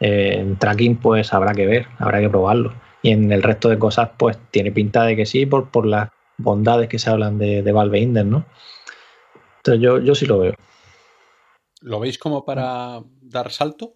Eh, 0.00 0.36
en 0.38 0.56
tracking, 0.56 0.96
pues 0.96 1.34
habrá 1.34 1.52
que 1.52 1.66
ver, 1.66 1.86
habrá 1.98 2.18
que 2.20 2.30
probarlo. 2.30 2.72
Y 3.02 3.10
en 3.10 3.32
el 3.32 3.42
resto 3.42 3.68
de 3.68 3.78
cosas, 3.78 4.10
pues 4.16 4.38
tiene 4.50 4.70
pinta 4.70 5.04
de 5.04 5.16
que 5.16 5.26
sí, 5.26 5.44
por, 5.44 5.70
por 5.70 5.86
las 5.86 6.10
bondades 6.38 6.88
que 6.88 6.98
se 6.98 7.10
hablan 7.10 7.38
de, 7.38 7.62
de 7.62 7.72
Valve 7.72 7.98
Index, 7.98 8.26
¿no? 8.26 8.44
Entonces 9.58 9.82
yo, 9.82 9.98
yo 9.98 10.14
sí 10.14 10.26
lo 10.26 10.38
veo. 10.38 10.54
¿Lo 11.80 11.98
veis 11.98 12.18
como 12.18 12.44
para 12.44 13.00
dar 13.20 13.50
salto? 13.50 13.94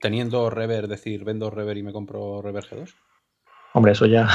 Teniendo 0.00 0.50
Rever, 0.50 0.88
decir, 0.88 1.24
vendo 1.24 1.50
Rever 1.50 1.76
y 1.76 1.82
me 1.82 1.92
compro 1.92 2.40
Rever 2.42 2.64
G2? 2.64 2.94
Hombre, 3.74 3.92
eso 3.92 4.06
ya 4.06 4.28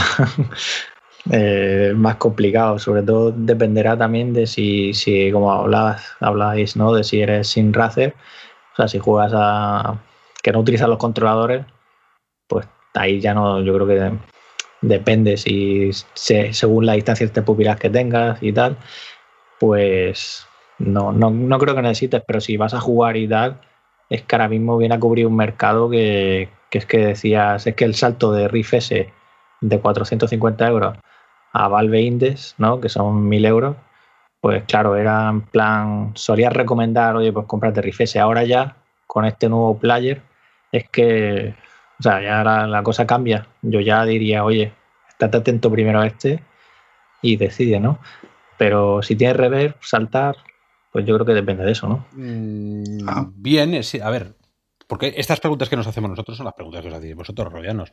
eh, 1.31 1.93
más 1.95 2.17
complicado. 2.17 2.77
Sobre 2.77 3.01
todo 3.01 3.31
dependerá 3.31 3.97
también 3.97 4.33
de 4.33 4.45
si, 4.45 4.93
si 4.93 5.31
como 5.31 5.51
hablabas, 5.51 6.15
habláis, 6.19 6.75
¿no? 6.75 6.93
De 6.93 7.03
si 7.03 7.21
eres 7.21 7.47
sin 7.47 7.73
racer, 7.73 8.15
o 8.73 8.75
sea, 8.75 8.87
si 8.87 8.99
juegas 8.99 9.33
a 9.35 9.99
que 10.43 10.51
no 10.51 10.59
utilizas 10.59 10.89
los 10.89 10.97
controladores, 10.97 11.65
pues 12.47 12.67
ahí 12.93 13.19
ya 13.19 13.33
no, 13.33 13.61
yo 13.61 13.73
creo 13.73 13.87
que 13.87 14.17
depende 14.81 15.37
si 15.37 15.91
según 16.13 16.85
la 16.85 16.93
distancia 16.93 17.27
de 17.27 17.41
pupilas 17.41 17.77
que 17.77 17.89
tengas 17.89 18.41
y 18.41 18.51
tal, 18.51 18.77
pues 19.59 20.47
no, 20.79 21.11
no, 21.11 21.29
no, 21.29 21.59
creo 21.59 21.75
que 21.75 21.81
necesites, 21.81 22.23
pero 22.25 22.41
si 22.41 22.57
vas 22.57 22.73
a 22.73 22.79
jugar 22.79 23.17
y 23.17 23.27
tal, 23.27 23.61
es 24.09 24.23
que 24.23 24.35
ahora 24.35 24.49
mismo 24.49 24.77
viene 24.77 24.95
a 24.95 24.99
cubrir 24.99 25.27
un 25.27 25.35
mercado 25.35 25.89
que, 25.89 26.49
que 26.69 26.79
es 26.79 26.85
que 26.85 26.97
decías, 27.07 27.67
es 27.67 27.75
que 27.75 27.85
el 27.85 27.95
salto 27.95 28.31
de 28.33 28.47
Riff 28.47 28.73
S 28.73 29.11
de 29.61 29.79
450 29.79 30.67
euros 30.67 30.97
a 31.53 31.67
Valve 31.67 32.01
Index, 32.01 32.55
¿no? 32.57 32.81
que 32.81 32.89
son 32.89 33.27
1000 33.29 33.45
euros, 33.45 33.75
pues 34.41 34.63
claro, 34.63 34.95
era 34.95 35.29
en 35.29 35.41
plan, 35.41 36.11
solías 36.15 36.53
recomendar, 36.53 37.15
oye, 37.15 37.31
pues 37.31 37.45
cómprate 37.45 37.81
Riff 37.81 38.01
S. 38.01 38.19
Ahora 38.19 38.43
ya, 38.43 38.75
con 39.05 39.25
este 39.25 39.47
nuevo 39.49 39.77
player, 39.77 40.23
es 40.71 40.89
que 40.89 41.53
o 42.01 42.03
sea, 42.03 42.19
ya 42.19 42.43
la, 42.43 42.81
cosa 42.81 43.05
cambia. 43.05 43.47
Yo 43.61 43.79
ya 43.79 44.03
diría, 44.05 44.43
oye, 44.43 44.73
estate 45.07 45.37
atento 45.37 45.69
primero 45.69 45.99
a 45.99 46.07
este 46.07 46.43
y 47.21 47.35
decide, 47.35 47.79
¿no? 47.79 47.99
Pero 48.57 49.03
si 49.03 49.15
tienes 49.15 49.37
rever, 49.37 49.77
saltar, 49.81 50.35
pues 50.91 51.05
yo 51.05 51.13
creo 51.13 51.27
que 51.27 51.35
depende 51.35 51.63
de 51.63 51.73
eso, 51.73 51.87
¿no? 51.87 52.07
Mm, 52.13 53.07
ah. 53.07 53.29
Bien, 53.35 53.79
a 54.01 54.09
ver, 54.09 54.33
porque 54.87 55.13
estas 55.15 55.39
preguntas 55.39 55.69
que 55.69 55.75
nos 55.75 55.85
hacemos 55.85 56.09
nosotros 56.09 56.37
son 56.37 56.45
las 56.45 56.55
preguntas 56.55 56.81
que 56.81 56.87
os 56.87 56.93
hacéis 56.95 57.15
vosotros, 57.15 57.53
royanos. 57.53 57.91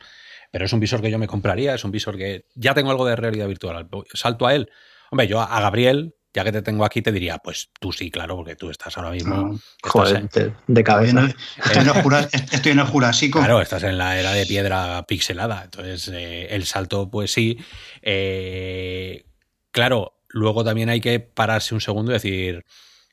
Pero 0.50 0.64
es 0.64 0.72
un 0.72 0.80
visor 0.80 1.02
que 1.02 1.10
yo 1.10 1.18
me 1.18 1.26
compraría, 1.26 1.74
es 1.74 1.84
un 1.84 1.90
visor 1.90 2.16
que 2.16 2.46
ya 2.54 2.72
tengo 2.72 2.90
algo 2.90 3.04
de 3.04 3.14
realidad 3.14 3.46
virtual. 3.46 3.90
Salto 4.14 4.46
a 4.46 4.54
él. 4.54 4.70
Hombre, 5.10 5.26
yo 5.26 5.38
a 5.38 5.60
Gabriel 5.60 6.14
ya 6.34 6.44
que 6.44 6.52
te 6.52 6.62
tengo 6.62 6.84
aquí, 6.84 7.02
te 7.02 7.12
diría, 7.12 7.38
pues 7.38 7.70
tú 7.80 7.92
sí, 7.92 8.10
claro, 8.10 8.36
porque 8.36 8.54
tú 8.54 8.70
estás 8.70 8.96
ahora 8.96 9.10
mismo. 9.10 9.58
joder, 9.82 10.28
de 10.66 10.84
cabeza. 10.84 11.28
Estoy 11.64 12.72
en, 12.72 12.78
el 12.78 12.86
Jurásico. 12.86 13.38
Claro, 13.38 13.60
estás 13.60 13.82
en 13.82 13.98
la 13.98 14.18
era 14.18 14.32
de 14.32 14.46
piedra 14.46 15.04
pixelada. 15.06 15.64
Entonces, 15.64 16.08
eh, 16.08 16.48
el 16.50 16.66
salto, 16.66 17.10
pues 17.10 17.32
sí. 17.32 17.58
Eh, 18.02 19.24
claro, 19.70 20.20
luego 20.28 20.64
también 20.64 20.90
hay 20.90 21.00
que 21.00 21.20
pararse 21.20 21.74
un 21.74 21.80
segundo 21.80 22.12
y 22.12 22.14
decir. 22.14 22.64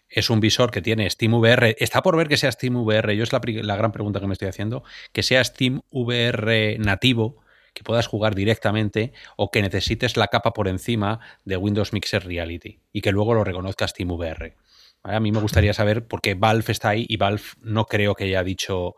Es 0.07 0.29
un 0.29 0.39
visor 0.39 0.69
que 0.69 0.83
tiene 0.83 1.09
SteamVR. 1.09 1.75
Está 1.79 2.03
por 2.03 2.15
ver 2.15 2.27
que 2.27 2.37
sea 2.37 2.51
SteamVR. 2.51 3.15
Yo 3.15 3.23
es 3.23 3.33
la, 3.33 3.41
la 3.43 3.75
gran 3.75 3.91
pregunta 3.91 4.19
que 4.19 4.27
me 4.27 4.33
estoy 4.33 4.47
haciendo. 4.47 4.83
Que 5.11 5.23
sea 5.23 5.43
SteamVR 5.43 6.77
nativo 6.77 7.43
que 7.75 7.83
puedas 7.83 8.07
jugar 8.07 8.33
directamente 8.33 9.11
o 9.35 9.51
que 9.51 9.61
necesites 9.61 10.17
la 10.17 10.29
capa 10.29 10.53
por 10.53 10.67
encima 10.67 11.19
de 11.43 11.57
Windows 11.57 11.93
Mixer 11.93 12.25
Reality 12.25 12.79
y 12.91 13.01
que 13.01 13.11
luego 13.11 13.35
lo 13.35 13.43
reconozca 13.43 13.87
SteamVR. 13.87 14.55
A 15.03 15.19
mí 15.19 15.31
me 15.31 15.41
gustaría 15.41 15.73
saber 15.73 16.07
por 16.07 16.21
qué 16.21 16.33
Valve 16.33 16.71
está 16.71 16.89
ahí 16.89 17.05
y 17.07 17.17
Valve 17.17 17.43
no 17.61 17.85
creo 17.85 18.15
que 18.15 18.23
haya 18.23 18.43
dicho 18.43 18.95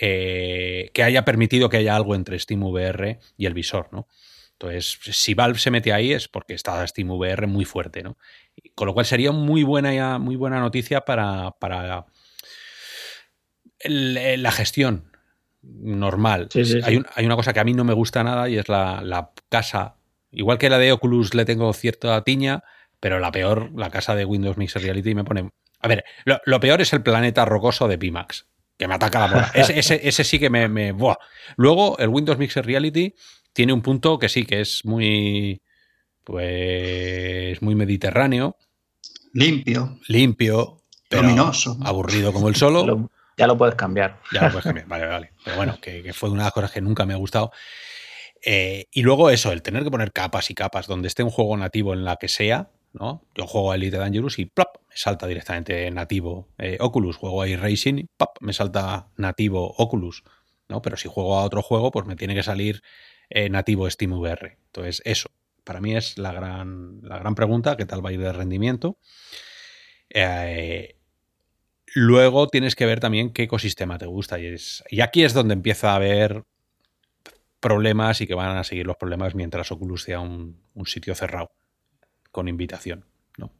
eh, 0.00 0.90
que 0.92 1.04
haya 1.04 1.24
permitido 1.24 1.68
que 1.68 1.78
haya 1.78 1.94
algo 1.94 2.16
entre 2.16 2.38
SteamVR 2.38 3.20
y 3.38 3.46
el 3.46 3.54
visor, 3.54 3.88
¿no? 3.92 4.08
Entonces, 4.52 4.98
si 5.12 5.34
Valve 5.34 5.58
se 5.58 5.70
mete 5.70 5.92
ahí 5.92 6.12
es 6.12 6.28
porque 6.28 6.54
está 6.54 6.86
SteamVR 6.86 7.46
muy 7.46 7.64
fuerte, 7.64 8.02
¿no? 8.02 8.18
Con 8.74 8.86
lo 8.86 8.94
cual 8.94 9.06
sería 9.06 9.30
muy 9.30 9.62
buena, 9.62 10.18
muy 10.18 10.34
buena 10.34 10.58
noticia 10.58 11.02
para, 11.02 11.52
para 11.52 12.06
la 13.84 14.52
gestión 14.52 15.13
normal. 15.84 16.48
Hay, 16.84 17.02
hay, 17.14 17.26
una 17.26 17.36
cosa 17.36 17.52
que 17.52 17.60
a 17.60 17.64
mí 17.64 17.74
no 17.74 17.84
me 17.84 17.92
gusta 17.92 18.24
nada 18.24 18.48
y 18.48 18.58
es 18.58 18.68
la, 18.68 19.30
casa. 19.48 19.96
Igual 20.30 20.58
que 20.58 20.70
la 20.70 20.78
de 20.78 20.92
Oculus 20.92 21.34
le 21.34 21.44
tengo 21.44 21.72
cierta 21.72 22.22
tiña, 22.22 22.64
pero 23.00 23.20
la 23.20 23.30
peor, 23.30 23.70
la 23.76 23.90
casa 23.90 24.14
de 24.14 24.24
Windows 24.24 24.56
Mixed 24.56 24.80
Reality 24.82 25.14
me 25.14 25.24
pone... 25.24 25.50
A 25.80 25.88
ver, 25.88 26.04
lo, 26.24 26.60
peor 26.60 26.80
es 26.80 26.92
el 26.92 27.02
planeta 27.02 27.44
rocoso 27.44 27.86
de 27.88 27.98
Pimax, 27.98 28.46
que 28.78 28.88
me 28.88 28.94
ataca 28.94 29.20
la 29.20 29.26
bola. 29.26 29.50
Ese, 29.54 30.00
ese, 30.08 30.24
sí 30.24 30.38
que 30.38 30.50
me... 30.50 30.68
me 30.68 30.92
buah. 30.92 31.16
Luego, 31.56 31.98
el 31.98 32.08
Windows 32.08 32.38
Mixed 32.38 32.64
Reality 32.64 33.14
tiene 33.52 33.72
un 33.72 33.82
punto 33.82 34.18
que 34.18 34.28
sí, 34.28 34.44
que 34.44 34.60
es 34.60 34.84
muy... 34.84 35.60
Pues 36.24 37.60
muy 37.60 37.74
mediterráneo. 37.74 38.56
Limpio. 39.34 39.98
Limpio. 40.08 40.80
luminoso. 41.10 41.76
Aburrido 41.82 42.32
como 42.32 42.48
el 42.48 42.56
solo. 42.56 43.10
Ya 43.36 43.46
lo 43.46 43.56
puedes 43.56 43.74
cambiar. 43.74 44.20
Ya 44.32 44.42
lo 44.42 44.50
puedes 44.50 44.64
cambiar, 44.64 44.86
vale, 44.86 45.06
vale. 45.06 45.32
Pero 45.44 45.56
bueno, 45.56 45.78
que, 45.80 46.12
fue 46.12 46.30
una 46.30 46.42
de 46.42 46.46
las 46.46 46.52
cosas 46.52 46.70
que 46.70 46.80
nunca 46.80 47.04
me 47.06 47.14
ha 47.14 47.16
gustado. 47.16 47.52
Eh, 48.44 48.86
y 48.90 49.02
luego 49.02 49.30
eso, 49.30 49.52
el 49.52 49.62
tener 49.62 49.84
que 49.84 49.90
poner 49.90 50.12
capas 50.12 50.50
y 50.50 50.54
capas 50.54 50.86
donde 50.86 51.08
esté 51.08 51.22
un 51.22 51.30
juego 51.30 51.56
nativo 51.56 51.94
en 51.94 52.04
la 52.04 52.16
que 52.16 52.28
sea, 52.28 52.70
¿no? 52.92 53.26
Yo 53.34 53.46
juego 53.46 53.72
a 53.72 53.76
Elite 53.76 53.96
Dangerous 53.96 54.38
y 54.38 54.46
¡plop! 54.46 54.76
me 54.88 54.96
salta 54.96 55.26
directamente 55.26 55.90
nativo 55.90 56.48
eh, 56.58 56.76
Oculus. 56.80 57.16
Juego 57.16 57.42
a 57.42 57.46
Racing 57.46 57.98
y 57.98 58.04
¡plop! 58.04 58.36
me 58.40 58.52
salta 58.52 59.08
nativo 59.16 59.74
Oculus. 59.78 60.22
¿no? 60.68 60.82
Pero 60.82 60.96
si 60.96 61.08
juego 61.08 61.38
a 61.38 61.44
otro 61.44 61.62
juego, 61.62 61.90
pues 61.90 62.06
me 62.06 62.16
tiene 62.16 62.34
que 62.34 62.42
salir 62.42 62.82
eh, 63.30 63.48
nativo 63.48 63.88
SteamVR. 63.88 64.58
Entonces, 64.66 65.02
eso, 65.04 65.30
para 65.64 65.80
mí 65.80 65.96
es 65.96 66.18
la 66.18 66.32
gran, 66.32 67.00
la 67.02 67.18
gran 67.18 67.34
pregunta, 67.34 67.76
¿qué 67.76 67.86
tal 67.86 68.04
va 68.04 68.10
a 68.10 68.12
ir 68.12 68.20
de 68.20 68.32
rendimiento? 68.32 68.98
Eh, 70.10 70.96
Luego 71.94 72.48
tienes 72.48 72.74
que 72.74 72.86
ver 72.86 73.00
también 73.00 73.32
qué 73.32 73.44
ecosistema 73.44 73.98
te 73.98 74.06
gusta. 74.06 74.38
Y, 74.38 74.46
es, 74.46 74.82
y 74.88 75.00
aquí 75.00 75.24
es 75.24 75.34
donde 75.34 75.54
empieza 75.54 75.92
a 75.92 75.96
haber 75.96 76.44
problemas 77.60 78.20
y 78.20 78.26
que 78.26 78.34
van 78.34 78.56
a 78.56 78.64
seguir 78.64 78.86
los 78.86 78.96
problemas 78.96 79.34
mientras 79.34 79.72
Oculus 79.72 80.02
sea 80.02 80.20
un, 80.20 80.60
sitio 80.86 81.14
cerrado, 81.14 81.50
con 82.30 82.48
invitación. 82.48 83.06
¿no? 83.38 83.52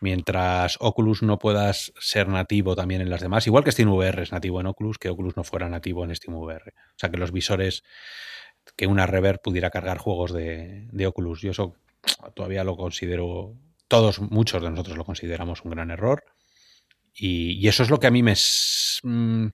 Mientras 0.00 0.76
Oculus 0.80 1.22
no 1.22 1.38
puedas 1.38 1.92
ser 1.98 2.28
nativo 2.28 2.76
también 2.76 3.00
en 3.00 3.10
las 3.10 3.20
demás, 3.20 3.46
igual 3.46 3.64
que 3.64 3.72
SteamVR 3.72 4.22
es 4.22 4.32
nativo 4.32 4.60
en 4.60 4.66
Oculus, 4.66 4.98
que 4.98 5.08
Oculus 5.08 5.36
no 5.36 5.44
fuera 5.44 5.68
nativo 5.68 6.04
en 6.04 6.14
SteamVR. 6.14 6.74
O 6.76 6.98
sea, 6.98 7.10
que 7.10 7.16
los 7.16 7.32
visores, 7.32 7.82
que 8.76 8.86
una 8.86 9.06
Rever 9.06 9.40
pudiera 9.40 9.70
cargar 9.70 9.98
juegos 9.98 10.32
de 10.32 11.06
Oculus. 11.06 11.40
Yo 11.40 11.50
eso 11.50 11.76
todavía 12.34 12.64
lo 12.64 12.76
considero, 12.76 13.54
todos, 13.88 14.20
muchos 14.20 14.62
de 14.62 14.70
nosotros 14.70 14.96
lo 14.96 15.04
consideramos 15.04 15.64
un 15.64 15.70
gran 15.70 15.90
error. 15.90 16.24
Y, 17.14 17.66
eso 17.68 17.82
es 17.82 17.90
lo 17.90 18.00
que 18.00 18.06
a 18.06 18.10
mí 18.10 18.22
me... 18.22 18.34
Mm, 19.02 19.48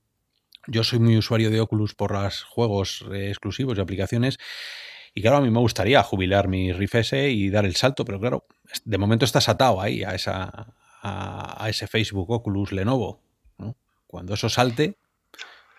yo 0.67 0.85
soy 0.85 0.99
muy 0.99 1.17
usuario 1.17 1.51
de 1.51 1.61
Oculus 1.61 1.95
por 1.95 2.13
los 2.13 2.43
juegos 2.43 3.05
eh, 3.13 3.29
exclusivos 3.29 3.77
y 3.77 3.81
aplicaciones. 3.81 4.39
Y 5.15 5.23
claro, 5.23 5.39
a 5.39 5.41
mí 5.41 5.51
me 5.51 5.59
gustaría 5.59 6.03
jubilar 6.03 6.49
mi 6.49 6.73
Rift 6.73 6.95
S 6.97 7.31
y 7.31 7.51
dar 7.51 7.65
el 7.65 7.77
salto, 7.77 8.05
pero 8.05 8.21
claro, 8.21 8.47
de 8.85 8.99
momento 8.99 9.25
estás 9.25 9.49
atado 9.49 9.81
ahí 9.81 10.05
a, 10.05 10.15
esa, 10.15 10.75
a, 11.03 11.67
ese 11.69 11.87
Facebook 11.87 12.31
Oculus 12.31 12.73
Lenovo. 12.73 13.21
Cuando 14.07 14.35
eso 14.35 14.49
salte, 14.49 14.97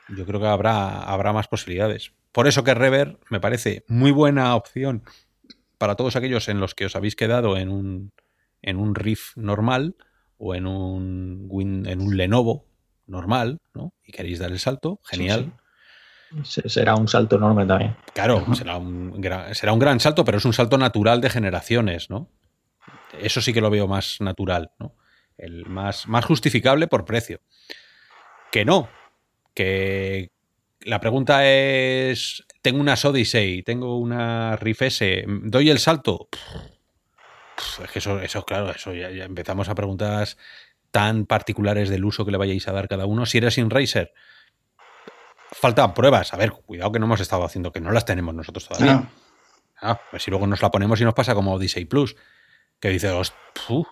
yo 0.10 0.26
creo 0.26 0.40
que 0.40 0.48
habrá, 0.48 1.04
habrá 1.04 1.34
más 1.34 1.48
posibilidades. 1.48 2.14
Por 2.32 2.48
eso 2.48 2.64
que 2.64 2.74
Rever 2.74 3.20
me 3.30 3.40
parece 3.40 3.84
muy 3.88 4.12
buena 4.12 4.56
opción 4.56 5.04
para 5.78 5.96
todos 5.96 6.16
aquellos 6.16 6.48
en 6.48 6.60
los 6.60 6.76
que 6.76 6.86
os 6.86 6.96
habéis 6.96 7.16
quedado 7.16 7.58
en 7.58 7.70
un, 7.70 8.14
en 8.62 8.78
un 8.78 8.96
Riff 8.96 9.36
normal 9.36 9.96
o 10.44 10.56
en 10.56 10.66
un, 10.66 11.86
en 11.86 12.02
un 12.02 12.18
Lenovo 12.18 12.66
normal, 13.06 13.60
¿no? 13.76 13.94
Y 14.04 14.12
queréis 14.12 14.40
dar 14.40 14.52
el 14.52 14.58
salto, 14.58 15.00
genial. 15.04 15.54
Será 16.44 16.96
un 16.96 17.08
salto 17.08 17.36
enorme 17.36 17.66
también. 17.68 17.96
Claro, 18.14 18.44
será 18.56 18.78
un, 18.78 19.22
gran, 19.22 19.54
será 19.54 19.72
un 19.72 19.80
gran 19.80 20.00
salto, 20.00 20.26
pero 20.26 20.40
es 20.40 20.46
un 20.46 20.54
salto 20.54 20.80
natural 20.80 21.22
de 21.22 21.30
generaciones, 21.30 22.10
¿no? 22.10 22.28
Eso 23.20 23.40
sí 23.40 23.54
que 23.54 23.62
lo 23.62 23.70
veo 23.70 23.88
más 23.88 24.20
natural, 24.20 24.72
¿no? 24.80 24.96
El 25.38 25.68
más, 25.68 26.08
más 26.08 26.26
justificable 26.26 26.88
por 26.88 27.06
precio. 27.06 27.42
Que 28.52 28.66
no, 28.66 28.90
que 29.54 30.32
la 30.80 31.00
pregunta 31.00 31.48
es, 31.48 32.44
tengo 32.64 32.80
una 32.80 32.96
Odyssey, 32.96 33.62
tengo 33.62 34.00
una 34.00 34.56
Riff 34.56 34.82
S, 34.82 35.24
¿doy 35.28 35.70
el 35.70 35.78
salto? 35.78 36.30
Es 37.84 37.92
que 37.92 38.00
eso, 38.00 38.20
eso 38.20 38.44
claro, 38.44 38.72
eso 38.72 38.94
ya, 38.94 39.08
empezamos 39.08 39.70
a 39.70 39.76
preguntas 39.76 40.38
tan 40.92 41.26
particulares 41.26 41.90
del 41.90 42.04
uso 42.06 42.26
que 42.26 42.32
le 42.32 42.38
vayáis 42.38 42.68
a 42.68 42.74
dar 42.74 42.88
cada 42.88 43.06
uno. 43.06 43.26
Si 43.26 43.38
eres 43.38 43.54
sin 43.54 43.70
Racer, 43.70 44.14
faltan 45.52 45.94
pruebas. 45.94 46.34
A 46.34 46.38
ver, 46.38 46.52
cuidado 46.52 46.92
que 46.92 47.00
no 47.00 47.06
hemos 47.06 47.22
estado 47.22 47.44
haciendo, 47.44 47.72
que 47.72 47.80
no 47.80 47.92
las 47.92 48.06
tenemos 48.06 48.34
nosotros 48.36 48.68
todavía. 48.68 49.10
Ah, 49.82 50.00
pues 50.12 50.24
si 50.24 50.32
luego 50.32 50.48
nos 50.48 50.62
la 50.62 50.70
ponemos 50.70 51.00
y 51.02 51.06
nos 51.06 51.14
pasa 51.14 51.34
como 51.34 51.54
Odyssey 51.54 51.86
Plus, 51.86 52.16
que 52.80 52.90
dices, 52.90 53.14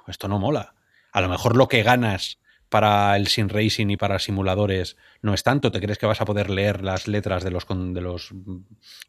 esto 0.08 0.28
no 0.28 0.40
mola. 0.40 0.76
A 1.12 1.22
lo 1.22 1.30
mejor 1.30 1.56
lo 1.56 1.68
que 1.68 1.84
ganas 1.84 2.40
para 2.70 3.16
el 3.18 3.28
sin 3.28 3.50
racing 3.50 3.90
y 3.90 3.98
para 3.98 4.20
simuladores 4.20 4.96
no 5.22 5.34
es 5.34 5.44
tanto. 5.44 5.72
¿Te 5.72 5.82
crees 5.82 5.98
que 5.98 6.06
vas 6.06 6.22
a 6.22 6.26
poder 6.26 6.50
leer 6.50 6.84
las 6.84 7.08
letras 7.08 7.44
de 7.44 7.52
los 7.52 7.66
de 7.68 8.02
los 8.02 8.32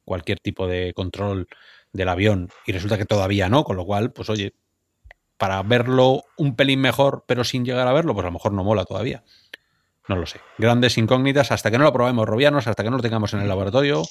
cualquier 0.05 0.41
tipo 0.41 0.66
de 0.66 0.93
control 0.95 1.47
del 1.92 2.08
avión? 2.08 2.50
Y 2.66 2.72
resulta 2.72 2.98
que 2.98 3.04
todavía 3.04 3.48
no, 3.48 3.64
con 3.64 3.76
lo 3.76 3.84
cual, 3.84 4.12
pues 4.12 4.30
oye, 4.30 4.54
para 5.36 5.62
verlo 5.62 6.24
un 6.36 6.54
pelín 6.54 6.80
mejor, 6.80 7.24
pero 7.26 7.44
sin 7.44 7.64
llegar 7.64 7.88
a 7.88 7.92
verlo, 7.92 8.12
pues 8.14 8.24
a 8.24 8.28
lo 8.28 8.32
mejor 8.32 8.52
no 8.52 8.62
mola 8.62 8.84
todavía. 8.84 9.24
No 10.08 10.16
lo 10.16 10.26
sé. 10.26 10.40
Grandes 10.58 10.98
incógnitas 10.98 11.52
hasta 11.52 11.70
que 11.70 11.78
no 11.78 11.84
lo 11.84 11.92
probemos 11.92 12.28
robianos, 12.28 12.66
hasta 12.66 12.82
que 12.82 12.90
no 12.90 12.96
lo 12.96 13.02
tengamos 13.02 13.32
en 13.32 13.40
el 13.40 13.48
laboratorio 13.48 14.02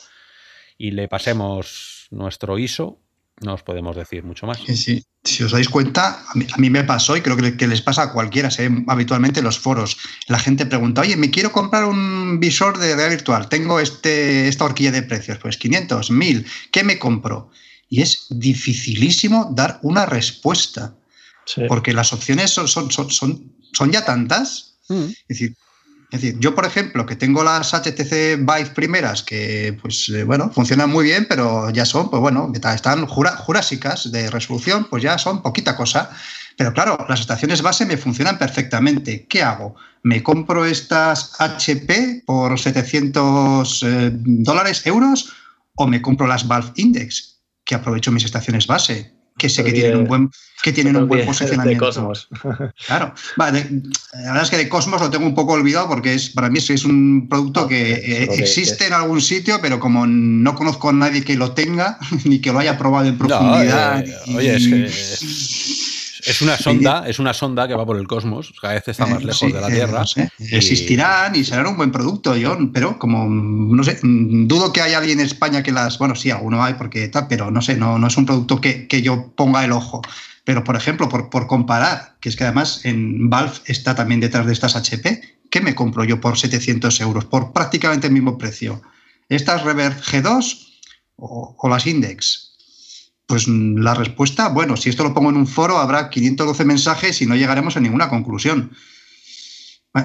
y 0.78 0.92
le 0.92 1.08
pasemos 1.08 2.08
nuestro 2.10 2.58
ISO, 2.58 3.00
no 3.42 3.54
os 3.54 3.64
podemos 3.64 3.96
decir 3.96 4.24
mucho 4.24 4.48
más. 4.48 4.60
Sí, 4.66 5.06
Si 5.24 5.44
os 5.44 5.52
dais 5.52 5.68
cuenta, 5.70 6.24
a 6.30 6.58
mí, 6.58 6.70
me 6.70 6.84
pasó 6.84 7.16
y 7.18 7.22
creo 7.22 7.36
que, 7.36 7.68
les 7.68 7.82
pasa 7.82 8.04
a 8.04 8.14
cualquiera, 8.14 8.50
se 8.50 8.70
habitualmente 8.88 9.40
en 9.40 9.46
los 9.46 9.60
foros. 9.60 9.98
La 10.28 10.40
gente 10.40 10.66
pregunta, 10.66 11.02
oye, 11.02 11.18
me 11.18 11.30
quiero 11.30 11.52
comprar 11.52 11.86
un 11.86 12.40
visor 12.40 12.78
de 12.78 12.88
realidad 12.96 13.10
virtual, 13.10 13.50
tengo 13.50 13.80
este, 13.80 14.48
esta 14.48 14.66
horquilla 14.66 14.92
de 14.92 15.04
precios, 15.04 15.38
pues 15.38 15.58
500, 15.58 16.12
1000, 16.12 16.48
¿qué 16.72 16.84
me 16.84 16.98
compro? 16.98 17.52
Y 17.90 18.02
es 18.02 18.28
dificilísimo 18.30 19.52
dar 19.56 19.80
una 19.82 20.06
respuesta, 20.06 20.94
porque 21.68 21.94
las 21.94 22.14
opciones 22.14 22.52
son, 22.52 22.68
son, 22.68 22.92
son, 22.92 23.10
son, 23.74 23.92
ya 23.92 24.06
tantas. 24.06 24.76
Mm. 24.88 25.06
Es 25.06 25.28
decir, 25.28 25.56
es 26.12 26.22
decir, 26.22 26.40
yo, 26.40 26.56
por 26.56 26.66
ejemplo, 26.66 27.06
que 27.06 27.16
tengo 27.16 27.44
las 27.44 27.72
HTC 27.72 28.38
Vive 28.40 28.72
primeras, 28.74 29.22
que, 29.22 29.78
pues, 29.80 30.10
eh, 30.10 30.24
bueno, 30.24 30.50
funcionan 30.50 30.90
muy 30.90 31.06
bien, 31.06 31.28
pero 31.30 31.70
ya 31.70 31.86
son, 31.86 32.10
pues, 32.10 32.20
bueno, 32.20 32.52
están 32.74 33.06
jurásicas 33.06 34.12
de 34.12 34.30
resolución, 34.32 34.88
pues 34.90 35.04
ya 35.04 35.20
son 35.20 35.44
poquita 35.44 35.76
cosa. 35.76 36.10
Pero 36.58 36.74
claro, 36.74 37.06
las 37.08 37.20
estaciones 37.20 37.62
base 37.62 37.86
me 37.86 37.96
funcionan 37.96 38.40
perfectamente. 38.40 39.28
¿Qué 39.30 39.44
hago? 39.44 39.76
¿Me 40.02 40.24
compro 40.24 40.66
estas 40.66 41.40
HP 41.40 42.24
por 42.26 42.60
700 42.60 43.84
eh, 43.84 44.12
dólares, 44.14 44.86
euros? 44.86 45.32
¿O 45.76 45.86
me 45.88 46.02
compro 46.02 46.26
las 46.26 46.48
Valve 46.48 46.72
Index, 46.76 47.39
que 47.70 47.76
aprovecho 47.76 48.12
mis 48.12 48.26
estaciones 48.26 48.66
base? 48.66 49.14
que 49.38 49.48
sé 49.48 49.64
que 49.64 49.72
tienen 49.72 49.96
un 49.96 50.06
buen, 50.06 50.30
que 50.62 50.74
tienen 50.74 50.98
un 50.98 51.08
buen 51.08 51.26
posicionamiento. 51.26 51.86
De 51.86 51.92
Cosmos. 51.92 52.28
Claro. 52.88 53.14
Vale, 53.38 53.70
la 54.16 54.32
verdad 54.32 54.44
es 54.44 54.50
que 54.50 54.58
de 54.58 54.68
Cosmos 54.68 55.00
lo 55.00 55.10
tengo 55.10 55.26
un 55.26 55.34
poco 55.34 55.54
olvidado 55.54 55.88
porque 55.88 56.14
es 56.14 56.32
para 56.32 56.50
mí 56.50 56.60
es 56.60 56.84
un 56.84 57.30
producto 57.30 57.66
que 57.66 57.94
eh, 57.94 58.28
existe 58.34 58.88
en 58.88 58.94
algún 58.94 59.22
sitio, 59.22 59.60
pero 59.62 59.80
como 59.80 60.06
no 60.06 60.56
conozco 60.56 60.90
a 60.90 60.94
nadie 60.94 61.24
que 61.24 61.38
lo 61.38 61.54
tenga, 61.54 61.98
ni 62.26 62.40
que 62.40 62.52
lo 62.52 62.60
haya 62.60 62.78
probado 62.78 63.08
en 63.08 63.18
profundidad. 63.18 64.04
oye, 64.36 64.56
es 64.58 64.68
que 64.68 64.92
es 66.30 66.42
una 66.42 66.58
sonda, 66.58 67.04
es 67.08 67.20
una 67.20 67.34
sonda 67.34 67.68
que 67.68 67.74
va 67.74 67.86
por 67.86 67.98
el 67.98 68.08
cosmos, 68.08 68.54
cada 68.62 68.76
vez 68.76 68.88
está 68.88 69.06
más 69.08 69.22
eh, 69.22 69.26
lejos 69.26 69.54
de 69.54 69.62
la 69.62 69.68
Tierra. 69.68 70.04
Existirán 70.38 71.36
y 71.36 71.44
serán 71.44 71.68
un 71.68 71.78
buen 71.78 71.92
producto, 71.92 72.36
John, 72.42 72.72
pero 72.72 73.00
como 73.00 73.28
no 73.28 73.84
sé, 73.84 74.00
dudo 74.04 74.72
que 74.72 74.82
haya 74.82 75.00
alguien 75.00 75.20
en 75.20 75.26
España 75.26 75.64
que 75.64 75.72
las, 75.72 75.98
bueno, 75.98 76.16
sí, 76.16 76.32
alguno 76.32 76.64
hay 76.64 76.76
porque 76.76 77.08
tal, 77.08 77.28
pero 77.28 77.50
no 77.50 77.62
sé, 77.62 77.76
no, 77.76 77.98
no 77.98 78.08
es 78.08 78.18
un 78.18 78.26
producto 78.26 78.62
que, 78.62 78.88
yo 79.02 79.32
ponga 79.36 79.66
el 79.66 79.72
ojo. 79.72 80.02
Pero, 80.44 80.64
por 80.64 80.76
ejemplo, 80.76 81.10
por, 81.10 81.30
por, 81.30 81.48
comparar, 81.48 82.16
que 82.20 82.30
es 82.30 82.36
que 82.36 82.44
además 82.44 82.82
en 82.84 83.30
Valve 83.30 83.54
está 83.66 83.96
también 83.96 84.20
detrás 84.20 84.46
de 84.46 84.54
estas 84.54 84.76
HP, 84.76 85.22
¿qué 85.50 85.62
me 85.62 85.76
compro 85.76 86.04
yo 86.04 86.20
por 86.20 86.38
700 86.38 87.02
euros? 87.02 87.26
Por 87.26 87.54
prácticamente 87.54 88.08
el 88.08 88.14
mismo 88.14 88.38
precio. 88.38 88.82
¿Estas 89.30 89.64
Reverb 89.64 90.02
G2 90.02 90.68
o 91.18 91.70
las 91.70 91.86
Index? 91.86 92.49
Pues 93.30 93.48
mm, 93.48 93.78
la 93.78 93.94
respuesta, 93.94 94.50
bueno, 94.50 94.76
si 94.76 94.90
esto 94.90 95.04
lo 95.04 95.14
pongo 95.14 95.30
en 95.30 95.38
un 95.38 95.46
foro, 95.46 95.78
habrá 95.78 96.10
512 96.10 96.66
mensajes 96.66 97.22
y 97.22 97.28
no 97.28 97.36
llegaremos 97.36 97.78
a 97.78 97.80
ninguna 97.80 98.10
conclusión. 98.10 98.72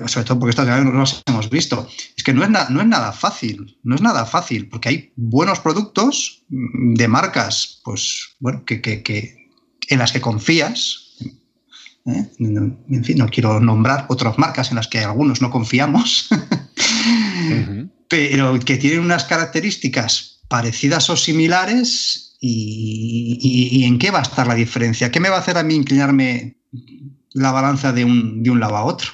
sobre 0.07 0.27
todo 0.27 0.39
porque 0.39 0.51
estas 0.51 0.67
ya 0.67 0.79
no 0.85 0.93
las 0.93 1.23
hemos 1.25 1.49
visto. 1.49 1.89
Es 2.15 2.23
que 2.23 2.35
no 2.35 2.45
es, 2.45 2.51
no 2.51 2.81
es 2.83 2.87
nada 2.87 3.13
fácil, 3.13 3.79
no 3.83 3.95
es 3.95 4.03
nada 4.03 4.27
fácil, 4.27 4.69
porque 4.69 4.91
hay 4.91 5.13
buenos 5.17 5.61
productos 5.61 6.45
mm, 6.51 6.95
de 6.95 7.09
marcas, 7.09 7.81
pues, 7.83 8.37
bueno, 8.41 8.63
que, 8.67 9.49
en 9.89 9.99
las 9.99 10.13
que 10.13 10.21
confías. 10.21 11.17
¿eh? 12.05 12.31
En 12.39 13.05
fin, 13.05 13.17
no 13.17 13.29
quiero 13.29 13.59
nombrar 13.59 14.05
otras 14.11 14.37
marcas 14.37 14.69
en 14.69 14.77
las 14.77 14.89
que 14.89 14.99
algunos 14.99 15.41
no 15.41 15.51
confiamos, 15.51 16.29
pero 18.09 18.61
que 18.61 18.77
tienen 18.77 19.01
unas 19.01 19.25
características 19.25 20.43
parecidas 20.49 21.09
o 21.09 21.17
similares 21.17 22.24
y, 22.47 23.85
en 23.85 23.99
qué 23.99 24.11
va 24.11 24.19
a 24.19 24.23
estar 24.23 24.47
la 24.47 24.55
diferencia? 24.55 25.11
¿Qué 25.11 25.21
me 25.21 25.31
va 25.31 25.37
a 25.37 25.41
hacer 25.41 25.57
a 25.57 25.63
mí 25.63 25.75
inclinarme 25.75 26.57
la 27.33 27.53
balanza 27.53 27.93
de 27.93 28.05
un, 28.05 28.43
de 28.43 28.51
un 28.51 28.61
lado 28.61 28.77
a 28.77 28.85
otro? 28.85 29.11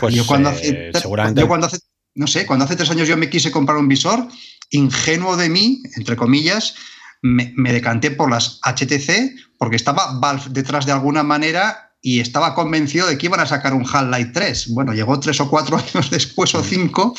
pues, 0.00 0.14
yo 0.14 0.26
cuando 0.26 0.50
hace, 0.50 0.90
seguramente... 0.94 1.40
yo 1.40 1.48
cuando 1.48 1.66
hace, 1.66 1.78
no 2.14 2.26
sé, 2.26 2.46
cuando 2.46 2.64
hace 2.64 2.76
tres 2.76 2.90
años 2.90 3.08
yo 3.08 3.16
me 3.16 3.30
quise 3.30 3.50
comprar 3.50 3.78
un 3.78 3.88
visor, 3.88 4.28
ingenuo 4.70 5.36
de 5.36 5.48
mí, 5.48 5.82
entre 5.96 6.16
comillas, 6.16 6.74
me, 7.22 7.52
me 7.56 7.72
decanté 7.72 8.10
por 8.10 8.30
las 8.30 8.60
HTC 8.62 9.34
porque 9.58 9.76
estaba 9.76 10.18
Valve 10.18 10.44
detrás 10.50 10.86
de 10.86 10.92
alguna 10.92 11.22
manera 11.22 11.93
y 12.06 12.20
estaba 12.20 12.54
convencido 12.54 13.06
de 13.06 13.16
que 13.16 13.26
iban 13.26 13.40
a 13.40 13.46
sacar 13.46 13.72
un 13.72 13.86
Half-Life 13.90 14.32
3. 14.34 14.68
Bueno, 14.74 14.92
llegó 14.92 15.18
tres 15.18 15.40
o 15.40 15.48
cuatro 15.48 15.78
años 15.94 16.10
después 16.10 16.54
o 16.54 16.62
cinco, 16.62 17.14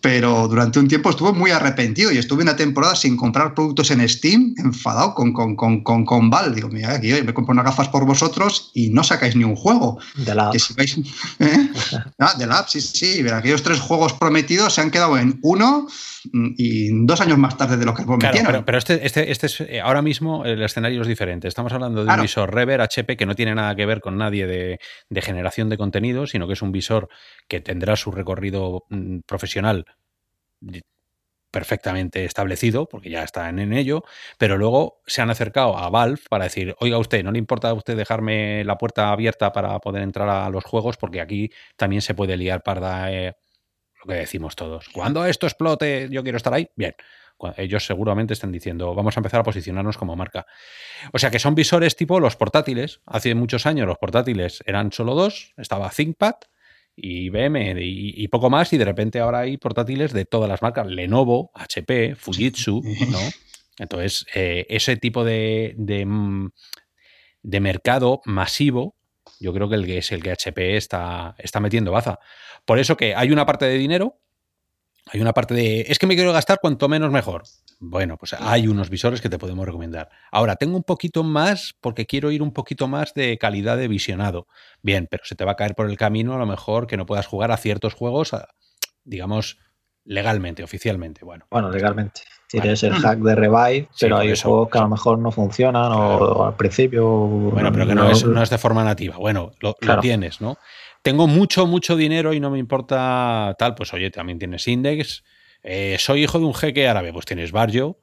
pero 0.00 0.46
durante 0.46 0.78
un 0.78 0.86
tiempo 0.86 1.10
estuvo 1.10 1.34
muy 1.34 1.50
arrepentido 1.50 2.12
y 2.12 2.18
estuve 2.18 2.44
una 2.44 2.54
temporada 2.54 2.94
sin 2.94 3.16
comprar 3.16 3.54
productos 3.54 3.90
en 3.90 4.08
Steam, 4.08 4.54
enfadado 4.56 5.14
con, 5.14 5.32
con, 5.32 5.56
con, 5.56 5.82
con, 5.82 6.04
con 6.04 6.30
Val. 6.30 6.54
Digo, 6.54 6.68
mira, 6.68 6.92
aquí 6.92 7.10
me 7.24 7.34
compro 7.34 7.52
unas 7.52 7.64
gafas 7.64 7.88
por 7.88 8.06
vosotros 8.06 8.70
y 8.72 8.90
no 8.90 9.02
sacáis 9.02 9.34
ni 9.34 9.42
un 9.42 9.56
juego. 9.56 9.98
De 10.14 10.32
la 10.32 10.52
si 10.52 11.02
¿eh? 11.40 11.70
ah, 12.20 12.34
de 12.38 12.46
la 12.46 12.68
sí, 12.68 12.80
sí. 12.80 13.28
aquellos 13.28 13.64
tres 13.64 13.80
juegos 13.80 14.12
prometidos 14.12 14.74
se 14.74 14.80
han 14.80 14.92
quedado 14.92 15.18
en 15.18 15.40
uno 15.42 15.88
y 16.32 17.06
dos 17.06 17.20
años 17.20 17.38
más 17.38 17.56
tarde 17.56 17.76
de 17.76 17.84
lo 17.84 17.94
que 17.94 18.04
prometieron. 18.04 18.44
Claro, 18.44 18.64
pero, 18.64 18.78
este, 18.78 19.04
este, 19.06 19.30
este 19.30 19.46
es, 19.46 19.60
eh, 19.60 19.80
ahora 19.80 20.02
mismo 20.02 20.44
el 20.44 20.62
escenario 20.62 21.02
es 21.02 21.08
diferente. 21.08 21.48
Estamos 21.48 21.72
hablando 21.72 22.04
de 22.04 22.12
un 22.12 22.22
visor 22.22 22.54
Rever 22.54 22.80
HP 22.80 23.16
que 23.16 23.26
no 23.26 23.34
tiene 23.34 23.54
nada 23.54 23.74
que 23.74 23.86
ver 23.86 24.00
con 24.00 24.16
nadie 24.16 24.46
de, 24.46 24.78
generación 25.22 25.68
de 25.68 25.76
contenido, 25.78 26.26
sino 26.26 26.46
que 26.46 26.54
es 26.54 26.62
un 26.62 26.72
visor 26.72 27.08
que 27.48 27.60
tendrá 27.60 27.96
su 27.96 28.10
recorrido 28.10 28.84
mm, 28.88 29.20
profesional 29.26 29.84
perfectamente 31.50 32.24
establecido, 32.24 32.86
porque 32.88 33.10
ya 33.10 33.22
están 33.22 33.58
en 33.58 33.72
ello, 33.72 34.04
pero 34.38 34.58
luego 34.58 35.00
se 35.06 35.22
han 35.22 35.30
acercado 35.30 35.76
a 35.78 35.88
Valve 35.88 36.20
para 36.28 36.44
decir, 36.44 36.74
oiga 36.80 36.98
usted, 36.98 37.24
¿no 37.24 37.32
le 37.32 37.38
importa 37.38 37.70
a 37.70 37.74
usted 37.74 37.96
dejarme 37.96 38.64
la 38.64 38.76
puerta 38.76 39.10
abierta 39.10 39.52
para 39.52 39.78
poder 39.78 40.02
entrar 40.02 40.28
a 40.28 40.50
los 40.50 40.64
juegos? 40.64 40.96
Porque 40.96 41.20
aquí 41.20 41.50
también 41.76 42.02
se 42.02 42.14
puede 42.14 42.36
liar 42.36 42.62
para 42.62 43.12
eh, 43.12 43.34
que 44.08 44.14
decimos 44.14 44.56
todos. 44.56 44.88
Cuando 44.88 45.24
esto 45.24 45.46
explote, 45.46 46.08
yo 46.10 46.22
quiero 46.22 46.36
estar 46.36 46.52
ahí. 46.52 46.68
Bien, 46.74 46.94
ellos 47.56 47.86
seguramente 47.86 48.34
están 48.34 48.52
diciendo, 48.52 48.94
vamos 48.94 49.16
a 49.16 49.20
empezar 49.20 49.40
a 49.40 49.44
posicionarnos 49.44 49.96
como 49.96 50.16
marca. 50.16 50.46
O 51.12 51.18
sea 51.18 51.30
que 51.30 51.38
son 51.38 51.54
visores 51.54 51.96
tipo 51.96 52.20
los 52.20 52.36
portátiles. 52.36 53.00
Hace 53.06 53.34
muchos 53.34 53.66
años 53.66 53.86
los 53.86 53.98
portátiles 53.98 54.62
eran 54.66 54.92
solo 54.92 55.14
dos, 55.14 55.52
estaba 55.56 55.90
ThinkPad 55.90 56.34
y 56.96 57.26
IBM 57.26 57.76
y, 57.78 58.26
poco 58.26 58.50
más, 58.50 58.72
y 58.72 58.78
de 58.78 58.84
repente 58.84 59.20
ahora 59.20 59.40
hay 59.40 59.56
portátiles 59.56 60.12
de 60.12 60.24
todas 60.24 60.48
las 60.48 60.62
marcas, 60.62 60.88
Lenovo, 60.88 61.52
HP, 61.54 62.16
Fujitsu, 62.16 62.82
¿no? 63.10 63.20
Entonces, 63.78 64.26
eh, 64.34 64.66
ese 64.68 64.96
tipo 64.96 65.22
de, 65.22 65.74
de, 65.76 66.04
mm, 66.04 66.50
de, 67.42 67.60
mercado 67.60 68.20
masivo, 68.24 68.96
yo 69.40 69.52
creo 69.52 69.68
que, 69.68 69.76
el 69.76 69.86
que 69.86 69.98
es 69.98 70.12
el 70.12 70.22
que 70.22 70.32
HP 70.32 70.76
está, 70.76 71.34
está 71.38 71.60
metiendo 71.60 71.92
baza. 71.92 72.18
Por 72.64 72.78
eso 72.78 72.96
que 72.96 73.14
hay 73.14 73.30
una 73.30 73.46
parte 73.46 73.66
de 73.66 73.78
dinero 73.78 74.20
hay 75.10 75.20
una 75.20 75.32
parte 75.32 75.54
de, 75.54 75.86
es 75.88 75.98
que 75.98 76.06
me 76.06 76.14
quiero 76.14 76.32
gastar 76.32 76.58
cuanto 76.60 76.88
menos 76.88 77.10
mejor. 77.10 77.44
Bueno, 77.80 78.16
pues 78.18 78.34
hay 78.34 78.66
unos 78.66 78.90
visores 78.90 79.20
que 79.20 79.28
te 79.28 79.38
podemos 79.38 79.64
recomendar. 79.64 80.10
Ahora, 80.30 80.56
tengo 80.56 80.76
un 80.76 80.82
poquito 80.82 81.22
más 81.22 81.74
porque 81.80 82.06
quiero 82.06 82.30
ir 82.30 82.42
un 82.42 82.52
poquito 82.52 82.88
más 82.88 83.14
de 83.14 83.38
calidad 83.38 83.76
de 83.76 83.88
visionado. 83.88 84.48
Bien, 84.82 85.06
pero 85.10 85.24
se 85.24 85.34
te 85.34 85.44
va 85.44 85.52
a 85.52 85.56
caer 85.56 85.74
por 85.74 85.88
el 85.88 85.96
camino 85.96 86.34
a 86.34 86.38
lo 86.38 86.46
mejor 86.46 86.86
que 86.86 86.96
no 86.96 87.06
puedas 87.06 87.26
jugar 87.26 87.52
a 87.52 87.56
ciertos 87.56 87.94
juegos, 87.94 88.32
digamos, 89.04 89.58
legalmente, 90.04 90.62
oficialmente. 90.62 91.24
Bueno, 91.24 91.46
bueno 91.50 91.70
legalmente. 91.70 92.22
Tienes 92.48 92.82
el 92.82 92.94
hack 92.94 93.18
de 93.18 93.34
Revive, 93.34 93.88
pero 94.00 94.16
hay 94.16 94.34
juegos 94.34 94.70
que 94.70 94.78
a 94.78 94.82
lo 94.82 94.88
mejor 94.88 95.18
no 95.18 95.30
funcionan 95.30 95.92
o 95.92 96.46
al 96.46 96.54
principio. 96.54 97.06
Bueno, 97.06 97.70
pero 97.72 97.86
que 97.86 97.94
no, 97.94 98.10
es, 98.10 98.24
no 98.24 98.42
es, 98.42 98.48
de 98.48 98.58
forma 98.58 98.82
nativa. 98.84 99.16
Bueno, 99.18 99.52
lo, 99.60 99.74
tienes, 100.00 100.40
¿no? 100.40 100.56
Tengo 101.02 101.26
mucho, 101.26 101.66
mucho 101.66 101.94
dinero 101.94 102.32
y 102.32 102.40
no 102.40 102.50
me 102.50 102.58
importa 102.58 103.54
tal, 103.58 103.74
pues 103.74 103.92
oye, 103.92 104.10
también 104.10 104.38
tienes 104.38 104.66
Index 104.66 105.22
eh, 105.62 105.96
soy 105.98 106.22
hijo 106.24 106.38
de 106.38 106.44
un 106.44 106.54
jeque 106.54 106.88
árabe, 106.88 107.12
pues 107.12 107.26
tienes 107.26 107.52
Barrio. 107.52 107.98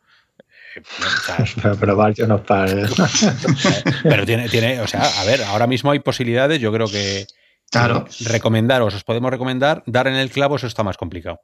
Eh, 0.76 0.82
pero, 1.80 1.96
Barrio 1.96 2.28
no 2.28 2.36
es 2.36 2.42
para. 2.42 2.72
pero 4.04 4.26
tiene, 4.26 4.50
tiene, 4.50 4.82
o 4.82 4.88
sea, 4.88 5.04
a 5.20 5.24
ver, 5.26 5.44
ahora 5.44 5.68
mismo 5.68 5.92
hay 5.92 6.00
posibilidades, 6.00 6.60
yo 6.60 6.72
creo 6.72 6.88
que. 6.88 7.26
Claro. 7.72 8.06
Recomendaros, 8.22 8.94
os 8.94 9.04
podemos 9.04 9.32
recomendar, 9.32 9.84
dar 9.88 10.08
en 10.08 10.14
el 10.14 10.30
clavo, 10.30 10.56
eso 10.56 10.68
está 10.68 10.84
más 10.84 10.98
complicado. 10.98 11.40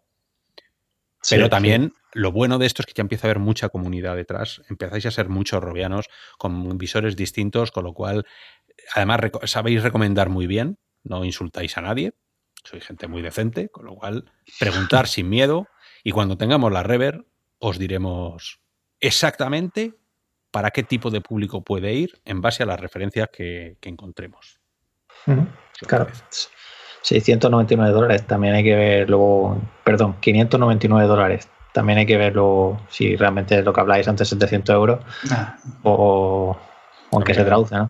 Pero 1.29 1.49
también 1.49 1.93
lo 2.13 2.31
bueno 2.31 2.57
de 2.57 2.65
esto 2.65 2.81
es 2.81 2.87
que 2.87 2.93
ya 2.93 3.01
empieza 3.01 3.27
a 3.27 3.29
haber 3.29 3.39
mucha 3.39 3.69
comunidad 3.69 4.15
detrás. 4.15 4.61
Empezáis 4.69 5.05
a 5.05 5.11
ser 5.11 5.29
muchos 5.29 5.61
robianos 5.63 6.09
con 6.37 6.77
visores 6.77 7.15
distintos, 7.15 7.71
con 7.71 7.83
lo 7.83 7.93
cual, 7.93 8.25
además, 8.95 9.21
sabéis 9.45 9.83
recomendar 9.83 10.29
muy 10.29 10.47
bien, 10.47 10.79
no 11.03 11.23
insultáis 11.23 11.77
a 11.77 11.81
nadie. 11.81 12.13
Soy 12.63 12.81
gente 12.81 13.07
muy 13.07 13.21
decente, 13.21 13.69
con 13.69 13.85
lo 13.85 13.95
cual, 13.95 14.31
preguntar 14.59 15.07
sin 15.07 15.29
miedo. 15.29 15.67
Y 16.03 16.11
cuando 16.11 16.37
tengamos 16.37 16.71
la 16.71 16.83
rever, 16.83 17.25
os 17.59 17.77
diremos 17.77 18.59
exactamente 18.99 19.95
para 20.51 20.71
qué 20.71 20.83
tipo 20.83 21.09
de 21.09 21.21
público 21.21 21.63
puede 21.63 21.93
ir 21.93 22.21
en 22.25 22.41
base 22.41 22.63
a 22.63 22.65
las 22.65 22.79
referencias 22.79 23.29
que, 23.31 23.77
encontremos. 23.81 24.59
Claro. 25.87 26.07
699 27.01 27.93
dólares, 27.93 28.27
también 28.27 28.55
hay 28.55 28.63
que 28.63 28.75
ver 28.75 29.09
luego, 29.09 29.57
perdón, 29.83 30.15
599 30.19 31.07
dólares, 31.07 31.49
también 31.73 31.99
hay 31.99 32.05
que 32.05 32.17
verlo 32.17 32.79
si 32.89 33.15
realmente 33.15 33.59
es 33.59 33.65
lo 33.65 33.73
que 33.73 33.81
habláis 33.81 34.07
antes, 34.07 34.29
700 34.29 34.73
euros, 34.73 34.99
ah. 35.31 35.55
o, 35.83 36.55
aunque 37.11 37.33
se 37.33 37.43
traduce, 37.43 37.75
¿no? 37.75 37.89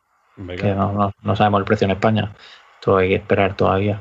Que 0.57 0.73
no, 0.73 1.11
no, 1.21 1.35
sabemos 1.35 1.59
el 1.59 1.65
precio 1.65 1.85
en 1.85 1.91
España, 1.91 2.33
todo 2.81 2.97
hay 2.97 3.09
que 3.09 3.15
esperar 3.15 3.55
todavía. 3.55 3.99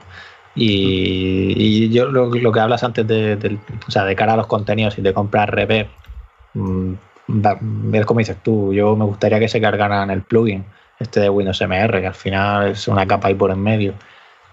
Y, 0.54 1.90
yo 1.90 2.06
lo, 2.06 2.30
que 2.30 2.60
hablas 2.60 2.82
antes 2.82 3.06
de, 3.06 3.58
o 3.86 3.90
sea, 3.90 4.04
de 4.04 4.16
cara 4.16 4.34
a 4.34 4.36
los 4.36 4.46
contenidos 4.46 4.98
y 4.98 5.02
de 5.02 5.12
comprar 5.12 5.54
rever, 5.54 5.88
mm, 6.54 6.94
ver 7.28 8.06
como 8.06 8.18
dices 8.18 8.36
tú, 8.42 8.72
yo 8.72 8.96
me 8.96 9.04
gustaría 9.04 9.38
que 9.38 9.48
se 9.48 9.60
cargaran 9.60 10.10
el 10.10 10.22
plugin 10.22 10.64
este 10.98 11.20
de 11.20 11.30
Windows 11.30 11.60
MR, 11.60 12.00
que 12.00 12.06
al 12.06 12.14
final 12.14 12.68
es 12.68 12.88
una 12.88 13.06
capa 13.06 13.28
ahí 13.28 13.34
por 13.34 13.50
en 13.50 13.62
medio. 13.62 13.94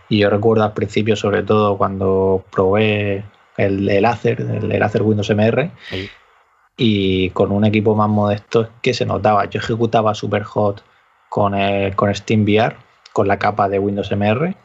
Y 0.10 0.20
yo 0.20 0.30
recuerdo 0.30 0.64
al 0.64 0.74
principio, 0.74 1.16
sobre 1.16 1.44
todo 1.44 1.78
cuando 1.78 2.44
probé 2.52 3.26
el, 3.58 3.90
el 3.90 4.06
Acer, 4.06 4.42
el, 4.42 4.82
Acer 4.82 5.02
Windows 5.02 5.30
MR, 5.30 5.72
y 6.78 7.30
con 7.32 7.52
un 7.52 7.66
equipo 7.66 7.96
más 7.96 8.10
modesto 8.10 8.70
que 8.82 8.94
se 8.94 9.06
notaba. 9.06 9.46
Yo 9.46 9.60
ejecutaba 9.60 10.14
Superhot 10.14 10.84
con, 11.30 11.54
con 11.96 12.14
SteamVR, 12.14 12.76
con 13.12 13.28
la 13.28 13.40
capa 13.40 13.68
de 13.68 13.80
Windows 13.80 14.12
MR, 14.12 14.56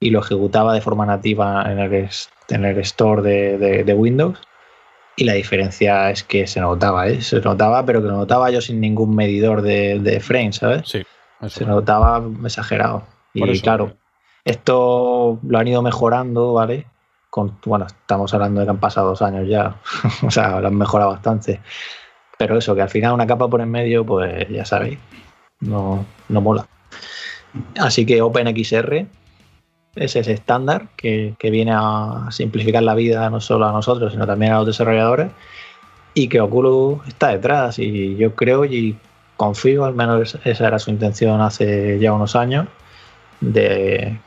y 0.00 0.10
lo 0.10 0.20
ejecutaba 0.20 0.74
de 0.74 0.80
forma 0.80 1.06
nativa 1.06 1.70
en 1.70 1.78
el, 1.78 2.08
en 2.48 2.64
el 2.64 2.78
store 2.78 3.22
de, 3.22 3.94
Windows. 3.94 4.38
Y 5.14 5.24
la 5.24 5.34
diferencia 5.34 6.10
es 6.10 6.24
que 6.24 6.46
se 6.46 6.58
notaba, 6.60 7.06
¿eh? 7.06 7.20
se 7.20 7.38
notaba, 7.40 7.84
pero 7.84 8.00
que 8.00 8.08
lo 8.08 8.16
notaba 8.16 8.50
yo 8.50 8.62
sin 8.62 8.80
ningún 8.80 9.14
medidor 9.14 9.60
de, 9.60 10.00
de 10.00 10.20
frame, 10.20 10.52
¿sabes? 10.54 10.88
Sí. 10.88 11.02
Se 11.48 11.66
notaba 11.66 12.22
exagerado. 12.44 13.04
y 13.34 13.60
claro, 13.60 13.92
esto 14.44 15.38
lo 15.46 15.58
han 15.58 15.68
ido 15.68 15.82
mejorando, 15.82 16.54
¿vale? 16.54 16.86
Bueno, 17.64 17.86
estamos 17.86 18.32
hablando 18.34 18.60
de 18.60 18.66
que 18.66 18.70
han 18.70 18.80
pasado 18.80 19.08
dos 19.08 19.22
años 19.22 19.48
ya, 19.48 19.76
o 20.26 20.30
sea, 20.30 20.60
lo 20.60 20.68
han 20.68 20.76
mejorado 20.76 21.10
bastante. 21.10 21.60
Pero 22.38 22.58
eso, 22.58 22.74
que 22.74 22.82
al 22.82 22.90
final 22.90 23.14
una 23.14 23.26
capa 23.26 23.48
por 23.48 23.60
en 23.60 23.70
medio, 23.70 24.04
pues 24.04 24.48
ya 24.48 24.64
sabéis, 24.64 24.98
no, 25.60 26.04
no 26.28 26.40
mola. 26.40 26.66
Así 27.78 28.04
que 28.04 28.22
OpenXR 28.22 29.06
es 29.94 30.16
ese 30.16 30.32
estándar 30.32 30.88
que, 30.96 31.36
viene 31.42 31.72
a 31.74 32.28
simplificar 32.30 32.82
la 32.82 32.94
vida 32.94 33.28
no 33.30 33.40
solo 33.40 33.66
a 33.66 33.72
nosotros, 33.72 34.12
sino 34.12 34.26
también 34.26 34.52
a 34.52 34.58
los 34.58 34.66
desarrolladores 34.66 35.30
y 36.14 36.28
que 36.28 36.40
Oculus 36.40 37.06
está 37.06 37.28
detrás 37.28 37.78
y 37.78 38.16
yo 38.16 38.34
creo 38.34 38.64
y 38.64 38.98
confío, 39.36 39.84
al 39.84 39.94
menos 39.94 40.38
esa 40.44 40.66
era 40.66 40.78
su 40.78 40.90
intención 40.90 41.40
hace 41.40 41.98
ya 41.98 42.12
unos 42.12 42.36
años, 42.36 42.68
de, 43.40 44.18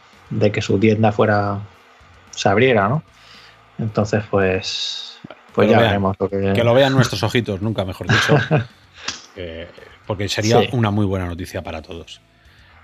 que 0.52 0.62
su 0.62 0.80
tienda 0.80 1.12
fuera, 1.12 1.60
se 2.32 2.50
abriera, 2.50 2.90
¿no? 2.90 3.04
Entonces, 3.78 4.24
pues, 4.30 5.20
pues 5.54 5.70
ya 5.70 5.80
veremos. 5.80 6.16
Lo 6.20 6.30
que... 6.30 6.54
que... 6.54 6.64
lo 6.64 6.74
vean 6.74 6.94
nuestros 6.94 7.24
ojitos, 7.24 7.62
nunca 7.62 7.86
mejor 7.86 8.08
dicho. 8.08 8.38
porque 10.06 10.30
sería 10.30 10.62
una 10.72 10.92
muy 10.92 11.06
buena 11.06 11.26
noticia 11.26 11.62
para 11.62 11.82
todos. 11.82 12.22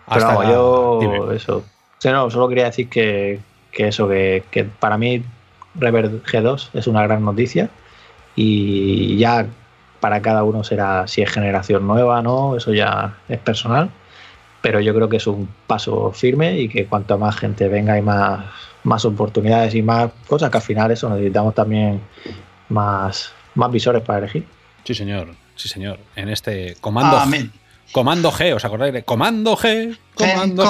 Hasta 0.08 0.52
yo, 0.52 1.32
eso, 1.32 1.64
no, 2.06 2.30
solo 2.30 2.50
quería 2.50 2.66
decir 2.66 2.90
que, 2.90 3.40
eso, 3.74 4.10
que, 4.10 4.70
para 4.80 4.98
mí 4.98 5.24
Rever 5.76 6.24
G2 6.24 6.70
es 6.74 6.88
una 6.88 7.04
gran 7.04 7.24
noticia 7.24 7.70
y 8.36 9.18
ya 9.18 9.46
para 10.00 10.22
cada 10.22 10.44
uno 10.44 10.64
será 10.64 11.08
si 11.08 11.22
es 11.22 11.32
generación 11.32 11.86
nueva, 11.88 12.22
¿no? 12.22 12.58
Eso 12.58 12.74
ya 12.74 13.18
es 13.30 13.40
personal. 13.40 13.90
Pero 14.62 14.80
yo 14.80 14.94
creo 14.94 15.10
que 15.10 15.18
es 15.18 15.28
un 15.28 15.50
paso 15.66 16.12
firme 16.12 16.60
y 16.60 16.70
que 16.70 16.86
cuanto 16.86 17.18
más 17.18 17.36
gente 17.38 17.68
venga 17.68 17.98
y 17.98 18.02
más, 18.02 18.46
más 18.84 19.06
oportunidades 19.06 19.74
y 19.76 19.82
más 19.82 20.12
cosas, 20.28 20.50
que 20.52 20.58
al 20.58 20.64
final 20.64 20.92
eso 20.92 21.10
necesitamos 21.10 21.56
también 21.56 22.02
más, 22.70 23.32
más 23.56 23.72
visores 23.72 24.04
para 24.04 24.20
elegir. 24.20 24.46
Sí, 24.84 24.94
señor. 24.94 25.36
Sí, 25.56 25.68
señor. 25.68 26.00
En 26.16 26.30
este 26.30 26.76
comando. 26.80 27.18
Amén. 27.18 27.52
Comando 27.92 28.32
G, 28.32 28.56
¿os 28.56 28.64
acordáis 28.64 28.94
de 28.94 29.04
Comando 29.04 29.58
G? 29.58 29.98
Comando, 30.16 30.64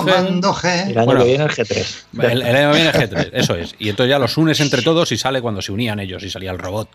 G. 0.53 0.89
El 0.89 0.97
año 0.97 1.17
que 1.17 1.23
viene 1.23 1.43
el 1.43 1.51
G3. 1.51 2.03
El, 2.19 2.41
año 2.43 2.71
que 2.71 2.77
viene 2.77 2.89
el 2.89 2.95
G3, 2.95 3.29
eso 3.33 3.55
es. 3.55 3.75
Y 3.77 3.89
entonces 3.89 4.09
ya 4.09 4.17
los 4.17 4.37
unes 4.37 4.59
entre 4.59 4.81
todos 4.81 5.11
y 5.11 5.17
sale 5.17 5.39
cuando 5.41 5.61
se 5.61 5.71
unían 5.71 5.99
ellos 5.99 6.23
y 6.23 6.29
salía 6.31 6.51
el 6.51 6.57
robot. 6.57 6.89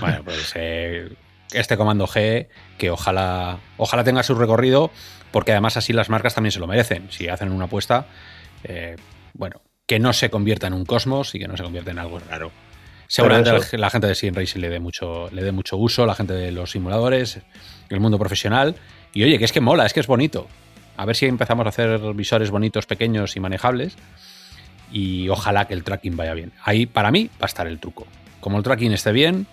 Bueno, 0.00 0.22
pues 0.24 0.52
eh, 0.54 1.10
este 1.52 1.76
Comando 1.76 2.06
G, 2.06 2.46
que 2.78 2.90
ojalá, 2.90 3.58
ojalá 3.76 4.02
tenga 4.02 4.22
su 4.22 4.34
recorrido, 4.34 4.90
porque 5.30 5.52
además 5.52 5.76
así 5.76 5.92
las 5.92 6.08
marcas 6.08 6.34
también 6.34 6.52
se 6.52 6.60
lo 6.60 6.66
merecen. 6.66 7.10
Si 7.10 7.28
hacen 7.28 7.52
una 7.52 7.66
apuesta, 7.66 8.06
eh, 8.64 8.96
bueno, 9.34 9.60
que 9.86 9.98
no 9.98 10.12
se 10.12 10.30
convierta 10.30 10.66
en 10.66 10.74
un 10.74 10.84
cosmos 10.84 11.34
y 11.34 11.38
que 11.38 11.48
no 11.48 11.56
se 11.56 11.62
convierta 11.62 11.90
en 11.90 11.98
algo 11.98 12.18
raro. 12.18 12.52
Seguramente 13.06 13.76
la 13.76 13.90
gente 13.90 14.06
de 14.06 14.14
Sim 14.14 14.34
Racing 14.34 14.60
le 14.60 14.68
dé 14.68 14.78
mucho, 14.78 15.28
le 15.32 15.42
dé 15.42 15.50
mucho 15.50 15.76
uso, 15.76 16.06
la 16.06 16.14
gente 16.14 16.32
de 16.32 16.52
los 16.52 16.70
simuladores, 16.70 17.40
el 17.88 17.98
mundo 17.98 18.18
profesional. 18.18 18.76
Y 19.12 19.24
oye, 19.24 19.38
que 19.38 19.44
es 19.44 19.52
que 19.52 19.60
mola, 19.60 19.84
es 19.84 19.92
que 19.92 19.98
es 19.98 20.06
bonito. 20.06 20.46
A 20.96 21.04
ver 21.06 21.16
si 21.16 21.26
empezamos 21.26 21.66
a 21.66 21.70
hacer 21.70 21.98
visores 22.14 22.52
bonitos, 22.52 22.86
pequeños 22.86 23.34
y 23.34 23.40
manejables. 23.40 23.96
Y 24.92 25.28
ojalá 25.28 25.66
que 25.66 25.74
el 25.74 25.82
tracking 25.82 26.16
vaya 26.16 26.34
bien. 26.34 26.52
Ahí, 26.62 26.86
para 26.86 27.10
mí, 27.10 27.30
va 27.34 27.42
a 27.42 27.46
estar 27.46 27.66
el 27.66 27.80
truco. 27.80 28.06
Como 28.40 28.58
el 28.58 28.62
tracking 28.62 28.92
esté 28.92 29.10
bien, 29.10 29.46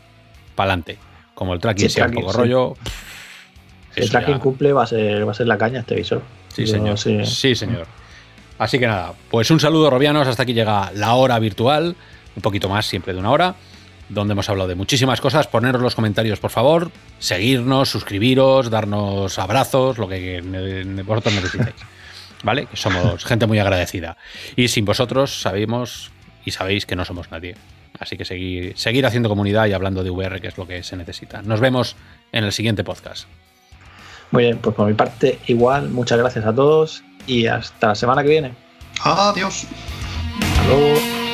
para 0.54 0.72
adelante. 0.72 1.00
Como 1.34 1.54
el 1.54 1.60
tracking 1.60 1.90
sea 1.90 2.06
un 2.06 2.14
poco 2.14 2.34
rollo. 2.34 2.76
el 3.98 4.10
tracking 4.10 4.40
cumple, 4.40 4.74
va 4.74 4.84
a, 4.84 4.88
ser, 4.88 5.28
va 5.28 5.32
a 5.32 5.36
ser 5.36 5.48
la 5.48 5.58
caña 5.58 5.80
este 5.82 5.96
visor. 5.96 6.22
Sí, 6.54 6.68
señor. 6.68 6.98
Sí. 6.98 7.56
señor. 7.56 7.88
Así 8.58 8.80
que 8.80 8.88
nada, 8.88 9.14
pues 9.30 9.52
un 9.52 9.60
saludo, 9.60 9.90
Robianos. 9.90 10.28
Hasta 10.28 10.44
aquí 10.44 10.54
llega 10.54 10.92
la 10.94 11.14
hora 11.14 11.38
virtual. 11.40 11.96
Un 12.36 12.42
poquito 12.42 12.70
más, 12.70 12.86
siempre 12.86 13.14
de 13.14 13.20
una 13.20 13.32
hora 13.32 13.56
donde 14.10 14.34
hemos 14.34 14.50
hablado 14.50 14.70
de 14.70 14.76
muchísimas 14.76 15.22
cosas. 15.22 15.48
Poneros 15.48 15.82
los 15.82 15.96
comentarios, 15.96 16.40
por 16.40 16.52
favor. 16.52 16.92
Seguirnos, 17.20 17.90
suscribiros, 17.90 18.70
darnos 18.70 19.38
abrazos, 19.40 19.98
lo 19.98 20.08
que 20.08 20.42
vosotros 21.06 21.34
necesitéis. 21.36 21.76
¿Vale? 22.44 22.68
Que 22.68 22.78
somos 22.78 23.26
gente 23.26 23.48
muy 23.48 23.60
agradecida. 23.60 24.18
Y 24.56 24.68
sin 24.68 24.86
vosotros 24.86 25.42
sabemos 25.42 26.12
y 26.46 26.52
sabéis 26.52 26.86
que 26.86 26.96
no 26.96 27.04
somos 27.04 27.32
nadie. 27.32 27.56
Así 28.00 28.16
que 28.16 28.26
seguir, 28.26 28.78
seguir 28.78 29.06
haciendo 29.06 29.28
comunidad 29.28 29.66
y 29.66 29.74
hablando 29.74 30.04
de 30.04 30.12
VR, 30.12 30.40
que 30.40 30.48
es 30.48 30.58
lo 30.58 30.68
que 30.68 30.84
se 30.84 30.96
necesita. 30.96 31.42
Nos 31.42 31.60
vemos 31.60 31.96
en 32.32 32.44
el 32.44 32.52
siguiente 32.52 32.84
podcast. 32.84 33.28
Muy 34.32 34.44
bien, 34.44 34.58
pues 34.60 34.76
por 34.76 34.88
mi 34.88 34.94
parte, 34.94 35.40
igual, 35.48 35.90
muchas 35.90 36.18
gracias 36.18 36.46
a 36.46 36.54
todos 36.54 37.04
y 37.26 37.48
hasta 37.48 37.88
la 37.88 37.96
semana 37.96 38.24
que 38.24 38.30
viene. 38.30 38.54
Adiós. 39.04 39.66
Hasta 40.42 40.68
luego. 40.68 41.27